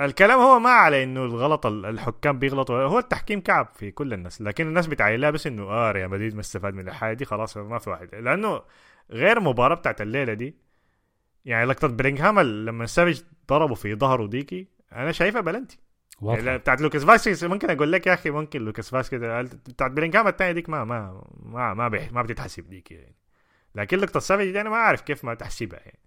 الكلام 0.00 0.38
هو 0.40 0.58
ما 0.58 0.70
على 0.70 1.02
إنه 1.02 1.24
الغلط 1.24 1.66
ال- 1.66 1.86
الحكام 1.86 2.38
بيغلطوا. 2.38 2.82
هو 2.82 2.98
التحكيم 2.98 3.40
كعب 3.40 3.68
في 3.74 3.90
كل 3.90 4.12
الناس 4.12 4.42
لكن 4.42 4.66
الناس 4.66 4.86
بتعاين 4.86 5.17
لها 5.17 5.30
بس 5.30 5.46
إنه 5.46 5.62
آه 5.62 5.92
ريال 5.92 6.10
مدريد 6.10 6.34
ما 6.34 6.40
استفاد 6.40 6.74
من 6.74 6.88
الحاجة 6.88 7.14
دي 7.14 7.24
خلاص 7.24 7.56
ما 7.56 7.78
في 7.78 7.90
واحد. 7.90 8.14
لأنه 8.14 8.62
غير 9.10 9.38
المباراه 9.38 9.74
بتاعت 9.74 10.00
الليلة 10.00 10.34
دي 10.34 10.54
يعني 11.44 11.64
لقطة 11.66 11.88
بلينغهام 11.88 12.40
لما 12.40 12.86
سافيج 12.86 13.22
ضربه 13.48 13.74
في 13.74 13.94
ظهره 13.94 14.26
ديكي 14.26 14.68
أنا 14.96 15.12
شايفها 15.12 15.40
بلنتي. 15.40 15.78
واضحة. 16.20 16.56
بتاعت 16.56 16.80
لوكاس 16.80 17.04
فاسكيز 17.04 17.44
ممكن 17.44 17.70
أقول 17.70 17.92
لك 17.92 18.06
يا 18.06 18.14
أخي 18.14 18.30
ممكن 18.30 18.60
لوكاس 18.60 18.90
فاسكيز 18.90 19.20
بتاعت 19.20 19.90
بلينغهام 19.90 20.28
الثانية 20.28 20.52
ديك 20.52 20.68
ما 20.68 20.84
ما 20.84 21.24
ما 21.42 21.74
ما, 21.74 21.88
بيح 21.88 22.12
ما 22.12 22.22
بتتحسب 22.22 22.70
ديك 22.70 22.90
يعني. 22.90 23.16
لكن 23.74 23.98
لقطه 23.98 24.20
سافيج 24.20 24.52
دي 24.52 24.60
أنا 24.60 24.70
ما 24.70 24.76
أعرف 24.76 25.00
كيف 25.00 25.24
ما 25.24 25.34
تحسبها 25.34 25.80
يعني. 25.80 25.98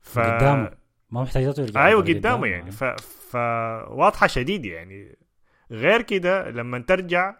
ف 0.00 0.18
قدامه. 0.18 0.70
ما 1.10 1.22
محتاج 1.22 1.42
يرجع 1.42 1.86
أيوه 1.86 2.02
قدامه 2.02 2.46
يعني. 2.46 2.70
ف... 2.70 2.84
ف 2.84 3.36
واضحة 3.90 4.26
شديد 4.26 4.64
يعني. 4.64 5.18
غير 5.70 6.02
كده 6.02 6.50
لما 6.50 6.78
ترجع 6.78 7.34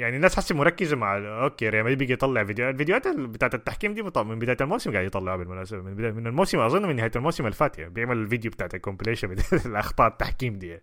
يعني 0.00 0.16
الناس 0.16 0.36
حسي 0.36 0.54
مركزه 0.54 0.96
مع 0.96 1.16
okay 1.18 1.68
ريال 1.68 1.82
مدريد 1.84 1.98
بيجي 1.98 2.12
يطلع 2.12 2.44
فيديوهات 2.44 2.74
الفيديوهات 2.74 3.06
ال- 3.06 3.26
بتاعت 3.26 3.54
التحكيم 3.54 3.94
دي 3.94 4.02
من 4.02 4.38
بداية 4.38 4.56
الموسم 4.60 4.92
قاعد 4.92 5.04
يطلعها 5.06 5.36
بالمناسبة. 5.36 5.82
من 5.82 5.94
بدايه 5.94 6.12
من 6.12 6.26
الموسم 6.26 6.58
أظن 6.58 6.86
من 6.88 6.96
نهاية 6.96 7.10
الموسم 7.16 7.44
اللي 7.44 7.54
فات 7.56 7.78
يعني. 7.78 7.90
بيعمل 7.90 8.16
الفيديو 8.16 8.50
بتاعت 8.50 8.74
ال 8.74 8.79
compilation 8.79 9.36
الأخطاء 9.66 10.08
التحكيم 10.08 10.58
دي 10.58 10.80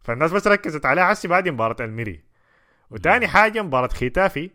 فالناس 0.00 0.32
بس 0.32 0.46
ركزت 0.46 0.86
عليها 0.86 1.04
حسي 1.04 1.28
بعد 1.28 1.48
مباراة 1.48 1.76
ألميريا. 1.80 2.20
وتاني 2.90 3.28
حاجة 3.28 3.62
مباراة 3.62 3.88
ختافي. 3.88 4.50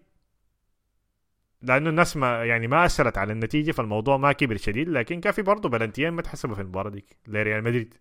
لأنه 1.61 1.89
الناس 1.89 2.17
ما 2.17 2.45
يعني 2.45 2.67
ما 2.67 2.85
أثرت 2.85 3.17
على 3.17 3.33
النتيجة 3.33 3.71
فالموضوع 3.71 4.17
ما 4.17 4.31
كبر 4.31 4.57
شديد. 4.57 4.89
لكن 4.89 5.19
كان 5.21 5.33
في 5.33 5.41
برضه 5.41 5.69
بلنتيين 5.69 6.09
ما 6.13 6.21
تحسبوا 6.21 6.55
في 6.55 6.61
المباراة 6.61 6.89
ديك 6.89 7.17
لريال 7.27 7.63
مدريد. 7.63 7.93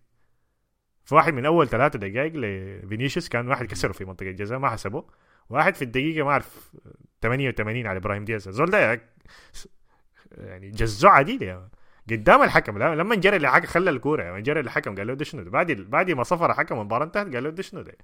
في 1.05 1.15
واحد 1.15 1.33
من 1.33 1.45
أول 1.45 1.67
ثلاثة 1.67 1.99
دقائق 1.99 2.31
لفينيسيوس 2.35 3.29
كان 3.29 3.47
واحد 3.47 3.65
كسره 3.65 3.91
في 3.91 4.05
منطقة 4.05 4.29
الجزاء 4.29 4.59
ما 4.59 4.69
حسبه. 4.69 5.05
واحد 5.49 5.75
في 5.75 5.81
الدقيقة 5.81 6.25
ما 6.25 6.31
أعرف 6.31 6.71
88 7.21 7.87
على 7.87 7.97
إبراهيم 7.97 8.25
دياز. 8.25 8.47
الزول 8.47 8.69
ده 8.69 9.01
يعني 10.37 10.69
جزوع 10.71 11.11
عديد 11.11 11.41
يعني 11.41 11.69
قدام 12.11 12.43
الحكم 12.43 12.77
لما 12.77 13.15
جرى 13.15 13.35
الحكم 13.37 13.65
خلى 13.65 13.89
الكورة 13.89 14.23
يعني 14.23 14.41
جرى 14.41 14.59
الحكم 14.59 14.95
قال 14.95 15.07
له 15.07 15.13
ده 15.13 15.25
شنو 15.25 15.43
ده؟ 15.43 15.49
بعد 15.51 15.71
بعد 15.71 16.11
ما 16.11 16.23
صفر 16.23 16.51
الحكم 16.51 16.75
المباراة 16.79 17.05
انتهت 17.05 17.33
قال 17.33 17.43
له 17.43 17.49
ده 17.49 17.61
شنو 17.63 17.81
ده؟ 17.81 17.97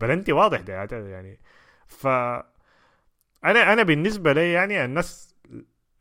بلنتي 0.00 0.32
واضح 0.32 0.60
ده 0.60 0.86
يعني. 1.08 1.40
ف 1.88 2.06
أنا 3.44 3.72
أنا 3.72 3.82
بالنسبة 3.82 4.32
لي 4.32 4.52
يعني 4.52 4.84
الناس 4.84 5.34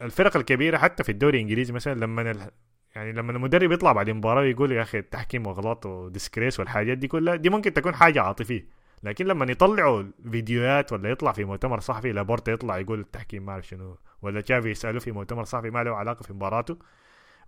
الفرق 0.01 0.37
الكبيرة 0.37 0.77
حتى 0.77 1.03
في 1.03 1.11
الدوري 1.11 1.37
الإنجليزي 1.37 1.73
مثلا 1.73 1.93
لما 1.93 2.31
ال... 2.31 2.51
يعني 2.95 3.11
لما 3.11 3.31
المدرب 3.31 3.71
يطلع 3.71 3.91
بعد 3.91 4.09
المباراة 4.09 4.41
ويقول 4.41 4.71
يا 4.71 4.81
أخي 4.81 4.97
التحكيم 4.99 5.47
وغلط 5.47 5.85
وديسكريس 5.85 6.59
والحاجات 6.59 6.97
دي 6.97 7.07
كلها 7.07 7.35
دي 7.35 7.49
ممكن 7.49 7.73
تكون 7.73 7.95
حاجة 7.95 8.21
عاطفية. 8.21 8.80
لكن 9.03 9.25
لما 9.25 9.51
يطلعوا 9.51 10.03
فيديوهات 10.31 10.93
ولا 10.93 11.09
يطلع 11.09 11.31
في 11.31 11.43
مؤتمر 11.43 11.79
صحفي 11.79 12.11
لابورتا 12.11 12.51
يطلع 12.51 12.77
يقول 12.77 12.99
التحكيم 12.99 13.45
ما 13.45 13.51
أعرف 13.51 13.67
شنو 13.67 13.97
ولا 14.21 14.41
تشافي 14.41 14.69
يساله 14.69 14.99
في 14.99 15.11
مؤتمر 15.11 15.43
صحفي 15.43 15.69
ما 15.69 15.83
له 15.83 15.95
علاقة 15.95 16.23
في 16.23 16.33
مباراته 16.33 16.77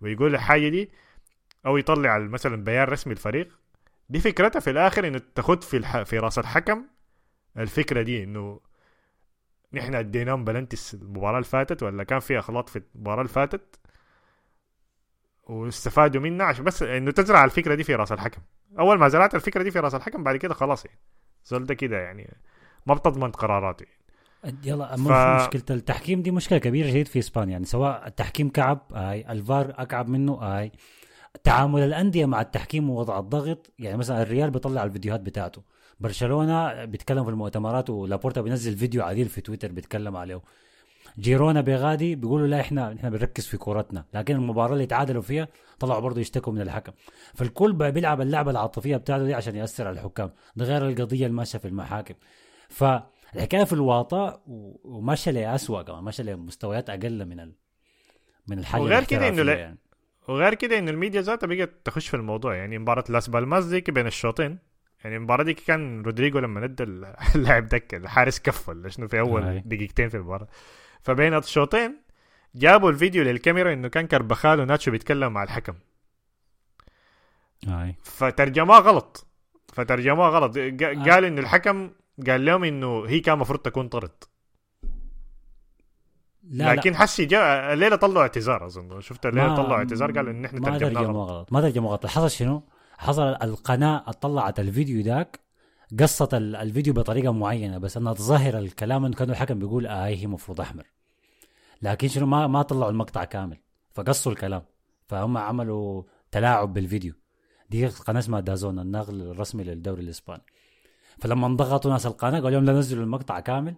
ويقول 0.00 0.34
الحاجة 0.34 0.68
دي 0.68 0.90
أو 1.66 1.76
يطلع 1.76 2.18
مثلا 2.18 2.64
بيان 2.64 2.84
رسمي 2.84 3.12
الفريق 3.12 3.58
دي 4.08 4.20
فكرتها 4.20 4.60
في 4.60 4.70
الآخر 4.70 5.06
إنه 5.06 5.20
تاخد 5.34 5.62
في 5.62 5.76
الح... 5.76 6.02
في 6.02 6.18
رأس 6.18 6.38
الحكم 6.38 6.84
الفكرة 7.58 8.02
دي 8.02 8.24
إنه 8.24 8.60
نحن 9.72 9.94
أديناهم 9.94 10.44
بلنتس 10.44 10.94
المباراة 10.94 11.36
اللي 11.38 11.44
فاتت 11.44 11.82
ولا 11.82 12.04
كان 12.04 12.18
في 12.20 12.38
أغلاط 12.38 12.68
في 12.68 12.82
المباراة 12.94 13.20
اللي 13.20 13.32
فاتت 13.32 13.78
واستفادوا 15.44 16.20
منها 16.20 16.46
عشان 16.46 16.64
بس 16.64 16.82
إنه 16.82 17.10
تزرع 17.10 17.44
الفكرة 17.44 17.74
دي 17.74 17.84
في 17.84 17.94
رأس 17.94 18.12
الحكم. 18.12 18.42
أول 18.78 18.98
ما 18.98 19.08
زرعت 19.08 19.34
الفكرة 19.34 19.62
دي 19.62 19.70
في 19.70 19.78
رأس 19.78 19.94
الحكم 19.94 20.22
بعد 20.24 20.36
كده 20.36 20.54
خلاص 20.54 20.86
يعني. 20.86 20.98
زول 21.46 21.64
ده 21.66 21.74
كده 21.74 21.96
يعني. 21.96 22.36
ما 22.86 22.94
بتضمن 22.94 23.30
قراراته 23.30 23.86
يلا 24.64 24.96
ف- 24.96 25.00
ف... 25.08 25.46
مشكلة. 25.54 25.76
التحكيم 25.76 26.22
دي 26.22 26.30
مشكلة 26.30 26.58
كبيرة 26.58 26.90
جدا 26.90 27.04
في 27.10 27.18
إسبانيا. 27.18 27.52
يعني 27.52 27.64
سواء 27.64 28.06
التحكيم 28.06 28.48
كعب 28.48 28.80
أي 28.92 29.32
الفار 29.32 29.74
أكعب 29.78 30.08
منه 30.08 30.58
أي. 30.58 30.72
تعامل 31.44 31.82
الأندية 31.82 32.26
مع 32.26 32.40
التحكيم 32.40 32.90
ووضع 32.90 33.18
الضغط. 33.18 33.72
يعني 33.78 33.96
مثلا 33.96 34.22
الريال 34.22 34.50
بيطلع 34.50 34.84
الفيديوهات 34.84 35.20
بتاعته. 35.20 35.62
برشلونة 36.00 36.84
بيتكلم 36.84 37.24
في 37.24 37.30
المؤتمرات 37.30 37.90
ولابورتا 37.90 38.40
بينزل 38.40 38.76
فيديو 38.76 39.02
عديل 39.02 39.28
في 39.28 39.40
تويتر 39.40 39.72
بيتكلم 39.72 40.16
عليه. 40.16 40.40
جيرونا 41.18 41.60
بيغادي 41.60 42.14
بيقولوا 42.14 42.46
لا 42.46 42.60
إحنا 42.60 42.92
إحنا 42.92 43.10
بنركز 43.10 43.46
في 43.46 43.56
كورتنا. 43.56 44.04
لكن 44.14 44.34
المباراة 44.36 44.72
اللي 44.72 44.86
تعادلوا 44.86 45.22
فيها 45.22 45.48
طلعوا 45.78 46.00
برضه 46.00 46.20
يشتكوا 46.20 46.52
من 46.52 46.60
الحكم. 46.60 46.92
فالكل 47.34 47.72
بقى 47.72 47.92
بيلعب 47.92 48.20
اللعبة 48.20 48.50
العاطفية 48.50 48.96
بتاعته 48.96 49.24
دي 49.24 49.34
عشان 49.34 49.56
يأثر 49.56 49.86
على 49.86 49.94
الحكام 49.98 50.30
ده 50.56 50.64
غير 50.64 50.88
القضية 50.88 51.26
اللي 51.26 51.36
ماشية 51.36 51.58
في 51.58 51.68
المحاكم. 51.68 52.14
فالحكايه 52.68 53.64
في 53.64 53.72
الواطة 53.72 54.42
و- 54.46 54.76
وماشية 54.84 55.30
لأسوأ 55.30 55.82
كمان 55.82 56.04
ماشية 56.04 56.22
لمستويات 56.24 56.90
أقل 56.90 57.24
من 57.26 57.40
ال... 57.40 57.54
من 58.48 58.58
الحاجة 58.58 58.82
وغير 58.82 59.04
كده 59.04 59.30
لا- 59.30 59.54
يعني. 59.54 59.78
وغير 60.28 60.54
كده 60.54 60.78
إنه 60.78 60.90
الميديا 60.90 61.20
ذاتها 61.20 61.46
بقت 61.46 61.70
تخش 61.84 62.08
في 62.08 62.14
الموضوع. 62.16 62.54
يعني 62.54 62.78
مباراة 62.78 63.04
لاس 63.08 63.28
بالماس 63.30 63.64
دي 63.64 63.80
بين 63.80 64.06
الشوطين. 64.06 64.58
يعني 65.04 65.16
المباراة 65.16 65.44
دي 65.44 65.54
كان 65.54 66.02
رودريجو 66.02 66.38
لما 66.38 66.66
ندى 66.66 66.82
ال- 66.82 67.14
اللاعب 67.34 67.66
دك 67.66 67.94
الحارس 67.94 68.38
كف 68.40 68.68
ولا 68.68 68.88
شنو 68.88 69.08
في 69.08 69.20
أول. 69.20 69.60
دقيقتين 69.64 70.08
في 70.08 70.16
المباراة. 70.16 70.48
فبين 71.04 71.34
الشوطين 71.34 71.96
جابوا 72.54 72.90
الفيديو 72.90 73.24
للكاميرا 73.24 73.72
إنه 73.72 73.88
كان 73.88 74.06
كربخال 74.06 74.60
وناتشو 74.60 74.90
بيتكلم 74.90 75.32
مع 75.32 75.42
الحكم. 75.42 75.74
اي 77.68 77.96
فترجموها 78.02 78.78
غلط. 78.78 79.26
فترجموها 79.72 80.28
غلط. 80.28 80.56
آه. 80.56 80.70
قال 81.10 81.24
إنه 81.24 81.40
الحكم 81.40 81.90
قال 82.26 82.44
لهم 82.44 82.64
إنه 82.64 83.04
هي 83.06 83.20
كان 83.20 83.34
المفروض 83.34 83.58
تكون 83.58 83.88
طرد. 83.88 84.24
لا 86.42 86.74
لكن 86.74 86.92
لا 86.92 86.98
حسي 86.98 87.24
جاء 87.24 87.72
الليلة 87.72 87.96
طلعوا 87.96 88.22
اعتذار 88.22 88.66
أظن. 88.66 89.00
شفت 89.00 89.26
الليلة 89.26 89.56
طلعوا 89.56 89.76
اعتذار 89.76 90.12
قال 90.12 90.28
إن 90.28 90.44
إحنا 90.44 90.60
ما 90.60 90.78
ترجموا 90.78 91.24
غلط. 91.24 91.52
ما 91.52 91.60
ترجموا 91.60 91.90
غلط. 91.90 92.06
حصل 92.06 92.30
شنو؟ 92.30 92.62
حصل 92.98 93.22
القناة 93.22 94.10
طلعت 94.10 94.60
الفيديو 94.60 95.02
داك 95.02 95.43
قصت 96.00 96.34
ال- 96.34 96.56
الفيديو 96.56 96.92
بطريقة 96.94 97.32
معينة 97.32 97.78
بس 97.78 97.96
انها 97.96 98.12
تظهر 98.12 98.58
الكلام 98.58 99.04
انه 99.04 99.14
كان 99.14 99.30
الحكم 99.30 99.58
بيقول 99.58 99.86
آه 99.86 100.06
هي 100.06 100.26
مفروض 100.26 100.60
أحمر. 100.60 100.86
لكن 101.82 102.08
شنو؟ 102.08 102.26
ما 102.26 102.46
ما 102.46 102.62
طلعوا 102.62 102.90
المقطع 102.90 103.24
كامل 103.24 103.58
فقصوا 103.94 104.32
الكلام. 104.32 104.62
فهم 105.06 105.38
عملوا 105.38 106.02
تلاعب 106.30 106.74
بالفيديو. 106.74 107.14
دي 107.70 107.86
قناة 107.86 108.18
اسمها 108.18 108.40
دازون 108.40 108.78
الناقل 108.78 109.22
الرسمي 109.22 109.64
للدوري 109.64 110.02
الإسباني. 110.02 110.42
فلما 111.18 111.46
انضغطوا 111.46 111.90
ناس 111.90 112.06
القناة 112.06 112.40
قالوا 112.40 112.50
لهم 112.50 112.64
لا 112.64 112.72
نزلوا 112.72 113.04
المقطع 113.04 113.40
كامل. 113.40 113.74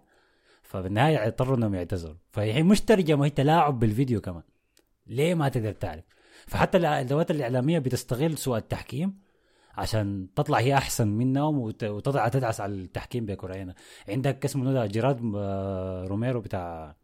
فبالنهاية 0.63 1.27
اضطروا 1.27 1.57
إنهم 1.57 1.75
يعتذروا. 1.75 2.15
فهي 2.31 2.63
مش 2.63 2.81
ترجمه 2.81 3.25
هي 3.25 3.29
تلاعب 3.29 3.79
بالفيديو 3.79 4.21
كمان. 4.21 4.43
ليه 5.07 5.33
ما 5.35 5.49
تقدر 5.49 5.71
تعرف؟ 5.71 6.03
فحتى 6.47 6.77
الأدوات 6.77 7.31
الإعلامية 7.31 7.79
بتستغل 7.79 8.37
سوء 8.37 8.57
التحكيم. 8.57 9.26
عشان 9.77 10.27
تطلع 10.35 10.57
هي 10.59 10.73
أحسن 10.73 11.07
منهم 11.07 11.59
وت- 11.59 11.83
وتضع 11.83 12.27
تدعس 12.27 12.61
على 12.61 12.73
التحكيم 12.73 13.25
بكورينا 13.25 13.73
عندك 14.09 14.45
اسمه 14.45 14.73
ده 14.73 14.85
جيراد 14.85 15.31
آه، 15.35 16.03
روميرو 16.07 16.41
بتاع 16.41 16.95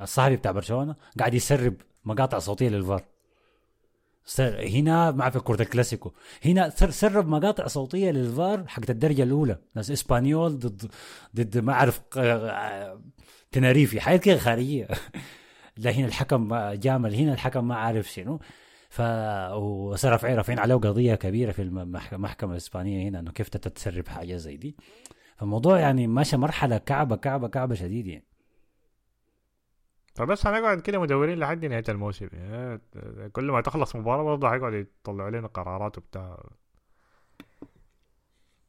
الصحفي 0.00 0.36
بتاع 0.36 0.52
برشلونة 0.52 0.94
قاعد 1.18 1.34
يسرب 1.34 1.74
مقاطع 2.04 2.38
صوتية 2.38 2.68
للفار. 2.68 3.02
سر 4.24 4.66
هنا 4.68 5.10
مع 5.10 5.30
في 5.30 5.40
كرة 5.40 5.62
الكلاسيكو. 5.62 6.12
هنا 6.44 6.68
سر 6.70 6.90
سرب 6.90 7.28
مقاطع 7.28 7.66
صوتية 7.66 8.10
للفار 8.10 8.66
حق 8.68 8.82
الدرجة 8.90 9.22
الأولى. 9.22 9.58
ناس 9.74 9.90
إسبانيول 9.90 10.58
ضد 10.58 10.90
ضد 11.36 11.58
ما 11.58 11.72
أعرف 11.72 12.00
آه، 12.16 13.00
تناريفي 13.52 14.00
حاجات 14.00 14.20
كده 14.22 14.38
خارجية. 14.38 14.88
لا 15.76 15.90
هنا 15.90 16.06
الحكم 16.06 16.54
جامل. 16.72 17.14
هنا 17.14 17.32
الحكم 17.32 17.68
ما 17.68 17.74
عارف 17.74 18.12
شنو. 18.12 18.40
ف 18.90 19.00
وصار 19.54 20.12
رافعين 20.12 20.36
رافعين 20.36 20.58
عليه 20.58 20.74
قضية 20.74 21.14
كبيرة 21.14 21.52
في 21.52 21.62
المح- 21.62 22.12
المحكمه 22.12 22.52
الإسبانية 22.52 23.08
هنا 23.08 23.18
إنه 23.18 23.30
كيف 23.32 23.48
تتسرب 23.48 24.08
حاجة 24.08 24.36
زي 24.36 24.56
دي. 24.56 24.76
فالموضوع 25.36 25.78
يعني 25.80 26.06
ماشي 26.06 26.36
مرحلة 26.36 26.78
كعبة 26.78 27.16
كعبة 27.16 27.48
كعبة 27.48 27.74
شديد 27.74 28.06
يعني. 28.06 28.26
فبس 30.14 30.46
هنقعد 30.46 30.80
كده 30.80 30.98
مدورين 31.00 31.38
لحد 31.38 31.64
نهاية 31.64 31.84
الموسم 31.88 32.28
يعني. 32.32 32.80
كل 33.32 33.44
ما 33.50 33.60
تخلص 33.60 33.96
مباراة 33.96 34.22
برضه 34.22 34.48
هيقعد 34.48 34.74
يطلعوا 34.74 35.30
لنا 35.30 35.46
قرارات 35.46 35.98
وبتاع. 35.98 36.42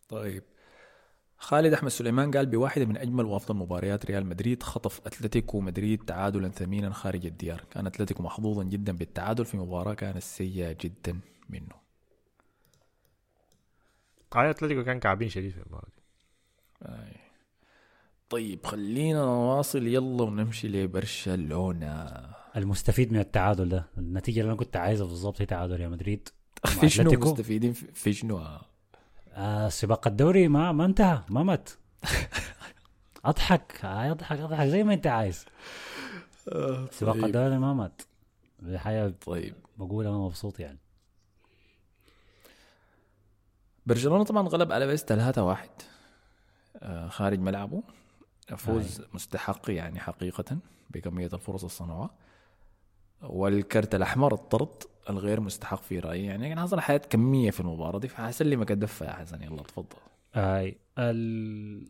طيب. 0.10 0.44
خالد 1.42 1.74
أحمد 1.74 1.90
سليمان 1.90 2.32
قال 2.32 2.46
بواحده 2.46 2.86
من 2.86 2.98
أجمل 2.98 3.26
وأفضل 3.26 3.56
مباريات 3.56 4.06
ريال 4.06 4.26
مدريد 4.26 4.64
خطف 4.64 5.02
أتلتيكو 5.06 5.62
مدريد 5.62 6.04
تعادلا 6.06 6.50
ثمينا 6.50 6.94
خارج 6.94 7.26
الديار. 7.26 7.64
كان 7.72 7.88
أتلتيكو 7.88 8.24
محظوظا 8.24 8.64
جدا 8.64 8.92
بالتعادل 8.98 9.46
في 9.46 9.58
مباراة 9.58 9.94
كانت 9.94 10.18
سيئة 10.24 10.78
جدا 10.82 11.20
منه. 11.50 11.76
قال 14.32 14.46
أتلتيكو 14.46 14.84
كان 14.84 15.00
كعبين 15.00 15.30
شديد 15.30 15.52
في 15.52 15.58
المباراة 15.58 15.88
دي. 15.96 16.02
آي. 16.86 17.16
طيب 18.30 18.66
خلينا 18.66 19.20
نواصل. 19.20 19.88
يلا 19.88 20.24
ونمشي 20.24 20.68
لبرشلونة. 20.68 22.26
المستفيد 22.56 23.14
من 23.14 23.20
التعادل 23.20 23.70
ده 23.70 23.86
النتيجة 23.98 24.40
اللي 24.40 24.50
أنا 24.50 24.58
كنت 24.60 24.78
عايزها 24.78 25.08
بالظبط 25.08 25.42
هي 25.42 25.46
تعادل 25.46 25.76
ريال 25.76 25.92
مدريد 25.92 26.30
في 26.80 26.90
شنو. 26.90 27.12
مستفيدين؟ 27.12 27.74
في 27.74 27.86
في 27.94 28.14
شنو 28.14 28.42
آه. 29.34 29.66
آه 29.66 29.70
سباق 29.70 30.08
الدوري 30.08 30.48
ما 30.48 30.72
ما 30.72 30.86
انتهى 30.86 31.22
ما 31.30 31.44
مات. 31.44 31.70
أضحك 33.26 33.86
آه، 33.86 34.12
أضحك 34.12 34.40
أضحك 34.40 34.68
زي 34.68 34.84
ما 34.84 34.94
أنت 34.94 35.08
عايز. 35.08 35.46
سباق 36.92 37.14
طيب. 37.14 37.26
الدوري 37.26 37.58
ما 37.58 37.74
مات. 37.74 38.02
حاجة 38.76 39.14
طيب. 39.26 39.56
بقول 39.78 40.08
أنا 40.08 40.18
مبسوط 40.18 40.60
يعني. 40.60 40.78
برشلونة 43.86 44.24
طبعا 44.24 44.48
غلب 44.48 44.72
على 44.72 44.88
بيس 44.88 45.04
3 45.04 45.44
واحد 45.44 45.70
آه 46.76 47.08
خارج 47.08 47.40
ملعبه. 47.40 47.84
فوز 48.58 49.02
مستحق 49.14 49.72
يعني 49.72 50.00
حقيقة 50.00 50.58
بكمية 50.90 51.30
الفرص 51.34 51.64
الصنوعة. 51.64 52.10
والكرت 53.24 53.96
الأحمر 53.96 54.34
الطرد 54.34 54.84
الغير 55.10 55.40
مستحق 55.40 55.82
في 55.84 56.00
رأيي. 56.00 56.26
يعني 56.26 56.50
كان 56.50 56.60
حصل 56.60 56.80
حاجات 56.80 56.98
كمية 56.98 57.52
في 57.52 57.60
المباراة 57.60 58.00
دي 58.00 58.08
فحسلمك 58.08 58.72
الدفة 58.72 59.06
يا 59.06 59.12
حسن 59.14 59.44
يلا 59.44 59.64
تفضل. 59.64 59.98
أي. 60.36 60.78
ال... 60.98 61.88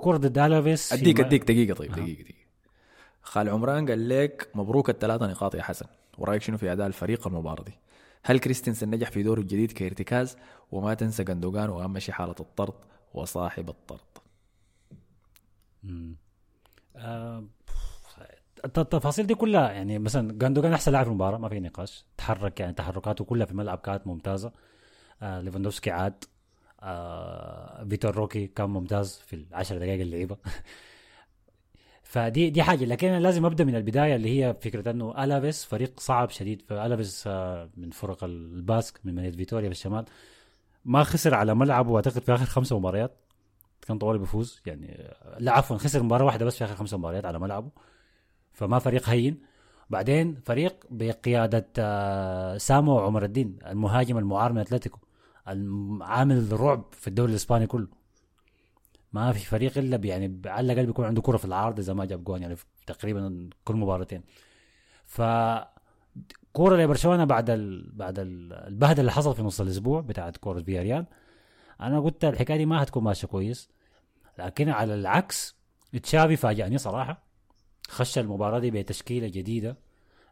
كرة 0.00 0.16
ضد 0.16 0.38
الافيس 0.38 0.88
في 0.94 1.00
أديك 1.00 1.20
ما- 1.20 1.26
أديك. 1.26 1.42
دقيقة 1.44 1.74
طيب 1.74 1.90
آه. 1.92 1.94
دقيقة 1.94 2.22
دقيقة. 2.22 2.46
خال 3.22 3.48
عمران 3.48 3.88
قال 3.88 4.08
لك 4.08 4.48
مبروك 4.54 4.90
الثلاثة 4.90 5.26
نقاط 5.26 5.54
يا 5.54 5.62
حسن. 5.62 5.86
ورأيك 6.18 6.42
شنو 6.42 6.58
في 6.58 6.72
أداء 6.72 6.86
الفريق 6.86 7.26
المباراة 7.26 7.62
دي؟ 7.64 7.72
هل 8.22 8.38
كريستنسن 8.38 8.90
نجح 8.90 9.10
في 9.10 9.22
دوره 9.22 9.40
الجديد 9.40 9.72
كارتكاز 9.72 10.36
وما 10.72 10.94
تنسى 10.94 11.24
جندوجان 11.24 11.70
وأهم 11.70 11.98
شيء 11.98 12.14
حالة 12.14 12.34
الطرد 12.40 12.74
وصاحب 13.14 13.68
الطرد. 13.68 14.00
مم. 15.82 16.16
آه، 16.96 17.38
الت- 17.38 17.50
التفاصيل 18.78 19.26
دي 19.26 19.34
كلها 19.34 19.72
يعني 19.72 19.98
مثلا 19.98 20.38
جاندوجان 20.38 20.72
أحسن 20.72 20.92
لاعب 20.92 21.04
في 21.04 21.10
المباراة 21.10 21.38
ما 21.38 21.48
في 21.48 21.60
نقاش. 21.60 22.04
تحرك 22.18 22.60
يعني 22.60 22.72
تحركاته 22.72 23.24
كلها 23.24 23.46
في 23.46 23.52
الملعب 23.52 23.78
كانت 23.78 24.06
ممتازة. 24.06 24.52
آه 25.22 25.40
ليفاندوفسكي 25.40 25.90
عاد. 25.90 26.24
آه 26.82 27.84
فيتور 27.90 28.16
روكي 28.16 28.46
كان 28.46 28.70
ممتاز 28.70 29.18
في 29.26 29.36
العشر 29.36 29.76
دقائق 29.78 30.00
اللي 30.00 30.18
لعبها 30.18 30.38
فدي 32.02 32.50
دي 32.50 32.62
حاجة. 32.62 32.84
لكن 32.84 33.08
أنا 33.08 33.20
لازم 33.20 33.44
أبدأ 33.44 33.64
من 33.64 33.74
البداية 33.76 34.16
اللي 34.16 34.44
هي 34.44 34.54
فكرة 34.60 34.90
إنه 34.90 35.24
ألافيس 35.24 35.64
فريق 35.64 36.00
صعب 36.00 36.30
شديد. 36.30 36.62
فالافيس 36.62 37.24
آه 37.26 37.70
من 37.76 37.90
فرق 37.90 38.24
الباسك 38.24 39.00
من 39.04 39.14
مدينة 39.14 39.36
فيتوريا 39.36 39.68
في 39.68 39.74
الشمال. 39.74 40.04
ما 40.84 41.02
خسر 41.04 41.34
على 41.34 41.54
ملعبه 41.54 41.96
اعتقد 41.96 42.22
في 42.22 42.34
آخر 42.34 42.44
خمسة 42.44 42.78
مباريات. 42.78 43.16
كان 43.88 43.98
طوالي 43.98 44.18
بيفوز 44.18 44.62
يعني 44.66 45.14
لا 45.38 45.52
عفوا 45.52 45.76
خسر 45.78 46.02
مباراة 46.02 46.24
واحدة 46.24 46.44
بس 46.44 46.56
في 46.58 46.64
آخر 46.64 46.74
خمسة 46.76 46.98
مباريات 46.98 47.24
على 47.24 47.38
ملعبه. 47.38 47.70
فما 48.56 48.78
فريق 48.78 49.08
هين. 49.08 49.40
بعدين 49.90 50.34
فريق 50.44 50.84
بقيادة 50.90 51.66
آه، 51.78 52.56
سامو 52.58 52.98
عمر 52.98 53.24
الدين 53.24 53.58
المهاجم 53.66 54.18
المعار 54.18 54.52
من 54.52 54.58
أتلتيكو 54.58 54.98
عامل 56.00 56.60
رعب 56.60 56.84
في 56.92 57.08
الدوري 57.08 57.30
الإسباني 57.30 57.66
كله. 57.66 57.88
ما 59.12 59.32
في 59.32 59.38
فريق 59.46 59.78
إلا 59.78 59.96
يعني 59.96 60.40
على 60.46 60.72
الأقل 60.72 60.86
بيكون 60.86 61.04
عنده 61.04 61.22
كرة 61.22 61.36
في 61.36 61.44
العارضه 61.44 61.82
إذا 61.82 61.92
ما 61.94 62.04
جاب 62.04 62.24
جوان 62.24 62.42
يعني 62.42 62.56
تقريبا 62.86 63.50
كل 63.64 63.74
مباراتين. 63.76 64.22
ف 65.06 65.22
كورة 66.52 66.76
لبرشلونة 66.76 67.24
بعد 67.24 67.50
ال... 67.50 67.92
بعد 67.92 68.18
ال- 68.18 68.52
البهدلة 68.52 69.00
اللي 69.00 69.12
حصل 69.12 69.34
في 69.34 69.42
نص 69.42 69.60
الأسبوع 69.60 70.00
بتاعت 70.00 70.36
كورة 70.36 70.62
فياريال 70.62 71.06
أنا 71.80 72.00
قلت 72.00 72.24
الحكاية 72.24 72.56
دي 72.56 72.66
ما 72.66 72.82
هتكون 72.82 73.04
ماشية 73.04 73.28
كويس 73.28 73.68
لكن 74.38 74.68
على 74.68 74.94
العكس 74.94 75.56
تشافي 76.02 76.36
فاجأني 76.36 76.78
صراحة. 76.78 77.25
خش 77.88 78.18
المباراة 78.18 78.58
دي 78.58 78.70
بتشكيلة 78.70 79.28
جديدة. 79.28 79.76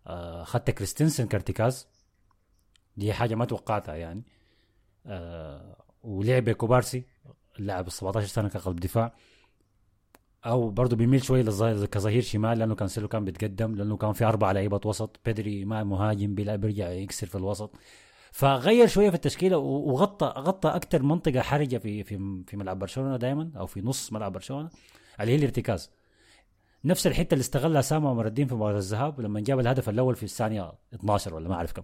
آه 0.06 0.44
خت 0.44 0.70
كريستنسن 0.70 1.26
كارتكاز. 1.26 1.88
دي 2.96 3.12
حاجة 3.12 3.34
ما 3.34 3.44
توقعتها 3.44 3.94
يعني. 3.94 4.22
آه 5.06 5.76
ولعب 6.02 6.50
كوبارسي 6.50 7.04
اللاعب 7.58 7.86
ال 7.86 7.92
17 7.92 8.26
سنة 8.26 8.48
كقلب 8.48 8.80
دفاع. 8.80 9.14
أو 10.46 10.70
برضه 10.70 10.96
بيميل 10.96 11.24
شوي 11.24 11.42
للظهير 11.42 11.86
كظهير 11.86 12.22
شمال 12.22 12.58
لأنه 12.58 12.74
كانسيلو 12.74 13.08
كان 13.08 13.24
بيتقدم 13.24 13.74
لأنه 13.74 13.96
كان 13.96 14.12
في 14.12 14.24
أربع 14.24 14.52
لعيبة 14.52 14.80
وسط. 14.84 15.20
بيدري 15.24 15.64
ما 15.64 15.84
مهاجم 15.84 16.34
بيلعب 16.34 16.60
بيرجع 16.60 16.88
يكسر 16.88 17.26
في 17.26 17.34
الوسط. 17.34 17.76
فغير 18.32 18.86
شوية 18.86 19.08
في 19.10 19.14
التشكيلة 19.16 19.56
وغطى 19.58 20.26
غطى 20.26 20.68
أكثر 20.68 21.02
منطقة 21.02 21.40
حرجة 21.40 21.78
في 21.78 22.04
في 22.04 22.42
في 22.46 22.56
ملعب 22.56 22.78
برشلونة 22.78 23.16
دائما 23.16 23.50
أو 23.56 23.66
في 23.66 23.80
نص 23.80 24.12
ملعب 24.12 24.32
برشلونة 24.32 24.70
اللي 25.20 25.32
هي 25.32 25.36
الارتكاز. 25.36 25.90
نفس 26.84 27.06
الحتة 27.06 27.34
اللي 27.34 27.40
استغلها 27.42 27.82
سامو 27.82 28.08
عمر 28.08 28.26
الدين 28.26 28.46
في 28.46 28.54
مباراة 28.54 28.78
الذهاب 28.78 29.20
لما 29.20 29.40
جاب 29.40 29.60
الهدف 29.60 29.88
الأول 29.88 30.16
في 30.16 30.22
الثانية 30.22 30.72
12 30.94 31.34
ولا 31.34 31.48
ما 31.48 31.54
أعرف 31.54 31.72
كم. 31.72 31.82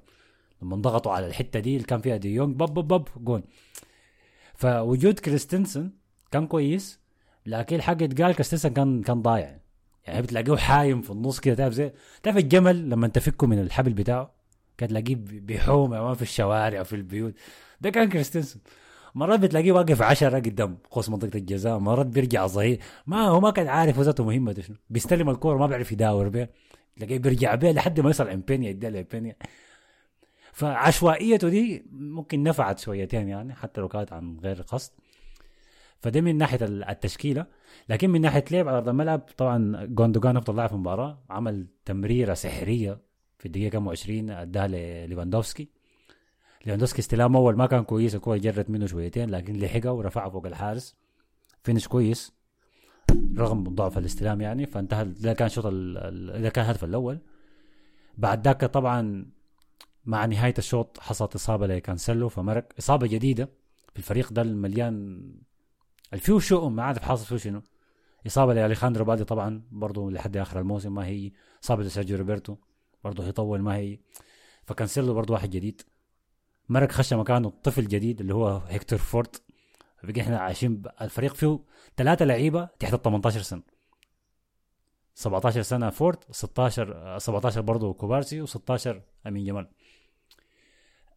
لما 0.63 0.77
ضغطوا 0.77 1.13
على 1.13 1.27
الحتة 1.27 1.61
دي 1.61 1.75
اللي 1.77 1.87
كان 1.87 2.01
فيها 2.01 2.17
دي 2.17 2.35
يونغ 2.35 2.53
بب 2.55 2.75
بب 2.75 2.89
بب 2.89 3.09
جون. 3.17 3.43
فوجود 4.55 5.19
كريستنسن 5.19 5.91
كان 6.31 6.47
كويس 6.47 7.01
لكن 7.47 7.77
الحق 7.77 8.03
يتقال 8.03 8.35
كريستنسن 8.35 8.69
كان 8.69 9.03
كان 9.03 9.23
ضايع. 9.23 9.59
يعني 10.07 10.23
بتلاقيه 10.23 10.57
حايم 10.57 11.03
في 11.03 11.11
النص 11.11 11.41
كده 11.41 11.55
تعرف 11.55 11.75
زي 11.75 11.93
تعرف 12.23 12.37
الجمل 12.37 12.91
لما 12.91 13.09
تفكه 13.09 13.47
من 13.47 13.59
الحبل 13.59 13.93
بتاعه؟ 13.93 14.33
كان 14.79 14.89
تلاقيه 14.89 15.15
بيحوم 15.17 16.15
في 16.15 16.23
الشوارع 16.23 16.83
في 16.83 16.97
البيوت. 16.97 17.35
ده 17.81 17.91
كان 17.91 18.09
كريستنسن. 18.09 18.61
مرات 19.15 19.41
بتلاقيه 19.41 19.73
واقف 19.73 20.03
عشرة 20.03 20.39
قدام 20.39 20.79
قوس 20.91 21.09
منطقة 21.09 21.37
الجزاء 21.39 21.79
مرات 21.79 22.07
بيرجع 22.07 22.47
ظهير 22.47 22.81
ما 23.07 23.27
هو 23.29 23.41
ما 23.41 23.51
كان 23.51 23.69
عارف 23.69 24.01
ذاته 24.01 24.25
مهمته 24.25 24.63
شنو. 24.63 24.77
بيستلم 24.91 25.31
الكورة 25.31 25.59
ما 25.59 25.67
بيعرف 25.67 25.93
يداور 25.93 26.29
بيها 26.29 26.49
تلاقيه 26.97 27.19
بيرجع 27.19 27.55
بيها 27.55 27.73
لحد 27.73 28.01
ما 28.01 28.11
يصل 28.11 28.29
امبينيا 28.29 28.71
يديها 28.71 28.91
لامبينيا. 28.91 29.37
فعشوائيته 30.53 31.49
دي 31.49 31.85
ممكن 31.93 32.43
نفعت 32.43 32.79
شويتين 32.79 33.29
يعني 33.29 33.55
حتى 33.55 33.81
لو 33.81 33.89
كانت 33.89 34.13
عن 34.13 34.39
غير 34.43 34.63
قصد. 34.63 34.93
فده 36.01 36.21
من 36.21 36.39
ناحية 36.39 36.65
ال- 36.65 36.85
التشكيلة. 36.85 37.47
لكن 37.89 38.11
من 38.11 38.21
ناحية 38.21 38.45
لعب 38.51 38.69
على 38.69 38.77
أرض 38.77 38.89
الملعب 38.89 39.21
طبعا 39.37 39.85
جوندوجان 39.87 40.37
أفضل 40.37 40.57
لاعب 40.57 40.69
في 40.69 40.75
المباراة. 40.75 41.23
عمل 41.31 41.67
تمريرة 41.85 42.35
سحرية 42.35 42.99
في 43.39 43.47
الدقيقة 43.47 43.71
كم 43.73 43.89
20 43.89 44.31
أداها 44.31 44.69
لليفاندوفسكي 44.69 45.69
ليفاندوفسكي 46.67 46.99
استلام 46.99 47.37
اول 47.37 47.57
ما 47.57 47.67
كان 47.67 47.85
كويس 47.85 48.15
الكورة 48.15 48.37
جرت 48.37 48.71
منه 48.71 48.87
شويتين 48.87 49.31
لكن 49.31 49.57
لحقها 49.57 49.91
ورفعها 49.91 50.31
فوق 50.31 50.47
الحارس. 50.47 50.97
finish 51.65 51.89
كويس 51.89 52.33
رغم 53.39 53.65
ضعف 53.65 53.99
الاستلام 53.99 54.41
يعني 54.41 54.67
فانتهى 54.67 55.05
ده 55.05 55.33
كان 55.33 55.49
شوط 55.49 55.67
ال- 55.67 55.99
ال- 55.99 56.43
ده 56.43 56.49
كان 56.49 56.65
الهدف 56.65 56.85
الأول. 56.85 57.19
بعد 58.19 58.45
ذاك 58.45 58.65
طبعا 58.65 59.27
مع 60.05 60.25
نهاية 60.27 60.55
الشوط 60.59 60.99
حصلت 61.01 61.35
إصابة 61.35 61.67
لكانسيلو 61.67 62.29
فمرق 62.29 62.69
إصابة 62.79 63.07
جديدة 63.07 63.45
في 63.93 63.99
الفريق 63.99 64.33
ده 64.33 64.43
المليان. 64.43 65.23
الفيه 66.13 66.39
شؤم 66.39 66.77
ما 66.77 66.83
عارف 66.83 67.03
حاصل 67.03 67.27
فيه 67.27 67.37
شنو. 67.37 67.63
إصابة 68.27 68.55
لأليخاندرو 68.55 69.05
بالدي 69.05 69.25
طبعا 69.25 69.63
برضه 69.71 70.11
لحد 70.11 70.37
آخر 70.37 70.61
الموسم 70.61 70.95
ما 70.95 71.07
هي. 71.07 71.33
إصابة 71.65 71.83
لسيرجيو 71.83 72.19
روبرتو 72.19 72.57
برضه 73.05 73.27
هيطول 73.27 73.61
ما 73.61 73.77
هي. 73.77 73.99
فكانسيلو 74.65 75.15
برضه 75.15 75.35
واحد 75.35 75.51
جديد. 75.51 75.83
مرق 76.71 76.93
خش 76.93 77.13
مكانه 77.13 77.51
طفل 77.51 77.89
جديد 77.89 78.21
اللي 78.21 78.35
هو 78.35 78.57
هيكتور 78.57 78.99
فورت 78.99 79.43
بقى 80.05 80.21
إحنا 80.21 80.39
عايشين 80.39 80.83
الفريق 81.01 81.35
فيه 81.35 81.59
ثلاثة 81.97 82.25
لعيبة 82.25 82.69
تحت 82.79 82.95
ال 82.95 83.03
18 83.03 83.43
سنة. 83.43 83.63
17 85.15 85.63
سنة 85.63 85.91
فورت 85.91 86.33
16 86.33 86.95
آه، 86.97 87.19
17 87.19 87.61
برضه 87.61 87.93
كوبارسي 87.93 88.47
و16 88.47 88.89
أمين 89.27 89.45
جمال. 89.45 89.69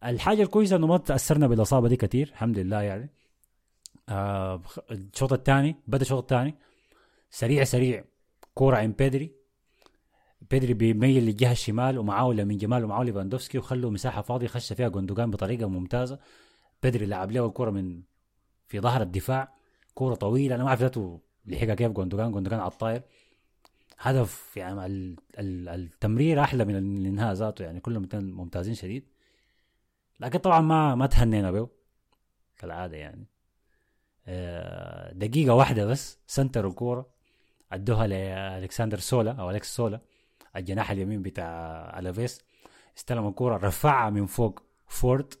الحاجة 0.04 0.42
الكويسة 0.42 0.76
إنه 0.76 0.86
ما 0.86 0.96
تأثرنا 0.98 1.46
بالإصابة 1.46 1.88
دي 1.88 1.96
كتير 1.96 2.28
الحمد 2.28 2.58
لله 2.58 2.82
يعني. 2.82 3.10
آه 4.08 4.62
الشوط 4.90 5.32
الثاني 5.32 5.76
بدأ 5.86 6.02
الشوط 6.02 6.22
الثاني. 6.32 6.54
سريع 7.30 7.64
سريع. 7.64 8.04
كورة 8.54 8.76
عن 8.76 8.92
بيدري. 8.92 9.43
بيدري 10.50 10.74
بيميل 10.74 11.24
للجهة 11.24 11.52
الشمال 11.52 11.98
ومعاه 11.98 12.32
لامين 12.32 12.58
جمال 12.58 12.84
ومعاه 12.84 13.04
ليفاندوفسكي 13.04 13.58
وخلوا 13.58 13.90
مساحة 13.90 14.22
فاضية 14.22 14.46
خش 14.46 14.72
فيها 14.72 14.88
جوندوجان 14.88 15.30
بطريقة 15.30 15.68
ممتازة. 15.68 16.18
بيدري 16.82 17.06
لعب 17.06 17.30
له 17.32 17.46
الكوره 17.46 17.70
من 17.70 18.02
في 18.68 18.80
ظهر 18.80 19.02
الدفاع. 19.02 19.54
كوره 19.94 20.14
طويلة. 20.14 20.54
أنا 20.54 20.62
ما 20.62 20.68
أعرف 20.68 20.80
ذاته 20.80 21.20
لحقها 21.46 21.74
كيف 21.74 21.92
جوندوجان. 21.92 22.32
جوندوجان 22.32 22.60
على 22.60 22.70
الطاير. 22.70 23.02
هدف 23.98 24.56
يعني 24.56 24.86
ال- 24.86 25.16
ال- 25.38 25.68
التمرير 25.68 26.40
أحلى 26.40 26.64
من 26.64 26.76
الإنهاء 26.76 27.34
ذاته. 27.34 27.62
يعني 27.64 27.80
كلهم 27.80 28.08
ممتازين 28.12 28.74
شديد. 28.74 29.08
لكن 30.20 30.38
طبعا 30.38 30.60
ما 30.60 30.94
ما 30.94 31.06
تهنينا 31.06 31.50
به. 31.50 31.68
كالعادة 32.58 32.96
يعني. 32.96 33.26
آه، 34.26 35.12
دقيقة 35.12 35.54
واحدة 35.54 35.86
بس. 35.86 36.18
center 36.26 36.66
الكورة. 36.68 37.06
ادوها 37.72 38.06
لألكسندر 38.06 38.98
سولا 38.98 39.32
أو 39.32 39.50
الكس 39.50 39.76
سولا. 39.76 40.00
الجناح 40.56 40.90
اليمين 40.90 41.22
بتاع 41.22 41.46
ألافيس 41.98 42.40
استلم 42.98 43.28
الكورة 43.28 43.56
رفعها 43.56 44.10
من 44.10 44.26
فوق 44.26 44.62
فورت 44.88 45.34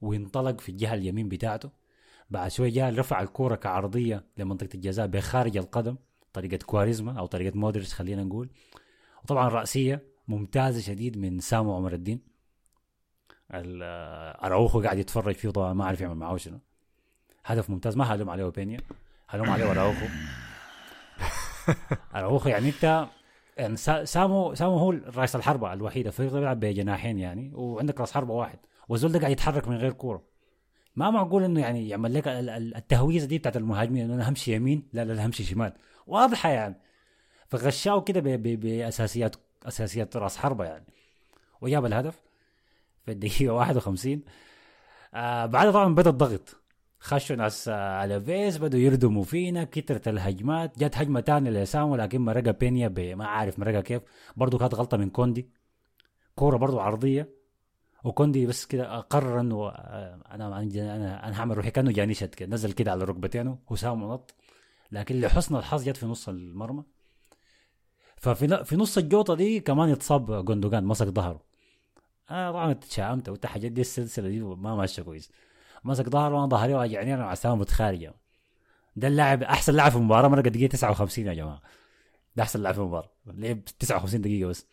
وانطلق 0.00 0.60
في 0.60 0.68
الجهة 0.68 0.94
اليمين 0.94 1.28
بتاعته. 1.28 1.70
بعد 2.30 2.50
شوي 2.50 2.70
جاء 2.70 2.94
رفع 2.94 3.22
الكورة 3.22 3.54
كعرضية 3.54 4.24
لمنطقة 4.36 4.68
الجزاء 4.74 5.06
بخارج 5.06 5.56
القدم 5.56 5.96
طريقة 6.32 6.64
كواريزما 6.64 7.18
أو 7.18 7.26
طريقة 7.26 7.56
مودريتش 7.58 7.94
خلينا 7.94 8.24
نقول. 8.24 8.50
وطبعا 9.24 9.48
رأسية 9.48 10.02
ممتازة 10.28 10.80
شديد 10.80 11.18
من 11.18 11.40
سامو 11.40 11.76
عمر 11.76 11.92
الدين. 11.92 12.20
ال- 13.54 13.82
أراوخو 14.44 14.82
قاعد 14.82 14.98
يتفرج 14.98 15.34
فيه 15.34 15.50
طبعا 15.50 15.72
ما 15.72 15.84
عارف 15.84 16.00
يعمل 16.00 16.14
معاه 16.14 16.36
شنو. 16.36 16.58
هدف 17.44 17.70
ممتاز 17.70 17.96
ما 17.96 18.04
هلوم 18.04 18.30
عليه 18.30 18.44
بينيا 18.44 18.80
هلوم 19.28 19.50
عليه 19.50 19.70
أراوخو. 19.70 20.06
أراوخو 22.16 22.48
يعني 22.48 22.68
أنت 22.68 23.06
يعني 23.60 23.76
سا- 23.76 24.04
سامو 24.04 24.54
سامو 24.54 24.76
هو 24.78 24.90
راس 24.90 25.36
الحربة 25.36 25.72
الوحيد 25.72 26.06
الفريق 26.06 26.32
بيلعب 26.32 26.60
بجناحين 26.60 27.18
يعني 27.18 27.52
وعندك 27.54 28.00
راس 28.00 28.12
حربة 28.12 28.34
واحد 28.34 28.58
والزول 28.88 29.12
ده 29.12 29.18
قاعد 29.18 29.32
يتحرك 29.32 29.68
من 29.68 29.76
غير 29.76 29.92
كورة. 29.92 30.22
ما 30.96 31.10
معقول 31.10 31.44
إنه 31.44 31.60
يعني 31.60 31.88
يعمل 31.88 32.14
لك 32.14 32.28
ال- 32.28 32.48
ال- 32.50 32.76
التهويزه 32.76 33.26
دي 33.26 33.38
بتاعت 33.38 33.56
المهاجمين 33.56 34.04
إنه 34.04 34.14
أنا 34.14 34.28
همشي 34.28 34.54
يمين 34.54 34.88
لا 34.92 35.04
لا 35.04 35.26
همشي 35.26 35.44
شمال. 35.44 35.72
واضحة 36.06 36.48
يعني. 36.48 36.74
فغشاو 37.48 38.04
كده 38.04 38.20
باساسيات 38.36 39.36
اساسيات 39.66 40.16
رأس 40.16 40.36
حربة 40.36 40.64
يعني. 40.64 40.84
وجاب 41.60 41.86
الهدف 41.86 42.20
في 43.04 43.12
الدقيقة 43.12 43.52
51 43.60 44.22
آه 45.14 45.46
بعدها 45.46 45.72
طبعا 45.72 45.94
بدأ 45.94 46.10
الضغط. 46.10 46.59
خشوا 47.00 47.36
ناس 47.36 47.68
آه 47.68 48.04
الافيس 48.04 48.58
بدوا 48.58 48.80
يردموا 48.80 49.24
فينا 49.24 49.64
كترت 49.64 50.08
الهجمات. 50.08 50.78
جت 50.78 50.96
هجمة 50.96 51.20
تانية 51.20 51.50
لسامو 51.50 51.96
لكن 51.96 52.20
مرقها 52.20 52.52
بينيا 52.52 53.14
ما 53.14 53.26
عارف 53.26 53.58
مرقها 53.58 53.80
كيف. 53.80 54.02
برضو 54.36 54.58
كانت 54.58 54.74
غلطة 54.74 54.96
من 54.96 55.10
كوندي. 55.10 55.50
كورة 56.34 56.56
برضو 56.56 56.80
عرضية. 56.80 57.28
وكوندي 58.04 58.46
بس 58.46 58.66
كده 58.66 59.00
قرر 59.00 59.40
إنه 59.40 59.68
آه، 59.68 60.20
أنا 60.30 60.58
أنا 60.58 61.26
أنا, 61.26 61.40
هعمل 61.40 61.56
روحي 61.56 61.70
كأنه 61.70 61.92
جاني 61.92 62.14
شت 62.14 62.34
كده. 62.34 62.54
نزل 62.54 62.72
كده 62.72 62.90
على 62.90 63.04
ركبتينه 63.04 63.58
وسامو 63.70 64.14
نط. 64.14 64.34
لكن 64.92 65.20
لحسن 65.20 65.56
الحظ 65.56 65.84
جت 65.88 65.96
في 65.96 66.06
نص 66.06 66.28
المرمى. 66.28 66.84
ففي 68.16 68.64
في 68.64 68.76
نص 68.76 68.98
الجوطة 68.98 69.34
دي 69.34 69.60
كمان 69.60 69.88
يتصاب 69.88 70.44
جوندوجان 70.44 70.84
مسك 70.84 71.06
ظهره. 71.06 71.40
أنا 72.30 72.50
طبعا 72.50 72.72
تشاءمت 72.72 73.30
قلت 73.30 73.46
حاجات 73.46 73.72
دي 73.72 73.80
السلسلة 73.80 74.28
دي 74.28 74.40
ما 74.40 74.74
ماشية 74.74 75.02
كويس. 75.02 75.30
مسك 75.84 76.08
ظهره 76.08 76.34
وأنا 76.34 76.46
ظهري 76.46 76.74
واجعني 76.74 77.14
أنا 77.14 77.22
مع 77.22 77.34
سامو 77.34 77.56
متخارجه 77.56 78.14
ده 78.96 79.08
اللاعب 79.08 79.42
أحسن 79.42 79.74
لاعب 79.74 79.90
في 79.90 79.96
المباراة 79.96 80.28
مرق 80.28 80.46
الدقيقه 80.46 80.70
59 80.72 81.26
يا 81.26 81.34
جماعة. 81.34 81.62
ده 82.36 82.42
أحسن 82.42 82.62
لاعب 82.62 82.74
في 82.74 82.80
المباراة. 82.80 83.10
لعب 83.26 83.64
59 83.64 84.20
دقيقة 84.20 84.48
بس؟ 84.48 84.66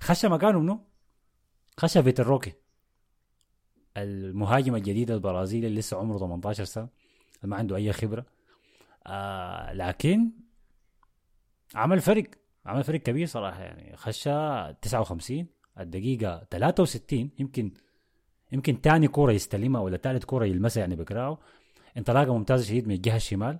خش 0.00 0.24
مكانه 0.24 0.60
منو؟ 0.60 0.80
خش 1.78 1.98
فيتور 1.98 2.26
روكي. 2.26 2.52
المهاجم 3.96 4.74
الجديد 4.74 5.10
البرازيلي 5.10 5.66
اللي 5.66 5.78
لسه 5.78 5.96
عمره 5.98 6.18
18 6.18 6.64
سنة 6.64 6.88
ما 7.42 7.56
عنده 7.56 7.76
أي 7.76 7.92
خبرة. 7.92 8.26
آه 9.06 9.72
لكن 9.72 10.30
عمل 11.74 12.00
فرق 12.00 12.24
عمل 12.66 12.84
فرق 12.84 13.02
كبير 13.02 13.26
صراحة 13.26 13.62
يعني. 13.62 13.96
خشى 13.96 14.72
59 14.82 15.46
الدقيقة 15.80 16.46
63 16.50 17.30
يمكن 17.38 17.72
يمكن 18.52 18.80
تاني 18.80 19.08
كوره 19.08 19.32
يستلمها 19.32 19.80
ولا 19.80 19.96
ثالث 19.96 20.24
كوره 20.24 20.44
يلمسها 20.44 20.80
يعني 20.80 20.96
بكراعه 20.96 21.38
انطلاقه 21.96 22.38
ممتازه 22.38 22.64
شديد 22.64 22.88
من 22.88 22.94
الجهة 22.94 23.16
الشمال. 23.16 23.58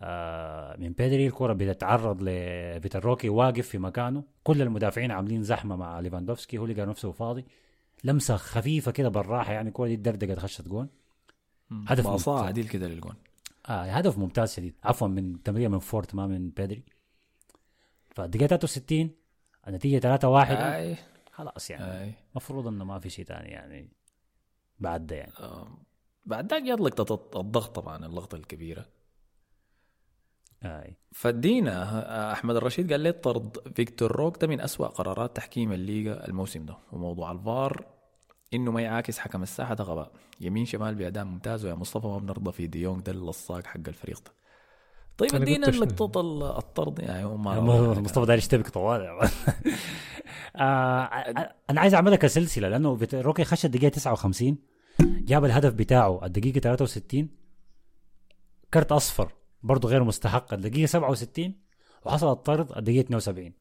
آه 0.00 0.76
من 0.76 0.92
بيدري 0.92 1.26
الكرة 1.26 1.52
بتتعرض 1.52 2.22
لفيتور 2.22 3.04
روكي 3.04 3.28
واقف 3.28 3.68
في 3.68 3.78
مكانه. 3.78 4.22
كل 4.44 4.62
المدافعين 4.62 5.10
عاملين 5.10 5.42
زحمة 5.42 5.76
مع 5.76 6.00
ليفاندوفسكي 6.00 6.58
هو 6.58 6.66
لقى 6.66 6.86
نفسه 6.86 7.12
فاضي. 7.12 7.44
لمسة 8.04 8.36
خفيفة 8.36 8.90
كده 8.92 9.08
بالراحة 9.08 9.52
يعني 9.52 9.68
الكره 9.68 9.86
دي 9.86 9.96
دردقت 9.96 10.38
خشت 10.38 10.68
جون. 10.68 10.88
هدف 11.70 12.06
ممتاز. 12.06 12.28
عديل 12.28 12.68
كده 12.68 12.88
للجون. 12.88 13.14
آه 13.68 13.82
هدف 13.82 14.18
ممتاز 14.18 14.54
شديد. 14.54 14.74
عفوا 14.84 15.08
من 15.08 15.42
تمريرة 15.42 15.68
من 15.68 15.78
فورت 15.78 16.14
ما 16.14 16.26
من 16.26 16.50
بيدري 16.50 16.82
فالدقيقه 18.10 18.46
63 18.46 19.10
النتيجة 19.68 19.98
3 19.98 20.28
1 20.28 20.56
أي. 20.56 20.96
خلاص 21.32 21.70
يعني. 21.70 22.12
المفروض 22.32 22.66
إنه 22.66 22.84
ما 22.84 22.98
في 22.98 23.10
شيء 23.10 23.24
ثاني 23.24 23.48
يعني. 23.48 23.97
بعد 24.80 25.06
ده 25.06 25.16
يعني. 25.16 25.32
آم، 25.40 25.78
بعد 26.24 26.50
ذاك 26.50 26.62
جات 26.62 26.80
لقطة 26.80 27.40
الضغط 27.40 27.74
طبعا 27.76 28.06
اللقطة 28.06 28.36
الكبيرة. 28.36 28.86
آي. 30.62 30.96
فادينا 31.12 31.82
آه، 31.82 32.32
أحمد 32.32 32.56
الرشيد 32.56 32.92
قال 32.92 33.00
لي 33.00 33.12
طرد 33.12 33.72
فيكتور 33.76 34.12
روك 34.12 34.40
ده 34.40 34.46
من 34.46 34.60
أسوأ 34.60 34.86
قرارات 34.86 35.36
تحكيم 35.36 35.72
الليغا 35.72 36.28
الموسم 36.28 36.64
ده. 36.66 36.76
وموضوع 36.92 37.32
الفار 37.32 37.86
إنه 38.54 38.70
ما 38.72 38.80
يعاكس 38.82 39.18
حكم 39.18 39.42
الساحة 39.42 39.74
ده 39.74 39.84
غباء. 39.84 40.12
يمين 40.40 40.64
شمال 40.64 40.94
بأداء 40.94 41.24
ممتاز 41.24 41.64
ويا 41.64 41.74
مصطفى 41.74 42.06
ما 42.06 42.18
بنرضى 42.18 42.52
في 42.52 42.66
ديونج 42.66 43.02
ده 43.02 43.12
اللصاق 43.12 43.66
حق 43.66 43.80
الفريق 43.88 44.18
ده. 44.24 44.32
طيب 45.18 45.34
ادينا 45.34 45.68
ال- 45.68 45.82
الطرد. 46.42 46.98
يعني 46.98 47.24
هو 47.24 47.36
ما 47.36 47.60
مصطفى 48.00 48.26
داير 48.26 48.38
يشتبك 48.38 48.68
طوال. 48.68 49.00
آه، 50.56 51.02
أنا 51.70 51.80
عايز 51.80 51.94
أعملها 51.94 52.16
كسلسلة 52.16 52.68
لأنه 52.68 52.98
روكي 53.14 53.44
خش 53.44 53.64
الدقيقة 53.64 53.88
59 53.88 54.58
جاب 55.00 55.44
الهدف 55.44 55.72
بتاعه 55.72 56.24
الدقيقه 56.24 56.60
63 56.60 57.28
كرت 58.74 58.92
أصفر 58.92 59.32
برضه 59.62 59.88
غير 59.88 60.04
مستحق 60.04 60.54
الدقيقه 60.54 60.86
67 60.86 61.54
وحصل 62.04 62.32
الطرد 62.32 62.76
الدقيقه 62.76 63.00
72 63.00 63.52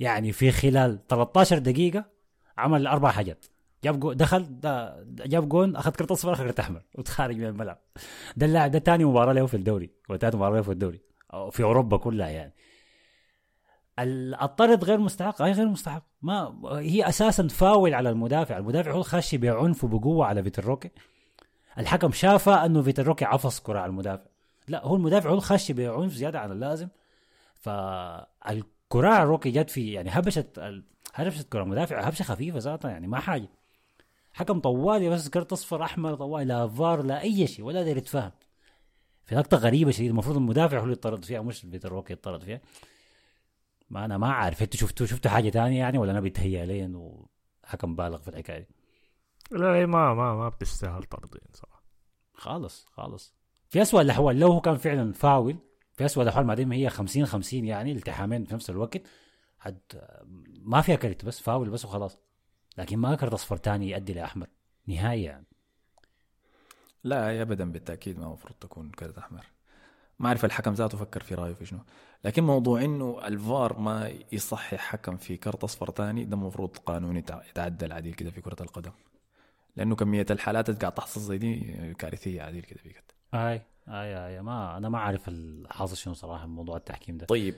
يعني 0.00 0.32
في 0.32 0.50
خلال 0.50 1.06
13 1.06 1.58
دقيقة 1.58 2.04
عمل 2.58 2.86
أربع 2.86 3.10
حاجات. 3.10 3.44
جاب 3.84 4.00
جو 4.00 4.12
دخل 4.12 4.60
جاب 5.08 5.48
جون 5.48 5.76
أخذ 5.76 5.90
كرت 5.90 6.10
أصفر 6.10 6.32
أخذ 6.32 6.44
كرت 6.44 6.60
أحمر. 6.60 6.82
وتخارج 6.98 7.36
من 7.36 7.46
الملعب. 7.46 7.78
ده 8.36 8.46
اللاعب 8.46 8.70
ده 8.70 8.78
تاني 8.78 9.04
مباراة 9.04 9.32
له 9.32 9.46
في 9.46 9.54
الدوري 9.54 9.90
وثالث 10.08 10.34
مباراة 10.34 10.56
له 10.56 10.62
في 10.62 10.72
الدوري. 10.72 11.00
في 11.50 11.62
أوروبا 11.62 11.96
كلها 11.96 12.28
يعني. 12.28 12.54
الطرد 13.98 14.84
غير 14.84 14.98
مستحق 14.98 15.42
اي 15.42 15.52
غير 15.52 15.68
مستحق. 15.68 16.02
ما 16.22 16.60
هي 16.64 17.08
أساسا 17.08 17.48
فاول 17.48 17.94
على 17.94 18.10
المدافع. 18.10 18.58
المدافع 18.58 18.92
هو 18.92 19.02
خاشي 19.02 19.38
بعنف 19.38 19.84
وبقوه 19.84 20.26
على 20.26 20.42
فيتروكي 20.42 20.90
الحكم 21.78 22.12
شافه 22.12 22.66
إنه 22.66 22.82
فيتروكي 22.82 23.24
عفص 23.24 23.60
كرة 23.60 23.78
على 23.78 23.90
المدافع. 23.90 24.24
لا 24.68 24.84
هو 24.84 24.96
المدافع 24.96 25.30
هو 25.30 25.40
خاشي 25.40 25.72
بعنف 25.72 26.12
زيادة 26.12 26.40
عن 26.40 26.52
اللازم. 26.52 26.88
فالكرة 27.54 29.08
على 29.08 29.24
روكي 29.24 29.50
جت 29.50 29.70
في 29.70 29.92
يعني 29.92 30.10
هبشت 30.12 30.80
هبشت 31.14 31.48
كرة 31.52 31.62
المدافع 31.62 32.00
هبشة 32.00 32.22
خفيفة 32.22 32.58
ذاتها 32.58 32.90
يعني 32.90 33.06
ما 33.06 33.18
حاجة. 33.20 33.48
حكم 34.32 34.60
طوالي 34.60 35.08
بس 35.08 35.28
كرت 35.28 35.52
اصفر 35.52 35.82
أحمر 35.82 36.14
طوالي 36.14 36.44
لا 36.44 36.68
فار 36.68 37.02
لا 37.02 37.20
أي 37.20 37.46
شيء 37.46 37.64
ولا 37.64 37.82
داير 37.82 37.96
يتفهم. 37.96 38.32
في 39.24 39.34
لقطة 39.34 39.56
غريبة 39.56 39.90
شديد 39.90 40.10
المفروض 40.10 40.36
المدافع 40.36 40.78
هو 40.78 40.82
اللي 40.82 40.92
يطرد 40.92 41.24
فيها 41.24 41.40
مش 41.40 41.60
فيتروكي 41.60 42.12
يطرد 42.12 42.42
فيها. 42.42 42.60
ما 43.90 44.04
أنا 44.04 44.18
ما 44.18 44.32
عارف. 44.32 44.62
إنتوا 44.62 44.80
شفتوا 44.80 45.06
شفتوا 45.06 45.30
حاجة 45.30 45.48
تانية 45.48 45.78
يعني 45.78 45.98
ولا 45.98 46.12
أنا 46.12 46.20
بيتهيأ 46.20 46.66
لي 46.66 46.84
إنه 46.84 47.26
حكم 47.64 47.96
بالغ 47.96 48.18
في 48.18 48.28
الحكاية 48.28 48.58
دي؟ 48.58 48.68
لا 49.50 49.74
هي 49.74 49.86
ما 49.86 50.14
ما 50.14 50.34
ما 50.34 50.48
بتستاهل 50.48 51.02
طرد 51.02 51.30
دي 51.30 51.48
صراحة 51.52 51.82
خالص 52.34 52.86
خالص. 52.90 53.34
في 53.68 53.82
اسوء 53.82 54.00
الأحوال 54.00 54.38
لو 54.38 54.52
هو 54.52 54.60
كان 54.60 54.76
فعلا 54.76 55.12
فاول 55.12 55.56
في 55.92 56.04
اسوء 56.04 56.22
الأحوال 56.22 56.46
ما 56.46 56.54
دام 56.54 56.72
هي 56.72 56.90
50 56.90 57.26
50 57.26 57.64
يعني 57.64 57.92
التحامين 57.92 58.44
في 58.44 58.54
نفس 58.54 58.70
الوقت 58.70 59.02
حد 59.58 59.78
ما 60.62 60.80
فيها 60.80 60.96
كرت 60.96 61.24
بس 61.24 61.40
فاول 61.40 61.70
بس 61.70 61.84
وخلاص. 61.84 62.18
لكن 62.78 62.98
ما 62.98 63.14
كرت 63.14 63.32
أصفر 63.32 63.56
تاني 63.56 63.90
يؤدي 63.90 64.12
لأحمر 64.12 64.46
نهايه 64.86 65.24
يعني. 65.24 65.46
لا 67.04 67.42
ابدا 67.42 67.72
بالتأكيد 67.72 68.18
ما 68.18 68.26
المفروض 68.26 68.54
تكون 68.54 68.90
كرت 68.90 69.18
أحمر. 69.18 69.46
ما 70.20 70.28
أعرف 70.28 70.44
الحكم 70.44 70.72
ذاته 70.72 70.98
فكر 70.98 71.22
في 71.22 71.34
رأيه 71.34 71.54
في 71.54 71.66
شنو. 71.66 71.78
لكن 72.24 72.44
موضوع 72.44 72.84
إنه 72.84 73.20
الفار 73.26 73.78
ما 73.78 74.12
يصحح 74.32 74.74
حكم 74.74 75.16
في 75.16 75.36
كرت 75.36 75.64
أصفر 75.64 75.90
ثاني 75.90 76.24
ده 76.24 76.34
المفروض 76.36 76.76
قانون 76.76 77.16
يتع- 77.22 77.48
يتعدل 77.50 77.92
عديل 77.92 78.14
كده 78.14 78.30
في 78.30 78.40
كرة 78.40 78.62
القدم. 78.62 78.90
لأنه 79.76 79.96
كمية 79.96 80.26
الحالات 80.30 80.68
اللي 80.68 80.80
قاعد 80.80 80.92
تحصل 80.94 81.20
زي 81.20 81.38
دي 81.38 81.54
كارثية 81.98 82.42
عديل 82.42 82.62
كده 82.62 82.80
بقت 82.84 83.14
اي 83.34 83.62
اي 83.88 84.26
اي 84.26 84.42
ما 84.42 84.76
أنا 84.76 84.88
ما 84.88 84.98
أعرف 84.98 85.28
الحاصل 85.28 85.96
شنو 85.96 86.14
صراحة 86.14 86.46
موضوع 86.46 86.76
التحكيم 86.76 87.18
ده. 87.18 87.26
طيب 87.26 87.54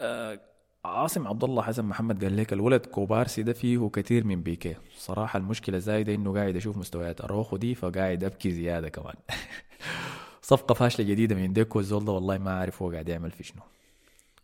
آه 0.00 0.40
عاصم 0.84 1.28
عبد 1.28 1.44
الله 1.44 1.62
حسن 1.62 1.84
محمد 1.84 2.24
قال 2.24 2.36
لك 2.36 2.52
الولد 2.52 2.86
كوبارسي 2.86 3.42
ده 3.42 3.52
فيه 3.52 3.88
كثير 3.92 4.24
من 4.24 4.42
بيكي 4.42 4.76
صراحة 4.96 5.36
المشكلة 5.38 5.78
زايدة 5.78 6.14
إنه 6.14 6.34
قاعد 6.34 6.56
أشوف 6.56 6.76
مستويات 6.76 7.20
أروخو 7.20 7.56
دي 7.56 7.74
فقاعد 7.74 8.24
أبكي 8.24 8.50
زيادة 8.50 8.88
كمان. 8.88 9.14
صفقة 10.42 10.74
فاشلة 10.74 11.06
جديدة 11.06 11.34
من 11.34 11.52
ديكو 11.52 11.80
الزول 11.80 12.04
ده 12.04 12.12
والله 12.12 12.38
ما 12.38 12.52
عارف 12.52 12.82
هو 12.82 12.90
قاعد 12.90 13.08
يعمل 13.08 13.30
في 13.30 13.42
شنو. 13.44 13.62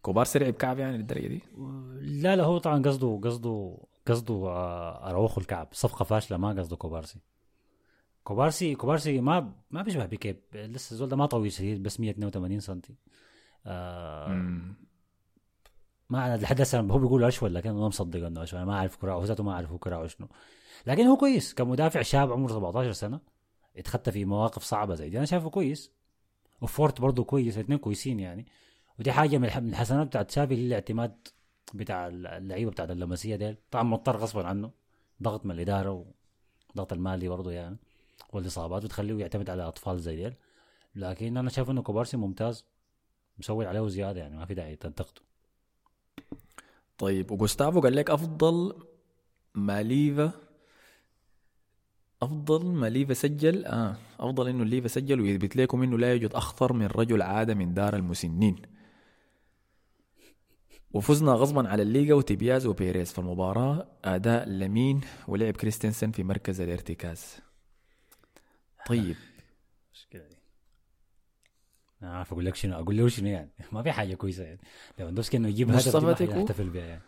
كوبارسي 0.02 0.38
لعب 0.38 0.52
كعب 0.52 0.78
يعني 0.78 0.96
للدرجة 0.96 1.26
دي؟ 1.26 1.42
لا 2.00 2.36
لا 2.36 2.44
هو 2.44 2.58
طبعا 2.58 2.82
قصده 2.82 3.20
قصده 3.24 3.78
قصده 4.06 4.34
آه، 4.34 5.10
اراوخو 5.10 5.40
الكعب. 5.40 5.68
صفقة 5.72 6.02
فاشلة 6.04 6.36
ما 6.38 6.48
قصده 6.48 6.76
كوبارسي. 6.76 7.18
كوبارسي 8.24 8.74
كوبارسي 8.74 9.20
ما 9.20 9.52
ما 9.70 9.82
بيشبه 9.82 10.06
بيكيب 10.06 10.36
لسه 10.54 10.92
الزول 10.92 11.08
ده 11.08 11.16
ما 11.16 11.26
طويل 11.26 11.52
شديد 11.52 11.82
بس 11.82 12.00
182 12.00 12.60
سم 12.60 12.80
آه. 13.66 14.28
ما 16.10 16.26
أنا 16.26 16.36
لحد 16.36 16.60
هسه 16.60 16.80
هو 16.80 16.98
بيقول 16.98 17.24
أشول 17.24 17.54
لكن 17.54 17.70
أنا 17.70 17.78
ما 17.78 17.88
مصدق 17.88 18.26
إنه 18.26 18.42
أشول. 18.42 18.58
أنا 18.58 18.66
ما 18.66 18.74
أعرف 18.78 18.96
كراعه 18.96 19.16
هو 19.16 19.24
ذاته 19.24 19.44
ما 19.44 19.52
اعرف 19.52 19.70
هو 19.70 19.78
كراعه 19.78 20.06
شنو. 20.06 20.28
لكن 20.86 21.06
هو 21.06 21.16
كويس 21.16 21.54
كمدافع 21.54 22.02
شاب 22.02 22.32
عمره 22.32 22.52
17 22.52 22.92
سنة. 22.92 23.20
اتخطى 23.78 24.12
في 24.12 24.24
مواقف 24.24 24.62
صعبة 24.62 24.94
زي 24.94 25.10
دي. 25.10 25.18
أنا 25.18 25.26
شايفه 25.26 25.50
كويس. 25.50 25.92
وفورت 26.60 27.00
برضه 27.00 27.24
كويس 27.24 27.56
الاثنين 27.56 27.78
كويسين 27.78 28.20
يعني. 28.20 28.46
ودي 28.98 29.12
حاجة 29.12 29.38
من 29.38 29.44
الح- 29.44 29.58
من 29.58 29.68
الحسنات 29.68 30.06
بتاعت 30.06 30.30
شافي 30.30 30.54
اللي 30.54 30.66
الاعتماد 30.66 31.28
بتاع 31.74 32.08
اللعيبة 32.08 32.70
بتاعت 32.70 32.90
اللاماسيا 32.90 33.36
ديل. 33.36 33.56
طبعا 33.70 33.82
مضطر 33.84 34.16
غصبا 34.16 34.46
عنه. 34.46 34.70
ضغط 35.22 35.46
من 35.46 35.50
الإدارة 35.54 36.06
وضغط 36.74 36.92
المالي 36.92 37.28
برضه 37.28 37.52
يعني. 37.52 37.76
والإصابات 38.32 38.82
بتخليه 38.82 39.18
يعتمد 39.20 39.50
على 39.50 39.62
أطفال 39.62 40.00
زي 40.00 40.16
ديل. 40.16 40.34
لكن 40.94 41.36
أنا 41.36 41.50
شايف 41.50 41.70
إنه 41.70 41.82
كوبارسي 41.82 42.16
ممتاز. 42.16 42.64
مسوي 43.38 43.66
عليه 43.66 43.88
زيادة 43.88 44.20
يعني 44.20 44.36
ما 44.36 44.44
في 44.44 44.54
داعي 44.54 44.76
تنتقده. 44.76 45.22
طيب 46.98 47.30
وجوستافو 47.30 47.80
قال 47.80 47.96
لك 47.96 48.10
أفضل 48.10 48.82
ما 49.54 49.82
ليفا 49.82 50.32
أفضل 52.22 52.66
ما 52.66 52.86
ليفا 52.86 53.14
سجل 53.14 53.64
آه 53.64 53.96
أفضل 54.20 54.48
إنه 54.48 54.64
ليفا 54.64 54.88
سجل 54.88 55.20
ويثبت 55.20 55.56
لكم 55.56 55.82
إنه 55.82 55.98
لا 55.98 56.12
يوجد 56.12 56.34
أخطر 56.34 56.72
من 56.72 56.86
رجل 56.86 57.22
عاد 57.22 57.50
من 57.50 57.74
دار 57.74 57.96
المسنين. 57.96 58.62
وفزنا 60.92 61.32
غصبا 61.32 61.68
على 61.68 61.82
الليغا 61.82 62.14
وتيباس 62.14 62.66
وبيريز. 62.66 63.12
في 63.12 63.18
المباراة 63.18 63.86
أداء 64.04 64.48
لمين 64.48 65.00
ولعب 65.28 65.56
كريستنسن 65.56 66.10
في 66.10 66.22
مركز 66.22 66.60
الارتكاز. 66.60 67.36
طيب. 68.86 69.16
مشكلة 69.92 70.22
دي. 70.28 70.36
أنا 72.02 72.16
عارف 72.16 72.32
أقول 72.32 72.46
لك 72.46 72.54
شنو 72.54 72.74
أقول 72.74 72.96
له 72.96 73.08
شنو 73.08 73.28
يعني؟ 73.28 73.50
ما 73.72 73.82
في 73.82 73.92
حاجة 73.92 74.14
كويسة 74.14 74.44
يعني. 74.44 74.60
ليفاندوفسكي 74.98 75.36
إنه 75.36 75.48
يجيب 75.48 75.70
هدف؟ 75.70 75.94
يحتفل 76.20 76.70
بها 76.70 76.84
يعني. 76.84 77.02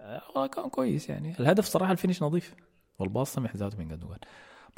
آه 0.00 0.46
كان 0.46 0.68
كويس 0.68 1.08
يعني. 1.08 1.36
الهدف 1.40 1.64
صراحة 1.64 1.92
ال 1.92 1.96
finish 1.96 2.22
نظيف. 2.22 2.54
وال 2.98 3.10
pass 3.10 3.34
سمح 3.34 3.56
ذاته 3.56 3.78
من 3.78 3.92
قد 3.92 4.04
وقال 4.04 4.18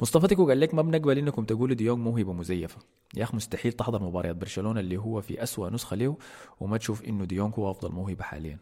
مصطفى 0.01 0.27
تيكو 0.27 0.47
قال 0.47 0.59
لك 0.59 0.73
ما 0.73 0.81
بنقبل 0.81 1.17
إنكم 1.17 1.45
تقولوا 1.45 1.75
ديونج 1.75 1.99
موهبه 1.99 2.33
مزيفة. 2.33 2.77
يا 3.17 3.23
أخي 3.23 3.37
مستحيل 3.37 3.71
تحضر 3.71 4.03
مباريات 4.03 4.35
برشلونة 4.35 4.79
اللي 4.79 4.97
هو 4.97 5.21
في 5.21 5.43
أسوأ 5.43 5.69
نسخة 5.69 5.95
له 5.95 6.17
وما 6.59 6.77
تشوف 6.77 7.03
إنه 7.03 7.25
ديونج 7.25 7.53
هو 7.59 7.71
أفضل 7.71 7.91
موهبة 7.91 8.23
حاليا. 8.23 8.59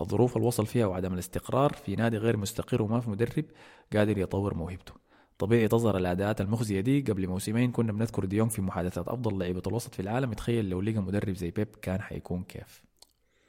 الظروف 0.00 0.36
اللي 0.36 0.46
وصل 0.46 0.66
فيها 0.66 0.86
وعدم 0.86 1.14
الاستقرار 1.14 1.72
في 1.72 1.96
نادي 1.96 2.16
غير 2.16 2.36
مستقر 2.36 2.82
وما 2.82 3.00
في 3.00 3.10
مدرب 3.10 3.44
قادر 3.92 4.18
يطور 4.18 4.54
موهبته. 4.54 4.92
طبيعي 5.38 5.68
تظهر 5.68 5.96
الأداءات 5.96 6.40
المخزية 6.40 6.80
دي. 6.80 7.00
قبل 7.00 7.28
موسمين 7.28 7.72
كنا 7.72 7.92
بنذكر 7.92 8.24
ديونج 8.24 8.50
في 8.50 8.62
محادثات 8.62 9.08
أفضل 9.08 9.38
لعيبة 9.38 9.62
الوسط 9.66 9.94
في 9.94 10.02
العالم. 10.02 10.32
تخيل 10.32 10.68
لو 10.70 10.80
لقى 10.80 10.98
مدرب 10.98 11.34
زي 11.34 11.50
بيب 11.50 11.68
كان 11.82 12.00
حيكون 12.00 12.42
كيف. 12.42 12.82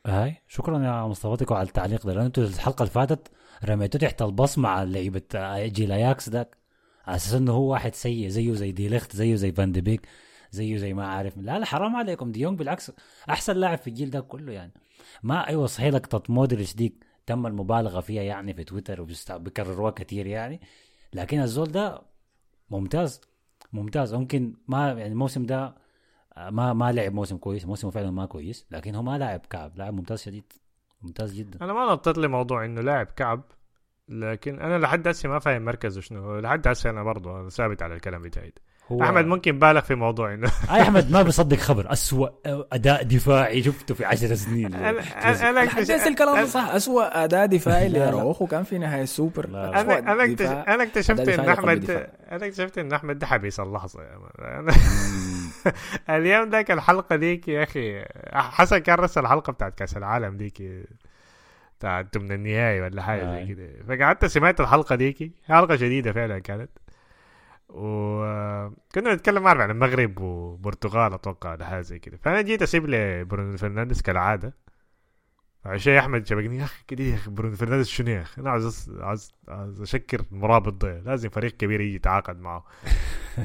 آي 0.05 0.41
شكرا 0.47 0.83
يا 0.85 1.07
مصطفى 1.07 1.37
تيكو 1.37 1.53
على 1.53 1.67
التعليق 1.67 2.07
ده. 2.07 2.13
لأن 2.13 2.25
أنتوا 2.25 2.43
الحلقة 2.43 2.83
اللي 2.83 2.93
فاتت 2.93 3.31
رميتوا 3.65 3.99
تحت 3.99 4.21
البص 4.21 4.57
مع 4.57 4.83
لعيبة 4.83 5.21
جيل 5.67 5.91
أياكس 5.91 6.29
داك 6.29 6.57
على 7.05 7.15
أساس 7.15 7.33
إنه 7.33 7.51
هو 7.51 7.71
واحد 7.71 7.95
سيء 7.95 8.27
زيه 8.27 8.53
زي 8.53 8.71
ديليخت 8.71 9.15
زيه 9.15 9.35
زي 9.35 9.51
فان 9.51 9.71
دي 9.71 9.81
بيك 9.81 10.07
زيه 10.51 10.77
زي 10.77 10.93
ما 10.93 11.07
عارف 11.07 11.37
لا 11.37 11.59
لا 11.59 11.65
حرام 11.65 11.95
عليكم. 11.95 12.31
ديونج 12.31 12.59
بالعكس 12.59 12.91
أحسن 13.29 13.57
لاعب 13.57 13.77
في 13.77 13.87
الجيل 13.87 14.09
ده 14.09 14.19
كله 14.21 14.51
يعني. 14.51 14.71
ما 15.23 15.47
أيوه 15.47 15.65
صحيح 15.65 15.93
لقطه 15.93 16.33
مودريتش 16.33 16.75
ديك 16.75 17.05
تم 17.25 17.47
المبالغة 17.47 17.99
فيها 17.99 18.23
يعني 18.23 18.53
في 18.53 18.63
تويتر 18.63 19.01
وبيكرروها 19.01 19.91
كثير 19.91 20.27
يعني. 20.27 20.61
لكن 21.13 21.39
الزول 21.39 21.71
ده 21.71 22.01
ممتاز 22.69 23.21
ممتاز. 23.73 24.13
ممكن 24.13 24.53
ما 24.67 24.87
يعني 24.87 25.07
الموسم 25.07 25.45
ده 25.45 25.75
آه، 26.37 26.49
ما 26.49 26.73
ما 26.73 26.91
لعب 26.91 27.13
موسم 27.13 27.37
كويس 27.37 27.65
موسمه 27.65 27.91
فعلا 27.91 28.11
ما 28.11 28.25
كويس 28.25 28.65
لكن 28.71 28.95
هو 28.95 29.03
ما 29.03 29.17
لاعب 29.17 29.39
كعب. 29.49 29.77
لاعب 29.77 29.93
ممتاز 29.93 30.21
شديد 30.21 30.53
ممتاز 31.01 31.33
جدا. 31.33 31.65
أنا 31.65 31.73
ما 31.73 31.91
نطيت 31.93 32.17
لي 32.17 32.27
موضوع 32.27 32.65
إنه 32.65 32.81
لاعب 32.81 33.05
كعب. 33.05 33.43
لكن 34.09 34.59
أنا 34.59 34.77
لحد 34.77 35.07
هسه 35.07 35.29
ما 35.29 35.39
فاهم 35.39 35.61
مركزه 35.65 36.01
شنو 36.01 36.39
لحد 36.39 36.67
هسه 36.67 36.89
أنا 36.89 37.03
برضه 37.03 37.49
ثابت 37.49 37.81
على 37.81 37.93
الكلام 37.95 38.21
بتاعي. 38.21 38.53
هو 38.91 39.03
أحمد 39.03 39.25
ممكن 39.25 39.59
بالغ 39.59 39.81
في 39.81 39.95
موضوع 39.95 40.33
إنه 40.33 40.51
أي 40.73 40.81
أحمد 40.81 41.11
ما 41.11 41.21
بيصدق 41.21 41.57
خبر 41.57 41.91
أسوأ 41.91 42.27
أداء 42.73 43.03
دفاعي 43.03 43.63
شفته 43.63 43.95
في 43.95 44.05
عشر 44.05 44.35
سنين 44.35 44.73
أنا 44.75 44.89
أنا 44.89 45.49
أنا 45.49 45.69
حدث 45.69 45.89
اكتشف- 45.91 46.07
الكلام 46.07 46.35
ده 46.35 46.45
صح 46.45 46.69
اسوء 46.69 47.03
أداء 47.23 47.45
دفاعي 47.45 47.89
لا، 47.89 47.97
لا. 47.97 48.05
لاروخو 48.05 48.47
كان 48.47 48.63
في 48.63 48.77
نهاية 48.77 49.01
السوبر 49.03 49.49
لا، 49.49 49.81
أنا 49.81 49.99
أنا. 49.99 50.13
أنا 50.73 50.83
اكتشفت 50.83 51.29
إن 51.29 51.49
احمد. 51.49 51.89
أنا 52.31 52.45
اكتشفت 52.45 52.77
إن 52.77 52.93
أحمد 52.93 53.19
ده 53.19 53.27
حبيس 53.27 53.59
اللحظه 53.59 54.03
يا 54.03 54.17
مان. 54.17 54.69
أنا- 54.71 54.77
اليوم 56.09 56.49
ذاك 56.49 56.71
الحلقة 56.71 57.15
ديك 57.15 57.47
يا 57.47 57.63
أخي 57.63 58.05
حسن 58.33 58.77
كان 58.77 58.95
رسل 58.95 59.21
الحلقة 59.21 59.53
بتاعت 59.53 59.75
كأس 59.77 59.97
العالم 59.97 60.37
ديك 60.37 60.61
بتاعت 61.83 62.17
من 62.17 62.31
النهائي 62.31 62.81
ولا 62.81 63.01
حاجة 63.01 63.23
زي 63.23 63.37
آي. 63.37 63.47
كده. 63.47 63.83
فقعدت 63.87 64.25
سمعت 64.25 64.61
الحلقة 64.61 64.95
ديك. 64.95 65.31
حلقة 65.45 65.75
شديده 65.75 66.13
فعلا 66.13 66.39
كانت. 66.39 66.69
وكنا 67.69 69.13
نتكلم 69.15 69.47
عارف 69.47 69.61
عن 69.61 69.71
المغرب 69.71 70.19
وبرتغال 70.21 71.13
أتوقع 71.13 71.51
ولا 71.51 71.65
حاجة 71.65 71.81
زي 71.81 71.99
كده. 71.99 72.17
فأنا 72.17 72.41
جيت 72.41 72.61
أسيب 72.61 72.85
لبرونو 72.89 73.57
فرنانديز 73.57 74.01
كالعادة. 74.01 74.53
عشان 75.65 75.93
أحمد 75.93 76.27
شبكني 76.27 76.57
يا 76.57 76.63
أخي 76.63 76.83
كده 76.87 77.03
يا 77.03 77.15
أخي 77.15 77.31
برونو 77.31 77.55
فرنانديز 77.55 77.87
شنو 77.87 78.09
يا 78.09 78.21
أخي؟ 78.21 78.41
أنا 78.41 78.49
عاوز 78.49 78.91
عاوز 78.99 79.31
عاوز 79.47 79.81
أشكر 79.81 80.21
المرابط 80.31 80.73
ده 80.73 80.99
لازم 80.99 81.29
فريق 81.29 81.51
كبير 81.51 81.81
يجي 81.81 81.95
يتعاقد 81.95 82.39
معه. 82.39 82.65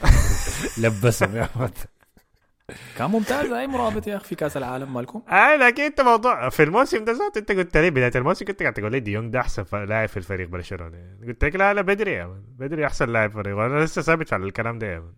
لبسهم 0.82 1.36
يا 1.36 1.42
أحمد. 1.42 1.78
كان 2.96 3.10
ممتاز. 3.10 3.52
أي 3.52 3.66
مرابط 3.66 4.06
يا 4.06 4.16
أخي 4.16 4.24
في 4.28 4.34
كأس 4.34 4.56
العالم 4.56 4.94
مالكم؟ 4.94 5.22
آه 5.28 5.56
لكن 5.56 5.82
انت 5.82 6.00
موضوع 6.00 6.48
في 6.48 6.62
الموسم 6.62 7.04
ده 7.04 7.12
ذات 7.12 7.36
أنت 7.36 7.52
قلت 7.52 7.76
لي 7.76 7.90
بداية 7.90 8.12
الموسم 8.16 8.44
كنت 8.44 8.60
قاعد 8.62 8.74
تقول 8.74 8.92
لي 8.92 9.00
ديونج 9.00 9.32
ده 9.32 9.40
أحسن 9.40 9.84
لاعب 9.84 10.08
في 10.08 10.16
الفريق 10.16 10.48
برشلونة. 10.48 11.16
قلت 11.26 11.44
لك 11.44 11.56
لا 11.56 11.74
لا 11.74 11.80
بدري 11.82 12.12
يا 12.12 12.26
man. 12.26 12.42
بدري 12.58 12.86
أحسن 12.86 13.08
لاعب 13.12 13.30
في 13.30 13.38
الفريق. 13.38 13.56
وأنا 13.56 13.84
لسه 13.84 14.02
ثابت 14.02 14.32
على 14.32 14.44
الكلام 14.44 14.78
ده 14.78 14.86
يا 14.86 15.12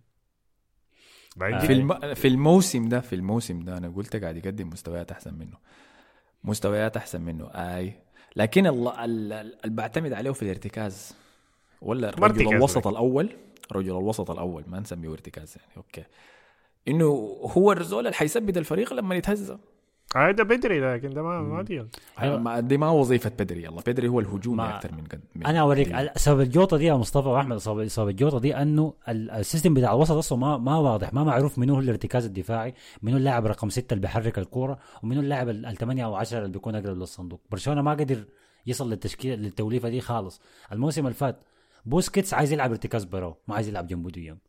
بعدين 1.35 1.57
آه. 1.57 1.65
في 1.65 1.73
الم... 1.73 2.13
في 2.13 2.27
الموسم 2.27 2.89
ده 2.89 2.99
في 2.99 3.15
الموسم 3.15 3.59
ده 3.59 3.77
أنا 3.77 3.89
قلت 3.89 4.15
قاعد 4.15 4.37
يقدم 4.37 4.69
مستويات 4.69 5.11
أحسن 5.11 5.33
منه. 5.33 5.57
مستويات 6.43 6.97
أحسن 6.97 7.21
منه. 7.21 7.47
أي. 7.55 7.93
لكن 8.35 8.67
ال- 8.67 8.87
ال- 8.87 9.33
ال- 9.33 9.33
اللي 9.65 9.75
بعتمد 9.75 10.13
عليه 10.13 10.31
في 10.31 10.43
الارتكاز. 10.43 11.15
ولا 11.81 12.09
رجل 12.09 12.47
الوسط. 12.55 12.87
الأول؟ 12.87 13.29
رجل 13.71 13.89
الوسط 13.97 14.31
الأول. 14.31 14.63
ما 14.67 14.79
نسميه 14.79 15.11
ارتكاز 15.11 15.55
يعني. 15.59 15.71
okay. 15.77 16.03
إنه 16.87 17.05
هو 17.57 17.71
الزول 17.71 17.99
اللي 18.05 18.13
حيثبت 18.15 18.57
الفريق 18.57 18.93
لما 18.93 19.15
يتهزم. 19.15 19.57
آه 20.15 20.31
ده 20.31 20.43
بدري 20.43 20.79
لكن 20.93 21.09
ده 21.09 21.21
ما 21.23 21.41
ما 21.41 21.61
ديونج 21.61 21.87
أيوة. 22.21 22.37
ما- 22.37 22.59
دي 22.59 22.77
ما 22.77 22.89
وظيفة 22.89 23.31
بدري. 23.39 23.63
يلا 23.63 23.81
بدري 23.87 24.07
هو 24.07 24.19
الهجومي 24.19 24.57
ما- 24.57 24.75
أكثر 24.77 24.91
من 24.91 25.03
قد 25.03 25.21
من 25.35 25.45
أنا 25.45 25.59
أوريك 25.61 26.11
سبب 26.17 26.39
الجوطة 26.41 26.77
دي 26.77 26.85
يا 26.85 26.93
مصطفى 26.93 27.27
وأحمد 27.27 27.57
سبب 27.87 28.09
الجوطة 28.09 28.39
دي 28.39 28.55
أنه 28.55 28.93
ال- 29.09 29.31
ال 29.31 29.37
system 29.37 29.73
بتاع 29.73 29.93
الوسط 29.93 30.11
أصلا 30.15 30.37
ما 30.37 30.57
ما 30.57 30.77
واضح 30.77 31.13
ما 31.13 31.23
معروف 31.23 31.59
منو 31.59 31.73
هو 31.73 31.79
الارتكاز 31.79 32.25
الدفاعي 32.25 32.73
منو 33.01 33.17
اللاعب 33.17 33.45
رقم 33.45 33.69
ستة 33.69 33.93
اللي 33.93 34.01
بيحرك 34.01 34.37
الكورة 34.39 34.79
ومنو 35.03 35.19
اللاعب 35.21 35.49
ال- 35.49 35.65
الثمانية 35.65 36.05
أو 36.05 36.15
10 36.15 36.37
اللي 36.37 36.49
بيكون 36.51 36.75
أقرب 36.75 36.97
للصندوق. 36.97 37.41
برشلونة 37.51 37.81
ما 37.81 37.91
قدر 37.91 38.23
يصل 38.67 38.89
للتشكيل 38.89 39.39
للتوليفة 39.39 39.89
دي 39.89 40.01
خالص. 40.01 40.41
الموسم 40.71 41.01
اللي 41.01 41.13
فات 41.13 41.39
بوسكيتس 41.85 42.33
عايز 42.33 42.53
يلعب 42.53 42.69
ارتكاز 42.71 43.03
براو 43.03 43.35
ما 43.47 43.55
عايز 43.55 43.67
يلعب 43.67 43.87
جنبه 43.87 44.09
ديونج 44.09 44.39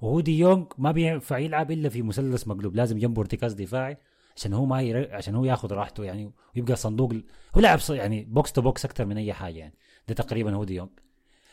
وهو 0.00 0.20
ديونج 0.20 0.66
ما 0.78 0.92
بينفع 0.92 1.38
يلعب 1.38 1.70
إلا 1.70 1.88
في 1.88 2.02
مثلث 2.02 2.48
مقلوب 2.48 2.76
لازم 2.76 2.98
جنبه 2.98 3.20
ارتكاز 3.20 3.52
دفاعي 3.52 3.96
عشان 4.36 4.52
هو 4.52 4.64
ما 4.64 4.82
ير... 4.82 5.14
عشان 5.14 5.34
هو 5.34 5.44
ياخذ 5.44 5.72
راحته 5.72 6.04
يعني 6.04 6.32
ويبقى 6.56 6.76
صندوق 6.76 7.12
هو 7.56 7.60
لاعب 7.60 7.78
ص- 7.78 7.90
يعني 7.90 8.24
box 8.24 8.52
to 8.52 8.62
box 8.62 8.84
أكثر 8.84 9.04
من 9.04 9.16
أي 9.16 9.32
حاجة 9.32 9.58
يعني 9.58 9.74
ده 10.08 10.14
تقريبا 10.14 10.54
هو 10.54 10.64
ديونج 10.64 10.88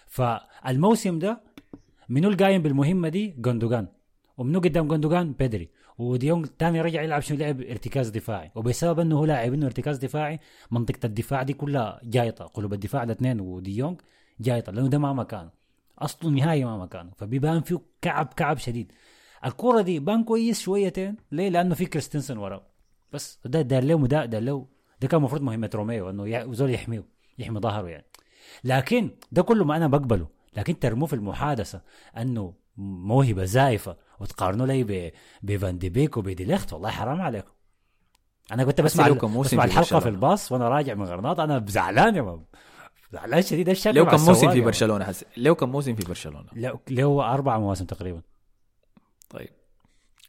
فالموسم 0.08 1.20
ده 1.20 1.42
منو 2.10 2.30
القايم 2.30 2.62
بالمهمة 2.62 3.10
دي؟ 3.10 3.28
جوندوجان 3.38 3.88
ومنو 4.38 4.60
قدام 4.60 4.88
جوندوجان 4.88 5.34
بيدري 5.34 5.70
وديونج 5.98 6.46
تاني 6.46 6.82
رجع 6.82 7.02
يلعب 7.02 7.22
شنو؟ 7.22 7.38
لعب 7.38 7.62
ارتكاز 7.62 8.10
دفاعي. 8.10 8.52
وبسبب 8.56 9.00
إنه 9.00 9.18
هو 9.20 9.26
لاعب 9.26 9.54
إنه 9.54 9.66
ارتكاز 9.66 9.98
دفاعي 9.98 10.40
منطقة 10.72 11.06
الدفاع 11.06 11.44
دي 11.44 11.54
كلها 11.54 12.00
جايطة 12.04 12.46
قلوب 12.46 12.74
الدفاع 12.74 13.04
الاثنين 13.04 13.40
وديونج 13.40 14.02
جايطة 14.40 14.72
لأنه 14.72 14.88
ده 14.88 14.98
ما 14.98 15.14
مكانه. 15.14 15.50
اصله 16.02 16.32
نهائي 16.32 16.66
ما 16.66 16.78
مكانه. 16.78 17.12
فبيبان 17.18 17.62
فيه 17.62 17.82
كعب 18.02 18.34
كعب 18.36 18.58
شديد. 18.58 18.92
الكرة 19.46 19.82
دي 19.82 20.00
بان 20.00 20.24
كويس 20.24 20.62
شويتين. 20.62 21.18
ليه؟ 21.32 21.50
لأنه 21.50 21.76
في 21.76 21.86
كريستنسن 21.86 22.38
وراه. 22.38 22.68
بس 23.14 23.40
ده 23.46 23.62
دار 23.62 23.84
له 23.84 24.08
دار 24.08 24.42
له 24.42 24.68
ده 25.02 25.08
كان 25.08 25.18
المفروض 25.18 25.42
مهمة 25.42 25.70
روميو 25.76 26.10
إنه 26.10 26.54
زول 26.54 26.70
يحميه 26.70 27.04
يحمي 27.40 27.60
ظهره 27.60 27.88
يعني. 27.88 28.06
لكن 28.64 29.12
ده 29.32 29.42
كله 29.42 29.66
ما 29.66 29.78
أنا 29.78 29.88
بقبله. 29.88 30.28
لكن 30.58 30.80
ترموه 30.80 31.08
في 31.08 31.14
المحادثة 31.16 31.82
إنه 32.18 32.54
موهبة 32.78 33.46
زائفة 33.46 33.98
وتقارنوا 34.20 34.66
لي 34.66 35.12
بفان 35.44 35.78
دي 35.78 35.90
بيك 35.90 36.18
وبدي 36.18 36.44
ليخت 36.44 36.74
والله 36.74 36.90
حرام 36.90 37.22
عليكم. 37.22 37.52
أنا 38.52 38.64
كنت 38.64 38.82
بسمع 38.82 39.08
بسمع 39.10 39.64
الحلقة. 39.64 40.00
في 40.00 40.10
الباص 40.10 40.52
وأنا 40.52 40.70
راجع 40.70 40.94
من 40.94 41.04
غرناطه 41.04 41.44
أنا 41.44 41.66
زعلان 41.68 42.16
يا 42.16 42.22
man. 42.22 42.46
زعلان 43.12 43.42
شديد 43.42 43.70
الشكل 43.70 43.96
لو 43.96 44.06
كان 44.06 44.20
موسم 44.20 44.50
في 44.52 44.56
مان. 44.58 44.66
برشلونة 44.66 45.06
حس... 45.06 45.26
لو 45.38 45.56
كان 45.56 45.70
موسم 45.70 45.96
في 45.96 46.04
برشلونة. 46.08 46.46
له 46.54 46.80
له 46.90 47.34
أربع 47.34 47.60
مواسم 47.60 47.86
تقريبا. 47.86 48.22
طيب. 49.30 49.50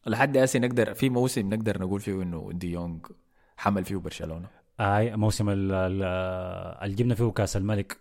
لحد 0.06 0.36
هسه 0.36 0.58
نقدر 0.58 0.94
في 0.94 1.10
موسم 1.10 1.54
نقدر 1.54 1.78
نقول 1.82 2.00
فيه 2.00 2.22
إنه 2.22 2.50
ديونج 2.52 3.06
حمل 3.56 3.84
فيه 3.84 3.96
برشلونة؟ 3.96 4.48
اي 4.80 5.16
موسم 5.16 5.48
ال- 5.48 5.72
ال- 5.72 6.02
اللي 6.84 6.94
جبنا 6.96 7.14
فيه 7.14 7.30
كأس 7.30 7.56
الملك. 7.56 7.96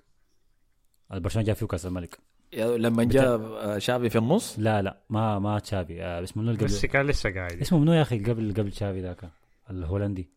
البرشلونه 1.14 1.46
جاب 1.48 1.56
فيه 1.56 1.66
كأس 1.66 1.86
الملك. 1.86 2.18
يا- 2.54 2.78
لما 2.78 3.04
جاء 3.04 3.26
آه، 3.42 3.78
شافي 3.78 4.10
في 4.10 4.18
النص؟ 4.18 4.60
لا 4.60 4.82
لا 4.82 4.98
ما 5.10 5.40
ما 5.40 5.60
تشافي. 5.60 6.04
آه 6.04 6.24
اسمه 6.24 6.44
منو 6.44 6.52
قبل؟ 6.56 6.80
كان 6.88 7.06
لسه 7.08 7.34
قاعد. 7.34 7.62
اسمه 7.62 7.80
منو 7.80 7.94
يا 7.94 8.02
أخي 8.02 8.20
قبل 8.20 8.54
قبل 8.54 8.72
تشافي 8.72 9.02
ذاك؟ 9.02 9.30
الهولندي. 9.70 10.30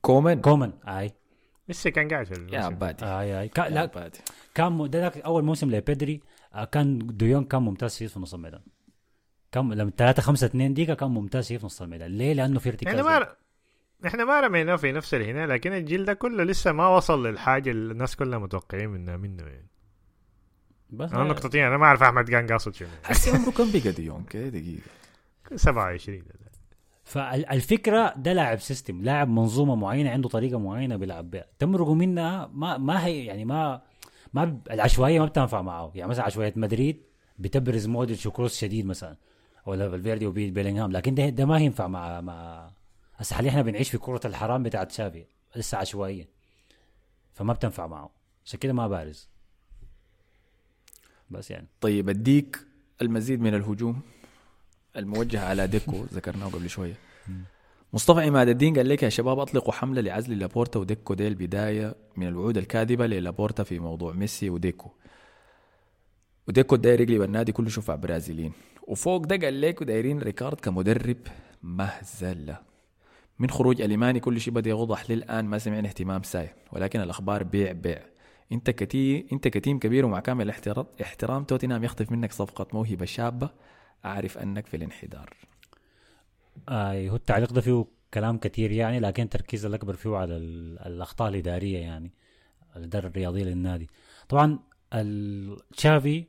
كومان. 0.00 0.40
كومان 0.40 0.72
آي. 0.88 1.12
ميسي 1.68 1.90
كان 1.90 2.08
قاعد 2.08 2.26
في 2.26 2.46
يا 2.52 2.60
عبادي. 2.60 3.04
اي 3.04 3.40
اي 3.40 3.48
كا 3.48 3.64
يا 3.64 3.70
لا 3.70 3.80
عبادي. 3.80 4.18
كان 4.54 4.72
م- 4.72 4.86
ده 4.86 5.00
ذاك 5.00 5.16
أول 5.18 5.44
موسم 5.44 5.70
لبيدري. 5.70 6.20
آه 6.54 6.64
كان 6.64 6.98
ديونج 7.16 7.44
كان 7.44 7.62
ممتاز 7.62 7.96
فيه 7.96 8.06
في 8.06 8.20
نص 8.20 8.34
الميدان. 8.34 8.60
كان 9.52 9.72
لما 9.72 9.90
3 9.96 10.22
5 10.22 10.46
2 10.46 10.74
دقيقه 10.74 10.94
كان 10.94 11.10
ممتاز 11.10 11.48
فيه 11.48 11.58
في 11.58 11.66
نص 11.66 11.82
الميدان. 11.82 12.10
ليه؟ 12.10 12.32
لأنه 12.32 12.58
في 12.58 12.68
ارتكاز. 12.68 12.94
إحنا 12.94 13.18
ما 13.18 13.26
إحنا 14.06 14.24
ما 14.24 14.40
رميناه 14.40 14.76
في 14.76 14.92
نفس 14.92 15.14
الهنا 15.14 15.46
لكن 15.46 15.72
الجيل 15.72 16.04
ده 16.04 16.14
كله 16.14 16.44
لسه 16.44 16.72
ما 16.72 16.88
وصل 16.88 17.26
للحاجة 17.26 17.70
اللي 17.70 17.92
الناس 17.92 18.16
كلها 18.16 18.38
متوقعين 18.38 18.88
منها 18.90 19.16
منه 19.16 19.42
يعني. 19.42 19.66
بس 20.90 21.12
أنا 21.12 21.24
نقطتين 21.24 21.64
أنا 21.64 21.76
ما 21.76 21.86
أعرف 21.86 22.02
أحمد 22.02 22.30
كان 22.30 22.46
قاصد 22.46 22.74
شنو. 22.74 22.88
حسي 23.04 23.30
عمره 23.30 23.50
كم 23.50 23.70
بقى 23.72 23.92
ديونج 23.92 24.26
كده 24.28 24.48
دقيقة. 24.48 24.82
27 25.56 26.22
فالفكرة 27.06 28.14
ده 28.16 28.32
لاعب 28.32 28.60
system 28.60 29.02
لاعب 29.02 29.28
منظومة 29.28 29.74
معينة 29.74 30.10
عنده 30.10 30.28
طريقة 30.28 30.58
معينة 30.58 30.96
بيلعب 30.96 31.30
بها 31.30 31.44
تمرقوا 31.58 31.94
منها 31.94 32.50
ما 32.54 32.78
ما 32.78 33.06
هي 33.06 33.24
يعني 33.24 33.44
ما 33.44 33.82
ما 34.34 34.60
العشوائية 34.70 35.20
ما 35.20 35.26
بتنفع 35.26 35.62
معه. 35.62 35.92
يعني 35.94 36.10
مثلا 36.10 36.24
عشوائية 36.24 36.52
مدريد 36.56 37.02
بتبرز 37.38 37.86
مودريتش 37.86 38.26
وكروس 38.26 38.58
شديد 38.58 38.86
مثلا 38.86 39.16
ولا 39.66 39.90
فالفيردي 39.90 40.26
وبيل 40.26 40.50
بيلينغهام. 40.50 40.92
لكن 40.92 41.14
ده 41.14 41.28
ده 41.28 41.44
ما 41.44 41.58
ينفع 41.58 41.86
مع 41.86 42.20
مع 42.20 42.70
هسه 43.16 43.36
حاليا 43.36 43.50
إحنا 43.50 43.62
بنعيش 43.62 43.90
في 43.90 43.98
كرة 43.98 44.20
الحرام 44.24 44.62
بتاعت 44.62 44.92
شافي 44.92 45.24
لسه 45.56 45.78
عشوائيه 45.78 46.28
فما 47.34 47.52
بتنفع 47.52 47.86
معه. 47.86 48.10
عشان 48.46 48.58
كده 48.58 48.72
ما 48.72 48.88
بارز. 48.88 49.28
بس 51.30 51.50
يعني. 51.50 51.66
طيب 51.80 52.08
أديك 52.08 52.58
المزيد 53.02 53.40
من 53.40 53.54
الهجوم. 53.54 54.00
الموجه 54.96 55.44
على 55.44 55.66
ديكو 55.66 56.04
ذكرناه 56.14 56.46
قبل 56.46 56.70
شوية. 56.70 56.94
مصطفى 57.92 58.20
عماد 58.20 58.48
الدين 58.48 58.76
قال 58.76 58.88
لك 58.88 59.02
يا 59.02 59.08
شباب 59.08 59.38
أطلقوا 59.38 59.72
حملة 59.72 60.00
لعزل 60.00 60.38
لابورتا 60.38 60.78
وديكو 60.78 61.14
دي 61.14 61.28
البدايه 61.28 61.94
من 62.16 62.26
الوعود 62.28 62.56
الكاذبة 62.58 63.06
للابورتا 63.06 63.62
في 63.62 63.78
موضوع 63.78 64.12
ميسي 64.12 64.50
وديكو. 64.50 64.90
وديكو 66.48 66.76
داير 66.76 67.00
يقلب 67.00 67.22
النادي 67.22 67.52
كله 67.52 67.68
شفع 67.68 67.94
برازيليين 67.94 68.52
وفوق 68.86 69.24
ده 69.24 69.36
قال 69.46 69.60
لك 69.60 69.82
دايرين 69.82 70.18
ريكارد 70.18 70.60
كمدرب 70.60 71.16
مهزلة. 71.62 72.58
من 73.38 73.50
خروج 73.50 73.82
أليماني 73.82 74.20
كل 74.20 74.40
شيء 74.40 74.54
بدأ 74.54 74.70
يوضح 74.70 75.10
للآن 75.10 75.44
ما 75.44 75.58
سمعنا 75.58 75.88
اهتمام 75.88 76.22
ساي 76.22 76.48
ولكن 76.72 77.00
الأخبار 77.00 77.42
بيع 77.42 77.72
بيع. 77.72 78.02
انت 78.52 78.70
كتيم 78.70 79.26
انت 79.32 79.48
كتيم 79.48 79.78
كبير 79.78 80.06
ومع 80.06 80.20
كامل 80.20 80.44
الاحترام 80.44 80.86
احترام 81.02 81.44
توتنهام 81.44 81.84
يخطف 81.84 82.12
منك 82.12 82.32
صفقة 82.32 82.66
موهبة 82.72 83.04
شابة. 83.04 83.50
أعرف 84.04 84.38
أنك 84.38 84.66
في 84.66 84.76
الانحدار. 84.76 85.36
آه 86.68 87.08
هو 87.08 87.16
التعليق 87.16 87.52
ده 87.52 87.60
فيه 87.60 87.84
كلام 88.14 88.38
كثير 88.38 88.72
يعني 88.72 89.00
لكن 89.00 89.22
التركيز 89.22 89.66
الأكبر 89.66 89.94
فيه 89.96 90.16
على 90.16 90.36
ال- 90.36 90.78
الأخطاء 90.78 91.28
الإدارية 91.28 91.78
يعني 91.78 92.10
الإدارة 92.76 93.06
الرياضية 93.06 93.44
للنادي. 93.44 93.88
طبعا 94.28 94.58
تشافي 95.76 96.24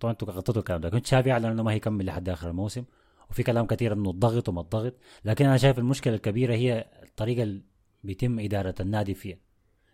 طبعا 0.00 0.12
أنتوا 0.12 0.28
غطيتوا 0.32 0.60
الكلام 0.62 0.80
ده 0.80 0.88
لكن 0.88 1.02
تشافي 1.02 1.32
أعلن 1.32 1.44
إنه 1.44 1.62
ما 1.62 1.72
هيكمل 1.72 2.06
لحد 2.06 2.28
آخر 2.28 2.50
الموسم 2.50 2.84
وفي 3.30 3.42
كلام 3.42 3.66
كثير 3.66 3.92
إنه 3.92 4.10
الضغط 4.10 4.48
وما 4.48 4.60
الضغط 4.60 4.94
لكن 5.24 5.44
أنا 5.46 5.56
شايف 5.56 5.78
المشكلة 5.78 6.14
الكبيرة 6.14 6.54
هي 6.54 6.86
الطريقة 7.02 7.42
اللي 7.42 7.62
بيتم 8.04 8.38
إدارة 8.38 8.74
النادي 8.80 9.14
فيها. 9.14 9.36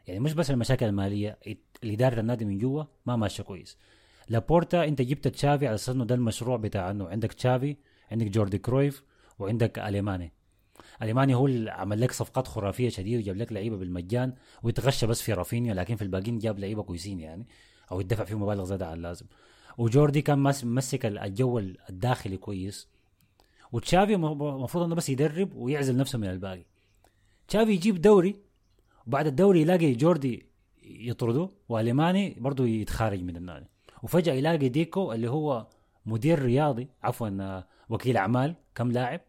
يعني 0.06 0.20
مش 0.20 0.32
بس 0.32 0.50
المشاكل 0.50 0.86
المالية 0.86 1.38
إدارة 1.84 2.20
النادي 2.20 2.44
من 2.44 2.58
جوا 2.58 2.84
ما 3.06 3.16
ماشية 3.16 3.42
كويس. 3.42 3.78
لابورتا 4.28 4.84
انت 4.84 5.02
جبت 5.02 5.28
تشافي 5.28 5.66
على 5.66 5.74
أساس 5.74 5.88
إنه 5.88 6.04
ده 6.04 6.14
المشروع 6.14 6.56
بتاع 6.56 6.90
إنه 6.90 7.08
عندك 7.08 7.32
تشافي 7.32 7.76
عندك 8.12 8.26
جوردي 8.26 8.58
كرويف 8.58 9.04
وعندك 9.38 9.78
أليماني. 9.78 10.32
أليماني 11.02 11.34
هو 11.34 11.46
اللي 11.46 11.70
عمل 11.70 12.00
لك 12.00 12.12
صفقات 12.12 12.48
خرافية 12.48 12.88
شديدة 12.88 13.18
وجاب 13.18 13.36
لك 13.36 13.52
لعيبة 13.52 13.76
بالمجان 13.76 14.32
ويتغشى 14.62 15.06
بس 15.06 15.22
في 15.22 15.32
رافينيا 15.32 15.74
لكن 15.74 15.96
في 15.96 16.02
الباقيين 16.02 16.38
جاب 16.38 16.58
لعيبة 16.58 16.82
كويسين 16.82 17.20
يعني 17.20 17.46
أو 17.92 18.00
يدفع 18.00 18.24
فيهم 18.24 18.42
مبالغ 18.42 18.64
زيادة 18.64 18.86
عن 18.86 18.96
اللازم. 18.96 19.26
وجوردي 19.78 20.22
كان 20.22 20.38
ممسك 20.38 21.06
الجو 21.06 21.58
الداخلي 21.58 22.36
كويس. 22.36 22.88
وتشافي 23.72 24.14
المفروض 24.14 24.84
إنه 24.84 24.94
بس 24.94 25.08
يدرب 25.08 25.54
ويعزل 25.54 25.96
نفسه 25.96 26.18
من 26.18 26.30
الباقي. 26.30 26.64
تشافي 27.48 27.72
يجيب 27.72 28.00
دوري 28.00 28.36
وبعد 29.06 29.26
الدوري 29.26 29.60
يلاقي 29.60 29.92
جوردي 29.92 30.46
يطرده 30.82 31.50
وأليماني 31.68 32.36
برضه 32.40 32.66
يتخارج 32.66 33.22
من 33.22 33.36
النادي. 33.36 33.69
وفجأة 34.02 34.32
يلاقي 34.32 34.68
ديكو 34.68 35.12
اللي 35.12 35.30
هو 35.30 35.66
مدير 36.06 36.42
رياضي 36.42 36.88
عفوا 37.02 37.28
آه، 37.40 37.66
وكيل 37.88 38.16
أعمال 38.16 38.54
كم 38.74 38.92
لاعب 38.92 39.20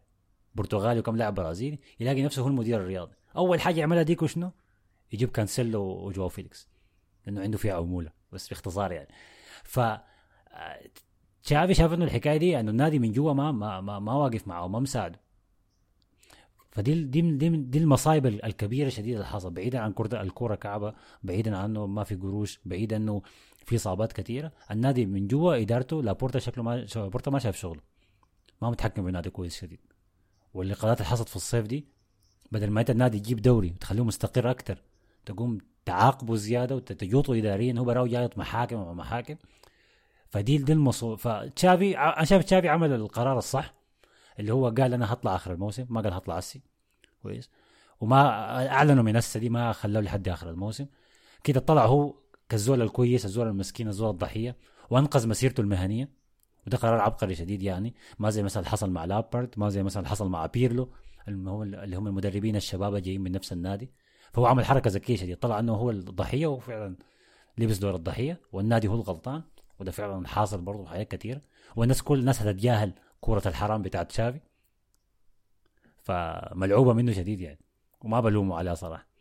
برتغالي 0.54 1.00
وكم 1.00 1.16
لاعب 1.16 1.34
برازيلي 1.34 1.78
يلاقي 2.00 2.22
نفسه 2.22 2.42
هو 2.42 2.46
المدير 2.48 2.80
الرياضي. 2.80 3.12
أول 3.36 3.60
حاجة 3.60 3.80
يعملها 3.80 4.02
ديكو 4.02 4.26
شنو؟ 4.26 4.50
يجيب 5.12 5.30
كانسيلو 5.30 5.82
وجواو 5.82 6.28
فيليكس 6.28 6.68
لأنه 7.26 7.40
عنده 7.40 7.58
فيها 7.58 7.74
عموله 7.74 8.10
بس 8.32 8.48
باختصار 8.48 8.92
يعني. 8.92 9.08
ف 9.64 9.78
آه، 9.78 10.00
تشافي 11.42 11.74
شاف 11.74 11.92
إنه 11.92 12.04
الحكاية 12.04 12.36
دي 12.36 12.60
انه 12.60 12.70
النادي 12.70 12.98
من 12.98 13.12
جوا 13.12 13.32
ما 13.32 13.52
ما 13.52 13.80
ما, 13.80 13.98
ما 13.98 14.12
واقف 14.14 14.48
معه 14.48 14.66
ما 14.68 14.80
مساعده. 14.80 15.20
فدي 16.70 17.04
دي 17.04 17.20
دي, 17.20 17.48
دي 17.48 17.78
المصايب 17.78 18.26
ال- 18.26 18.44
الكبيرة 18.44 18.88
شديده 18.88 19.16
اللي 19.16 19.26
حصل 19.26 19.50
بعيدا 19.50 19.78
عن 19.80 19.92
كرة 19.92 20.22
الكوره 20.22 20.54
كعبة 20.54 20.94
بعيدا 21.22 21.56
عن 21.56 21.64
انه 21.70 21.86
ما 21.86 22.04
في 22.04 22.14
قروش 22.14 22.60
بعيدا 22.64 22.96
إنه 22.96 23.22
في 23.66 23.76
إصابات 23.76 24.12
كثيرة. 24.12 24.52
النادي 24.70 25.06
من 25.06 25.26
جوا 25.26 25.62
إدارته 25.62 26.02
لابورتا 26.02 26.38
شكله 26.38 26.64
ما 26.64 26.86
لابورتا 26.96 27.30
ما 27.30 27.38
شاف 27.38 27.56
شغله. 27.56 27.80
ما 28.62 28.70
متحكم 28.70 29.04
بالنادي 29.04 29.30
كويس 29.30 29.60
شديد. 29.60 29.80
واللقاءات 30.54 31.00
اللي 31.00 31.10
حصلت 31.10 31.28
في 31.28 31.36
الصيف 31.36 31.66
دي 31.66 31.86
بدل 32.52 32.70
ما 32.70 32.80
أنت 32.80 32.90
النادي 32.90 33.20
تجيب 33.20 33.42
دوري 33.42 33.70
وتخليه 33.70 34.04
مستقر 34.04 34.50
أكتر 34.50 34.82
تقوم 35.26 35.58
تعاقبه 35.84 36.36
زيادة 36.36 36.76
وتجوطه 36.76 37.38
اداريا 37.38 37.74
هو 37.78 37.84
براو 37.84 38.06
جايط 38.06 38.38
محاكم 38.38 38.76
وما 38.76 38.92
محاكم. 38.92 39.36
فدي 40.28 40.58
دي 40.58 40.72
المصو 40.72 41.16
فتشافي 41.16 41.98
أنا 41.98 42.24
شايف 42.24 42.44
تشافي 42.44 42.68
عمل 42.68 42.92
القرار 42.92 43.38
الصح 43.38 43.74
اللي 44.38 44.52
هو 44.52 44.68
قال 44.68 44.94
أنا 44.94 45.12
هطلع 45.12 45.34
آخر 45.34 45.52
الموسم 45.52 45.86
ما 45.90 46.00
قال 46.00 46.12
هطلع 46.12 46.38
اسي 46.38 46.62
كويس. 47.22 47.50
وما 48.00 48.18
أعلنوا 48.68 49.02
من 49.02 49.16
هسه 49.16 49.40
دي 49.40 49.48
ما 49.48 49.72
خلوه 49.72 50.02
لحد 50.02 50.28
آخر 50.28 50.50
الموسم. 50.50 50.86
كده 51.44 51.60
طلع 51.60 51.86
هو 51.86 52.14
كالزول 52.52 52.82
الكويس 52.82 53.24
الزول 53.24 53.48
المسكين 53.48 53.88
الزول 53.88 54.10
الضحية 54.10 54.56
وأنقذ 54.90 55.28
مسيرته 55.28 55.60
المهنية. 55.60 56.08
وده 56.66 56.78
قرار 56.78 57.00
عبقري 57.00 57.34
شديد 57.34 57.62
يعني. 57.62 57.94
ما 58.18 58.30
زي 58.30 58.42
مثلا 58.42 58.68
حصل 58.68 58.90
مع 58.90 59.04
لابارد 59.04 59.54
ما 59.56 59.68
زي 59.68 59.82
مثلا 59.82 60.08
حصل 60.08 60.28
مع 60.28 60.46
بيرلو 60.46 60.92
اللي 61.28 61.96
هم 61.96 62.06
المدربين 62.06 62.56
الشباب 62.56 62.96
جايين 62.96 63.20
من 63.20 63.32
نفس 63.32 63.52
النادي. 63.52 63.90
فهو 64.32 64.46
عمل 64.46 64.64
حركة 64.64 64.90
ذكية 64.90 65.16
شديد 65.16 65.36
طلع 65.36 65.58
إنه 65.58 65.74
هو 65.74 65.90
الضحية 65.90 66.46
وفعلا 66.46 66.96
لبس 67.58 67.78
دور 67.78 67.94
الضحية 67.94 68.40
والنادي 68.52 68.88
هو 68.88 68.94
الغلطان. 68.94 69.42
وده 69.80 69.90
فعلا 69.90 70.28
حاصل 70.28 70.60
برضه 70.60 70.86
حاجات 70.86 71.08
كثيره 71.08 71.40
والناس 71.76 72.02
كل 72.02 72.18
الناس 72.18 72.42
هتتجاهل 72.42 72.92
كرة 73.20 73.48
الحرام 73.48 73.82
بتاعت 73.82 74.10
تشافي. 74.10 74.40
فملعوبة 76.02 76.92
منه 76.92 77.12
شديد 77.12 77.40
يعني. 77.40 77.60
وما 78.00 78.20
بلومه 78.20 78.56
عليها 78.56 78.74
صراحة. 78.74 79.11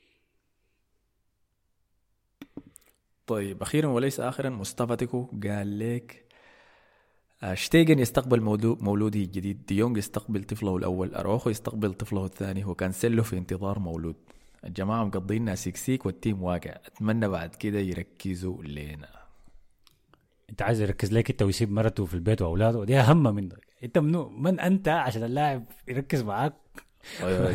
طيب 3.27 3.61
أخيرا 3.61 3.88
وليس 3.88 4.19
اخرا 4.19 4.49
مصطفى 4.49 4.95
تيكو 4.95 5.23
قال 5.43 5.80
لك 5.80 6.26
آه، 7.43 7.53
شتيجن 7.53 7.99
يستقبل 7.99 8.41
مولو- 8.41 8.77
مولوده 8.84 9.19
الجديد 9.19 9.65
ديونج 9.65 9.98
يستقبل 9.98 10.43
طفله 10.43 10.77
الأول 10.77 11.15
أروخو 11.15 11.49
يستقبل 11.49 11.93
طفله 11.93 12.26
الثاني 12.26 12.65
وكانسيلو 12.65 13.23
في 13.23 13.38
انتظار 13.38 13.80
مولود. 13.80 14.15
الجماعة 14.65 15.03
مقضينا 15.03 15.56
سيكسيك 15.56 16.06
وال 16.06 16.18
team 16.18 16.44
واقع. 16.43 16.72
أتمنى 16.85 17.27
بعد 17.27 17.56
كده 17.56 17.80
يركزوا 17.80 18.64
لنا. 18.64 19.10
أنت 20.49 20.61
عايز 20.61 20.81
يركز 20.81 21.14
لك 21.14 21.30
أنت 21.31 21.41
ويسيب 21.43 21.72
مرته 21.72 22.06
في 22.06 22.14
البيت 22.14 22.41
وأولاده؟ 22.41 22.84
دي 22.85 22.99
أهم 22.99 23.23
منك 23.35 23.68
أنت 23.84 23.98
منو 23.98 24.30
من 24.30 24.60
أنت 24.60 24.88
عشان 24.88 25.23
اللاعب 25.23 25.64
يركز 25.88 26.22
معاك؟ 26.23 26.53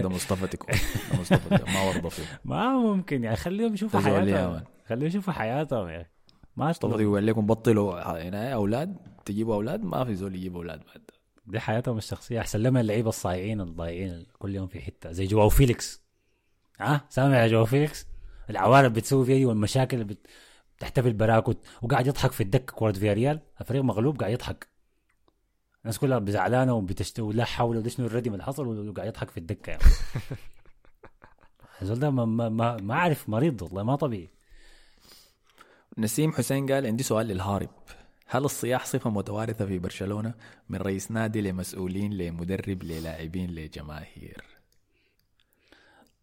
ده 0.02 0.09
مصطفى 0.09 0.47
تيكو 0.47 0.66
ده 1.12 1.20
مصطفى 1.20 1.73
ما 1.73 1.82
ورضى 1.82 2.10
فيه. 2.10 2.40
ما 2.44 2.68
ممكن 2.73 3.24
يعني 3.24 3.36
خليهم 3.36 3.74
يشوفوا 3.74 4.01
حياتهم؟ 4.01 4.62
خليهم 4.89 5.06
يشوفوا 5.06 5.32
حياتهم 5.32 5.89
يعني. 5.89 6.10
ما 6.56 6.68
مصطفى 6.68 7.05
قال 7.05 7.27
لكم 7.27 7.47
بطلوا 7.47 8.28
هنا 8.28 8.52
أولاد؟ 8.52 8.97
تجيبوا 9.24 9.55
أولاد؟ 9.55 9.85
ما 9.85 10.05
في 10.05 10.14
زول 10.14 10.35
يجيب 10.35 10.56
أولاد 10.56 10.78
بعد. 10.86 11.10
دي 11.47 11.60
حياتهم 11.60 11.98
الشخصية. 11.98 12.40
أحسن 12.40 12.62
لهم 12.62 12.77
اللعيبة 12.77 13.09
الصايعين 13.09 13.60
الضايعين 13.60 14.27
كل 14.39 14.55
يوم 14.55 14.66
في 14.66 14.81
حتة. 14.81 15.12
زي 15.12 15.27
جواو 15.27 15.48
فيليكس. 15.48 16.02
ها؟ 16.81 17.05
سامع 17.09 17.43
يا 17.43 17.47
جواو 17.47 17.64
فيليكس؟ 17.64 18.06
العوالم 18.51 18.89
بتسوي 18.89 19.27
فيه 19.27 19.47
والمشاكل 19.47 19.97
اللي 19.97 20.14
بت... 20.14 20.27
تحتفل 20.78 21.12
براكو 21.12 21.55
وقاعد 21.82 22.06
يضحك 22.06 22.32
في 22.32 22.43
الدكة 22.43 22.74
كورة 22.74 22.93
فياريال. 22.93 23.40
الفريق 23.60 23.82
مغلوب 23.82 24.20
قاعد 24.20 24.32
يضحك. 24.32 24.68
الناس 25.86 25.98
كلها 25.98 26.24
زعلانه 26.28 26.74
وبتشتم 26.74 27.20
ولا 27.20 27.44
حول 27.44 27.76
ولا 27.76 27.88
شنو 27.88 28.06
الردم 28.06 28.32
اللي 28.32 28.44
حصل 28.44 28.88
وقاعد 28.88 29.08
يضحك 29.08 29.30
في 29.30 29.38
الدكة 29.38 29.70
يعني. 29.70 29.82
الزول 31.82 31.98
ده 31.98 32.10
ما 32.10 32.24
ما 32.24 32.76
ما, 32.76 32.94
اعرف 32.94 33.28
مريض 33.28 33.62
والله 33.62 33.82
ما 33.82 33.96
طبيعي. 33.96 34.28
نسيم 35.98 36.32
حسين 36.32 36.72
قال 36.72 36.86
عندي 36.86 37.02
سؤال 37.02 37.26
للهارب. 37.26 37.68
هل 38.26 38.44
الصياح 38.44 38.86
صفة 38.86 39.10
متوارثة 39.10 39.66
في 39.66 39.78
برشلونة؟ 39.78 40.34
من 40.68 40.78
رئيس 40.78 41.10
نادي 41.10 41.40
لمسؤولين 41.40 42.12
لمدرب 42.12 42.82
للاعبين 42.82 43.50
لجماهير. 43.50 44.44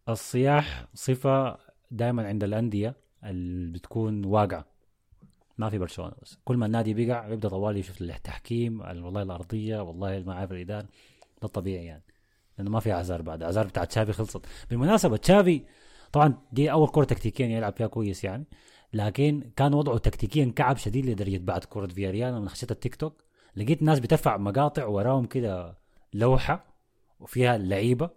الصياح 0.08 0.86
صفة 0.94 1.58
دائما 1.90 2.26
عند 2.26 2.44
الأندية 2.44 2.96
اللي 3.24 3.72
بتكون 3.72 4.24
واقعة. 4.24 4.73
ما 5.58 5.70
في 5.70 5.78
برشلونة 5.78 6.12
بس. 6.22 6.38
كل 6.44 6.56
ما 6.56 6.66
النادي 6.66 6.94
بيقع 6.94 7.28
يبدأ 7.28 7.48
طوالي 7.48 7.80
يشوف 7.80 8.02
التحكيم 8.02 8.80
والله 8.80 9.22
الأرضية 9.22 9.80
والله 9.80 10.22
ما 10.26 10.34
عارف 10.34 10.52
الاداره 10.52 10.82
ده 11.42 11.44
الطبيعي 11.44 11.84
يعني. 11.84 12.02
لأنه 12.58 12.70
ما 12.70 12.80
في 12.80 12.92
اعذار 12.92 13.22
بعد. 13.22 13.42
اعذار 13.42 13.66
بتاعت 13.66 13.90
تشافي 13.90 14.12
خلصت. 14.12 14.46
بالمناسبة 14.70 15.16
تشافي 15.16 15.62
طبعا 16.12 16.34
دي 16.52 16.72
أول 16.72 16.88
كرة 16.88 17.04
تكتيكيا 17.04 17.46
يلعب 17.46 17.76
فيها 17.76 17.86
كويس 17.86 18.24
يعني. 18.24 18.44
لكن 18.92 19.50
كان 19.56 19.74
وضعه 19.74 19.98
تكتيكيا 19.98 20.52
كعب 20.56 20.76
شديد 20.76 21.06
لدرجة 21.06 21.38
بعد 21.38 21.64
كرة 21.64 21.86
فياريال 21.86 22.34
لما 22.34 22.48
خشيت 22.48 22.70
التيك 22.70 22.94
توك. 22.94 23.24
لقيت 23.56 23.82
ناس 23.82 23.98
بترفع 24.00 24.36
مقاطع 24.36 24.86
وراهم 24.86 25.26
كده 25.26 25.78
لوحة 26.12 26.64
وفيها 27.20 27.56
اللعيبه 27.56 28.10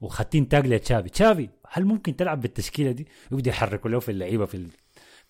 وخاتين 0.00 0.48
تاج 0.48 0.66
لتشافي. 0.66 1.08
تشافي 1.08 1.48
هل 1.68 1.84
ممكن 1.84 2.16
تلعب 2.16 2.40
بالتشكيلة 2.40 2.90
دي؟ 2.90 3.08
يبدأ 3.32 3.50
يحركوا 3.50 3.90
له 3.90 4.00
في 4.00 4.10
اللعيبة 4.10 4.44
في 4.46 4.66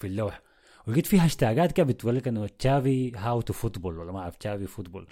في 0.01 0.07
اللوحة. 0.07 0.43
ولقيت 0.89 1.07
فيها 1.07 1.25
هاشتاجات 1.25 1.73
كده 1.73 1.87
بتقول 1.87 2.17
لك 2.17 2.29
إنه 2.29 2.47
تشافي 2.47 3.17
how 3.17 3.41
to 3.41 3.53
football 3.53 3.99
ولا 3.99 4.13
ما 4.13 4.19
أعرف 4.19 4.37
تشافي 4.37 4.67
football 4.67 5.07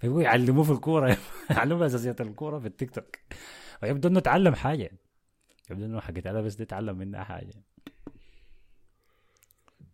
فيبغوا 0.00 0.22
يعلموه 0.22 0.64
في 0.64 0.72
الكورة 0.72 1.16
يعلموه 1.50 1.86
أساسيات 1.86 2.20
الكورة 2.20 2.58
في 2.58 2.66
التيك 2.66 2.90
توك. 2.90 3.16
فيبدو 3.80 4.08
إنه 4.08 4.20
تعلم 4.20 4.54
حاجة. 4.54 4.90
يبدو 5.70 5.84
إنه 5.84 6.00
حقت 6.00 6.26
أنا 6.26 6.40
بس 6.40 6.54
دي 6.54 6.64
تعلم 6.64 6.98
منها 6.98 7.24
حاجة. 7.24 7.54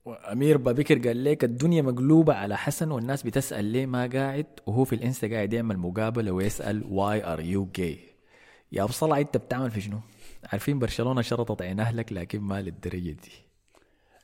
وأمير 0.05 0.57
بابكر 0.57 0.99
قال 1.09 1.25
لك 1.25 1.45
الدنيا 1.45 1.83
مقلوبة 1.83 2.35
على 2.35 2.57
حسن 2.57 2.91
والناس 2.91 3.23
بتسأل 3.23 3.65
ليه 3.65 3.87
ما 3.87 4.07
قاعد 4.07 4.47
وهو 4.67 4.85
في 4.85 4.95
الإنستا 4.95 5.29
قاعد 5.29 5.53
يعمل 5.53 5.79
مقابلة 5.79 6.33
ويسأل 6.33 6.85
why 6.89 7.25
are 7.25 7.41
you 7.41 7.69
gay 7.77 7.99
يا 8.73 8.83
أبو 8.83 8.93
صلعة 8.93 9.19
أنت 9.19 9.37
بتعمل 9.37 9.71
في 9.71 9.81
شنو؟ 9.81 10.01
عارفين 10.53 10.79
برشلونة 10.79 11.23
شرطت 11.23 11.63
عين 11.63 11.81
أهلك 11.81 12.13
لكن 12.13 12.41
ما 12.41 12.63
للدرجة 12.63 13.11
دي. 13.11 13.46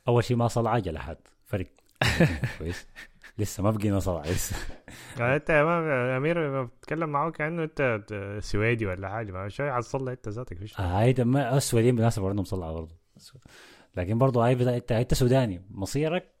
أول 0.07 0.23
شيء 0.23 0.37
ما 0.37 0.47
صلع 0.47 0.79
جلحات 0.79 1.27
فرق. 1.45 1.67
كويس. 2.59 2.87
لسه 3.37 3.63
ما 3.63 3.71
بقينا 3.71 3.99
صلع 3.99 4.21
لسه. 4.21 4.55
يعني 5.19 5.35
أنت 5.35 5.49
يا 5.49 5.63
ما 5.63 6.17
أمير 6.17 6.63
بتتكلم 6.63 7.09
معاه 7.09 7.29
كأنه 7.29 7.63
أنت 7.63 8.03
سويدي 8.39 8.85
ولا 8.85 9.09
حاجة. 9.09 9.31
ما 9.31 9.49
شوي 9.49 9.69
عصلها 9.69 10.13
أنت 10.13 10.29
ذاتك 10.29 10.57
فيش. 10.57 10.79
هاي 10.79 11.13
ده 11.13 11.23
ما 11.23 11.57
السعوديين 11.57 11.95
بالمناسبة 11.95 12.29
عندهم 12.29 12.45
صلع 12.45 12.71
برضه. 12.71 12.95
لكن 13.97 14.17
برضه 14.17 14.45
هاي 14.45 14.75
انت 14.77 14.91
أنت 14.91 15.13
سوداني. 15.13 15.61
مصيرك 15.71 16.33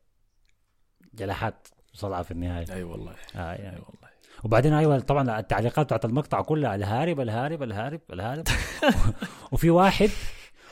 جلحات 1.13 1.67
صلعة 1.93 2.23
في 2.23 2.31
النهاية. 2.31 2.73
أي 2.73 2.83
والله. 2.83 3.15
آه 3.35 3.53
أي 3.53 3.63
يعني. 3.63 3.77
والله. 3.77 4.13
وبعدين 4.43 4.73
أيوه 4.73 4.99
طبعا 4.99 5.39
التعليقات 5.39 5.85
بتاعت 5.85 6.05
المقطع 6.05 6.41
كلها 6.41 6.75
الهارب 6.75 7.19
الهارب 7.19 7.63
الهارب 7.63 8.01
الهارب. 8.13 8.43
وفي 9.51 9.69
واحد 9.69 10.09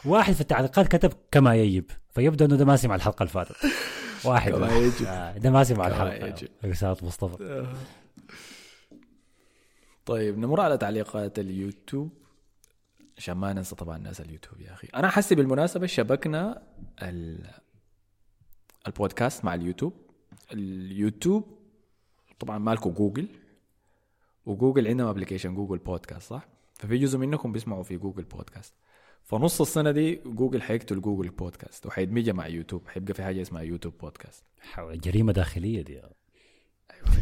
واحد 0.05 0.33
في 0.33 0.41
التعليقات 0.41 0.87
كتب 0.87 1.13
كما 1.31 1.55
يجب. 1.55 1.85
فيبدو 2.11 2.45
إنه 2.45 2.55
ده 2.55 2.65
ما 2.65 2.75
سمع 2.75 2.95
الحلقة 2.95 3.23
اللي 3.23 3.33
فاتت 3.33 3.55
واحد. 4.25 4.53
يجب. 4.53 5.05
آه، 5.07 5.37
ده 5.37 5.51
ما 5.51 5.63
سمع 5.63 5.89
كما 5.89 5.95
الحلقة 6.13 6.27
يجب. 6.27 6.47
رساله 6.65 6.97
مصطفى. 7.01 7.65
طيب 10.05 10.37
نمر 10.37 10.61
على 10.61 10.77
تعليقات 10.77 11.39
اليوتيوب. 11.39 12.09
عشان 13.17 13.37
ما 13.37 13.53
ننسى 13.53 13.75
طبعا 13.75 13.97
ناس 13.97 14.21
اليوتيوب 14.21 14.61
يا 14.61 14.73
أخي. 14.73 14.87
أنا 14.95 15.09
حسي 15.09 15.35
بالمناسبة 15.35 15.87
شبكنا 15.87 16.61
ال... 17.01 17.47
البودكاست 18.87 19.45
مع 19.45 19.53
اليوتيوب. 19.53 19.93
اليوتيوب 20.53 21.57
طبعا 22.39 22.57
مالكو 22.57 22.91
جوجل 22.91 23.27
وجوجل 24.45 24.87
عندهم 24.87 25.07
application 25.07 25.55
جوجل 25.55 25.77
بودكاست 25.77 26.29
صح؟ 26.29 26.47
ففي 26.73 26.97
جزء 26.97 27.17
منكم 27.17 27.51
بيسمعوا 27.51 27.83
في 27.83 27.97
جوجل 27.97 28.23
بودكاست. 28.23 28.73
فنص 29.23 29.61
السنة 29.61 29.91
دي 29.91 30.15
جوجل 30.25 30.61
حيقتل 30.61 31.01
جوجل 31.01 31.29
بودكاست 31.29 31.85
وحيدمجها 31.85 32.33
مع 32.33 32.47
يوتيوب. 32.47 32.87
حيبقى 32.87 33.13
في 33.13 33.23
حاجة 33.23 33.41
اسمها 33.41 33.61
يوتيوب 33.61 33.97
بودكاست. 33.97 34.43
جريمة 34.79 35.33
داخلية 35.33 35.81
دي. 35.81 36.01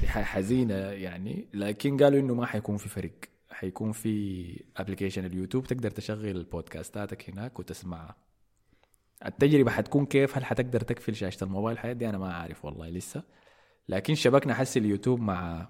دي 0.01 0.07
حاجة 0.07 0.23
حزينة 0.23 0.73
يعني. 0.75 1.47
لكن 1.53 2.03
قالوا 2.03 2.19
إنه 2.19 2.33
ما 2.33 2.45
حيكون 2.45 2.77
في 2.77 2.89
فرق 2.89 3.11
حيكون 3.51 3.91
في 3.91 4.63
application 4.77 5.25
اليوتيوب 5.25 5.67
تقدر 5.67 5.91
تشغل 5.91 6.43
بودكاستاتك 6.43 7.29
هناك 7.29 7.59
وتسمعها 7.59 8.15
التجربة 9.25 9.71
حتكون 9.71 10.05
كيف؟ 10.05 10.37
هل 10.37 10.45
حتقدر 10.45 10.81
تقفل 10.81 11.15
شاشة 11.15 11.43
الموبايل؟ 11.43 11.77
الحاجة 11.77 11.93
دي 11.93 12.09
أنا 12.09 12.17
ما 12.17 12.33
عارف 12.33 12.65
والله 12.65 12.89
لسه. 12.89 13.23
لكن 13.89 14.15
شبكنا 14.15 14.53
حسي 14.53 14.77
اليوتيوب 14.77 15.19
مع 15.19 15.67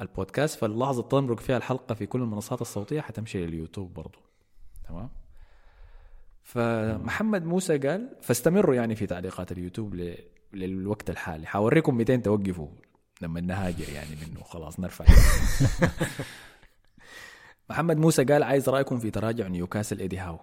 البودكاست 0.00 0.58
فاللحظة 0.58 1.02
تمرق 1.02 1.40
فيها 1.40 1.56
الحلقة 1.56 1.94
في 1.94 2.06
كل 2.06 2.20
المنصات 2.22 2.60
الصوتية 2.60 3.00
حتمشي 3.00 3.46
لليوتيوب 3.46 3.94
برضو. 3.94 4.18
تمام؟ 4.88 5.10
فمحمد 6.46 7.44
موسى 7.44 7.78
قال 7.78 8.08
فاستمروا 8.22 8.74
يعني 8.74 8.94
في 8.96 9.06
تعليقات 9.06 9.52
اليوتيوب 9.52 9.94
ل... 9.94 10.14
للوقت 10.52 11.10
الحالي. 11.10 11.46
حوريكم 11.46 11.96
200 11.96 12.16
توقفوا 12.16 12.68
لما 13.22 13.40
نهاجر 13.40 13.88
يعني 13.94 14.10
منه. 14.10 14.42
خلاص 14.42 14.80
نرفع. 14.80 15.04
محمد 17.70 17.96
موسى 17.96 18.24
قال 18.24 18.42
عايز 18.42 18.68
رأيكم 18.68 18.98
في 18.98 19.10
تراجع 19.10 19.48
نيوكاسل 19.48 20.00
إيدي 20.00 20.18
هاو. 20.18 20.38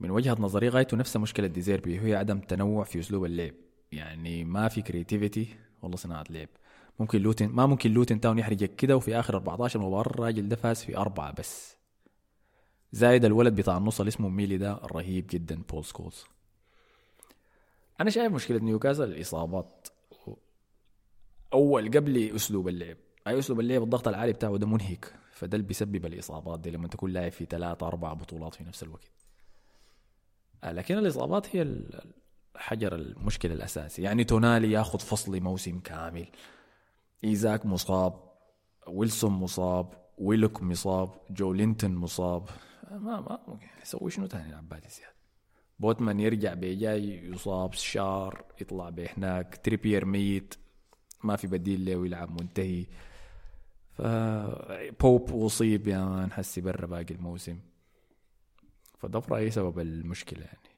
من 0.00 0.10
وجهة 0.10 0.36
نظري 0.40 0.68
غايته 0.68 0.96
نفس 0.96 1.16
مشكلة 1.16 1.46
ديزيربي 1.46 1.98
وهي 1.98 2.16
عدم 2.16 2.38
تنوع 2.38 2.84
في 2.84 3.00
أسلوب 3.00 3.24
اللعب. 3.24 3.54
يعني 3.92 4.44
ما 4.44 4.68
في 4.68 4.82
creativity 4.82 5.48
ولا 5.82 5.96
صناعة 5.96 6.24
لعب. 6.30 6.48
ممكن 7.00 7.22
لوتن 7.22 7.48
ما 7.48 7.66
ممكن 7.66 7.90
لوتن 7.90 8.20
تاون 8.20 8.38
يحرجك 8.38 8.76
كده 8.76 8.96
وفي 8.96 9.18
آخر 9.18 9.34
14 9.34 9.80
مباراة 9.80 10.10
الراجل 10.10 10.48
ده 10.48 10.56
فاز 10.56 10.84
في 10.84 10.96
أربعة 10.96 11.32
بس. 11.38 11.75
زايد 12.96 13.24
الولد 13.24 13.54
بتاع 13.54 13.76
النص 13.76 14.00
اللي 14.00 14.08
اسمه 14.08 14.28
ميلي 14.28 14.58
ده 14.58 14.72
رهيب 14.74 15.26
جدا 15.30 15.62
بول 15.70 15.84
سكولز. 15.84 16.24
أنا 18.00 18.10
شايف 18.10 18.32
مشكلة 18.32 18.58
نيوكاسل 18.58 19.02
الإصابات. 19.04 19.88
أول 21.52 21.90
قبل 21.90 22.30
أسلوب 22.36 22.68
اللعب. 22.68 22.96
أي 23.26 23.38
أسلوب 23.38 23.60
اللعب 23.60 23.82
الضغط 23.82 24.08
العالي 24.08 24.32
بتاعه 24.32 24.56
ده 24.56 24.66
منهك. 24.66 25.14
فده 25.32 25.56
اللي 25.56 25.66
بيسبب 25.66 26.06
الإصابات 26.06 26.60
دي 26.60 26.70
لما 26.70 26.88
تكون 26.88 27.10
لاعب 27.10 27.32
في 27.32 27.44
ثلاثة 27.44 27.86
أربع 27.86 28.12
بطولات 28.12 28.54
في 28.54 28.64
نفس 28.64 28.82
الوقت. 28.82 29.10
آه، 30.64 30.72
لكن 30.72 30.98
الإصابات 30.98 31.56
هي 31.56 31.62
ال- 31.62 32.00
الحجر 32.56 32.94
المشكلة 32.94 33.54
الأساسي. 33.54 34.02
يعني 34.02 34.24
تونالي 34.24 34.72
ياخذ 34.72 34.98
فصل 34.98 35.40
موسم 35.40 35.78
كامل. 35.78 36.26
إيزاك 37.24 37.66
مصاب 37.66 38.20
ويلسون 38.86 39.32
مصاب 39.32 39.92
ويلوك 40.18 40.62
مصاب 40.62 41.10
جو 41.30 41.52
لينتون 41.52 41.94
مصاب. 41.94 42.48
ما 42.90 43.20
ما 43.20 43.40
ممكن 43.48 43.66
يسوي 43.82 44.10
شنو 44.10 44.26
تاني 44.26 44.50
العبادي 44.50 44.88
زياده 44.88 45.16
بوتمان 45.78 46.20
يرجع 46.20 46.54
بجاي 46.54 47.30
يصاب 47.30 47.72
شار 47.72 48.44
يطلع 48.60 48.90
بهناك 48.90 49.60
تريبير 49.64 50.04
ميت 50.04 50.54
ما 51.24 51.36
في 51.36 51.46
بديل 51.46 51.84
له 51.84 51.96
ويلعب 51.96 52.40
منتهي. 52.40 52.84
ف 53.92 54.02
بوب 55.00 55.44
اصيب 55.44 55.88
يا 55.88 56.04
man 56.04 56.32
حسي 56.32 56.60
برا 56.60 56.86
باقي 56.86 57.14
الموسم. 57.14 57.58
فده 58.98 59.18
برايي 59.18 59.50
سبب 59.50 59.78
المشكلة 59.78 60.44
يعني؟ 60.44 60.68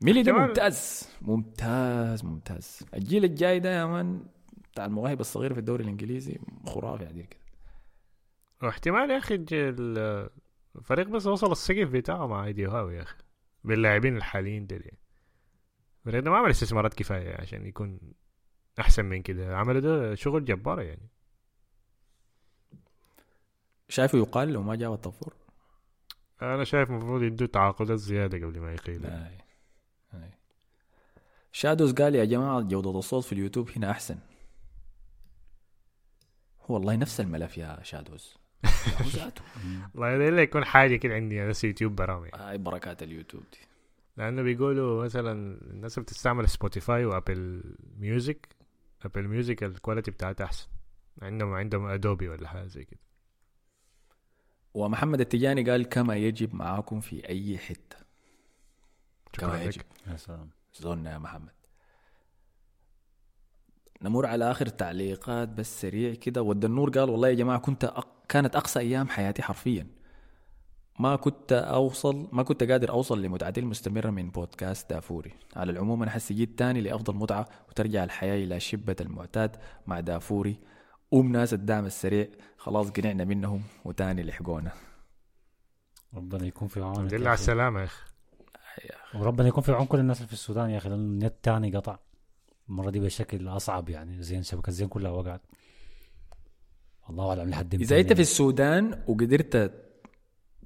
ميلي 0.00 0.22
ده 0.22 0.32
ممتاز 0.32 1.08
ممتاز 1.22 2.24
ممتاز. 2.24 2.80
الجيل 2.94 3.24
الجاي 3.24 3.60
ده 3.60 3.70
يا 3.70 3.86
مان 3.86 4.26
بتاع 4.72 4.84
المواهب 4.84 5.20
الصغيرة 5.20 5.54
في 5.54 5.60
الدوري 5.60 5.84
الإنجليزي 5.84 6.38
خرافي 6.66 7.06
عديل 7.06 7.24
كده. 7.24 7.40
واحتمال 8.62 9.10
يا 9.10 9.18
أخي 9.18 9.34
الفريق 10.76 11.08
بس 11.08 11.26
وصل 11.26 11.52
السقف 11.52 11.88
بتاعه 11.88 12.26
مع 12.26 12.44
ايدي 12.44 12.66
هاو 12.66 12.90
يا 12.90 13.02
أخي. 13.02 13.16
باللاعبين 13.64 14.16
الحاليين 14.16 14.66
يعني. 14.70 14.98
الفريق 16.00 16.22
ده 16.22 16.30
ما 16.30 16.36
عمل 16.36 16.50
استثمارات 16.50 16.94
كفاية 16.94 17.40
عشان 17.40 17.66
يكون 17.66 18.00
أحسن 18.80 19.04
من 19.04 19.22
كده. 19.22 19.56
عملوا 19.56 19.80
ده 19.80 20.14
شغل 20.14 20.44
جبار 20.44 20.80
يعني. 20.80 21.08
شايفه 23.88 24.18
يقال 24.18 24.52
لو 24.52 24.62
ما 24.62 24.74
جاب 24.74 24.92
الطفور 24.92 25.34
أنا 26.42 26.64
شايف 26.64 26.90
المفروض 26.90 27.22
يدوا 27.22 27.46
تعاقدات 27.46 27.98
زيادة 27.98 28.46
قبل 28.46 28.60
ما 28.60 28.72
يقيل 28.72 29.06
شادوز 31.52 31.92
قال 31.92 32.14
يا 32.14 32.24
جماعة 32.24 32.60
جودة 32.60 32.98
الصوت 32.98 33.24
في 33.24 33.32
اليوتيوب 33.32 33.70
هنا 33.76 33.90
أحسن. 33.90 34.18
هو 36.60 36.74
والله 36.74 36.96
نفس 36.96 37.20
الملف 37.20 37.58
يا 37.58 37.82
شادوز 37.82 38.36
ده 39.94 40.28
اللي 40.28 40.42
يكون 40.42 40.64
حاجة 40.64 40.96
كده 40.96 41.14
عندي 41.14 41.42
أنا 41.42 41.52
يوتيوب 41.64 41.96
برامج. 41.96 42.30
هاي 42.34 42.58
بركات 42.58 43.02
اليوتيوب 43.02 43.42
دي. 43.52 43.58
لأنه 44.16 44.42
بيقولوا 44.42 45.04
مثلا 45.04 45.32
الناس 45.70 45.98
اللي 45.98 46.04
بتستعمل 46.04 46.48
سبوتيفاي 46.48 47.04
وابل 47.04 47.62
ميوزك 47.98 48.48
ابل 49.04 49.28
ميوزك 49.28 49.64
ال 49.64 49.70
quality 49.70 50.10
بتاعتها 50.10 50.44
أحسن. 50.44 50.68
عندهم 51.22 51.54
عندهم 51.54 51.86
Dolby 51.86 52.28
ولا 52.28 52.48
حاجة 52.48 52.66
زي 52.66 52.84
كده. 52.84 53.00
ومحمد 54.74 55.20
التجاني 55.20 55.70
قال 55.70 55.88
كما 55.88 56.16
يجب 56.16 56.54
معاكم 56.54 57.00
في 57.00 57.28
أي 57.28 57.58
حتة. 57.58 57.96
شكراً 59.36 59.48
كما. 59.48 59.62
يجب. 59.62 59.82
يا 60.06 60.16
سلام. 60.16 60.50
زورنا 60.74 61.12
يا 61.12 61.18
محمد. 61.18 61.52
نمر 64.02 64.26
على 64.26 64.50
آخر 64.50 64.66
تعليقات 64.66 65.48
بس 65.48 65.80
سريع 65.80 66.14
كده. 66.14 66.42
ود 66.42 66.64
النور 66.64 66.90
قال 66.90 67.10
والله 67.10 67.28
يا 67.28 67.34
جماعة 67.34 67.58
كنت 67.58 67.84
أق... 67.84 68.13
كانت 68.28 68.56
أقسى 68.56 68.80
أيام 68.80 69.08
حياتي 69.08 69.42
حرفيا. 69.42 69.86
ما 70.98 71.16
كنت 71.16 71.52
أوصل 71.52 72.28
ما 72.32 72.42
كنت 72.42 72.62
قادر 72.62 72.90
أوصل 72.90 73.22
لمتعتي 73.22 73.60
المستمرة 73.60 74.10
من 74.10 74.30
بودكاست 74.30 74.90
دافوري. 74.90 75.32
على 75.56 75.72
العموم 75.72 76.02
أنا 76.02 76.10
حسي 76.10 76.34
جيت 76.34 76.58
تاني 76.58 76.80
لأفضل 76.80 77.14
متعة 77.14 77.48
وترجع 77.68 78.04
الحياة 78.04 78.44
إلى 78.44 78.60
شبه 78.60 78.96
المعتاد 79.00 79.56
مع 79.86 80.00
دافوري. 80.00 80.58
أم 81.14 81.32
ناس 81.32 81.54
الدعم 81.54 81.86
السريع 81.86 82.28
خلاص 82.56 82.90
قنعنا 82.90 83.24
منهم 83.24 83.62
وتاني 83.84 84.22
لحقونا. 84.22 84.72
ربنا 86.14 86.46
يكون 86.46 86.68
في 86.68 86.80
عونك 86.80 86.96
الحمد 86.96 87.14
لله 87.14 87.26
على 87.26 87.34
أخي. 87.34 87.42
السلامة 87.42 87.80
يا 87.80 87.84
أخي. 87.84 89.18
وربنا 89.18 89.48
يكون 89.48 89.62
في 89.62 89.72
عون 89.72 89.86
كل 89.86 89.98
الناس 89.98 90.16
اللي 90.16 90.26
في 90.26 90.32
السودان 90.32 90.70
يا 90.70 90.78
أخي 90.78 90.88
لأنه 90.88 91.02
النت 91.02 91.34
تاني 91.42 91.76
قطع. 91.76 91.98
المرة 92.68 92.90
دي 92.90 93.00
بشكل 93.00 93.48
أصعب 93.48 93.88
يعني 93.88 94.22
زين 94.22 94.42
شبكة 94.42 94.72
زين 94.72 94.88
كلها 94.88 95.10
وقعت. 95.10 95.40
الله 97.10 97.28
أعلم 97.28 97.50
لحد 97.50 97.74
إذا 97.74 98.00
أنت 98.00 98.12
في 98.12 98.22
السودان 98.22 99.02
وقدرت 99.06 99.72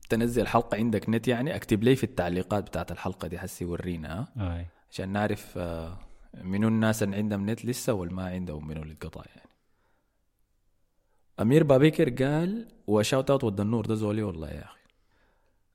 تنزل 0.09 0.47
حلقة 0.47 0.77
عندك 0.77 1.09
نت 1.09 1.29
يعني 1.29 1.57
أكتب 1.57 1.83
لي 1.83 1.97
في 1.97 2.05
التعليقات 2.05 2.65
بتاعت 2.65 2.93
الحلقة 2.93 3.29
دي 3.29 3.39
حسي 3.39 3.65
ورينا 3.65 4.27
أي. 4.37 4.67
عشان 4.91 5.09
نعرف 5.09 5.55
آه، 5.59 5.99
منو 6.43 6.69
الناس 6.69 7.03
اللي 7.03 7.17
عندهم 7.17 7.51
نت 7.51 7.65
لسه 7.65 7.93
والما 7.93 8.27
عندهم 8.27 8.69
منو 8.69 8.83
اللي 8.83 8.93
اتقطع 8.95 9.23
يعني. 9.37 9.49
أمير 11.41 11.65
بابكر 11.65 12.25
قال 12.25 12.69
وشاوت 12.87 13.31
أوت 13.31 13.45
ود 13.45 13.61
النور 13.61 13.87
ده 13.87 13.95
زولي 13.95 14.23
والله 14.23 14.49
يا 14.51 14.65
أخي. 14.65 14.79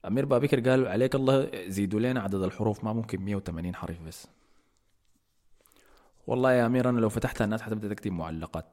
أمير 0.07 0.25
بابكر 0.25 0.69
قال 0.69 0.87
عليك 0.87 1.15
الله 1.15 1.51
زيدوا 1.67 1.99
لنا 1.99 2.21
عدد 2.21 2.41
الحروف 2.41 2.83
ما 2.83 2.93
ممكن 2.93 3.21
180 3.21 3.75
حرف 3.75 4.01
بس. 4.01 4.27
والله 6.27 6.53
يا 6.53 6.65
أمير 6.65 6.89
أنا 6.89 6.99
لو 6.99 7.09
فتحتها 7.09 7.45
الناس 7.45 7.61
حتبدأ 7.61 7.89
تكتب 7.89 8.11
معلقات. 8.11 8.65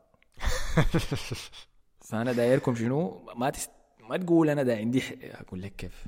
فانا 2.11 2.33
دايركم 2.33 2.75
شنو؟ 2.75 3.29
ما 3.37 3.51
تست... 3.51 3.71
ما 4.09 4.17
تقول 4.17 4.51
أنا 4.51 4.63
دا 4.63 4.77
عندي 4.77 5.01
ح... 5.01 5.13
أقول 5.23 5.63
لك 5.63 5.73
كيف. 5.77 6.05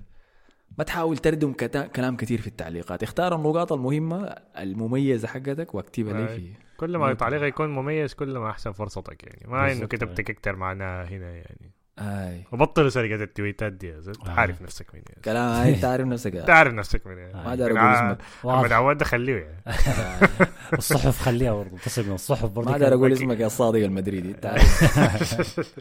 ما 0.78 0.84
تحاول 0.84 1.18
تردم 1.18 1.52
كتا... 1.52 1.86
كلام 1.86 2.16
كثير 2.16 2.40
في 2.40 2.46
التعليقات. 2.46 3.02
اختار 3.02 3.34
النقاط 3.34 3.72
المهمة 3.72 4.22
المميزة 4.58 5.28
حقتك 5.28 5.74
واكتبها 5.74 6.20
لي. 6.20 6.36
في 6.36 6.52
كل 6.76 6.96
ما 6.96 7.14
تعليق 7.14 7.42
يكون 7.42 7.68
مميز 7.68 8.14
كل 8.14 8.38
ما 8.38 8.50
أحسن 8.50 8.72
فرصتك 8.72 9.24
يعني. 9.24 9.40
ما 9.46 9.64
إنه 9.64 9.68
بالضبط، 9.68 9.90
كتبت 9.90 10.20
أي. 10.20 10.34
أكتر 10.34 10.56
معناها 10.56 11.04
هنا 11.04 11.30
يعني. 11.30 11.70
آي. 11.98 12.44
وبطلوا 12.52 12.88
سرقة 12.88 13.22
التويتات 13.22 13.72
دي 13.72 13.86
يا 13.88 14.00
زلمة. 14.00 14.26
آه. 14.26 14.30
عارف 14.30 14.62
نفسك 14.62 14.94
مين. 14.94 15.02
كلام 15.24 15.48
هاي 15.48 15.74
أنت 15.74 15.84
عارف 15.84 16.06
نفسك 16.06 16.36
انت 16.36 16.50
عارف 16.60 16.74
نفسك 16.74 17.06
مين 17.06 17.16
ما 17.16 17.54
لكن 17.56 17.76
أقول 17.76 17.94
اسمك. 17.94 18.18
محمد. 18.44 18.72
عواد 18.72 18.98
ده 18.98 19.04
خليه 19.04 19.36
يعني 19.36 19.62
الصحف 20.78 21.20
خليها 21.20 21.52
برضه 21.52 21.78
تصل 21.78 22.06
من 22.06 22.12
الصحف 22.14 22.50
برضه. 22.50 22.70
ما 22.70 22.78
داير 22.78 22.94
أقول 22.94 23.12
اسمك 23.12 23.40
يا 23.40 23.46
الصادق 23.46 23.78
المدريدي 23.84 24.30
أنت 24.30 24.46
عارف. 24.46 25.60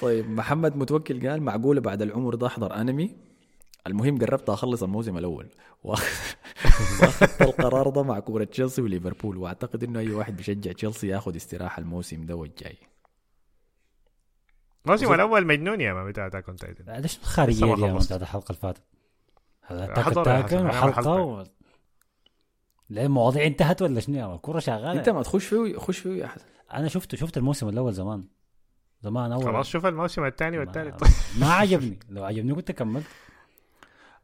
طيب 0.00 0.30
محمد 0.30 0.76
متوكل 0.76 1.28
قال 1.30 1.42
معقولة 1.42 1.80
بعد 1.80 2.02
العمر 2.02 2.34
ده 2.34 2.46
أحضر 2.46 2.74
أنمي؟ 2.80 3.16
المهم 3.86 4.18
قربت 4.18 4.48
أخلص 4.50 4.82
الموسم 4.82 5.18
الأول. 5.18 5.46
وأخذت 5.82 7.42
القرار 7.42 7.88
ده 7.88 8.02
مع 8.02 8.18
كورة 8.20 8.44
تشيلسي 8.44 8.82
وليفربول 8.82 9.36
وأعتقد 9.36 9.84
إنه 9.84 9.98
أي 10.00 10.10
واحد 10.10 10.36
بيشجع 10.36 10.72
تشيلسي 10.72 11.08
ياخذ 11.08 11.36
استراحة 11.36 11.80
الموسم 11.82 12.26
ده 12.26 12.36
والجاي. 12.36 12.76
الموسم 14.86 15.12
الأول 15.14 15.46
مجنون 15.46 15.80
يا 15.80 15.92
ما 15.92 16.04
بتاع 16.04 16.26
Attack 16.26 16.48
on 16.48 16.56
Titan 16.56 16.92
ليش 16.92 17.18
man 17.62 17.94
خلصت. 17.94 18.06
بتاعت 18.06 18.22
الحلقة 18.22 18.50
اللي 18.60 18.62
فاتت 20.72 20.94
حلقة. 20.94 21.22
و... 21.22 21.44
ليه 22.90 23.06
المواضيع 23.06 23.46
انتهت 23.46 23.82
ولا 23.82 24.00
شنو؟ 24.00 24.34
الكوره 24.34 24.58
شغالة. 24.58 24.92
أنت 24.92 25.08
ما 25.08 25.22
تخش 25.22 25.46
فيه 25.46 25.78
خش 25.78 25.98
فيه 25.98 26.22
يا 26.22 26.26
حسن 26.26 26.44
أنا 26.72 26.88
شفته 26.88 27.16
شفت 27.16 27.36
الموسم 27.36 27.68
الأول 27.68 27.92
زمان. 27.92 28.24
زمان 29.02 29.32
أول. 29.32 29.44
خلاص 29.44 29.68
شوف 29.68 29.86
الموسم 29.86 30.24
الثاني 30.24 30.58
والثالث. 30.58 31.02
ما 31.40 31.52
عجبني. 31.52 31.98
لو 32.08 32.24
عجبني 32.24 32.54
كنت 32.54 32.72
كملت 32.72 33.06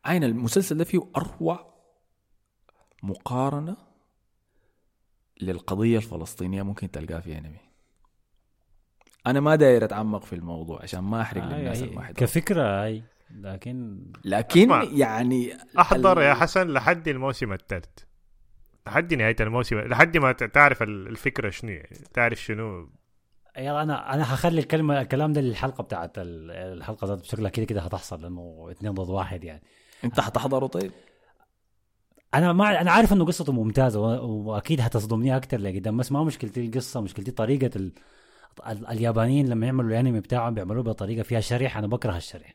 عين 0.04 0.24
المسلسل 0.24 0.78
ده 0.78 0.84
فيه 0.84 1.00
أروع 1.16 1.74
مقارنة 3.02 3.76
للقضية 5.40 5.96
الفلسطينية 5.96 6.62
ممكن 6.62 6.90
تلقاها 6.90 7.20
في 7.20 7.38
أنمي؟ 7.38 7.69
أنا 9.26 9.40
ما 9.40 9.56
داير 9.56 9.84
أتعمق 9.84 10.24
في 10.24 10.32
الموضوع 10.32 10.82
عشان 10.82 11.00
ما 11.00 11.20
أحرق 11.20 11.44
للناس 11.44 11.82
آه، 11.82 11.86
ما 11.86 12.00
حضروا. 12.02 12.12
كفكرة 12.14 12.84
هاي 12.84 13.02
لكن 13.40 14.00
لكن 14.24 14.60
أسمع. 14.72 14.82
يعني 14.92 15.52
أحضر 15.78 16.18
ال- 16.18 16.24
يا 16.24 16.34
حسن 16.34 16.68
لحد 16.68 17.08
الموسم 17.08 17.52
الثالث 17.52 17.88
لحد 18.86 19.14
نهاية 19.14 19.36
الموسم 19.40 19.78
لحد 19.78 20.16
ما 20.16 20.32
ت- 20.32 20.44
تعرف 20.44 20.82
ال- 20.82 21.06
الفكرة 21.08 21.50
شنو 21.50 21.70
يعني. 21.70 21.96
تعرف 22.14 22.38
شنو 22.42 22.88
يلا 23.58 23.82
أنا 23.82 24.14
أنا 24.14 24.34
هخلي 24.34 24.60
الكلمة 24.60 25.00
الكلام 25.00 25.32
ده 25.32 25.40
للحلقة 25.40 25.82
بتاعت 25.82 26.18
ال- 26.18 26.50
الحلقة 26.50 27.06
ذات 27.06 27.18
بشكلها 27.20 27.50
كده 27.50 27.64
كده 27.66 27.80
هتحصل 27.80 28.22
لأنه 28.22 28.68
اثنين 28.70 28.92
ضد 28.94 29.10
واحد 29.10 29.44
يعني 29.44 29.62
أنت 30.04 30.20
حتحضره 30.20 30.66
طيب 30.66 30.92
أنا 32.34 32.52
ما 32.52 32.80
أنا 32.80 32.90
عارف 32.90 33.12
إنه 33.12 33.24
قصته 33.24 33.52
ممتازة 33.52 34.00
وأكيد 34.22 34.80
هتصدمني 34.80 35.36
أكثر 35.36 35.58
لقدام 35.58 35.96
بس 35.96 36.12
ما 36.12 36.24
مشكلتي 36.24 36.66
القصة 36.66 37.00
مشكلتي 37.00 37.30
طريقة 37.30 37.70
ال... 37.76 37.92
ال... 38.68 38.86
اليابانيين 38.86 39.48
لما 39.48 39.66
يعملوا 39.66 39.90
الانمي 39.90 40.20
بتاعهم 40.20 40.54
بيعملوه 40.54 40.82
بطريقة 40.82 41.22
فيها 41.22 41.40
شرح 41.40 41.76
أنا 41.76 41.86
بكره 41.86 42.16
الشرح 42.16 42.54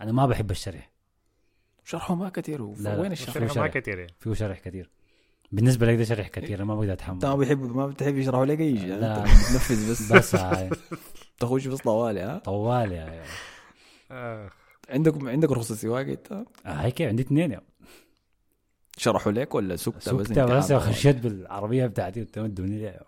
أنا 0.00 0.12
ما 0.12 0.26
بحب 0.26 0.50
الشرح 0.50 0.90
شرحه 1.84 2.14
ما 2.14 2.28
كثير. 2.28 2.62
وين 2.62 3.12
الشرح 3.12 3.34
شرح. 3.34 3.52
شرح 3.52 3.62
ما 3.62 3.68
كثير. 3.68 3.98
يعني 3.98 4.14
فيه 4.20 4.34
شرح 4.34 4.58
كثير. 4.58 4.90
بالنسبة 5.52 5.86
لي 5.86 5.96
ده 5.96 6.04
شرح 6.04 6.28
كثير. 6.28 6.58
أنا 6.58 6.64
ما 6.64 6.74
بقدر 6.74 6.92
انت 6.92 7.08
ما 7.08 7.16
اتحمل 7.16 7.36
بيحب 7.36 7.76
ما 7.76 7.86
بتحب 7.86 8.16
يشرحوا 8.16 8.46
لك 8.46 8.60
أي 8.60 8.78
شيء؟ 8.78 8.88
لا. 8.88 9.20
بتنفذ 9.22 9.90
بس. 9.90 10.12
بس 10.34 10.36
تخش 11.40 11.66
بس 11.66 11.78
طوالي 11.78 12.20
ها؟ 12.20 12.38
طوال 12.38 12.92
يا 12.92 12.96
يا. 12.96 13.24
آه. 14.10 14.50
عندك 14.90 15.28
عندك 15.28 15.52
رخصة 15.52 15.74
سواقة 15.74 16.12
أنت؟ 16.12 16.32
آه، 16.32 16.44
هاي 16.66 16.90
كيف 16.90 17.08
عندي 17.08 17.22
اثنين 17.22 17.52
يا. 17.52 17.60
شرحوا 18.96 19.32
لك 19.32 19.54
ولا 19.54 19.76
سكتة 19.76 20.12
بس؟ 20.16 20.28
انت 20.28 20.38
بس؟ 20.38 20.72
خشيت 20.72 21.16
بالعربية 21.16 21.86
بتاعتي 21.86 22.20
وتمدوني 22.20 22.78
لي. 22.78 23.00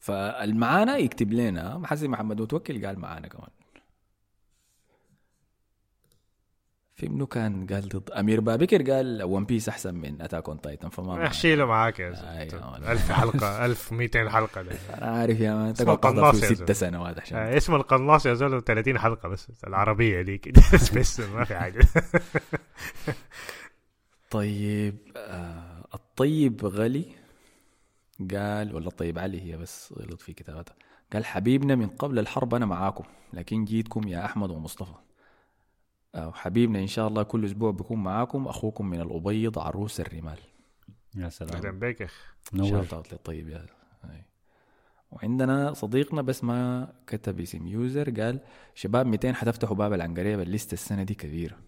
فالمعانا 0.00 0.96
يكتب 0.96 1.32
لنا 1.32 1.78
محسن 1.78 2.10
محمد 2.10 2.40
متوكل 2.40 2.86
قال 2.86 2.98
معانا 2.98 3.28
كمان 3.28 3.48
في 6.94 7.08
منو 7.08 7.26
كان 7.26 7.66
قال 7.66 7.88
ضد 7.88 8.10
أمير 8.10 8.40
بابكر 8.40 8.90
قال 8.92 9.22
ون 9.22 9.44
بيس 9.44 9.68
أحسن 9.68 9.94
من 9.94 10.22
اتاك 10.22 10.48
اون 10.48 10.60
تايتن 10.60 10.88
فما. 10.88 11.26
احشيله 11.26 11.64
معاك 11.64 12.00
يا 12.00 12.12
زلمة 12.48 12.72
ولد. 12.72 12.84
1000 12.84 13.12
حلقة 13.12 13.64
1200 13.64 14.28
حلقة 14.30 14.62
ده. 14.62 14.72
أنا 14.98 15.06
عارف 15.06 15.40
يا 15.40 15.54
مان 15.54 15.70
اسمه 15.70 15.84
تقعد 15.94 15.98
تحضر 16.00 16.20
قناص 16.20 16.40
فيه 16.40 16.46
يا 16.46 16.54
ست. 16.54 16.72
سنوات 16.72 17.20
عشان 17.20 17.38
آه، 17.38 17.56
اسم 17.56 17.74
القناص 17.74 18.26
يا 18.26 18.34
زول 18.34 18.64
30 18.64 18.98
حلقة 18.98 19.28
بس 19.28 19.48
العربية 19.66 20.22
دي 20.22 20.40
بس 20.74 20.90
بس 20.90 21.20
ما 21.20 21.44
في 21.44 21.54
حاجة 21.56 21.86
طيب 24.30 24.96
آه 25.16 25.84
الطيب 25.94 26.64
غلي 26.66 27.04
قال 28.34 28.74
ولا 28.74 28.88
الطيب 28.88 29.18
علي 29.18 29.40
هي 29.40 29.56
بس 29.56 29.92
غلط 29.92 30.20
في 30.20 30.32
كتابتها. 30.32 30.74
قال 31.12 31.24
حبيبنا 31.24 31.74
من 31.74 31.88
قبل 31.88 32.18
الحرب 32.18 32.54
أنا 32.54 32.66
معاكم 32.66 33.04
لكن 33.32 33.64
جيتكم 33.64 34.08
يا 34.08 34.24
أحمد 34.24 34.50
ومصطفى. 34.50 34.94
آه 36.14 36.32
حبيبنا 36.32 36.78
إن 36.78 36.86
شاء 36.86 37.08
الله 37.08 37.22
كل 37.22 37.44
أسبوع 37.44 37.70
بكون 37.70 38.02
معاكم 38.02 38.48
أخوكم 38.48 38.86
من 38.86 39.00
الأبيض 39.00 39.58
عروس 39.58 40.00
الرمال. 40.00 40.38
يا 41.14 41.20
أهلا 41.20 41.28
سلام 41.28 41.78
بك 41.78 42.00
يا 42.00 42.06
اخ 42.06 42.34
نور 42.52 43.02
للطيب 43.12 43.48
يا 43.48 43.66
هاي. 44.02 44.24
وعندنا 45.10 45.72
صديقنا 45.72 46.22
بس 46.22 46.44
ما 46.44 46.92
كتب 47.06 47.40
اسم 47.40 47.66
يوزر 47.66 48.10
قال 48.10 48.40
شباب 48.74 49.06
200 49.06 49.32
حتفتحوا 49.32 49.76
باب 49.76 49.92
العنقريب 49.92 50.40
الليسته 50.40 50.72
السنة 50.74 51.02
دي 51.02 51.14
كبيرة. 51.14 51.58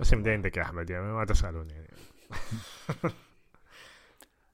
اسم 0.00 0.22
ده 0.22 0.30
عندك 0.30 0.56
يا 0.56 0.62
أحمد 0.62 0.90
يعني 0.90 1.12
ما 1.12 1.24
تسألوني 1.24 1.72
يعني. 1.72 1.88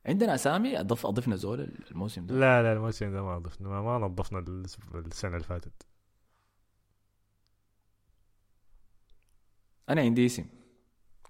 عندنا 0.07 0.35
أسامي 0.35 0.81
اضف 0.81 1.07
أضفنا 1.07 1.37
زول 1.37 1.61
الموسم 1.91 2.27
ده. 2.27 2.35
لا 2.35 2.63
لا 2.63 2.73
الموسم 2.73 3.13
ده 3.13 3.23
ما 3.23 3.39
ضفنا 3.39 3.69
ما, 3.69 3.83
ما 3.83 4.07
نظفنا 4.07 4.39
الس- 4.39 4.79
السنة 4.95 5.33
اللي 5.37 5.45
فاتت. 5.45 5.87
أنا 9.89 10.01
عندي 10.01 10.27
اسم 10.27 10.45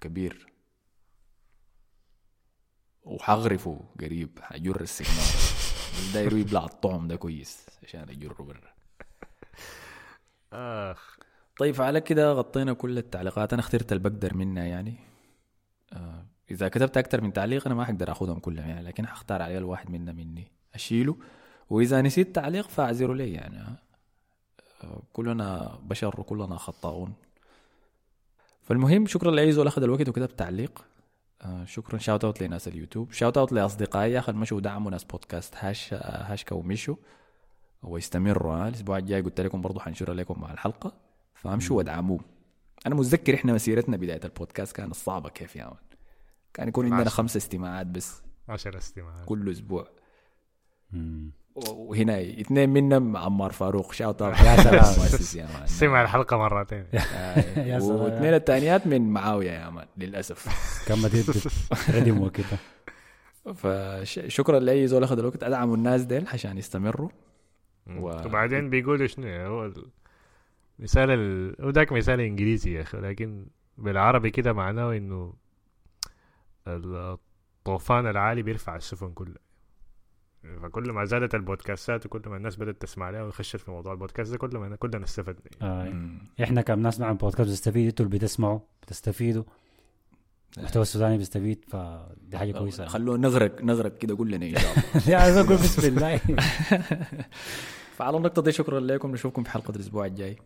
كبير. 0.01 0.53
وحغرفه 3.03 3.81
قريب 4.01 4.39
حجر 4.43 4.81
السجنان 4.81 5.17
بس 5.17 6.13
داير 6.15 6.37
يبلع 6.37 6.65
الطعم 6.65 7.09
ده 7.09 7.17
كويس 7.17 7.67
عشان 7.83 8.01
اجره 8.11 8.43
برا 8.43 8.75
آخ. 10.93 11.17
طيب 11.59 11.83
على 11.83 12.01
كده 12.01 12.33
غطينا 12.33 12.73
كل 12.73 12.99
التعليقات. 12.99 13.53
أنا 13.53 13.61
اخترت 13.63 13.93
اللي 13.93 14.03
بقدر 14.03 14.35
منها 14.35 14.65
يعني. 14.65 14.97
آه 15.93 16.27
إذا 16.51 16.69
كتبت 16.69 16.97
أكتر 16.97 17.21
من 17.21 17.33
تعليق 17.33 17.67
أنا 17.67 17.75
ما 17.75 17.85
حقدر 17.85 18.13
أخذهم 18.13 18.39
كلهم 18.39 18.69
يعني 18.69 18.83
لكن 18.83 19.07
حختار 19.07 19.43
عليه 19.43 19.59
الواحد 19.59 19.91
منها 19.91 20.13
مني 20.13 20.53
أشيله. 20.75 21.17
وإذا 21.71 22.03
نسيت 22.03 22.35
تعليق 22.35 22.69
فاعذروا 22.69 23.15
لي 23.15 23.33
يعني. 23.33 23.65
كلنا 25.13 25.79
بشر 25.83 26.21
وكلنا 26.21 26.57
خطاؤون. 26.57 27.15
فالمهم 28.63 29.07
شكرا 29.07 29.31
لاي 29.31 29.53
زول 29.53 29.67
أخذ 29.67 29.83
الوقت 29.83 30.09
وكتب 30.09 30.37
تعليق. 30.37 30.85
شكرا. 31.65 31.99
shout 31.99 32.25
out 32.25 32.43
لناس 32.43 32.69
اليوتيوب. 32.69 33.13
shout 33.13 33.39
out 33.39 33.53
لأصدقائي. 33.53 34.13
يا 34.13 34.19
أخي 34.19 34.33
المشوا 34.33 34.57
ودعموا 34.57 34.91
ناس 34.91 35.05
بودكاست. 35.05 35.55
هاش 35.57 35.95
هاشكا 35.95 36.57
ومشوا. 36.57 36.97
ويستمروا. 37.83 38.69
الأسبوع 38.69 38.99
الجاي 38.99 39.21
قلت 39.21 39.41
لكم 39.41 39.61
برضو 39.61 39.81
حنشر 39.81 40.13
لكم 40.13 40.41
مع 40.41 40.53
الحلقة. 40.53 40.93
فأمشوا 41.35 41.77
وادعموه 41.77 42.21
أنا 42.87 42.95
متذكر 42.95 43.35
إحنا 43.35 43.53
مسيرتنا 43.53 43.97
بداية 43.97 44.21
البودكاست 44.25 44.77
كانت 44.77 44.95
صعبة 44.95 45.29
كيف 45.29 45.57
يا 45.57 45.65
man 45.65 45.86
كان 46.57 46.69
يكون 46.69 46.93
عندنا. 46.93 47.11
خمسة 47.11 47.39
استماعات 47.39 47.87
بس. 47.87 48.23
10 48.49 48.77
استماعات. 48.79 49.25
كل 49.27 49.51
أسبوع. 49.51 49.89
مم. 50.93 51.31
وهنا 51.55 52.21
اثنين 52.21 52.69
منهم 52.71 53.17
عمار 53.17 53.53
فاروق. 53.53 53.93
shout 53.93 54.23
out 54.23 54.35
يا 54.41 54.57
سلام. 54.57 55.45
يا 55.47 55.59
man 55.59 55.67
سمع 55.67 56.03
الحلقة 56.03 56.37
مرتين. 56.37 56.87
آه، 56.95 57.59
يا 57.61 57.79
سلام. 57.79 57.97
واثنين 58.01 58.35
الثانيات 58.35 58.87
من 58.87 59.11
معاوية 59.13 59.51
يا 59.51 59.71
man 59.71 59.87
للأسف. 59.97 60.49
كم 60.89 61.07
ردم 61.95 62.21
وكده 62.23 62.59
فشكرا 63.55 64.59
لأي 64.59 64.87
زول 64.87 65.03
أخذ 65.05 65.19
الوقت. 65.19 65.43
ادعموا 65.43 65.77
الناس 65.77 66.03
ديل 66.03 66.27
عشان 66.29 66.59
يستمروا. 66.59 67.09
و- 67.87 68.27
وبعدين 68.27 68.71
بيقولوا 68.71 69.07
شنو؟ 69.07 69.27
هو 69.29 69.67
ال- 69.67 69.91
مثال 70.79 71.11
ال... 71.11 71.57
هو 71.65 71.71
ذاك 71.71 71.93
مثال 71.93 72.21
إنجليزي 72.21 72.73
يا 72.73 72.83
أخي 72.83 72.99
لكن 72.99 73.47
بالعربي 73.79 74.31
كده 74.31 74.53
معناه 74.53 74.97
إنه 74.97 75.33
الطوفان 76.67 78.07
العالي 78.07 78.43
بيرفع 78.43 78.77
السفن 78.77 79.13
كلها 79.13 79.47
فكل 80.63 80.93
ما 80.93 81.05
زادت 81.05 81.35
البودكاستات 81.35 82.07
وكل 82.07 82.23
ما 82.27 82.37
الناس 82.37 82.57
بدأت 82.57 82.83
تسمع 82.83 83.11
لها 83.11 83.23
ويخشت 83.23 83.57
في 83.57 83.71
موضوع 83.71 83.93
البودكاست 83.93 84.33
ده 84.33 84.39
كل 84.39 84.59
ما 84.59 84.77
كلنا 84.77 85.05
استفدنا 85.05 85.41
آه. 85.63 85.85
مم. 85.85 86.19
إحنا 86.43 86.63
كناس 86.63 87.01
نعمل 87.01 87.17
بودكاست 87.17 87.49
بنستفيد 87.49 87.87
أنتوا 87.87 88.07
اللي 88.07 88.19
بتسمعوا 88.19 88.61
بتستفيدوا 88.83 89.45
المحتوى 90.59 90.83
السوداني 90.83 91.19
بيستفيد 91.19 91.65
فدي 91.69 92.39
حاجة 92.39 92.53
كويسة 92.53 92.87
خلوه 92.87 93.17
نغرق 93.17 93.63
نغرق 93.63 93.99
كده 93.99 94.17
كلنا 94.17 94.47
إن 94.47 94.57
شاء 94.57 94.73
الله. 95.07 95.41
أقول 95.41 95.57
بسم 95.57 95.89
الله. 95.89 96.21
فعلى 97.97 98.17
النقطة 98.17 98.43
دي 98.43 98.53
شكرا 98.53 98.81
لكم 98.81 99.13
نشوفكم 99.13 99.43
في 99.45 99.51
حلقة 99.51 99.71
الأسبوع 99.71 100.07
الجاي. 100.07 100.37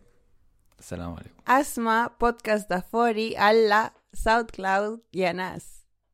السلام 0.79 1.11
عليكم. 1.11 1.35
أسمع 1.49 2.11
بودكاست 2.21 2.71
دافوري 2.71 3.37
على 3.37 3.91
ساوند 4.13 4.51
كلاود 4.51 5.01
يا 5.15 5.33
ناس. 5.33 5.80